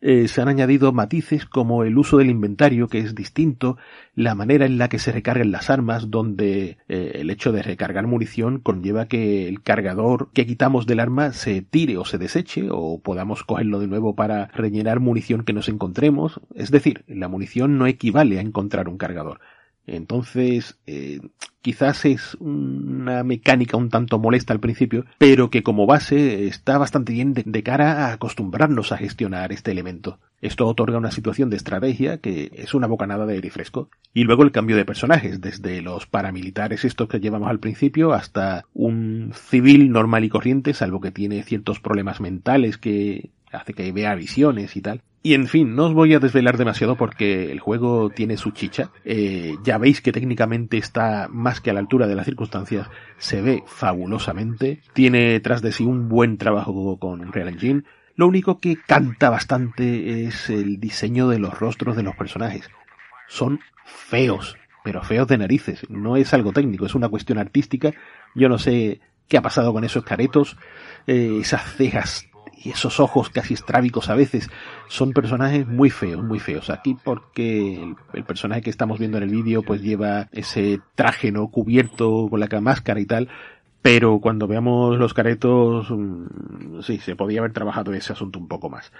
eh, 0.00 0.28
se 0.28 0.40
han 0.40 0.48
añadido 0.48 0.92
matices 0.92 1.46
como 1.46 1.84
el 1.84 1.98
uso 1.98 2.18
del 2.18 2.30
inventario, 2.30 2.88
que 2.88 2.98
es 2.98 3.14
distinto, 3.14 3.76
la 4.14 4.34
manera 4.34 4.66
en 4.66 4.78
la 4.78 4.88
que 4.88 4.98
se 4.98 5.12
recargan 5.12 5.50
las 5.50 5.70
armas, 5.70 6.10
donde 6.10 6.78
eh, 6.88 7.12
el 7.14 7.30
hecho 7.30 7.52
de 7.52 7.62
recargar 7.62 8.06
munición 8.06 8.60
conlleva 8.60 9.06
que 9.06 9.48
el 9.48 9.62
cargador 9.62 10.30
que 10.32 10.46
quitamos 10.46 10.86
del 10.86 11.00
arma 11.00 11.32
se 11.32 11.62
tire 11.62 11.98
o 11.98 12.04
se 12.04 12.18
deseche, 12.18 12.68
o 12.70 13.00
podamos 13.00 13.44
cogerlo 13.44 13.78
de 13.78 13.88
nuevo 13.88 14.14
para 14.14 14.48
rellenar 14.48 15.00
munición 15.00 15.44
que 15.44 15.52
nos 15.52 15.68
encontremos. 15.68 16.40
Es 16.54 16.70
decir, 16.70 17.04
la 17.06 17.28
munición 17.28 17.78
no 17.78 17.86
equivale 17.86 18.38
a 18.38 18.42
encontrar 18.42 18.88
un 18.88 18.98
cargador. 18.98 19.40
Entonces, 19.86 20.78
eh, 20.86 21.20
quizás 21.62 22.04
es 22.04 22.34
una 22.40 23.24
mecánica 23.24 23.76
un 23.76 23.88
tanto 23.88 24.18
molesta 24.18 24.52
al 24.52 24.60
principio, 24.60 25.04
pero 25.18 25.50
que 25.50 25.62
como 25.62 25.86
base 25.86 26.46
está 26.46 26.78
bastante 26.78 27.12
bien 27.12 27.32
de, 27.34 27.62
cara 27.62 28.06
a 28.06 28.12
acostumbrarnos 28.12 28.92
a 28.92 28.98
gestionar 28.98 29.52
este 29.52 29.70
elemento. 29.70 30.18
Esto 30.40 30.66
otorga 30.66 30.98
una 30.98 31.10
situación 31.10 31.50
de 31.50 31.56
estrategia 31.56 32.18
que 32.18 32.50
es 32.54 32.74
una 32.74 32.86
bocanada 32.86 33.26
de 33.26 33.34
aire 33.34 33.50
fresco. 33.50 33.88
Y 34.12 34.24
luego 34.24 34.42
el 34.42 34.52
cambio 34.52 34.76
de 34.76 34.84
personajes, 34.84 35.40
desde 35.40 35.82
los 35.82 36.06
paramilitares 36.06 36.84
estos 36.84 37.08
que 37.08 37.20
llevamos 37.20 37.48
al 37.48 37.58
principio 37.58 38.12
hasta 38.12 38.64
un 38.74 39.32
civil 39.34 39.90
normal 39.90 40.24
y 40.24 40.28
corriente, 40.28 40.74
salvo 40.74 41.00
que 41.00 41.10
tiene 41.10 41.42
ciertos 41.42 41.80
problemas 41.80 42.20
mentales 42.20 42.78
que 42.78 43.30
hace 43.52 43.72
que 43.72 43.90
vea 43.92 44.14
visiones 44.14 44.76
y 44.76 44.80
tal. 44.80 45.02
Y 45.26 45.34
en 45.34 45.48
fin, 45.48 45.74
no 45.74 45.86
os 45.86 45.92
voy 45.92 46.14
a 46.14 46.20
desvelar 46.20 46.56
demasiado 46.56 46.94
porque 46.94 47.50
el 47.50 47.58
juego 47.58 48.10
tiene 48.10 48.36
su 48.36 48.52
chicha. 48.52 48.90
Eh, 49.04 49.56
ya 49.64 49.76
veis 49.76 50.00
que 50.00 50.12
técnicamente 50.12 50.78
está 50.78 51.26
más 51.28 51.60
que 51.60 51.70
a 51.70 51.72
la 51.72 51.80
altura 51.80 52.06
de 52.06 52.14
las 52.14 52.26
circunstancias. 52.26 52.88
Se 53.18 53.42
ve 53.42 53.64
fabulosamente. 53.66 54.82
Tiene 54.92 55.40
tras 55.40 55.62
de 55.62 55.72
sí 55.72 55.84
un 55.84 56.08
buen 56.08 56.38
trabajo 56.38 56.96
con 57.00 57.32
Real 57.32 57.48
Engine. 57.48 57.82
Lo 58.14 58.28
único 58.28 58.60
que 58.60 58.76
canta 58.76 59.28
bastante 59.28 60.26
es 60.26 60.48
el 60.48 60.78
diseño 60.78 61.28
de 61.28 61.40
los 61.40 61.58
rostros 61.58 61.96
de 61.96 62.04
los 62.04 62.14
personajes. 62.14 62.70
Son 63.26 63.58
feos, 63.84 64.56
pero 64.84 65.02
feos 65.02 65.26
de 65.26 65.38
narices. 65.38 65.90
No 65.90 66.16
es 66.16 66.32
algo 66.34 66.52
técnico, 66.52 66.86
es 66.86 66.94
una 66.94 67.08
cuestión 67.08 67.38
artística. 67.38 67.92
Yo 68.36 68.48
no 68.48 68.58
sé 68.58 69.00
qué 69.26 69.38
ha 69.38 69.42
pasado 69.42 69.72
con 69.72 69.82
esos 69.82 70.04
caretos, 70.04 70.56
eh, 71.08 71.38
esas 71.40 71.74
cejas 71.74 72.28
y 72.62 72.70
esos 72.70 73.00
ojos 73.00 73.30
casi 73.30 73.54
estrábicos 73.54 74.08
a 74.08 74.14
veces 74.14 74.48
son 74.88 75.12
personajes 75.12 75.66
muy 75.66 75.90
feos, 75.90 76.22
muy 76.22 76.38
feos. 76.38 76.70
Aquí 76.70 76.96
porque 77.02 77.94
el, 78.12 78.24
personaje 78.24 78.62
que 78.62 78.70
estamos 78.70 78.98
viendo 78.98 79.18
en 79.18 79.24
el 79.24 79.30
vídeo 79.30 79.62
pues 79.62 79.82
lleva 79.82 80.28
ese 80.32 80.80
traje 80.94 81.32
no 81.32 81.48
cubierto 81.48 82.28
con 82.28 82.40
la 82.40 82.60
máscara 82.60 83.00
y 83.00 83.06
tal, 83.06 83.28
pero 83.82 84.18
cuando 84.20 84.48
veamos 84.48 84.98
los 84.98 85.14
caretos 85.14 85.90
mm, 85.90 86.80
sí, 86.82 86.98
se 86.98 87.14
podía 87.14 87.40
haber 87.40 87.52
trabajado 87.52 87.92
ese 87.92 88.12
asunto 88.12 88.38
un 88.38 88.48
poco 88.48 88.68
más. 88.68 88.92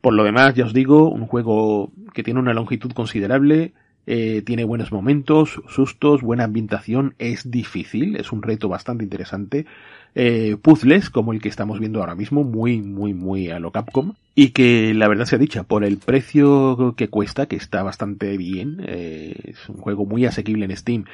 Por 0.00 0.14
lo 0.14 0.24
demás, 0.24 0.54
ya 0.54 0.64
os 0.64 0.72
digo, 0.72 1.10
un 1.10 1.26
juego 1.26 1.92
que 2.14 2.22
tiene 2.22 2.40
una 2.40 2.54
longitud 2.54 2.92
considerable, 2.92 3.74
eh, 4.06 4.42
tiene 4.42 4.64
buenos 4.64 4.92
momentos, 4.92 5.60
sustos, 5.68 6.22
buena 6.22 6.44
ambientación, 6.44 7.14
es 7.18 7.50
difícil, 7.50 8.16
es 8.16 8.32
un 8.32 8.42
reto 8.42 8.68
bastante 8.68 9.04
interesante, 9.04 9.66
eh, 10.14 10.56
puzzles 10.60 11.10
como 11.10 11.32
el 11.32 11.40
que 11.40 11.48
estamos 11.48 11.78
viendo 11.78 12.00
ahora 12.00 12.14
mismo, 12.14 12.44
muy, 12.44 12.80
muy, 12.80 13.14
muy 13.14 13.50
a 13.50 13.58
lo 13.58 13.70
Capcom, 13.70 14.14
y 14.34 14.50
que 14.50 14.94
la 14.94 15.08
verdad 15.08 15.26
se 15.26 15.36
ha 15.36 15.38
dicha, 15.38 15.62
por 15.64 15.84
el 15.84 15.98
precio 15.98 16.94
que 16.96 17.08
cuesta, 17.08 17.46
que 17.46 17.56
está 17.56 17.82
bastante 17.82 18.36
bien, 18.36 18.82
eh, 18.86 19.34
es 19.44 19.68
un 19.68 19.76
juego 19.76 20.06
muy 20.06 20.26
asequible 20.26 20.64
en 20.64 20.76
Steam, 20.76 21.04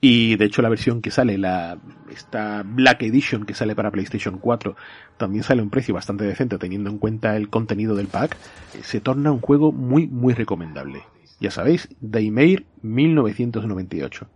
Y 0.00 0.36
de 0.36 0.44
hecho 0.44 0.60
la 0.60 0.68
versión 0.68 1.00
que 1.00 1.10
sale, 1.10 1.38
la 1.38 1.78
esta 2.12 2.62
Black 2.62 3.02
Edition 3.02 3.44
que 3.46 3.54
sale 3.54 3.74
para 3.74 3.90
PlayStation 3.90 4.38
4, 4.38 4.76
también 5.16 5.44
sale 5.44 5.60
a 5.60 5.64
un 5.64 5.70
precio 5.70 5.94
bastante 5.94 6.24
decente 6.24 6.58
teniendo 6.58 6.90
en 6.90 6.98
cuenta 6.98 7.36
el 7.36 7.48
contenido 7.48 7.94
del 7.96 8.08
pack, 8.08 8.36
se 8.82 9.00
torna 9.00 9.32
un 9.32 9.40
juego 9.40 9.72
muy 9.72 10.06
muy 10.06 10.34
recomendable. 10.34 11.02
Ya 11.40 11.50
sabéis, 11.50 11.88
Daymare 12.00 12.64
1998. 12.82 14.26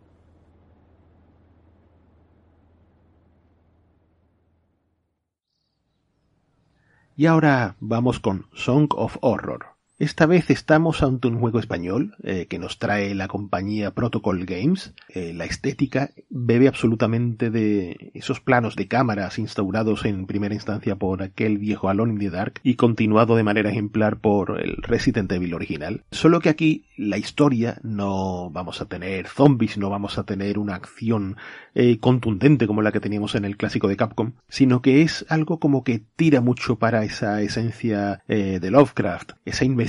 Y 7.18 7.26
ahora 7.26 7.74
vamos 7.80 8.20
con 8.20 8.46
Song 8.54 8.94
of 8.94 9.16
Horror. 9.22 9.77
Esta 10.00 10.26
vez 10.26 10.48
estamos 10.50 11.02
ante 11.02 11.26
un 11.26 11.40
juego 11.40 11.58
español 11.58 12.14
eh, 12.22 12.46
que 12.48 12.60
nos 12.60 12.78
trae 12.78 13.16
la 13.16 13.26
compañía 13.26 13.90
Protocol 13.90 14.46
Games. 14.46 14.94
Eh, 15.08 15.32
la 15.34 15.44
estética 15.44 16.10
bebe 16.30 16.68
absolutamente 16.68 17.50
de 17.50 18.12
esos 18.14 18.38
planos 18.40 18.76
de 18.76 18.86
cámaras 18.86 19.40
instaurados 19.40 20.04
en 20.04 20.26
primera 20.26 20.54
instancia 20.54 20.94
por 20.94 21.20
aquel 21.20 21.58
viejo 21.58 21.88
Alone 21.88 22.12
in 22.12 22.18
the 22.20 22.30
Dark 22.30 22.60
y 22.62 22.76
continuado 22.76 23.34
de 23.34 23.42
manera 23.42 23.70
ejemplar 23.70 24.20
por 24.20 24.60
el 24.60 24.76
Resident 24.84 25.32
Evil 25.32 25.54
original. 25.54 26.04
Solo 26.12 26.38
que 26.38 26.50
aquí 26.50 26.84
la 26.96 27.18
historia 27.18 27.80
no 27.82 28.50
vamos 28.50 28.80
a 28.80 28.86
tener 28.86 29.26
zombies, 29.26 29.78
no 29.78 29.90
vamos 29.90 30.16
a 30.16 30.22
tener 30.22 30.60
una 30.60 30.76
acción 30.76 31.36
eh, 31.74 31.98
contundente 31.98 32.68
como 32.68 32.82
la 32.82 32.92
que 32.92 33.00
teníamos 33.00 33.34
en 33.34 33.44
el 33.44 33.56
clásico 33.56 33.88
de 33.88 33.96
Capcom, 33.96 34.34
sino 34.48 34.80
que 34.80 35.02
es 35.02 35.26
algo 35.28 35.58
como 35.58 35.82
que 35.82 36.02
tira 36.14 36.40
mucho 36.40 36.76
para 36.76 37.02
esa 37.02 37.42
esencia 37.42 38.22
de 38.28 38.70
Lovecraft, 38.70 39.32
esa 39.44 39.64
investigación, 39.64 39.87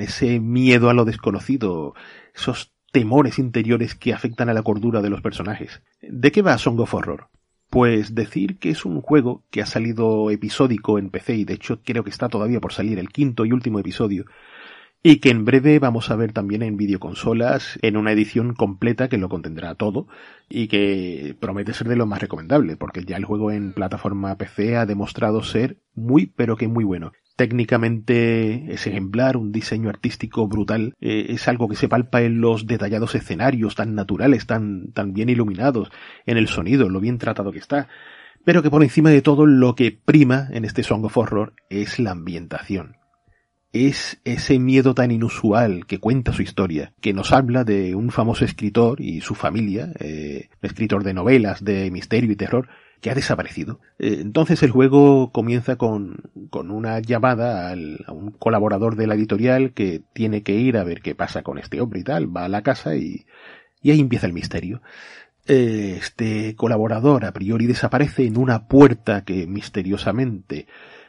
ese 0.00 0.40
miedo 0.40 0.90
a 0.90 0.94
lo 0.94 1.04
desconocido, 1.04 1.94
esos 2.34 2.72
temores 2.92 3.38
interiores 3.38 3.94
que 3.94 4.12
afectan 4.12 4.48
a 4.48 4.54
la 4.54 4.62
cordura 4.62 5.02
de 5.02 5.10
los 5.10 5.20
personajes. 5.20 5.82
¿De 6.00 6.30
qué 6.30 6.42
va 6.42 6.58
Song 6.58 6.78
of 6.80 6.94
Horror? 6.94 7.28
Pues 7.70 8.14
decir 8.14 8.58
que 8.58 8.70
es 8.70 8.84
un 8.84 9.00
juego 9.00 9.42
que 9.50 9.62
ha 9.62 9.66
salido 9.66 10.30
episódico 10.30 10.98
en 10.98 11.10
PC 11.10 11.34
y 11.34 11.44
de 11.44 11.54
hecho 11.54 11.80
creo 11.82 12.04
que 12.04 12.10
está 12.10 12.28
todavía 12.28 12.60
por 12.60 12.72
salir 12.72 12.98
el 12.98 13.08
quinto 13.08 13.44
y 13.44 13.52
último 13.52 13.80
episodio 13.80 14.26
y 15.06 15.16
que 15.16 15.28
en 15.28 15.44
breve 15.44 15.78
vamos 15.78 16.10
a 16.10 16.16
ver 16.16 16.32
también 16.32 16.62
en 16.62 16.78
videoconsolas 16.78 17.78
en 17.82 17.98
una 17.98 18.12
edición 18.12 18.54
completa 18.54 19.08
que 19.08 19.18
lo 19.18 19.28
contendrá 19.28 19.74
todo 19.74 20.08
y 20.48 20.66
que 20.68 21.36
promete 21.38 21.74
ser 21.74 21.88
de 21.88 21.96
lo 21.96 22.06
más 22.06 22.20
recomendable 22.20 22.78
porque 22.78 23.04
ya 23.04 23.18
el 23.18 23.26
juego 23.26 23.50
en 23.50 23.74
plataforma 23.74 24.36
PC 24.36 24.76
ha 24.76 24.86
demostrado 24.86 25.42
ser 25.42 25.76
muy 25.94 26.26
pero 26.26 26.56
que 26.56 26.68
muy 26.68 26.84
bueno 26.84 27.12
técnicamente 27.36 28.72
es 28.72 28.86
ejemplar, 28.86 29.36
un 29.36 29.52
diseño 29.52 29.88
artístico 29.88 30.46
brutal, 30.46 30.94
eh, 31.00 31.26
es 31.30 31.48
algo 31.48 31.68
que 31.68 31.76
se 31.76 31.88
palpa 31.88 32.22
en 32.22 32.40
los 32.40 32.66
detallados 32.66 33.14
escenarios 33.14 33.74
tan 33.74 33.94
naturales, 33.94 34.46
tan, 34.46 34.92
tan 34.92 35.12
bien 35.12 35.28
iluminados, 35.28 35.90
en 36.26 36.36
el 36.36 36.48
sonido, 36.48 36.88
lo 36.88 37.00
bien 37.00 37.18
tratado 37.18 37.52
que 37.52 37.58
está, 37.58 37.88
pero 38.44 38.62
que 38.62 38.70
por 38.70 38.82
encima 38.82 39.10
de 39.10 39.22
todo 39.22 39.46
lo 39.46 39.74
que 39.74 39.90
prima 39.92 40.48
en 40.52 40.64
este 40.64 40.82
Song 40.82 41.04
of 41.04 41.16
Horror 41.16 41.54
es 41.70 41.98
la 41.98 42.12
ambientación. 42.12 42.96
Es 43.72 44.20
ese 44.24 44.60
miedo 44.60 44.94
tan 44.94 45.10
inusual 45.10 45.86
que 45.86 45.98
cuenta 45.98 46.32
su 46.32 46.42
historia, 46.42 46.92
que 47.00 47.12
nos 47.12 47.32
habla 47.32 47.64
de 47.64 47.96
un 47.96 48.12
famoso 48.12 48.44
escritor 48.44 49.00
y 49.00 49.20
su 49.20 49.34
familia, 49.34 49.92
eh, 49.98 50.48
escritor 50.62 51.02
de 51.02 51.14
novelas 51.14 51.64
de 51.64 51.90
misterio 51.90 52.30
y 52.30 52.36
terror, 52.36 52.68
que 53.04 53.10
ha 53.10 53.14
desaparecido. 53.14 53.80
Eh, 53.98 54.16
entonces 54.22 54.62
el 54.62 54.70
juego 54.70 55.30
comienza 55.30 55.76
con, 55.76 56.22
con 56.48 56.70
una 56.70 57.00
llamada 57.00 57.68
al, 57.68 58.02
a 58.06 58.12
un 58.12 58.30
colaborador 58.30 58.96
de 58.96 59.06
la 59.06 59.14
editorial 59.14 59.74
que 59.74 60.00
tiene 60.14 60.42
que 60.42 60.54
ir 60.54 60.78
a 60.78 60.84
ver 60.84 61.02
qué 61.02 61.14
pasa 61.14 61.42
con 61.42 61.58
este 61.58 61.82
hombre 61.82 62.00
y 62.00 62.02
tal. 62.02 62.34
Va 62.34 62.46
a 62.46 62.48
la 62.48 62.62
casa 62.62 62.96
y, 62.96 63.26
y 63.82 63.90
ahí 63.90 64.00
empieza 64.00 64.26
el 64.26 64.32
misterio. 64.32 64.80
Eh, 65.46 65.96
este 65.98 66.56
colaborador 66.56 67.26
a 67.26 67.32
priori 67.32 67.66
desaparece 67.66 68.24
en 68.24 68.38
una 68.38 68.68
puerta 68.68 69.22
que 69.22 69.46
misteriosamente 69.46 70.66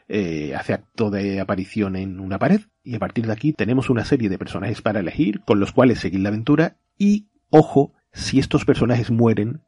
eh, 0.10 0.54
hace 0.54 0.74
acto 0.74 1.10
de 1.10 1.40
aparición 1.40 1.96
en 1.96 2.20
una 2.20 2.40
pared 2.40 2.60
y 2.84 2.96
a 2.96 3.00
partir 3.00 3.26
de 3.26 3.32
aquí 3.32 3.54
tenemos 3.54 3.90
una 3.90 4.04
serie 4.04 4.28
de 4.28 4.38
personajes 4.38 4.82
para 4.82 5.00
elegir 5.00 5.40
con 5.46 5.62
los 5.62 5.72
cuales 5.72 6.00
seguir 6.00 6.20
la 6.20 6.28
aventura 6.28 6.76
y 6.98 7.30
ojo 7.50 7.94
si 8.12 8.38
estos 8.38 8.66
personajes 8.66 9.12
mueren 9.12 9.62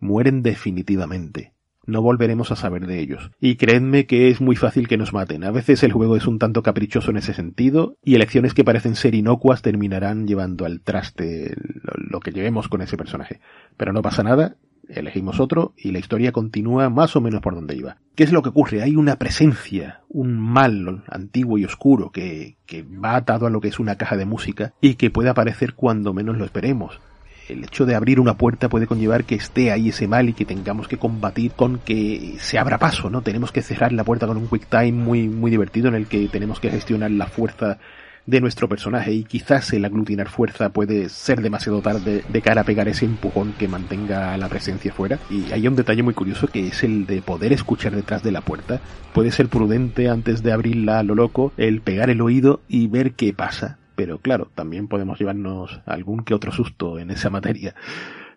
mueren 0.00 0.42
definitivamente 0.42 1.53
no 1.86 2.02
volveremos 2.02 2.50
a 2.50 2.56
saber 2.56 2.86
de 2.86 3.00
ellos. 3.00 3.30
Y 3.40 3.56
creedme 3.56 4.06
que 4.06 4.28
es 4.28 4.40
muy 4.40 4.56
fácil 4.56 4.88
que 4.88 4.96
nos 4.96 5.12
maten. 5.12 5.44
A 5.44 5.50
veces 5.50 5.82
el 5.82 5.92
juego 5.92 6.16
es 6.16 6.26
un 6.26 6.38
tanto 6.38 6.62
caprichoso 6.62 7.10
en 7.10 7.18
ese 7.18 7.34
sentido, 7.34 7.96
y 8.04 8.14
elecciones 8.14 8.54
que 8.54 8.64
parecen 8.64 8.96
ser 8.96 9.14
inocuas 9.14 9.62
terminarán 9.62 10.26
llevando 10.26 10.64
al 10.64 10.80
traste 10.80 11.54
lo, 11.82 12.20
que 12.20 12.32
llevemos 12.32 12.68
con 12.68 12.82
ese 12.82 12.96
personaje. 12.96 13.40
Pero 13.76 13.92
no 13.92 14.02
pasa 14.02 14.22
nada, 14.22 14.56
elegimos 14.88 15.40
otro 15.40 15.74
y 15.76 15.92
la 15.92 15.98
historia 15.98 16.32
continúa 16.32 16.90
más 16.90 17.16
o 17.16 17.20
menos 17.20 17.40
por 17.40 17.54
donde 17.54 17.76
iba. 17.76 17.96
¿Qué 18.14 18.24
es 18.24 18.32
lo 18.32 18.42
que 18.42 18.50
ocurre? 18.50 18.82
Hay 18.82 18.96
una 18.96 19.16
presencia, 19.16 20.02
un 20.08 20.38
mal 20.38 21.04
antiguo 21.08 21.58
y 21.58 21.64
oscuro 21.64 22.10
que, 22.10 22.56
que 22.66 22.82
va 22.82 23.16
atado 23.16 23.46
a 23.46 23.50
lo 23.50 23.60
que 23.60 23.68
es 23.68 23.78
una 23.78 23.96
caja 23.96 24.16
de 24.16 24.26
música 24.26 24.74
y 24.80 24.94
que 24.94 25.10
puede 25.10 25.30
aparecer 25.30 25.74
cuando 25.74 26.14
menos 26.14 26.36
lo 26.36 26.44
esperemos 26.44 27.00
el 27.48 27.64
hecho 27.64 27.86
de 27.86 27.94
abrir 27.94 28.20
una 28.20 28.36
puerta 28.36 28.68
puede 28.68 28.86
conllevar 28.86 29.24
que 29.24 29.34
esté 29.34 29.70
ahí 29.70 29.90
ese 29.90 30.08
mal 30.08 30.28
y 30.28 30.32
que 30.32 30.44
tengamos 30.44 30.88
que 30.88 30.98
combatir 30.98 31.52
con 31.52 31.78
que 31.78 32.36
se 32.38 32.58
abra 32.58 32.78
paso, 32.78 33.10
¿no? 33.10 33.22
Tenemos 33.22 33.52
que 33.52 33.62
cerrar 33.62 33.92
la 33.92 34.04
puerta 34.04 34.26
con 34.26 34.36
un 34.36 34.48
quick 34.48 34.66
time 34.68 34.92
muy, 34.92 35.28
muy 35.28 35.50
divertido 35.50 35.88
en 35.88 35.94
el 35.94 36.06
que 36.06 36.28
tenemos 36.28 36.60
que 36.60 36.70
gestionar 36.70 37.10
la 37.10 37.26
fuerza 37.26 37.78
de 38.26 38.40
nuestro 38.40 38.68
personaje 38.68 39.12
y 39.12 39.24
quizás 39.24 39.72
el 39.74 39.84
aglutinar 39.84 40.28
fuerza 40.28 40.70
puede 40.70 41.10
ser 41.10 41.42
demasiado 41.42 41.82
tarde 41.82 42.24
de 42.26 42.42
cara 42.42 42.62
a 42.62 42.64
pegar 42.64 42.88
ese 42.88 43.04
empujón 43.04 43.52
que 43.58 43.68
mantenga 43.68 44.36
la 44.38 44.48
presencia 44.48 44.92
fuera. 44.92 45.18
Y 45.28 45.52
hay 45.52 45.68
un 45.68 45.76
detalle 45.76 46.02
muy 46.02 46.14
curioso 46.14 46.46
que 46.46 46.68
es 46.68 46.82
el 46.84 47.06
de 47.06 47.20
poder 47.20 47.52
escuchar 47.52 47.94
detrás 47.94 48.22
de 48.22 48.32
la 48.32 48.40
puerta. 48.40 48.80
Puede 49.12 49.30
ser 49.30 49.48
prudente 49.48 50.08
antes 50.08 50.42
de 50.42 50.52
abrirla 50.52 51.00
a 51.00 51.02
lo 51.02 51.14
loco 51.14 51.52
el 51.58 51.82
pegar 51.82 52.08
el 52.08 52.22
oído 52.22 52.60
y 52.66 52.86
ver 52.86 53.12
qué 53.12 53.34
pasa 53.34 53.78
pero 53.94 54.18
claro, 54.18 54.50
también 54.54 54.88
podemos 54.88 55.18
llevarnos 55.18 55.80
algún 55.86 56.24
que 56.24 56.34
otro 56.34 56.52
susto 56.52 56.98
en 56.98 57.10
esa 57.10 57.30
materia. 57.30 57.74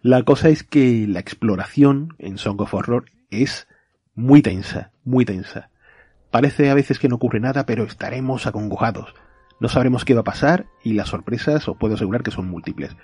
La 0.02 0.24
cosa 0.24 0.50
es 0.50 0.64
que 0.64 1.06
la 1.08 1.20
exploración 1.20 2.16
en 2.20 2.38
Song 2.38 2.62
of 2.62 2.74
Horror 2.74 3.06
es 3.30 3.68
muy 4.16 4.42
tensa, 4.42 4.92
muy 5.04 5.26
tensa. 5.26 5.70
Parece 6.32 6.70
a 6.70 6.74
veces 6.74 7.00
que 7.00 7.08
no 7.08 7.16
ocurre 7.16 7.40
nada, 7.40 7.66
pero 7.66 7.84
estaremos 7.84 8.48
acongojados. 8.48 9.14
No 9.60 9.70
sabremos 9.70 10.06
qué 10.06 10.14
va 10.14 10.22
a 10.22 10.26
pasar 10.26 10.68
y 10.84 10.94
las 10.94 11.10
sorpresas 11.10 11.68
os 11.68 11.78
puedo 11.78 11.96
asegurar 11.96 12.22
que 12.22 12.32
son 12.32 12.50
múltiples. 12.50 12.96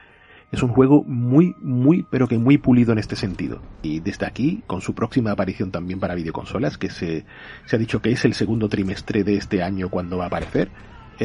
Es 0.52 0.62
un 0.62 0.70
juego 0.70 1.04
muy, 1.04 1.56
muy, 1.62 2.06
pero 2.12 2.28
que 2.28 2.38
muy 2.38 2.60
pulido 2.60 2.92
en 2.92 3.00
este 3.00 3.16
sentido. 3.16 3.60
Y 3.82 4.02
desde 4.02 4.28
aquí, 4.28 4.62
con 4.68 4.82
su 4.82 4.94
próxima 4.94 5.32
aparición 5.32 5.72
también 5.72 6.00
para 6.00 6.14
videoconsolas, 6.14 6.78
que 6.78 6.92
se, 6.92 7.26
se 7.66 7.76
ha 7.76 7.80
dicho 7.80 8.04
que 8.04 8.12
es 8.12 8.24
el 8.24 8.36
segundo 8.36 8.70
trimestre 8.70 9.24
de 9.24 9.36
este 9.36 9.64
año 9.64 9.90
cuando 9.90 10.20
va 10.20 10.26
a 10.26 10.28
aparecer, 10.28 10.70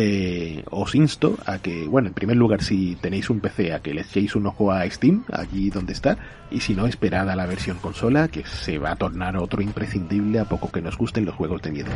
eh, 0.00 0.62
os 0.70 0.94
insto 0.94 1.36
a 1.44 1.58
que, 1.58 1.88
bueno, 1.88 2.06
en 2.06 2.14
primer 2.14 2.36
lugar, 2.36 2.62
si 2.62 2.94
tenéis 2.94 3.30
un 3.30 3.40
PC, 3.40 3.72
a 3.72 3.80
que 3.80 3.92
le 3.92 4.02
echéis 4.02 4.36
un 4.36 4.46
ojo 4.46 4.70
a 4.70 4.88
Steam, 4.88 5.24
allí 5.32 5.70
donde 5.70 5.92
está, 5.92 6.16
y 6.52 6.60
si 6.60 6.76
no, 6.76 6.86
esperad 6.86 7.28
a 7.28 7.34
la 7.34 7.46
versión 7.46 7.78
consola, 7.78 8.28
que 8.28 8.44
se 8.44 8.78
va 8.78 8.92
a 8.92 8.96
tornar 8.96 9.36
otro 9.36 9.60
imprescindible 9.60 10.38
a 10.38 10.44
poco 10.44 10.70
que 10.70 10.80
nos 10.80 10.96
gusten 10.96 11.24
los 11.24 11.34
juegos 11.34 11.62
de 11.62 11.72
miedo. 11.72 11.90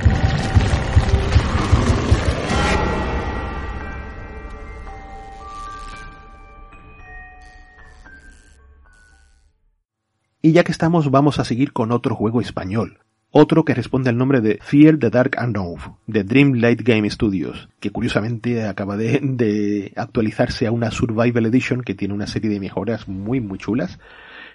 Y 10.44 10.50
ya 10.50 10.64
que 10.64 10.72
estamos, 10.72 11.08
vamos 11.12 11.38
a 11.38 11.44
seguir 11.44 11.72
con 11.72 11.92
otro 11.92 12.16
juego 12.16 12.40
español, 12.40 12.98
otro 13.32 13.64
que 13.64 13.74
responde 13.74 14.10
al 14.10 14.18
nombre 14.18 14.40
de 14.40 14.58
Fear 14.62 14.98
the 14.98 15.10
Dark 15.10 15.36
Unknown, 15.42 15.78
de 16.06 16.22
Dreamlight 16.22 16.82
Game 16.82 17.08
Studios, 17.10 17.68
que 17.80 17.90
curiosamente 17.90 18.64
acaba 18.64 18.96
de, 18.96 19.92
actualizarse 19.96 20.66
a 20.66 20.72
una 20.72 20.90
Survival 20.90 21.46
Edition 21.46 21.82
que 21.82 21.94
tiene 21.94 22.14
una 22.14 22.26
serie 22.26 22.50
de 22.50 22.60
mejoras 22.60 23.08
muy 23.08 23.40
muy 23.40 23.58
chulas. 23.58 23.98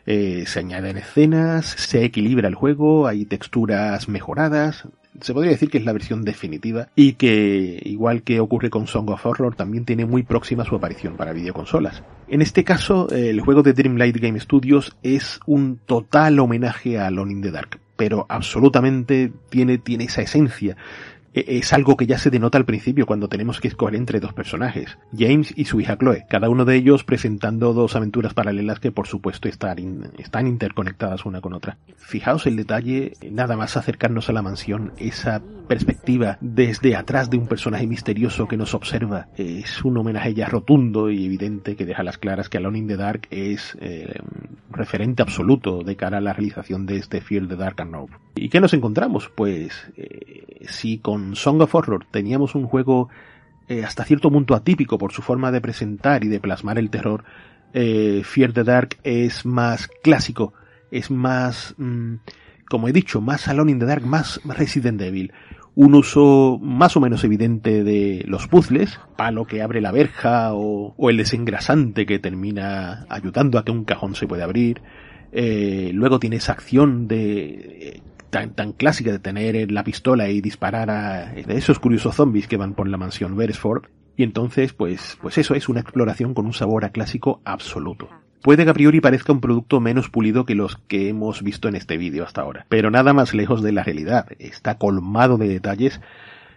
Eh, 0.06 0.46
se 0.48 0.60
añaden 0.60 0.98
escenas, 0.98 1.66
se 1.66 2.06
equilibra 2.06 2.48
el 2.48 2.56
juego, 2.56 3.08
hay 3.08 3.26
texturas 3.26 4.08
mejoradas. 4.08 4.88
Se 5.20 5.34
podría 5.34 5.52
decir 5.52 5.70
que 5.70 5.80
es 5.80 5.84
la 5.84 5.92
versión 5.92 6.24
definitiva 6.24 6.90
y 6.96 7.14
que, 7.14 7.82
igual 7.84 8.22
que 8.22 8.40
ocurre 8.40 8.70
con 8.70 8.86
Song 8.86 9.10
of 9.10 9.26
Horror, 9.26 9.56
también 9.56 9.84
tiene 9.84 10.06
muy 10.06 10.22
próxima 10.22 10.64
su 10.64 10.76
aparición 10.76 11.18
para 11.18 11.34
videoconsolas. 11.34 12.04
En 12.28 12.42
este 12.42 12.64
caso, 12.64 13.10
el 13.10 13.42
juego 13.42 13.64
de 13.64 13.74
Dreamlight 13.74 14.18
Game 14.18 14.40
Studios 14.40 14.96
es 15.02 15.40
un 15.48 15.80
total 15.86 16.40
homenaje 16.40 17.00
a 17.00 17.08
Alone 17.08 17.32
in 17.32 17.42
the 17.42 17.52
Dark, 17.52 17.80
pero 17.98 18.26
absolutamente 18.30 19.32
tiene, 19.50 19.78
tiene 19.80 20.06
esa 20.06 20.22
esencia. 20.22 20.78
E, 21.38 21.60
es 21.60 21.72
algo 21.72 21.96
que 21.98 22.08
ya 22.08 22.18
se 22.18 22.32
denota 22.32 22.58
al 22.58 22.66
principio 22.66 23.06
cuando 23.06 23.30
tenemos 23.30 23.62
que 23.62 23.68
escoger 23.68 23.96
entre 23.96 24.20
dos 24.20 24.34
personajes, 24.34 24.98
James 25.16 25.54
y 25.56 25.66
su 25.66 25.80
hija 25.80 25.96
Chloe, 25.96 26.26
cada 26.28 26.50
uno 26.50 26.66
de 26.66 26.76
ellos 26.76 27.04
presentando 27.04 27.74
dos 27.74 27.96
aventuras 27.96 28.34
paralelas 28.34 28.80
que 28.80 28.92
por 28.92 29.06
supuesto 29.06 29.48
están, 29.48 30.12
están 30.18 30.48
interconectadas 30.48 31.26
una 31.26 31.40
con 31.40 31.54
otra. 31.54 31.78
Fijaos 31.98 32.48
el 32.48 32.56
detalle, 32.56 33.14
nada 33.30 33.56
más 33.56 33.78
acercarnos 33.78 34.30
a 34.30 34.34
la 34.34 34.42
mansión, 34.42 34.94
esa 34.98 35.44
perspectiva 35.68 36.38
desde 36.42 36.96
atrás 36.96 37.30
de 37.30 37.38
un 37.38 37.48
personaje 37.48 37.86
misterioso 37.86 38.48
que 38.48 38.58
nos 38.58 38.74
observa, 38.74 39.28
es 39.38 39.84
un 39.84 39.98
homenaje 39.98 40.34
ya 40.34 40.48
rotundo 40.48 41.12
y 41.12 41.26
evidente 41.26 41.76
que 41.76 41.86
deja 41.86 42.02
las 42.02 42.18
claras 42.18 42.50
que 42.50 42.58
Alone 42.58 42.80
in 42.80 42.88
the 42.88 42.98
Dark 42.98 43.28
es 43.30 43.78
eh, 43.80 44.16
referente 44.72 45.22
absoluto 45.22 45.84
de 45.84 45.96
cara 45.96 46.18
a 46.18 46.22
la 46.22 46.34
realización 46.34 46.86
de 46.86 46.98
este 46.98 47.22
Fear 47.22 47.48
the 47.48 47.58
Dark 47.58 47.82
and 47.82 47.92
Nope. 47.92 48.14
¿Y 48.36 48.50
qué 48.50 48.60
nos 48.60 48.74
encontramos? 48.74 49.30
Pues 49.36 49.92
eh, 49.98 50.66
si 50.68 51.00
con 51.00 51.27
Song 51.36 51.62
of 51.62 51.74
Horror 51.74 52.06
teníamos 52.10 52.56
un 52.56 52.68
juego 52.68 53.10
eh, 53.68 53.84
hasta 53.84 54.06
cierto 54.06 54.32
punto 54.32 54.56
atípico 54.56 54.98
por 54.98 55.12
su 55.12 55.22
forma 55.22 55.52
de 55.52 55.62
presentar 55.62 56.24
y 56.24 56.30
de 56.30 56.40
plasmar 56.40 56.80
el 56.80 56.90
terror, 56.90 57.26
eh, 57.74 58.22
Fear 58.24 58.54
the 58.54 58.64
Dark 58.64 58.98
es 59.04 59.46
más 59.46 59.90
clásico, 60.02 60.54
es 60.90 61.12
más, 61.12 61.76
mm, 61.78 62.16
como 62.70 62.88
he 62.88 62.94
dicho, 62.94 63.20
más 63.20 63.48
Alone 63.48 63.72
in 63.74 63.80
the 63.80 63.86
Dark, 63.86 64.06
más 64.06 64.40
Resident 64.46 65.02
Evil. 65.02 65.34
Un 65.76 65.94
uso 65.94 66.60
más 66.62 66.96
o 66.98 67.02
menos 67.02 67.24
evidente 67.24 67.84
de 67.84 68.24
los 68.26 68.48
puzzles, 68.48 69.00
palo 69.16 69.46
que 69.46 69.62
abre 69.62 69.80
la 69.80 69.92
verja 69.92 70.54
o, 70.54 70.96
o 70.98 71.10
el 71.10 71.18
desengrasante 71.18 72.06
que 72.06 72.20
termina 72.20 73.06
ayudando 73.10 73.60
a 73.60 73.66
que 73.66 73.72
un 73.72 73.84
cajón 73.84 74.16
se 74.16 74.28
pueda 74.28 74.46
abrir. 74.46 74.82
Eh, 75.32 75.92
luego 75.94 76.20
tiene 76.20 76.38
esa 76.38 76.54
acción 76.54 77.08
de 77.08 78.02
tan, 78.30 78.54
tan 78.54 78.74
clásica 78.74 79.12
de 79.12 79.20
tener 79.20 79.72
la 79.72 79.84
pistola 79.84 80.30
y 80.30 80.42
disparar 80.42 80.90
a 80.90 81.34
esos 81.36 81.80
curiosos 81.80 82.16
zombies 82.16 82.48
que 82.48 82.58
van 82.58 82.74
por 82.74 82.88
la 82.88 82.98
mansión 82.98 83.36
Beresford. 83.36 83.86
Y 84.16 84.24
entonces, 84.24 84.74
pues, 84.74 85.18
pues 85.22 85.38
eso 85.38 85.54
es 85.54 85.70
una 85.70 85.80
exploración 85.80 86.34
con 86.34 86.46
un 86.46 86.54
sabor 86.54 86.86
a 86.86 86.90
clásico 86.90 87.42
absoluto. 87.46 88.10
Puede 88.42 88.64
que 88.64 88.70
a 88.70 88.74
priori 88.74 89.02
parezca 89.02 89.34
un 89.34 89.42
producto 89.42 89.80
menos 89.80 90.10
pulido 90.10 90.46
que 90.46 90.56
los 90.56 90.78
que 90.88 91.10
hemos 91.10 91.42
visto 91.42 91.68
en 91.68 91.76
este 91.76 91.98
vídeo 91.98 92.24
hasta 92.24 92.42
ahora, 92.42 92.66
pero 92.70 92.92
nada 92.92 93.14
más 93.14 93.34
lejos 93.34 93.62
de 93.62 93.72
la 93.72 93.84
realidad. 93.84 94.28
Está 94.40 94.78
colmado 94.78 95.38
de 95.38 95.48
detalles, 95.48 96.02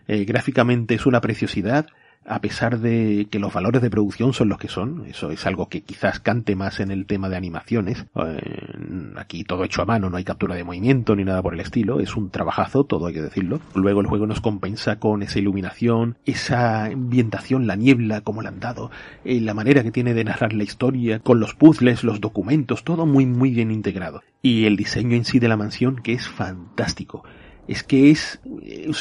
eh, 0.06 0.24
gráficamente 0.24 0.94
es 0.94 1.06
una 1.06 1.20
preciosidad, 1.20 1.86
a 2.26 2.40
pesar 2.40 2.78
de 2.78 3.26
que 3.30 3.38
los 3.38 3.52
valores 3.52 3.80
de 3.80 3.90
producción 3.90 4.32
son 4.32 4.50
los 4.50 4.58
que 4.58 4.68
son, 4.68 5.06
eso 5.06 5.30
es 5.30 5.46
algo 5.46 5.68
que 5.68 5.80
quizás 5.80 6.20
cante 6.20 6.54
más 6.54 6.80
en 6.80 6.90
el 6.90 7.06
tema 7.06 7.28
de 7.28 7.36
animaciones. 7.36 8.04
Eh, 8.14 9.12
aquí 9.16 9.42
todo 9.44 9.64
hecho 9.64 9.82
a 9.82 9.86
mano, 9.86 10.10
no 10.10 10.16
hay 10.16 10.24
captura 10.24 10.54
de 10.54 10.64
movimiento 10.64 11.16
ni 11.16 11.24
nada 11.24 11.42
por 11.42 11.54
el 11.54 11.60
estilo, 11.60 11.98
es 11.98 12.16
un 12.16 12.30
trabajazo, 12.30 12.84
todo 12.84 13.06
hay 13.06 13.14
que 13.14 13.22
decirlo. 13.22 13.60
Luego 13.74 14.00
el 14.00 14.06
juego 14.06 14.26
nos 14.26 14.40
compensa 14.40 14.98
con 14.98 15.22
esa 15.22 15.38
iluminación, 15.38 16.16
esa 16.26 16.84
ambientación, 16.84 17.66
la 17.66 17.76
niebla, 17.76 18.20
como 18.20 18.42
le 18.42 18.48
han 18.48 18.60
dado, 18.60 18.90
eh, 19.24 19.40
la 19.40 19.54
manera 19.54 19.82
que 19.82 19.90
tiene 19.90 20.14
de 20.14 20.24
narrar 20.24 20.52
la 20.52 20.64
historia, 20.64 21.20
con 21.20 21.40
los 21.40 21.54
puzzles, 21.54 22.04
los 22.04 22.20
documentos, 22.20 22.84
todo 22.84 23.06
muy 23.06 23.24
muy 23.24 23.50
bien 23.50 23.70
integrado. 23.70 24.22
Y 24.42 24.66
el 24.66 24.76
diseño 24.76 25.16
en 25.16 25.24
sí 25.24 25.38
de 25.38 25.48
la 25.48 25.56
mansión 25.56 25.96
que 25.96 26.12
es 26.12 26.28
fantástico 26.28 27.24
es 27.70 27.84
que 27.84 28.10
es, 28.10 28.40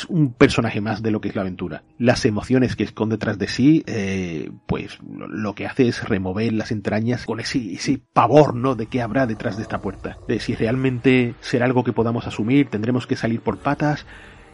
un 0.10 0.32
personaje 0.32 0.80
más 0.80 1.02
de 1.02 1.10
lo 1.10 1.22
que 1.22 1.30
es 1.30 1.36
la 1.36 1.42
aventura. 1.42 1.82
Las 1.98 2.24
emociones 2.26 2.76
que 2.76 2.84
esconde 2.84 3.16
detrás 3.16 3.40
de 3.40 3.48
sí, 3.48 3.84
eh, 3.88 4.52
pues 4.68 5.00
lo, 5.02 5.28
lo, 5.28 5.56
que 5.56 5.66
hace 5.66 5.88
es 5.88 6.08
remover 6.08 6.54
las 6.54 6.72
entrañas 6.72 7.26
con 7.26 7.40
ese, 7.40 7.74
ese 7.74 8.00
pavor, 8.14 8.54
¿no? 8.54 8.76
De 8.76 8.86
qué 8.86 9.02
habrá 9.02 9.26
detrás 9.26 9.58
de 9.58 9.64
esta 9.64 9.82
puerta. 9.82 10.20
De 10.28 10.40
si 10.40 10.54
realmente 10.54 11.34
será 11.42 11.66
algo 11.66 11.84
que 11.84 11.94
podamos 11.94 12.28
asumir, 12.28 12.68
tendremos 12.70 13.08
que 13.08 13.16
salir 13.16 13.42
por 13.42 13.58
patas. 13.58 14.06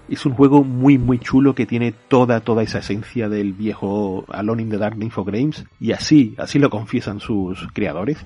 Es 0.07 0.25
un 0.25 0.33
juego 0.33 0.63
muy 0.63 0.97
muy 0.97 1.19
chulo 1.19 1.53
que 1.53 1.65
tiene 1.65 1.91
toda 1.91 2.39
toda 2.39 2.63
esa 2.63 2.79
esencia 2.79 3.27
del 3.27 3.51
viejo 3.51 4.23
Alone 4.29 4.61
in 4.61 4.69
the 4.69 4.77
Dark 4.77 4.95
de 4.95 5.05
Infogrames 5.05 5.65
y 5.77 5.91
así, 5.91 6.35
así 6.37 6.57
lo 6.57 6.69
confiesan 6.69 7.19
sus 7.19 7.67
creadores 7.73 8.25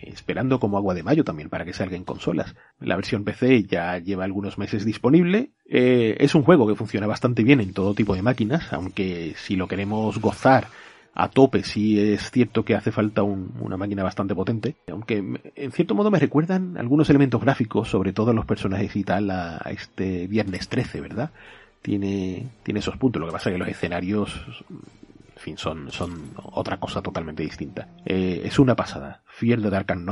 esperando 0.00 0.60
como 0.60 0.76
agua 0.76 0.94
de 0.94 1.02
mayo 1.02 1.24
también 1.24 1.48
para 1.48 1.64
que 1.64 1.72
salga 1.72 1.96
en 1.96 2.04
consolas. 2.04 2.54
La 2.80 2.96
versión 2.96 3.24
PC 3.24 3.64
ya 3.64 3.98
lleva 3.98 4.24
algunos 4.24 4.58
meses 4.58 4.84
disponible. 4.84 5.50
Eh, 5.66 6.16
es 6.20 6.34
un 6.34 6.42
juego 6.42 6.66
que 6.66 6.74
funciona 6.74 7.06
bastante 7.06 7.42
bien 7.42 7.60
en 7.60 7.72
todo 7.72 7.94
tipo 7.94 8.14
de 8.14 8.22
máquinas, 8.22 8.72
aunque 8.72 9.34
si 9.36 9.56
lo 9.56 9.68
queremos 9.68 10.20
gozar 10.20 10.68
a 11.18 11.30
tope, 11.30 11.62
sí 11.62 11.98
es 11.98 12.30
cierto 12.30 12.62
que 12.62 12.74
hace 12.74 12.92
falta 12.92 13.22
un, 13.22 13.54
una 13.60 13.78
máquina 13.78 14.02
bastante 14.02 14.34
potente, 14.34 14.76
aunque 14.90 15.24
en 15.54 15.72
cierto 15.72 15.94
modo 15.94 16.10
me 16.10 16.18
recuerdan 16.18 16.76
algunos 16.76 17.08
elementos 17.08 17.40
gráficos, 17.40 17.88
sobre 17.88 18.12
todo 18.12 18.34
los 18.34 18.44
personajes 18.44 18.94
y 18.94 19.02
tal, 19.02 19.30
a, 19.30 19.56
a 19.56 19.70
este 19.70 20.26
viernes 20.26 20.68
13, 20.68 21.00
¿verdad? 21.00 21.30
Tiene, 21.80 22.46
tiene 22.62 22.80
esos 22.80 22.98
puntos, 22.98 23.20
lo 23.20 23.28
que 23.28 23.32
pasa 23.32 23.48
es 23.48 23.54
que 23.54 23.58
los 23.58 23.68
escenarios 23.68 24.44
en 25.36 25.42
fin, 25.42 25.58
son, 25.58 25.90
otra 26.42 26.80
cosa 26.80 27.02
totalmente 27.02 27.42
distinta. 27.42 27.88
Eh, 28.06 28.42
es 28.44 28.58
una 28.58 28.74
pasada. 28.74 29.22
Fear 29.26 29.60
the 29.60 29.70
Dark 29.70 29.92
and 29.92 30.08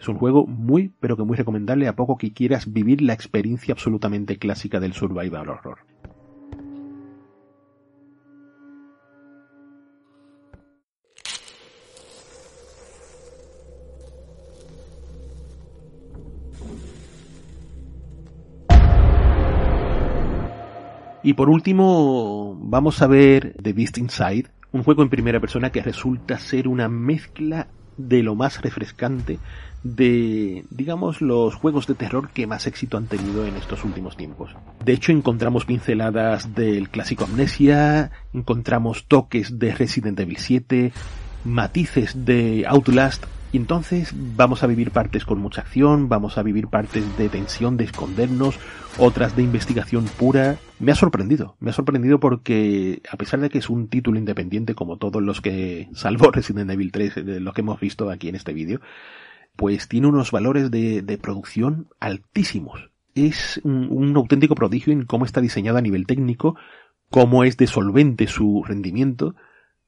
es 0.00 0.08
un 0.08 0.16
juego 0.16 0.46
muy, 0.46 0.92
pero 1.00 1.16
que 1.16 1.22
muy 1.22 1.36
recomendable 1.36 1.86
a 1.86 1.96
poco 1.96 2.16
que 2.16 2.32
quieras 2.32 2.72
vivir 2.72 3.00
la 3.00 3.12
experiencia 3.12 3.72
absolutamente 3.72 4.38
clásica 4.38 4.80
del 4.80 4.94
survival 4.94 5.48
horror. 5.48 5.78
Y 21.24 21.32
por 21.32 21.48
último, 21.48 22.54
vamos 22.60 23.00
a 23.00 23.06
ver 23.06 23.56
The 23.60 23.72
Beast 23.72 23.96
Inside, 23.96 24.44
un 24.72 24.82
juego 24.82 25.02
en 25.02 25.08
primera 25.08 25.40
persona 25.40 25.70
que 25.70 25.82
resulta 25.82 26.38
ser 26.38 26.68
una 26.68 26.90
mezcla 26.90 27.66
de 27.96 28.22
lo 28.22 28.34
más 28.34 28.60
refrescante 28.60 29.38
de, 29.82 30.64
digamos, 30.68 31.22
los 31.22 31.54
juegos 31.54 31.86
de 31.86 31.94
terror 31.94 32.28
que 32.28 32.46
más 32.46 32.66
éxito 32.66 32.98
han 32.98 33.06
tenido 33.06 33.46
en 33.46 33.56
estos 33.56 33.84
últimos 33.84 34.18
tiempos. 34.18 34.50
De 34.84 34.92
hecho, 34.92 35.12
encontramos 35.12 35.64
pinceladas 35.64 36.54
del 36.54 36.90
clásico 36.90 37.24
Amnesia, 37.24 38.10
encontramos 38.34 39.06
toques 39.06 39.58
de 39.58 39.74
Resident 39.74 40.20
Evil 40.20 40.36
7, 40.36 40.92
matices 41.46 42.26
de 42.26 42.66
Outlast, 42.68 43.24
y 43.54 43.56
entonces 43.56 44.12
vamos 44.34 44.64
a 44.64 44.66
vivir 44.66 44.90
partes 44.90 45.24
con 45.24 45.38
mucha 45.38 45.60
acción, 45.60 46.08
vamos 46.08 46.38
a 46.38 46.42
vivir 46.42 46.66
partes 46.66 47.16
de 47.16 47.28
tensión, 47.28 47.76
de 47.76 47.84
escondernos, 47.84 48.58
otras 48.98 49.36
de 49.36 49.44
investigación 49.44 50.06
pura. 50.06 50.56
Me 50.80 50.90
ha 50.90 50.96
sorprendido, 50.96 51.54
me 51.60 51.70
ha 51.70 51.72
sorprendido 51.72 52.18
porque 52.18 53.00
a 53.08 53.16
pesar 53.16 53.38
de 53.38 53.50
que 53.50 53.58
es 53.58 53.70
un 53.70 53.86
título 53.86 54.18
independiente 54.18 54.74
como 54.74 54.96
todos 54.96 55.22
los 55.22 55.40
que, 55.40 55.88
salvo 55.94 56.30
Resident 56.32 56.68
Evil 56.68 56.90
3, 56.90 57.24
de 57.24 57.38
los 57.38 57.54
que 57.54 57.60
hemos 57.60 57.78
visto 57.78 58.10
aquí 58.10 58.28
en 58.28 58.34
este 58.34 58.52
vídeo, 58.52 58.80
pues 59.54 59.86
tiene 59.86 60.08
unos 60.08 60.32
valores 60.32 60.72
de, 60.72 61.02
de 61.02 61.16
producción 61.16 61.86
altísimos. 62.00 62.90
Es 63.14 63.60
un, 63.62 63.86
un 63.88 64.16
auténtico 64.16 64.56
prodigio 64.56 64.92
en 64.92 65.04
cómo 65.04 65.26
está 65.26 65.40
diseñado 65.40 65.78
a 65.78 65.82
nivel 65.82 66.08
técnico, 66.08 66.56
cómo 67.08 67.44
es 67.44 67.56
de 67.56 67.68
solvente 67.68 68.26
su 68.26 68.64
rendimiento, 68.66 69.36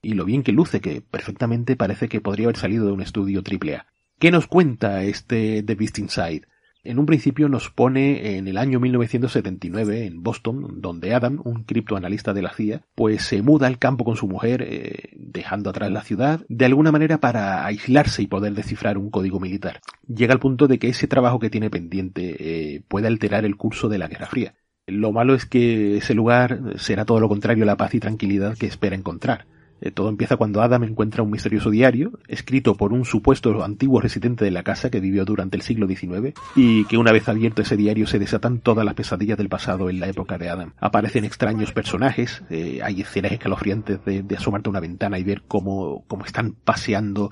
y 0.07 0.15
lo 0.15 0.24
bien 0.24 0.45
que 0.45 0.53
luce, 0.53 0.81
que 0.81 1.01
perfectamente 1.01 1.74
parece 1.74 2.09
que 2.09 2.20
podría 2.20 2.47
haber 2.47 2.57
salido 2.57 2.87
de 2.87 2.93
un 2.93 3.01
estudio 3.01 3.43
AAA. 3.43 3.87
¿Qué 4.20 4.31
nos 4.31 4.47
cuenta 4.47 5.03
este 5.03 5.65
The 5.65 5.74
Beast 5.74 5.99
Inside? 5.99 6.43
En 6.85 7.01
un 7.01 7.07
principio 7.07 7.49
nos 7.49 7.70
pone 7.70 8.37
en 8.37 8.47
el 8.47 8.57
año 8.57 8.78
1979 8.78 10.07
en 10.07 10.23
Boston, 10.23 10.81
donde 10.81 11.12
Adam, 11.12 11.41
un 11.45 11.65
criptoanalista 11.65 12.33
de 12.33 12.43
la 12.43 12.55
CIA, 12.55 12.83
pues 12.95 13.23
se 13.23 13.43
muda 13.43 13.66
al 13.66 13.81
campo 13.81 14.05
con 14.05 14.15
su 14.15 14.28
mujer, 14.28 14.62
eh, 14.62 15.11
dejando 15.16 15.70
atrás 15.70 15.91
la 15.91 16.03
ciudad, 16.03 16.47
de 16.49 16.66
alguna 16.66 16.93
manera 16.93 17.19
para 17.19 17.66
aislarse 17.66 18.23
y 18.23 18.28
poder 18.28 18.55
descifrar 18.55 18.99
un 18.99 19.11
código 19.11 19.41
militar. 19.41 19.81
Llega 20.07 20.33
al 20.33 20.39
punto 20.39 20.69
de 20.69 20.78
que 20.78 20.91
ese 20.91 21.09
trabajo 21.09 21.41
que 21.41 21.51
tiene 21.51 21.69
pendiente 21.69 22.37
eh, 22.39 22.83
puede 22.87 23.09
alterar 23.09 23.45
el 23.45 23.57
curso 23.57 23.89
de 23.89 23.99
la 23.99 24.07
Guerra 24.07 24.27
Fría. 24.27 24.55
Lo 24.87 25.11
malo 25.11 25.35
es 25.35 25.47
que 25.47 25.97
ese 25.97 26.15
lugar 26.15 26.74
será 26.77 27.05
todo 27.05 27.19
lo 27.19 27.28
contrario 27.28 27.65
a 27.65 27.66
la 27.66 27.77
paz 27.77 27.93
y 27.97 27.99
tranquilidad 27.99 28.57
que 28.57 28.66
espera 28.66 28.95
encontrar. 28.95 29.47
Eh, 29.81 29.90
todo 29.90 30.09
empieza 30.09 30.36
cuando 30.36 30.62
Adam 30.62 30.85
encuentra 30.85 31.23
un 31.23 31.31
misterioso 31.31 31.70
diario, 31.70 32.19
escrito 32.28 32.74
por 32.74 32.93
un 32.93 33.05
supuesto 33.05 33.62
antiguo 33.65 34.01
residente 34.01 34.44
de 34.44 34.51
la 34.51 34.62
casa 34.62 34.90
que 34.90 35.01
vivió 35.01 35.24
durante 35.24 35.57
el 35.57 35.62
siglo 35.62 35.86
XIX, 35.86 36.35
y 36.55 36.85
que 36.86 36.97
una 36.97 37.12
vez 37.12 37.28
abierto 37.28 37.62
ese 37.62 37.77
diario 37.77 38.07
se 38.07 38.19
desatan 38.19 38.61
todas 38.61 38.85
las 38.85 38.94
pesadillas 38.94 39.39
del 39.39 39.48
pasado 39.48 39.90
en 39.90 40.01
la 40.01 40.09
época 40.09 40.39
de 40.39 40.48
Adam. 40.48 40.73
Aparecen 40.81 41.24
extraños 41.24 41.73
personajes, 41.73 42.43
eh, 42.51 42.81
hay 42.82 43.03
escenas 43.03 43.32
escalofriantes 43.32 44.05
de, 44.05 44.23
de, 44.23 44.36
asomarte 44.36 44.69
a 44.69 44.70
una 44.70 44.81
ventana 44.81 45.19
y 45.19 45.24
ver 45.24 45.43
cómo, 45.47 46.05
cómo 46.07 46.24
están 46.24 46.53
paseando 46.53 47.31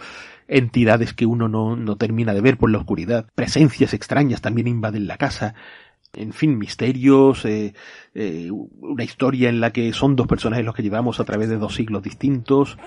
entidades 0.48 1.14
que 1.14 1.26
uno 1.26 1.48
no, 1.48 1.76
no 1.76 1.96
termina 1.96 2.34
de 2.34 2.40
ver 2.40 2.58
por 2.58 2.70
la 2.70 2.78
oscuridad. 2.78 3.26
Presencias 3.34 3.94
extrañas 3.94 4.40
también 4.40 4.68
invaden 4.68 5.06
la 5.06 5.16
casa 5.16 5.54
en 6.16 6.32
fin, 6.32 6.58
misterios, 6.58 7.44
eh, 7.44 7.74
eh, 8.14 8.50
una 8.50 9.04
historia 9.04 9.48
en 9.48 9.60
la 9.60 9.72
que 9.72 9.92
son 9.92 10.16
dos 10.16 10.26
personajes 10.26 10.64
los 10.64 10.74
que 10.74 10.82
llevamos 10.82 11.20
a 11.20 11.24
través 11.24 11.48
de 11.48 11.56
dos 11.56 11.74
siglos 11.74 12.02
distintos. 12.02 12.78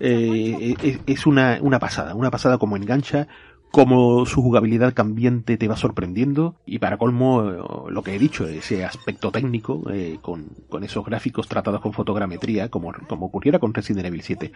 Eh, 0.00 0.74
es, 0.82 0.98
es 1.06 1.26
una, 1.26 1.60
pasada, 1.78 2.14
una 2.14 2.30
pasada 2.30 2.58
como 2.58 2.76
engancha, 2.76 3.28
cómo 3.72 4.26
su 4.26 4.42
jugabilidad 4.42 4.92
cambiante 4.92 5.56
te 5.56 5.66
va 5.66 5.76
sorprendiendo 5.76 6.56
y 6.66 6.78
para 6.78 6.98
colmo 6.98 7.48
eh, 7.48 7.90
lo 7.90 8.02
que 8.02 8.14
he 8.14 8.18
dicho, 8.18 8.46
ese 8.46 8.84
aspecto 8.84 9.32
técnico 9.32 9.82
eh, 9.90 10.18
con, 10.20 10.48
con, 10.68 10.84
esos 10.84 11.04
gráficos 11.04 11.48
tratados 11.48 11.80
con 11.80 11.94
fotogrametría 11.94 12.68
como, 12.68 12.92
como 13.08 13.26
ocurriera 13.26 13.58
con 13.58 13.72
Resident 13.72 14.06
Evil 14.06 14.22
7 14.22 14.52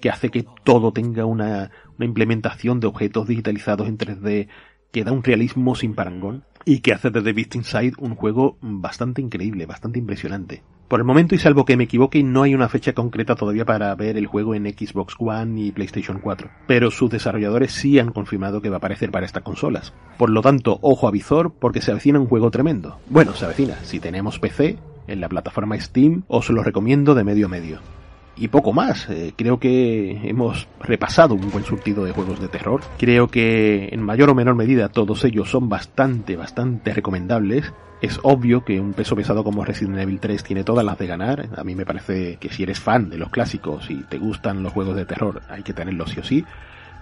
que 0.00 0.08
hace 0.08 0.30
que 0.30 0.46
todo 0.62 0.92
tenga 0.92 1.24
una, 1.24 1.72
una 1.96 2.06
implementación 2.06 2.78
de 2.78 2.86
objetos 2.86 3.26
digitalizados 3.26 3.88
en 3.88 3.98
3D 3.98 4.48
que 4.92 5.04
da 5.04 5.10
un 5.10 5.24
realismo 5.24 5.74
sin 5.74 5.94
parangón 5.94 6.44
y 6.64 6.80
que 6.80 6.92
hace 6.92 7.10
de 7.10 7.22
The 7.22 7.32
Beast 7.32 7.54
Inside 7.54 7.92
un 7.98 8.14
juego 8.14 8.56
bastante 8.60 9.20
increíble, 9.20 9.66
bastante 9.66 9.98
impresionante. 9.98 10.62
Por 10.88 10.98
el 10.98 11.06
momento, 11.06 11.36
y 11.36 11.38
salvo 11.38 11.64
que 11.64 11.76
me 11.76 11.84
equivoque, 11.84 12.22
no 12.24 12.42
hay 12.42 12.52
una 12.52 12.68
fecha 12.68 12.94
concreta 12.94 13.36
todavía 13.36 13.64
para 13.64 13.94
ver 13.94 14.16
el 14.16 14.26
juego 14.26 14.56
en 14.56 14.64
Xbox 14.64 15.14
One 15.20 15.60
y 15.60 15.70
PlayStation 15.70 16.18
4, 16.18 16.50
pero 16.66 16.90
sus 16.90 17.08
desarrolladores 17.10 17.70
sí 17.70 18.00
han 18.00 18.10
confirmado 18.10 18.60
que 18.60 18.70
va 18.70 18.76
a 18.76 18.78
aparecer 18.78 19.12
para 19.12 19.24
estas 19.24 19.44
consolas. 19.44 19.92
Por 20.18 20.30
lo 20.30 20.42
tanto, 20.42 20.80
ojo 20.82 21.06
a 21.06 21.12
visor 21.12 21.52
porque 21.52 21.80
se 21.80 21.92
avecina 21.92 22.18
un 22.18 22.26
juego 22.26 22.50
tremendo. 22.50 22.98
Bueno, 23.08 23.34
se 23.34 23.44
avecina. 23.44 23.76
Si 23.84 24.00
tenemos 24.00 24.40
PC, 24.40 24.78
en 25.06 25.20
la 25.20 25.28
plataforma 25.28 25.78
Steam, 25.78 26.24
os 26.26 26.50
lo 26.50 26.64
recomiendo 26.64 27.14
de 27.14 27.22
medio 27.22 27.46
a 27.46 27.50
medio 27.50 27.99
y 28.40 28.48
poco 28.48 28.72
más. 28.72 29.08
Eh, 29.10 29.34
creo 29.36 29.60
que 29.60 30.18
hemos 30.24 30.66
repasado 30.80 31.34
un 31.34 31.50
buen 31.50 31.64
surtido 31.64 32.04
de 32.04 32.12
juegos 32.12 32.40
de 32.40 32.48
terror. 32.48 32.80
Creo 32.98 33.28
que 33.28 33.90
en 33.92 34.02
mayor 34.02 34.30
o 34.30 34.34
menor 34.34 34.56
medida 34.56 34.88
todos 34.88 35.24
ellos 35.24 35.50
son 35.50 35.68
bastante, 35.68 36.36
bastante 36.36 36.94
recomendables. 36.94 37.72
Es 38.00 38.18
obvio 38.22 38.64
que 38.64 38.80
un 38.80 38.94
peso 38.94 39.14
pesado 39.14 39.44
como 39.44 39.62
Resident 39.62 39.98
Evil 39.98 40.20
3 40.20 40.42
tiene 40.42 40.64
todas 40.64 40.86
las 40.86 40.98
de 40.98 41.06
ganar. 41.06 41.50
A 41.54 41.62
mí 41.64 41.74
me 41.74 41.84
parece 41.84 42.38
que 42.38 42.48
si 42.48 42.62
eres 42.62 42.80
fan 42.80 43.10
de 43.10 43.18
los 43.18 43.28
clásicos 43.28 43.90
y 43.90 44.02
te 44.04 44.16
gustan 44.16 44.62
los 44.62 44.72
juegos 44.72 44.96
de 44.96 45.04
terror, 45.04 45.42
hay 45.50 45.62
que 45.62 45.74
tenerlos 45.74 46.10
sí 46.10 46.20
o 46.20 46.24
sí 46.24 46.44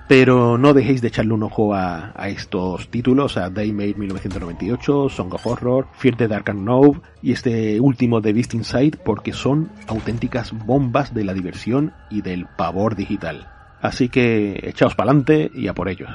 pero 0.08 0.56
no 0.56 0.72
dejéis 0.72 1.02
de 1.02 1.08
echarle 1.08 1.34
un 1.34 1.42
ojo 1.42 1.74
a, 1.74 2.12
estos 2.28 2.88
títulos, 2.88 3.36
a 3.36 3.50
Daymare 3.50 3.94
1998, 3.94 5.10
Song 5.10 5.34
of 5.34 5.46
Horror, 5.46 5.86
Fear 5.92 6.16
the 6.16 6.28
Dark 6.28 6.46
Unknown 6.48 7.02
y 7.22 7.32
este 7.32 7.78
último 7.78 8.22
de 8.22 8.32
Beast 8.32 8.54
Inside 8.54 8.98
porque 9.04 9.34
son 9.34 9.70
auténticas 9.86 10.52
bombas 10.52 11.12
de 11.12 11.24
la 11.24 11.34
diversión 11.34 11.92
y 12.10 12.22
del 12.22 12.46
pavor 12.46 12.96
digital. 12.96 13.48
Así 13.82 14.08
que 14.08 14.58
echaos 14.62 14.94
pa'lante 14.94 15.50
y 15.54 15.68
a 15.68 15.74
por 15.74 15.88
ellos. 15.88 16.10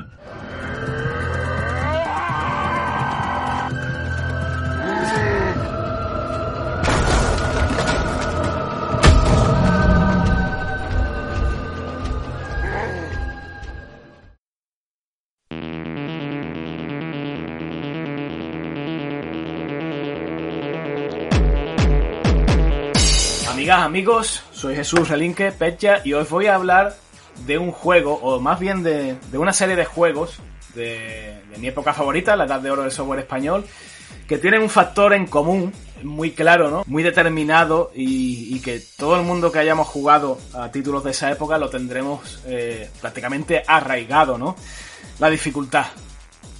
Amigas, 23.74 23.86
amigos, 23.86 24.44
soy 24.52 24.76
Jesús 24.76 25.10
Relinque 25.10 25.52
Pecha 25.52 26.02
y 26.04 26.14
os 26.14 26.30
voy 26.30 26.46
a 26.46 26.54
hablar 26.54 26.96
de 27.48 27.58
un 27.58 27.72
juego, 27.72 28.14
o 28.22 28.40
más 28.40 28.60
bien 28.60 28.84
de, 28.84 29.18
una 29.34 29.52
serie 29.52 29.76
de 29.76 29.84
juegos 29.84 30.38
de, 30.76 31.42
mi 31.58 31.70
época 31.70 31.92
favorita, 31.92 32.36
la 32.36 32.46
edad 32.46 32.60
de 32.60 32.70
oro 32.70 32.84
del 32.84 32.92
software 32.92 33.22
español, 33.22 33.66
que 34.28 34.38
tienen 34.38 34.62
un 34.62 34.70
factor 34.70 35.14
en 35.14 35.26
común 35.26 35.74
muy 36.04 36.34
claro, 36.34 36.70
¿no? 36.70 36.84
Muy 36.86 37.02
determinado 37.02 37.92
y, 37.96 38.60
que 38.60 38.80
todo 38.96 39.16
el 39.16 39.24
mundo 39.24 39.52
que 39.52 39.58
hayamos 39.58 39.88
jugado 39.88 40.38
a 40.54 40.70
títulos 40.70 41.04
de 41.04 41.10
esa 41.10 41.32
época 41.32 41.58
lo 41.58 41.70
tendremos 41.70 42.44
eh, 42.46 42.92
prácticamente 43.02 43.64
arraigado, 43.66 44.38
¿no? 44.38 44.56
La 45.18 45.32
dificultad. 45.32 45.88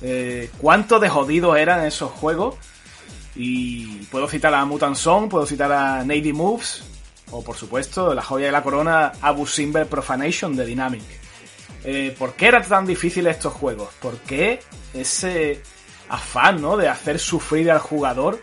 Eh, 0.02 0.50
¿Cuánto 0.58 1.00
de 1.00 1.10
jodidos 1.10 1.58
eran 1.58 1.86
esos 1.86 2.10
juegos? 2.10 2.56
Y 3.36 4.06
puedo 4.06 4.28
citar 4.28 4.54
a 4.56 4.66
Mutant 4.66 4.96
Song, 4.96 5.30
puedo 5.30 5.46
citar 5.46 5.72
a 5.72 6.04
Navy 6.04 6.34
Moves, 6.34 6.84
o 7.34 7.44
por 7.44 7.56
supuesto, 7.56 8.14
la 8.14 8.22
joya 8.22 8.46
de 8.46 8.52
la 8.52 8.64
corona 8.64 9.12
Abu 9.22 9.48
Simbel 9.48 9.88
Profanation 9.88 10.56
de 10.56 10.66
Dynamic. 10.66 11.04
Eh, 11.84 12.16
¿Por 12.18 12.36
qué 12.36 12.48
eran 12.48 12.64
tan 12.64 12.86
difíciles 12.86 13.38
estos 13.38 13.54
juegos? 13.54 13.90
¿Por 14.00 14.18
qué 14.20 14.60
ese 14.94 15.62
afán 16.10 16.62
¿no? 16.62 16.78
de 16.78 16.88
hacer 16.88 17.20
sufrir 17.20 17.72
al 17.72 17.80
jugador 17.80 18.40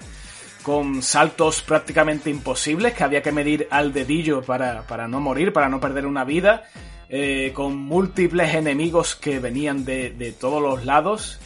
con 0.63 1.03
saltos 1.03 1.63
prácticamente 1.63 2.29
imposibles 2.29 2.93
que 2.93 3.05
había 3.05 3.23
que 3.23 3.33
medir 3.33 3.69
al 3.71 3.93
dedillo 3.93 4.43
para, 4.43 5.09
no 5.09 5.21
morir, 5.21 5.53
para 5.53 5.69
no 5.69 5.81
perder 5.81 6.05
una 6.05 6.25
vida, 6.25 6.65
eh, 7.09 7.53
con 7.55 7.77
múltiples 7.77 8.55
enemigos 8.55 9.15
que 9.15 9.39
venían 9.39 9.85
de, 9.85 10.11
de 10.11 10.33
todos 10.33 10.61
los 10.61 10.85
lados? 10.85 11.39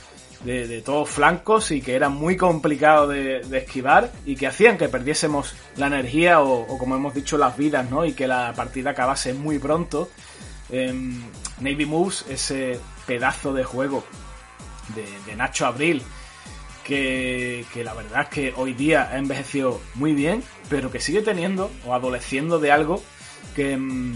De, 0.44 0.82
todos 0.82 1.08
flancos 1.08 1.70
y 1.70 1.80
que 1.80 1.94
era 1.94 2.08
muy 2.08 2.36
complicado 2.36 3.08
de, 3.08 3.40
esquivar 3.56 4.12
y 4.26 4.36
que 4.36 4.46
hacían 4.46 4.76
que 4.76 4.88
perdiésemos 4.88 5.54
la 5.76 5.86
energía 5.86 6.40
o, 6.40 6.78
como 6.78 6.94
hemos 6.96 7.14
dicho 7.14 7.38
las 7.38 7.56
vidas, 7.56 7.90
¿no? 7.90 8.04
Y 8.04 8.12
que 8.12 8.26
la 8.26 8.52
partida 8.54 8.90
acabase 8.90 9.32
muy 9.32 9.58
pronto. 9.58 10.10
Em, 10.70 11.22
Navy 11.60 11.86
Moves, 11.86 12.24
ese 12.28 12.78
pedazo 13.06 13.52
de 13.52 13.64
juego 13.64 14.04
de, 14.94 15.36
Nacho 15.36 15.66
Abril, 15.66 16.02
que, 16.84 17.64
la 17.82 17.94
verdad 17.94 18.22
es 18.22 18.28
que 18.28 18.54
hoy 18.56 18.74
día 18.74 19.08
ha 19.10 19.18
envejecido 19.18 19.80
muy 19.94 20.12
bien, 20.12 20.42
pero 20.68 20.90
que 20.90 21.00
sigue 21.00 21.22
teniendo 21.22 21.70
o 21.86 21.94
adoleciendo 21.94 22.58
de 22.58 22.70
algo 22.70 23.02
que, 23.56 23.72
em, 23.72 24.14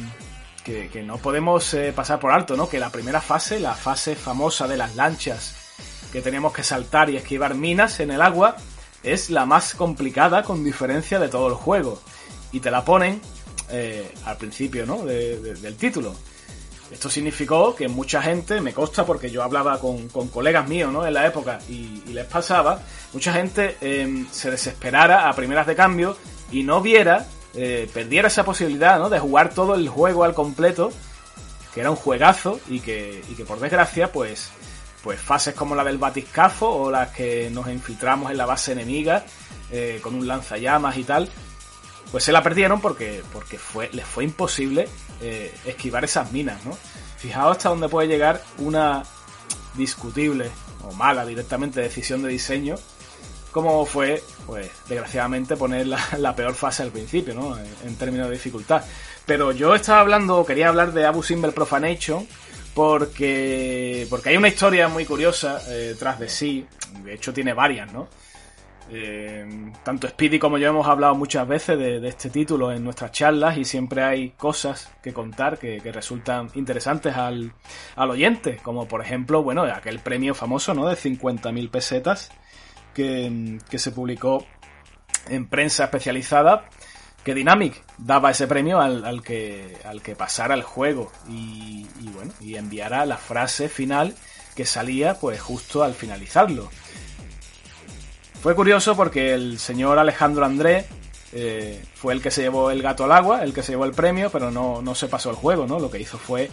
que, 0.64 1.02
no 1.02 1.16
podemos 1.16 1.72
eh, 1.72 1.94
pasar 1.96 2.20
por 2.20 2.32
alto, 2.32 2.54
¿no? 2.54 2.68
Que 2.68 2.78
la 2.78 2.90
primera 2.90 3.22
fase, 3.22 3.58
la 3.58 3.74
fase 3.74 4.14
famosa 4.14 4.68
de 4.68 4.76
las 4.76 4.94
lanchas 4.96 5.57
que 6.12 6.22
tenemos 6.22 6.52
que 6.52 6.62
saltar 6.62 7.10
y 7.10 7.16
esquivar 7.16 7.54
minas 7.54 8.00
en 8.00 8.10
el 8.10 8.22
agua, 8.22 8.56
es 9.02 9.30
la 9.30 9.46
más 9.46 9.74
complicada 9.74 10.42
con 10.42 10.64
diferencia 10.64 11.18
de 11.18 11.28
todo 11.28 11.48
el 11.48 11.54
juego. 11.54 12.00
Y 12.52 12.60
te 12.60 12.70
la 12.70 12.84
ponen 12.84 13.20
eh, 13.70 14.12
al 14.24 14.36
principio 14.36 14.86
¿no? 14.86 15.04
del 15.04 15.76
título. 15.76 16.14
Esto 16.90 17.10
significó 17.10 17.74
que 17.74 17.86
mucha 17.86 18.22
gente, 18.22 18.62
me 18.62 18.72
consta 18.72 19.04
porque 19.04 19.30
yo 19.30 19.42
hablaba 19.42 19.78
con, 19.78 20.08
colegas 20.08 20.66
míos 20.68 20.90
¿no? 20.90 21.06
en 21.06 21.12
la 21.12 21.26
época 21.26 21.58
y, 21.68 22.02
les 22.12 22.24
pasaba, 22.24 22.80
mucha 23.12 23.32
gente 23.32 23.76
em, 23.82 24.26
se 24.30 24.50
desesperara 24.50 25.28
a 25.28 25.34
primeras 25.34 25.66
de 25.66 25.76
cambio 25.76 26.16
y 26.50 26.62
no 26.62 26.80
viera, 26.80 27.26
eh, 27.54 27.90
perdiera 27.92 28.28
esa 28.28 28.44
posibilidad 28.44 28.98
¿no? 28.98 29.10
de 29.10 29.18
jugar 29.18 29.52
todo 29.52 29.74
el 29.74 29.86
juego 29.90 30.24
al 30.24 30.32
completo, 30.32 30.90
que 31.74 31.80
era 31.80 31.90
un 31.90 31.96
juegazo 31.96 32.58
y 32.68 32.80
que, 32.80 33.22
y 33.30 33.34
que 33.34 33.44
por 33.44 33.60
desgracia 33.60 34.10
pues 34.10 34.48
pues 35.02 35.20
fases 35.20 35.54
como 35.54 35.74
la 35.74 35.84
del 35.84 35.98
batiscafo 35.98 36.68
o 36.68 36.90
las 36.90 37.10
que 37.10 37.50
nos 37.50 37.68
infiltramos 37.68 38.30
en 38.30 38.38
la 38.38 38.46
base 38.46 38.72
enemiga 38.72 39.24
eh, 39.70 40.00
con 40.02 40.14
un 40.14 40.26
lanzallamas 40.26 40.96
y 40.96 41.04
tal, 41.04 41.28
pues 42.10 42.24
se 42.24 42.32
la 42.32 42.42
perdieron 42.42 42.80
porque, 42.80 43.22
porque 43.32 43.58
fue, 43.58 43.90
les 43.92 44.06
fue 44.06 44.24
imposible 44.24 44.88
eh, 45.20 45.54
esquivar 45.66 46.04
esas 46.04 46.32
minas, 46.32 46.64
¿no? 46.64 46.76
Fijaos 47.16 47.56
hasta 47.56 47.68
dónde 47.68 47.88
puede 47.88 48.08
llegar 48.08 48.42
una 48.58 49.02
discutible 49.74 50.50
o 50.84 50.92
mala 50.92 51.26
directamente 51.26 51.80
decisión 51.80 52.22
de 52.22 52.30
diseño, 52.30 52.76
como 53.52 53.84
fue, 53.86 54.22
pues 54.46 54.70
desgraciadamente, 54.88 55.56
poner 55.56 55.86
la, 55.86 56.34
peor 56.36 56.54
fase 56.54 56.82
al 56.82 56.90
principio, 56.90 57.34
¿no? 57.34 57.56
En, 57.58 57.66
en, 57.84 57.96
términos 57.96 58.28
de 58.28 58.34
dificultad. 58.34 58.84
Pero 59.26 59.52
yo 59.52 59.74
estaba 59.74 60.00
hablando, 60.00 60.44
quería 60.46 60.68
hablar 60.68 60.92
de 60.92 61.04
Abu 61.04 61.22
Simbel 61.22 61.52
Profanation, 61.52 62.26
porque, 62.78 64.06
porque 64.08 64.28
hay 64.28 64.36
una 64.36 64.46
historia 64.46 64.86
muy 64.86 65.04
curiosa 65.04 65.60
eh, 65.68 65.96
tras 65.98 66.20
de 66.20 66.28
sí, 66.28 66.64
de 67.02 67.14
hecho 67.14 67.32
tiene 67.32 67.52
varias, 67.52 67.92
¿no? 67.92 68.06
Eh, 68.88 69.72
tanto 69.82 70.06
Speedy 70.06 70.38
como 70.38 70.58
yo 70.58 70.68
hemos 70.68 70.86
hablado 70.86 71.16
muchas 71.16 71.48
veces 71.48 71.76
de, 71.76 72.06
este 72.06 72.30
título 72.30 72.70
en 72.70 72.84
nuestras 72.84 73.10
charlas 73.10 73.58
y 73.58 73.64
siempre 73.64 74.04
hay 74.04 74.30
cosas 74.30 74.92
que 75.02 75.12
contar 75.12 75.58
que, 75.58 75.80
resultan 75.92 76.50
interesantes 76.54 77.16
al, 77.16 77.52
al, 77.96 78.10
oyente, 78.12 78.58
como 78.62 78.86
por 78.86 79.00
ejemplo, 79.00 79.42
bueno, 79.42 79.62
aquel 79.64 79.98
premio 79.98 80.32
famoso, 80.32 80.72
¿no? 80.72 80.86
De 80.86 80.94
50.000 80.94 81.70
pesetas 81.72 82.30
que, 82.94 83.58
que 83.68 83.78
se 83.80 83.90
publicó 83.90 84.46
en 85.28 85.48
prensa 85.48 85.82
especializada 85.82 86.68
que 87.28 87.34
Dynamic 87.34 87.82
daba 87.98 88.30
ese 88.30 88.46
premio 88.46 88.80
al, 88.80 89.22
que, 89.22 89.76
al 89.84 90.00
que 90.00 90.16
pasara 90.16 90.54
el 90.54 90.62
juego 90.62 91.12
y, 91.28 91.86
bueno, 92.14 92.32
y 92.40 92.54
enviara 92.54 93.04
la 93.04 93.18
frase 93.18 93.68
final 93.68 94.14
que 94.56 94.64
salía 94.64 95.12
pues 95.20 95.38
justo 95.38 95.82
al 95.82 95.92
finalizarlo. 95.92 96.70
Fue 98.40 98.54
curioso 98.54 98.96
porque 98.96 99.34
el 99.34 99.58
señor 99.58 99.98
Alejandro 99.98 100.46
André 100.46 100.86
eh, 101.34 101.84
fue 101.92 102.14
el 102.14 102.22
que 102.22 102.30
se 102.30 102.40
llevó 102.40 102.70
el 102.70 102.80
gato 102.80 103.04
al 103.04 103.12
agua, 103.12 103.44
el 103.44 103.52
que 103.52 103.62
se 103.62 103.72
llevó 103.72 103.84
el 103.84 103.92
premio, 103.92 104.30
pero 104.30 104.50
no, 104.50 104.80
no 104.80 104.94
se 104.94 105.08
pasó 105.08 105.28
el 105.28 105.36
juego, 105.36 105.66
¿no? 105.66 105.78
Lo 105.78 105.90
que 105.90 106.00
hizo 106.00 106.16
fue 106.16 106.50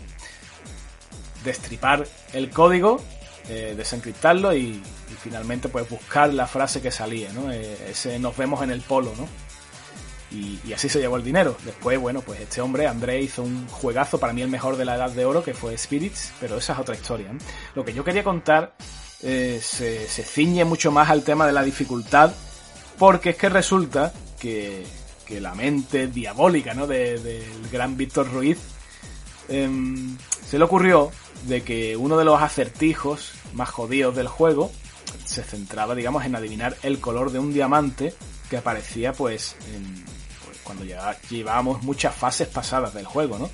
destripar 1.45 2.05
el 2.33 2.49
código, 2.49 3.01
eh, 3.47 3.75
desencriptarlo 3.77 4.53
y, 4.53 4.83
finalmente 5.23 5.69
pues 5.69 5.89
buscar 5.89 6.33
la 6.33 6.47
frase 6.47 6.81
que 6.81 6.91
salía, 6.91 7.31
¿no? 7.31 7.49
Eh, 7.49 7.91
ese 7.91 8.19
nos 8.19 8.35
vemos 8.35 8.61
en 8.61 8.71
el 8.71 8.81
polo, 8.81 9.13
¿no? 9.15 9.25
Y, 10.35 10.73
así 10.73 10.89
se 10.89 10.99
llevó 10.99 11.15
el 11.17 11.23
dinero. 11.23 11.55
Después, 11.63 11.99
bueno, 11.99 12.21
pues 12.21 12.39
este 12.41 12.59
hombre, 12.61 12.87
André, 12.87 13.21
hizo 13.21 13.41
un 13.43 13.67
juegazo, 13.67 14.19
para 14.19 14.33
mí 14.33 14.41
el 14.41 14.49
mejor 14.49 14.75
de 14.75 14.83
la 14.85 14.95
Edad 14.95 15.11
de 15.11 15.23
Oro, 15.25 15.43
que 15.43 15.53
fue 15.53 15.77
Spirits, 15.77 16.33
pero 16.39 16.57
esa 16.57 16.73
es 16.73 16.79
otra 16.79 16.95
historia. 16.95 17.31
Lo 17.75 17.85
que 17.85 17.93
yo 17.93 18.03
quería 18.03 18.23
contar 18.23 18.75
eh, 19.21 19.59
se, 19.63 20.07
ciñe 20.07 20.65
mucho 20.65 20.91
más 20.91 21.09
al 21.09 21.23
tema 21.23 21.45
de 21.47 21.53
la 21.53 21.63
dificultad, 21.63 22.33
porque 22.97 23.31
es 23.31 23.35
que 23.37 23.49
resulta 23.49 24.11
que, 24.39 24.85
que 25.25 25.39
la 25.39 25.55
mente 25.55 26.07
diabólica 26.07 26.73
¿no? 26.73 26.85
de- 26.87 27.19
del 27.19 27.69
gran 27.71 27.95
Víctor 27.97 28.31
Ruiz 28.31 28.57
em, 29.47 30.17
se 30.47 30.57
le 30.57 30.63
ocurrió 30.65 31.11
de 31.47 31.61
que 31.63 31.95
uno 31.95 32.17
de 32.17 32.25
los 32.25 32.41
acertijos 32.41 33.31
más 33.53 33.69
jodidos 33.69 34.15
del 34.15 34.27
juego 34.27 34.71
se 35.25 35.43
centraba, 35.43 35.95
digamos, 35.95 36.25
en 36.25 36.35
adivinar 36.35 36.75
el 36.83 36.99
color 36.99 37.31
de 37.31 37.39
un 37.39 37.53
diamante 37.53 38.13
que 38.49 38.57
aparecía, 38.57 39.13
pues, 39.13 39.55
en- 39.73 40.05
cuando 40.65 40.83
ya 40.83 41.17
llevábamos 41.29 41.83
muchas 41.83 42.13
fases 42.13 42.49
pasadas 42.49 42.93
del 42.93 43.05
juego, 43.05 43.37
¿no? 43.37 43.49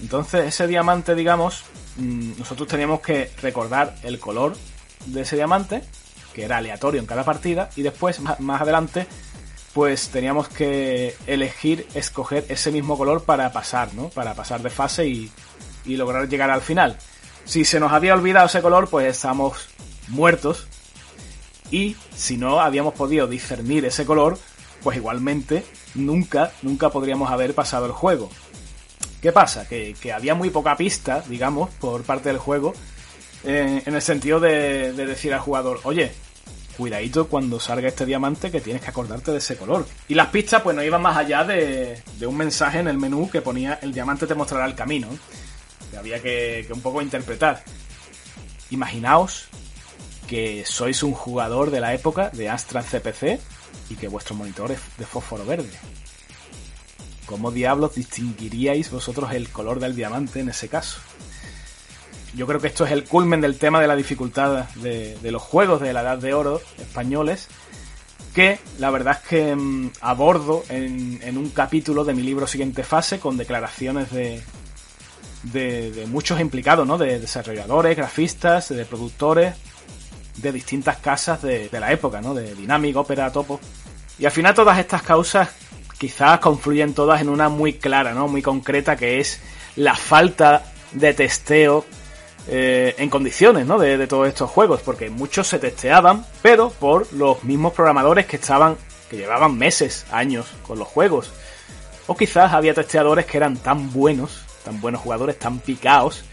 Entonces, 0.00 0.46
ese 0.46 0.66
diamante, 0.66 1.14
digamos, 1.14 1.64
mm, 1.96 2.38
nosotros 2.38 2.68
teníamos 2.68 3.00
que 3.00 3.30
recordar 3.42 3.96
el 4.02 4.18
color 4.18 4.56
de 5.06 5.22
ese 5.22 5.36
diamante, 5.36 5.82
que 6.32 6.44
era 6.44 6.56
aleatorio 6.56 7.00
en 7.00 7.06
cada 7.06 7.24
partida, 7.24 7.68
y 7.76 7.82
después, 7.82 8.20
más, 8.20 8.60
adelante, 8.60 9.06
pues 9.74 10.08
teníamos 10.08 10.48
que 10.48 11.14
elegir, 11.26 11.86
escoger 11.94 12.46
ese 12.48 12.72
mismo 12.72 12.96
color 12.96 13.24
para 13.24 13.52
pasar, 13.52 13.92
¿no? 13.94 14.08
Para 14.08 14.34
pasar 14.34 14.62
de 14.62 14.70
fase 14.70 15.06
y, 15.06 15.30
y 15.84 15.96
lograr 15.96 16.28
llegar 16.28 16.50
al 16.50 16.62
final. 16.62 16.96
Si 17.44 17.64
se 17.64 17.80
nos 17.80 17.92
había 17.92 18.14
olvidado 18.14 18.46
ese 18.46 18.62
color, 18.62 18.88
pues 18.88 19.06
estábamos 19.06 19.68
muertos. 20.08 20.66
Y 21.70 21.96
si 22.16 22.36
no 22.36 22.60
habíamos 22.60 22.94
podido 22.94 23.26
discernir 23.26 23.84
ese 23.84 24.04
color, 24.04 24.38
pues 24.82 24.96
igualmente 24.96 25.64
nunca, 25.94 26.52
nunca 26.62 26.90
podríamos 26.90 27.30
haber 27.30 27.54
pasado 27.54 27.86
el 27.86 27.92
juego. 27.92 28.30
¿Qué 29.20 29.32
pasa? 29.32 29.68
Que, 29.68 29.94
había 30.14 30.34
muy 30.34 30.50
poca 30.50 30.76
pista, 30.76 31.22
digamos, 31.28 31.70
por 31.74 32.02
parte 32.02 32.30
del 32.30 32.38
juego, 32.38 32.72
eh, 33.44 33.82
en 33.84 33.94
el 33.94 34.02
sentido 34.02 34.40
de, 34.40 34.92
de 34.92 35.06
decir 35.06 35.34
al 35.34 35.40
jugador, 35.40 35.80
oye, 35.84 36.12
cuidadito 36.80 37.28
cuando 37.28 37.60
salga 37.60 37.88
este 37.88 38.06
diamante 38.06 38.50
que 38.50 38.62
tienes 38.62 38.80
que 38.80 38.88
acordarte 38.88 39.32
de 39.32 39.38
ese 39.38 39.56
color. 39.56 39.86
Y 40.08 40.14
las 40.14 40.28
pistas 40.28 40.62
pues 40.62 40.74
no 40.74 40.82
iban 40.82 41.02
más 41.02 41.16
allá 41.16 41.44
de, 41.44 42.02
un 42.26 42.36
mensaje 42.36 42.78
en 42.78 42.88
el 42.88 42.96
menú 42.96 43.28
que 43.30 43.42
ponía 43.42 43.78
el 43.82 43.92
diamante 43.92 44.26
te 44.26 44.34
mostrará 44.34 44.64
el 44.64 44.74
camino, 44.74 45.08
que 45.90 45.98
había 45.98 46.22
que, 46.22 46.64
que 46.66 46.72
un 46.72 46.80
poco 46.80 47.02
interpretar. 47.02 47.62
Imaginaos 48.70 49.48
que 50.26 50.64
sois 50.64 51.02
un 51.02 51.12
jugador 51.12 51.70
de 51.70 51.80
la 51.80 51.92
época 51.92 52.30
de 52.30 52.48
Astra 52.48 52.82
CPC 52.82 53.40
y 53.88 53.96
que 53.96 54.08
vuestro 54.08 54.34
monitor 54.34 54.72
es 54.72 54.80
de 54.98 55.06
fósforo 55.06 55.44
verde. 55.44 55.70
¿Cómo 57.26 57.50
diablos 57.50 57.94
distinguiríais 57.94 58.90
vosotros 58.90 59.32
el 59.32 59.48
color 59.50 59.80
del 59.80 59.94
diamante 59.94 60.40
en 60.40 60.48
ese 60.48 60.68
caso? 60.68 61.00
Yo 62.34 62.46
creo 62.46 62.60
que 62.60 62.68
esto 62.68 62.84
es 62.84 62.92
el 62.92 63.04
culmen 63.04 63.40
del 63.40 63.58
tema 63.58 63.80
de 63.80 63.86
la 63.88 63.96
dificultad 63.96 64.68
de, 64.76 65.16
de 65.18 65.30
los 65.32 65.42
juegos 65.42 65.80
de 65.80 65.92
la 65.92 66.02
Edad 66.02 66.18
de 66.18 66.34
Oro 66.34 66.60
españoles, 66.78 67.48
que 68.34 68.60
la 68.78 68.90
verdad 68.90 69.18
es 69.20 69.28
que 69.28 69.56
mm, 69.56 69.92
abordo 70.00 70.62
en, 70.68 71.20
en 71.22 71.36
un 71.36 71.50
capítulo 71.50 72.04
de 72.04 72.14
mi 72.14 72.22
libro 72.22 72.46
Siguiente 72.46 72.84
Fase 72.84 73.18
con 73.18 73.36
declaraciones 73.36 74.10
de, 74.10 74.42
de, 75.42 75.90
de 75.90 76.06
muchos 76.06 76.40
implicados, 76.40 76.86
¿no? 76.86 76.98
De 76.98 77.18
desarrolladores, 77.18 77.96
grafistas, 77.96 78.68
de 78.68 78.84
productores, 78.84 79.54
de 80.40 80.52
distintas 80.52 80.98
casas 80.98 81.42
de, 81.42 81.68
la 81.72 81.92
época, 81.92 82.20
¿no? 82.20 82.34
De 82.34 82.54
Dynamic, 82.54 82.96
Opera, 82.96 83.30
Topo. 83.30 83.60
Y 84.18 84.26
al 84.26 84.32
final 84.32 84.54
todas 84.54 84.78
estas 84.78 85.02
causas 85.02 85.50
quizás 85.98 86.40
confluyen 86.40 86.94
todas 86.94 87.20
en 87.20 87.28
una 87.28 87.48
muy 87.48 87.74
clara, 87.74 88.12
¿no? 88.12 88.28
Muy 88.28 88.42
concreta, 88.42 88.96
que 88.96 89.20
es 89.20 89.40
la 89.76 89.94
falta 89.94 90.64
de 90.92 91.14
testeo 91.14 91.84
eh, 92.48 92.94
en 92.98 93.10
condiciones, 93.10 93.66
¿no? 93.66 93.78
De, 93.78 93.98
de 93.98 94.06
todos 94.06 94.28
estos 94.28 94.50
juegos, 94.50 94.80
porque 94.82 95.10
muchos 95.10 95.48
se 95.48 95.58
testeaban, 95.58 96.24
pero 96.42 96.70
por 96.70 97.12
los 97.12 97.44
mismos 97.44 97.72
programadores 97.72 98.26
que 98.26 98.36
estaban, 98.36 98.76
que 99.10 99.16
llevaban 99.16 99.56
meses, 99.56 100.06
años 100.10 100.46
con 100.66 100.78
los 100.78 100.88
juegos. 100.88 101.32
O 102.06 102.16
quizás 102.16 102.52
había 102.52 102.74
testeadores 102.74 103.26
que 103.26 103.36
eran 103.36 103.56
tan 103.56 103.92
buenos, 103.92 104.42
tan 104.64 104.80
buenos 104.80 105.02
jugadores, 105.02 105.38
tan 105.38 105.58
picaos, 105.60 106.24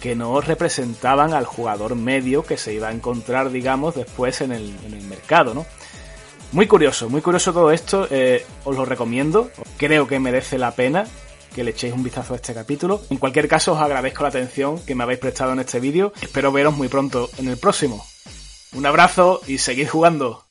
que 0.00 0.14
no 0.14 0.40
representaban 0.40 1.32
al 1.34 1.44
jugador 1.44 1.94
medio 1.94 2.44
que 2.44 2.56
se 2.56 2.72
iba 2.72 2.88
a 2.88 2.92
encontrar, 2.92 3.50
digamos, 3.50 3.94
después 3.94 4.40
en 4.40 4.52
el, 4.52 4.74
en 4.86 4.94
el 4.94 5.02
mercado, 5.04 5.54
¿no? 5.54 5.66
Muy 6.52 6.66
curioso, 6.66 7.10
muy 7.10 7.20
curioso 7.20 7.52
todo 7.52 7.70
esto, 7.70 8.08
eh, 8.10 8.46
os 8.64 8.74
lo 8.74 8.84
recomiendo, 8.86 9.50
creo 9.76 10.06
que 10.06 10.18
merece 10.18 10.56
la 10.56 10.70
pena 10.70 11.06
que 11.54 11.62
le 11.62 11.72
echéis 11.72 11.92
un 11.92 12.02
vistazo 12.02 12.32
a 12.32 12.36
este 12.36 12.54
capítulo. 12.54 13.02
En 13.10 13.18
cualquier 13.18 13.48
caso, 13.48 13.72
os 13.72 13.80
agradezco 13.80 14.22
la 14.22 14.30
atención 14.30 14.78
que 14.84 14.94
me 14.94 15.02
habéis 15.02 15.18
prestado 15.18 15.52
en 15.52 15.60
este 15.60 15.80
vídeo, 15.80 16.12
espero 16.22 16.52
veros 16.52 16.74
muy 16.74 16.88
pronto 16.88 17.28
en 17.36 17.48
el 17.48 17.58
próximo. 17.58 18.04
Un 18.72 18.86
abrazo 18.86 19.40
y 19.46 19.58
seguid 19.58 19.88
jugando. 19.88 20.47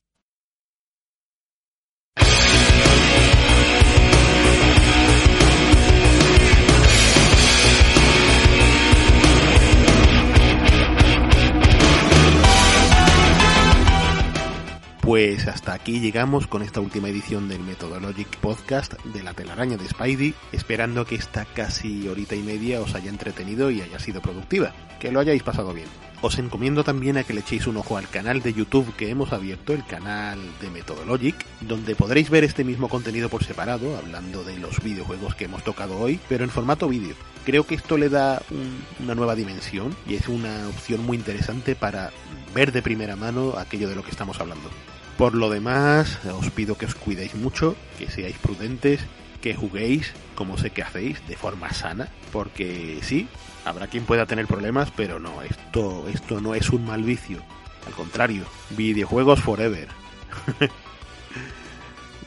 Pues 15.08 15.48
hasta 15.48 15.72
aquí 15.72 16.02
llegamos 16.02 16.48
con 16.48 16.62
esta 16.62 16.82
última 16.82 17.08
edición 17.08 17.48
del 17.48 17.62
Methodologic 17.62 18.28
Podcast 18.40 18.96
de 19.06 19.24
la 19.24 19.34
telaraña 19.34 19.78
de 19.78 19.88
Spidey, 19.88 20.34
esperando 20.52 21.06
que 21.06 21.16
esta 21.16 21.46
casi 21.46 22.10
horita 22.10 22.36
y 22.36 22.44
media 22.44 22.82
os 22.82 22.94
haya 22.94 23.10
entretenido 23.10 23.72
y 23.72 23.80
haya 23.80 24.00
sido 24.00 24.22
productiva, 24.22 24.74
que 25.00 25.14
lo 25.14 25.22
hayáis 25.22 25.44
pasado 25.44 25.72
bien. 25.74 25.88
Os 26.22 26.38
encomiendo 26.40 26.84
también 26.84 27.16
a 27.16 27.24
que 27.24 27.34
le 27.34 27.40
echéis 27.40 27.68
un 27.68 27.78
ojo 27.78 27.96
al 27.96 28.10
canal 28.10 28.42
de 28.42 28.54
YouTube 28.54 28.94
que 28.98 29.10
hemos 29.10 29.32
abierto, 29.32 29.72
el 29.72 29.86
canal 29.86 30.40
de 30.60 30.70
Methodologic, 30.72 31.38
donde 31.62 31.96
podréis 31.96 32.30
ver 32.30 32.44
este 32.44 32.66
mismo 32.66 32.90
contenido 32.90 33.30
por 33.30 33.46
separado, 33.46 33.96
hablando 33.96 34.44
de 34.44 34.58
los 34.60 34.84
videojuegos 34.84 35.36
que 35.36 35.46
hemos 35.46 35.64
tocado 35.64 35.98
hoy, 36.00 36.20
pero 36.28 36.44
en 36.44 36.50
formato 36.50 36.90
vídeo. 36.90 37.16
Creo 37.46 37.66
que 37.66 37.76
esto 37.76 37.98
le 37.98 38.10
da 38.10 38.42
un- 38.52 38.84
una 39.06 39.16
nueva 39.16 39.36
dimensión 39.36 39.96
y 40.06 40.16
es 40.16 40.28
una 40.28 40.68
opción 40.68 41.06
muy 41.06 41.16
interesante 41.16 41.76
para 41.76 42.12
ver 42.54 42.74
de 42.74 42.82
primera 42.82 43.16
mano 43.16 43.54
aquello 43.58 43.88
de 43.88 43.96
lo 43.96 44.04
que 44.04 44.12
estamos 44.12 44.42
hablando. 44.42 44.70
Por 45.18 45.34
lo 45.34 45.50
demás, 45.50 46.20
os 46.26 46.52
pido 46.52 46.78
que 46.78 46.86
os 46.86 46.94
cuidéis 46.94 47.34
mucho, 47.34 47.76
que 47.98 48.10
seáis 48.10 48.38
prudentes, 48.38 49.02
que 49.42 49.56
juguéis 49.56 50.14
como 50.36 50.60
sé 50.60 50.70
que 50.70 50.84
hacéis, 50.84 51.28
de 51.28 51.36
forma 51.36 51.74
sana, 51.74 52.10
porque 52.32 53.00
sí, 53.02 53.28
habrá 53.66 53.88
quien 53.88 54.06
pueda 54.06 54.28
tener 54.28 54.46
problemas, 54.46 54.92
pero 54.96 55.20
no, 55.20 55.42
esto, 55.42 56.08
esto 56.08 56.40
no 56.40 56.54
es 56.54 56.70
un 56.70 56.86
mal 56.86 57.04
vicio. 57.04 57.42
Al 57.88 57.94
contrario, 57.94 58.46
videojuegos 58.70 59.42
forever. 59.42 59.88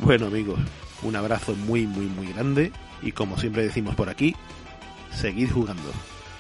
bueno 0.01 0.27
amigos, 0.27 0.59
un 1.03 1.15
abrazo 1.15 1.55
muy 1.55 1.87
muy 1.87 2.07
muy 2.07 2.33
grande 2.33 2.73
y 3.03 3.13
como 3.13 3.39
siempre 3.39 3.63
decimos 3.63 3.95
por 3.95 4.09
aquí, 4.09 4.35
seguid 5.15 5.53
jugando. 5.53 5.93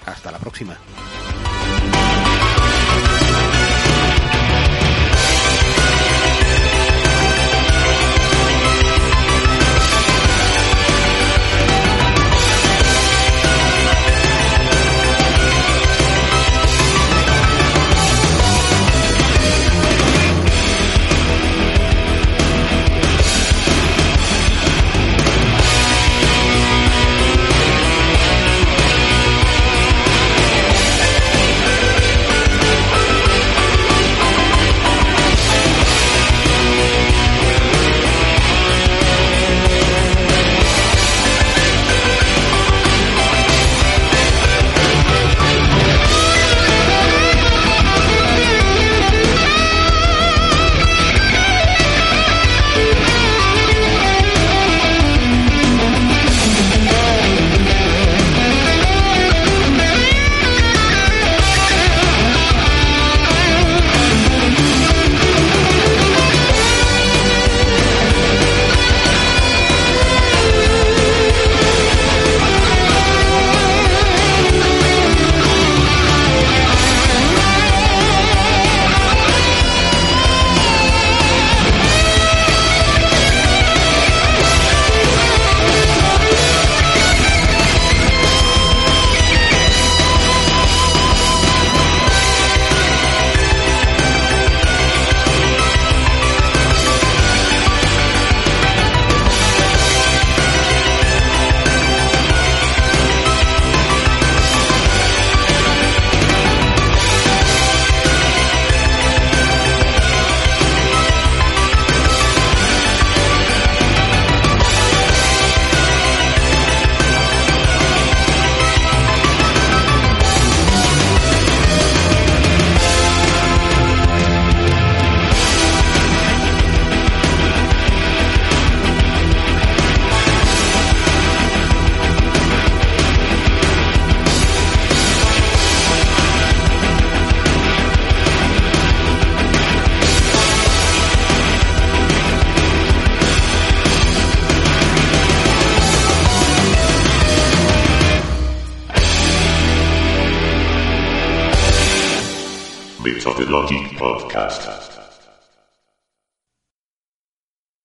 Hasta 0.04 0.32
la 0.32 0.38
próxima. 0.38 0.76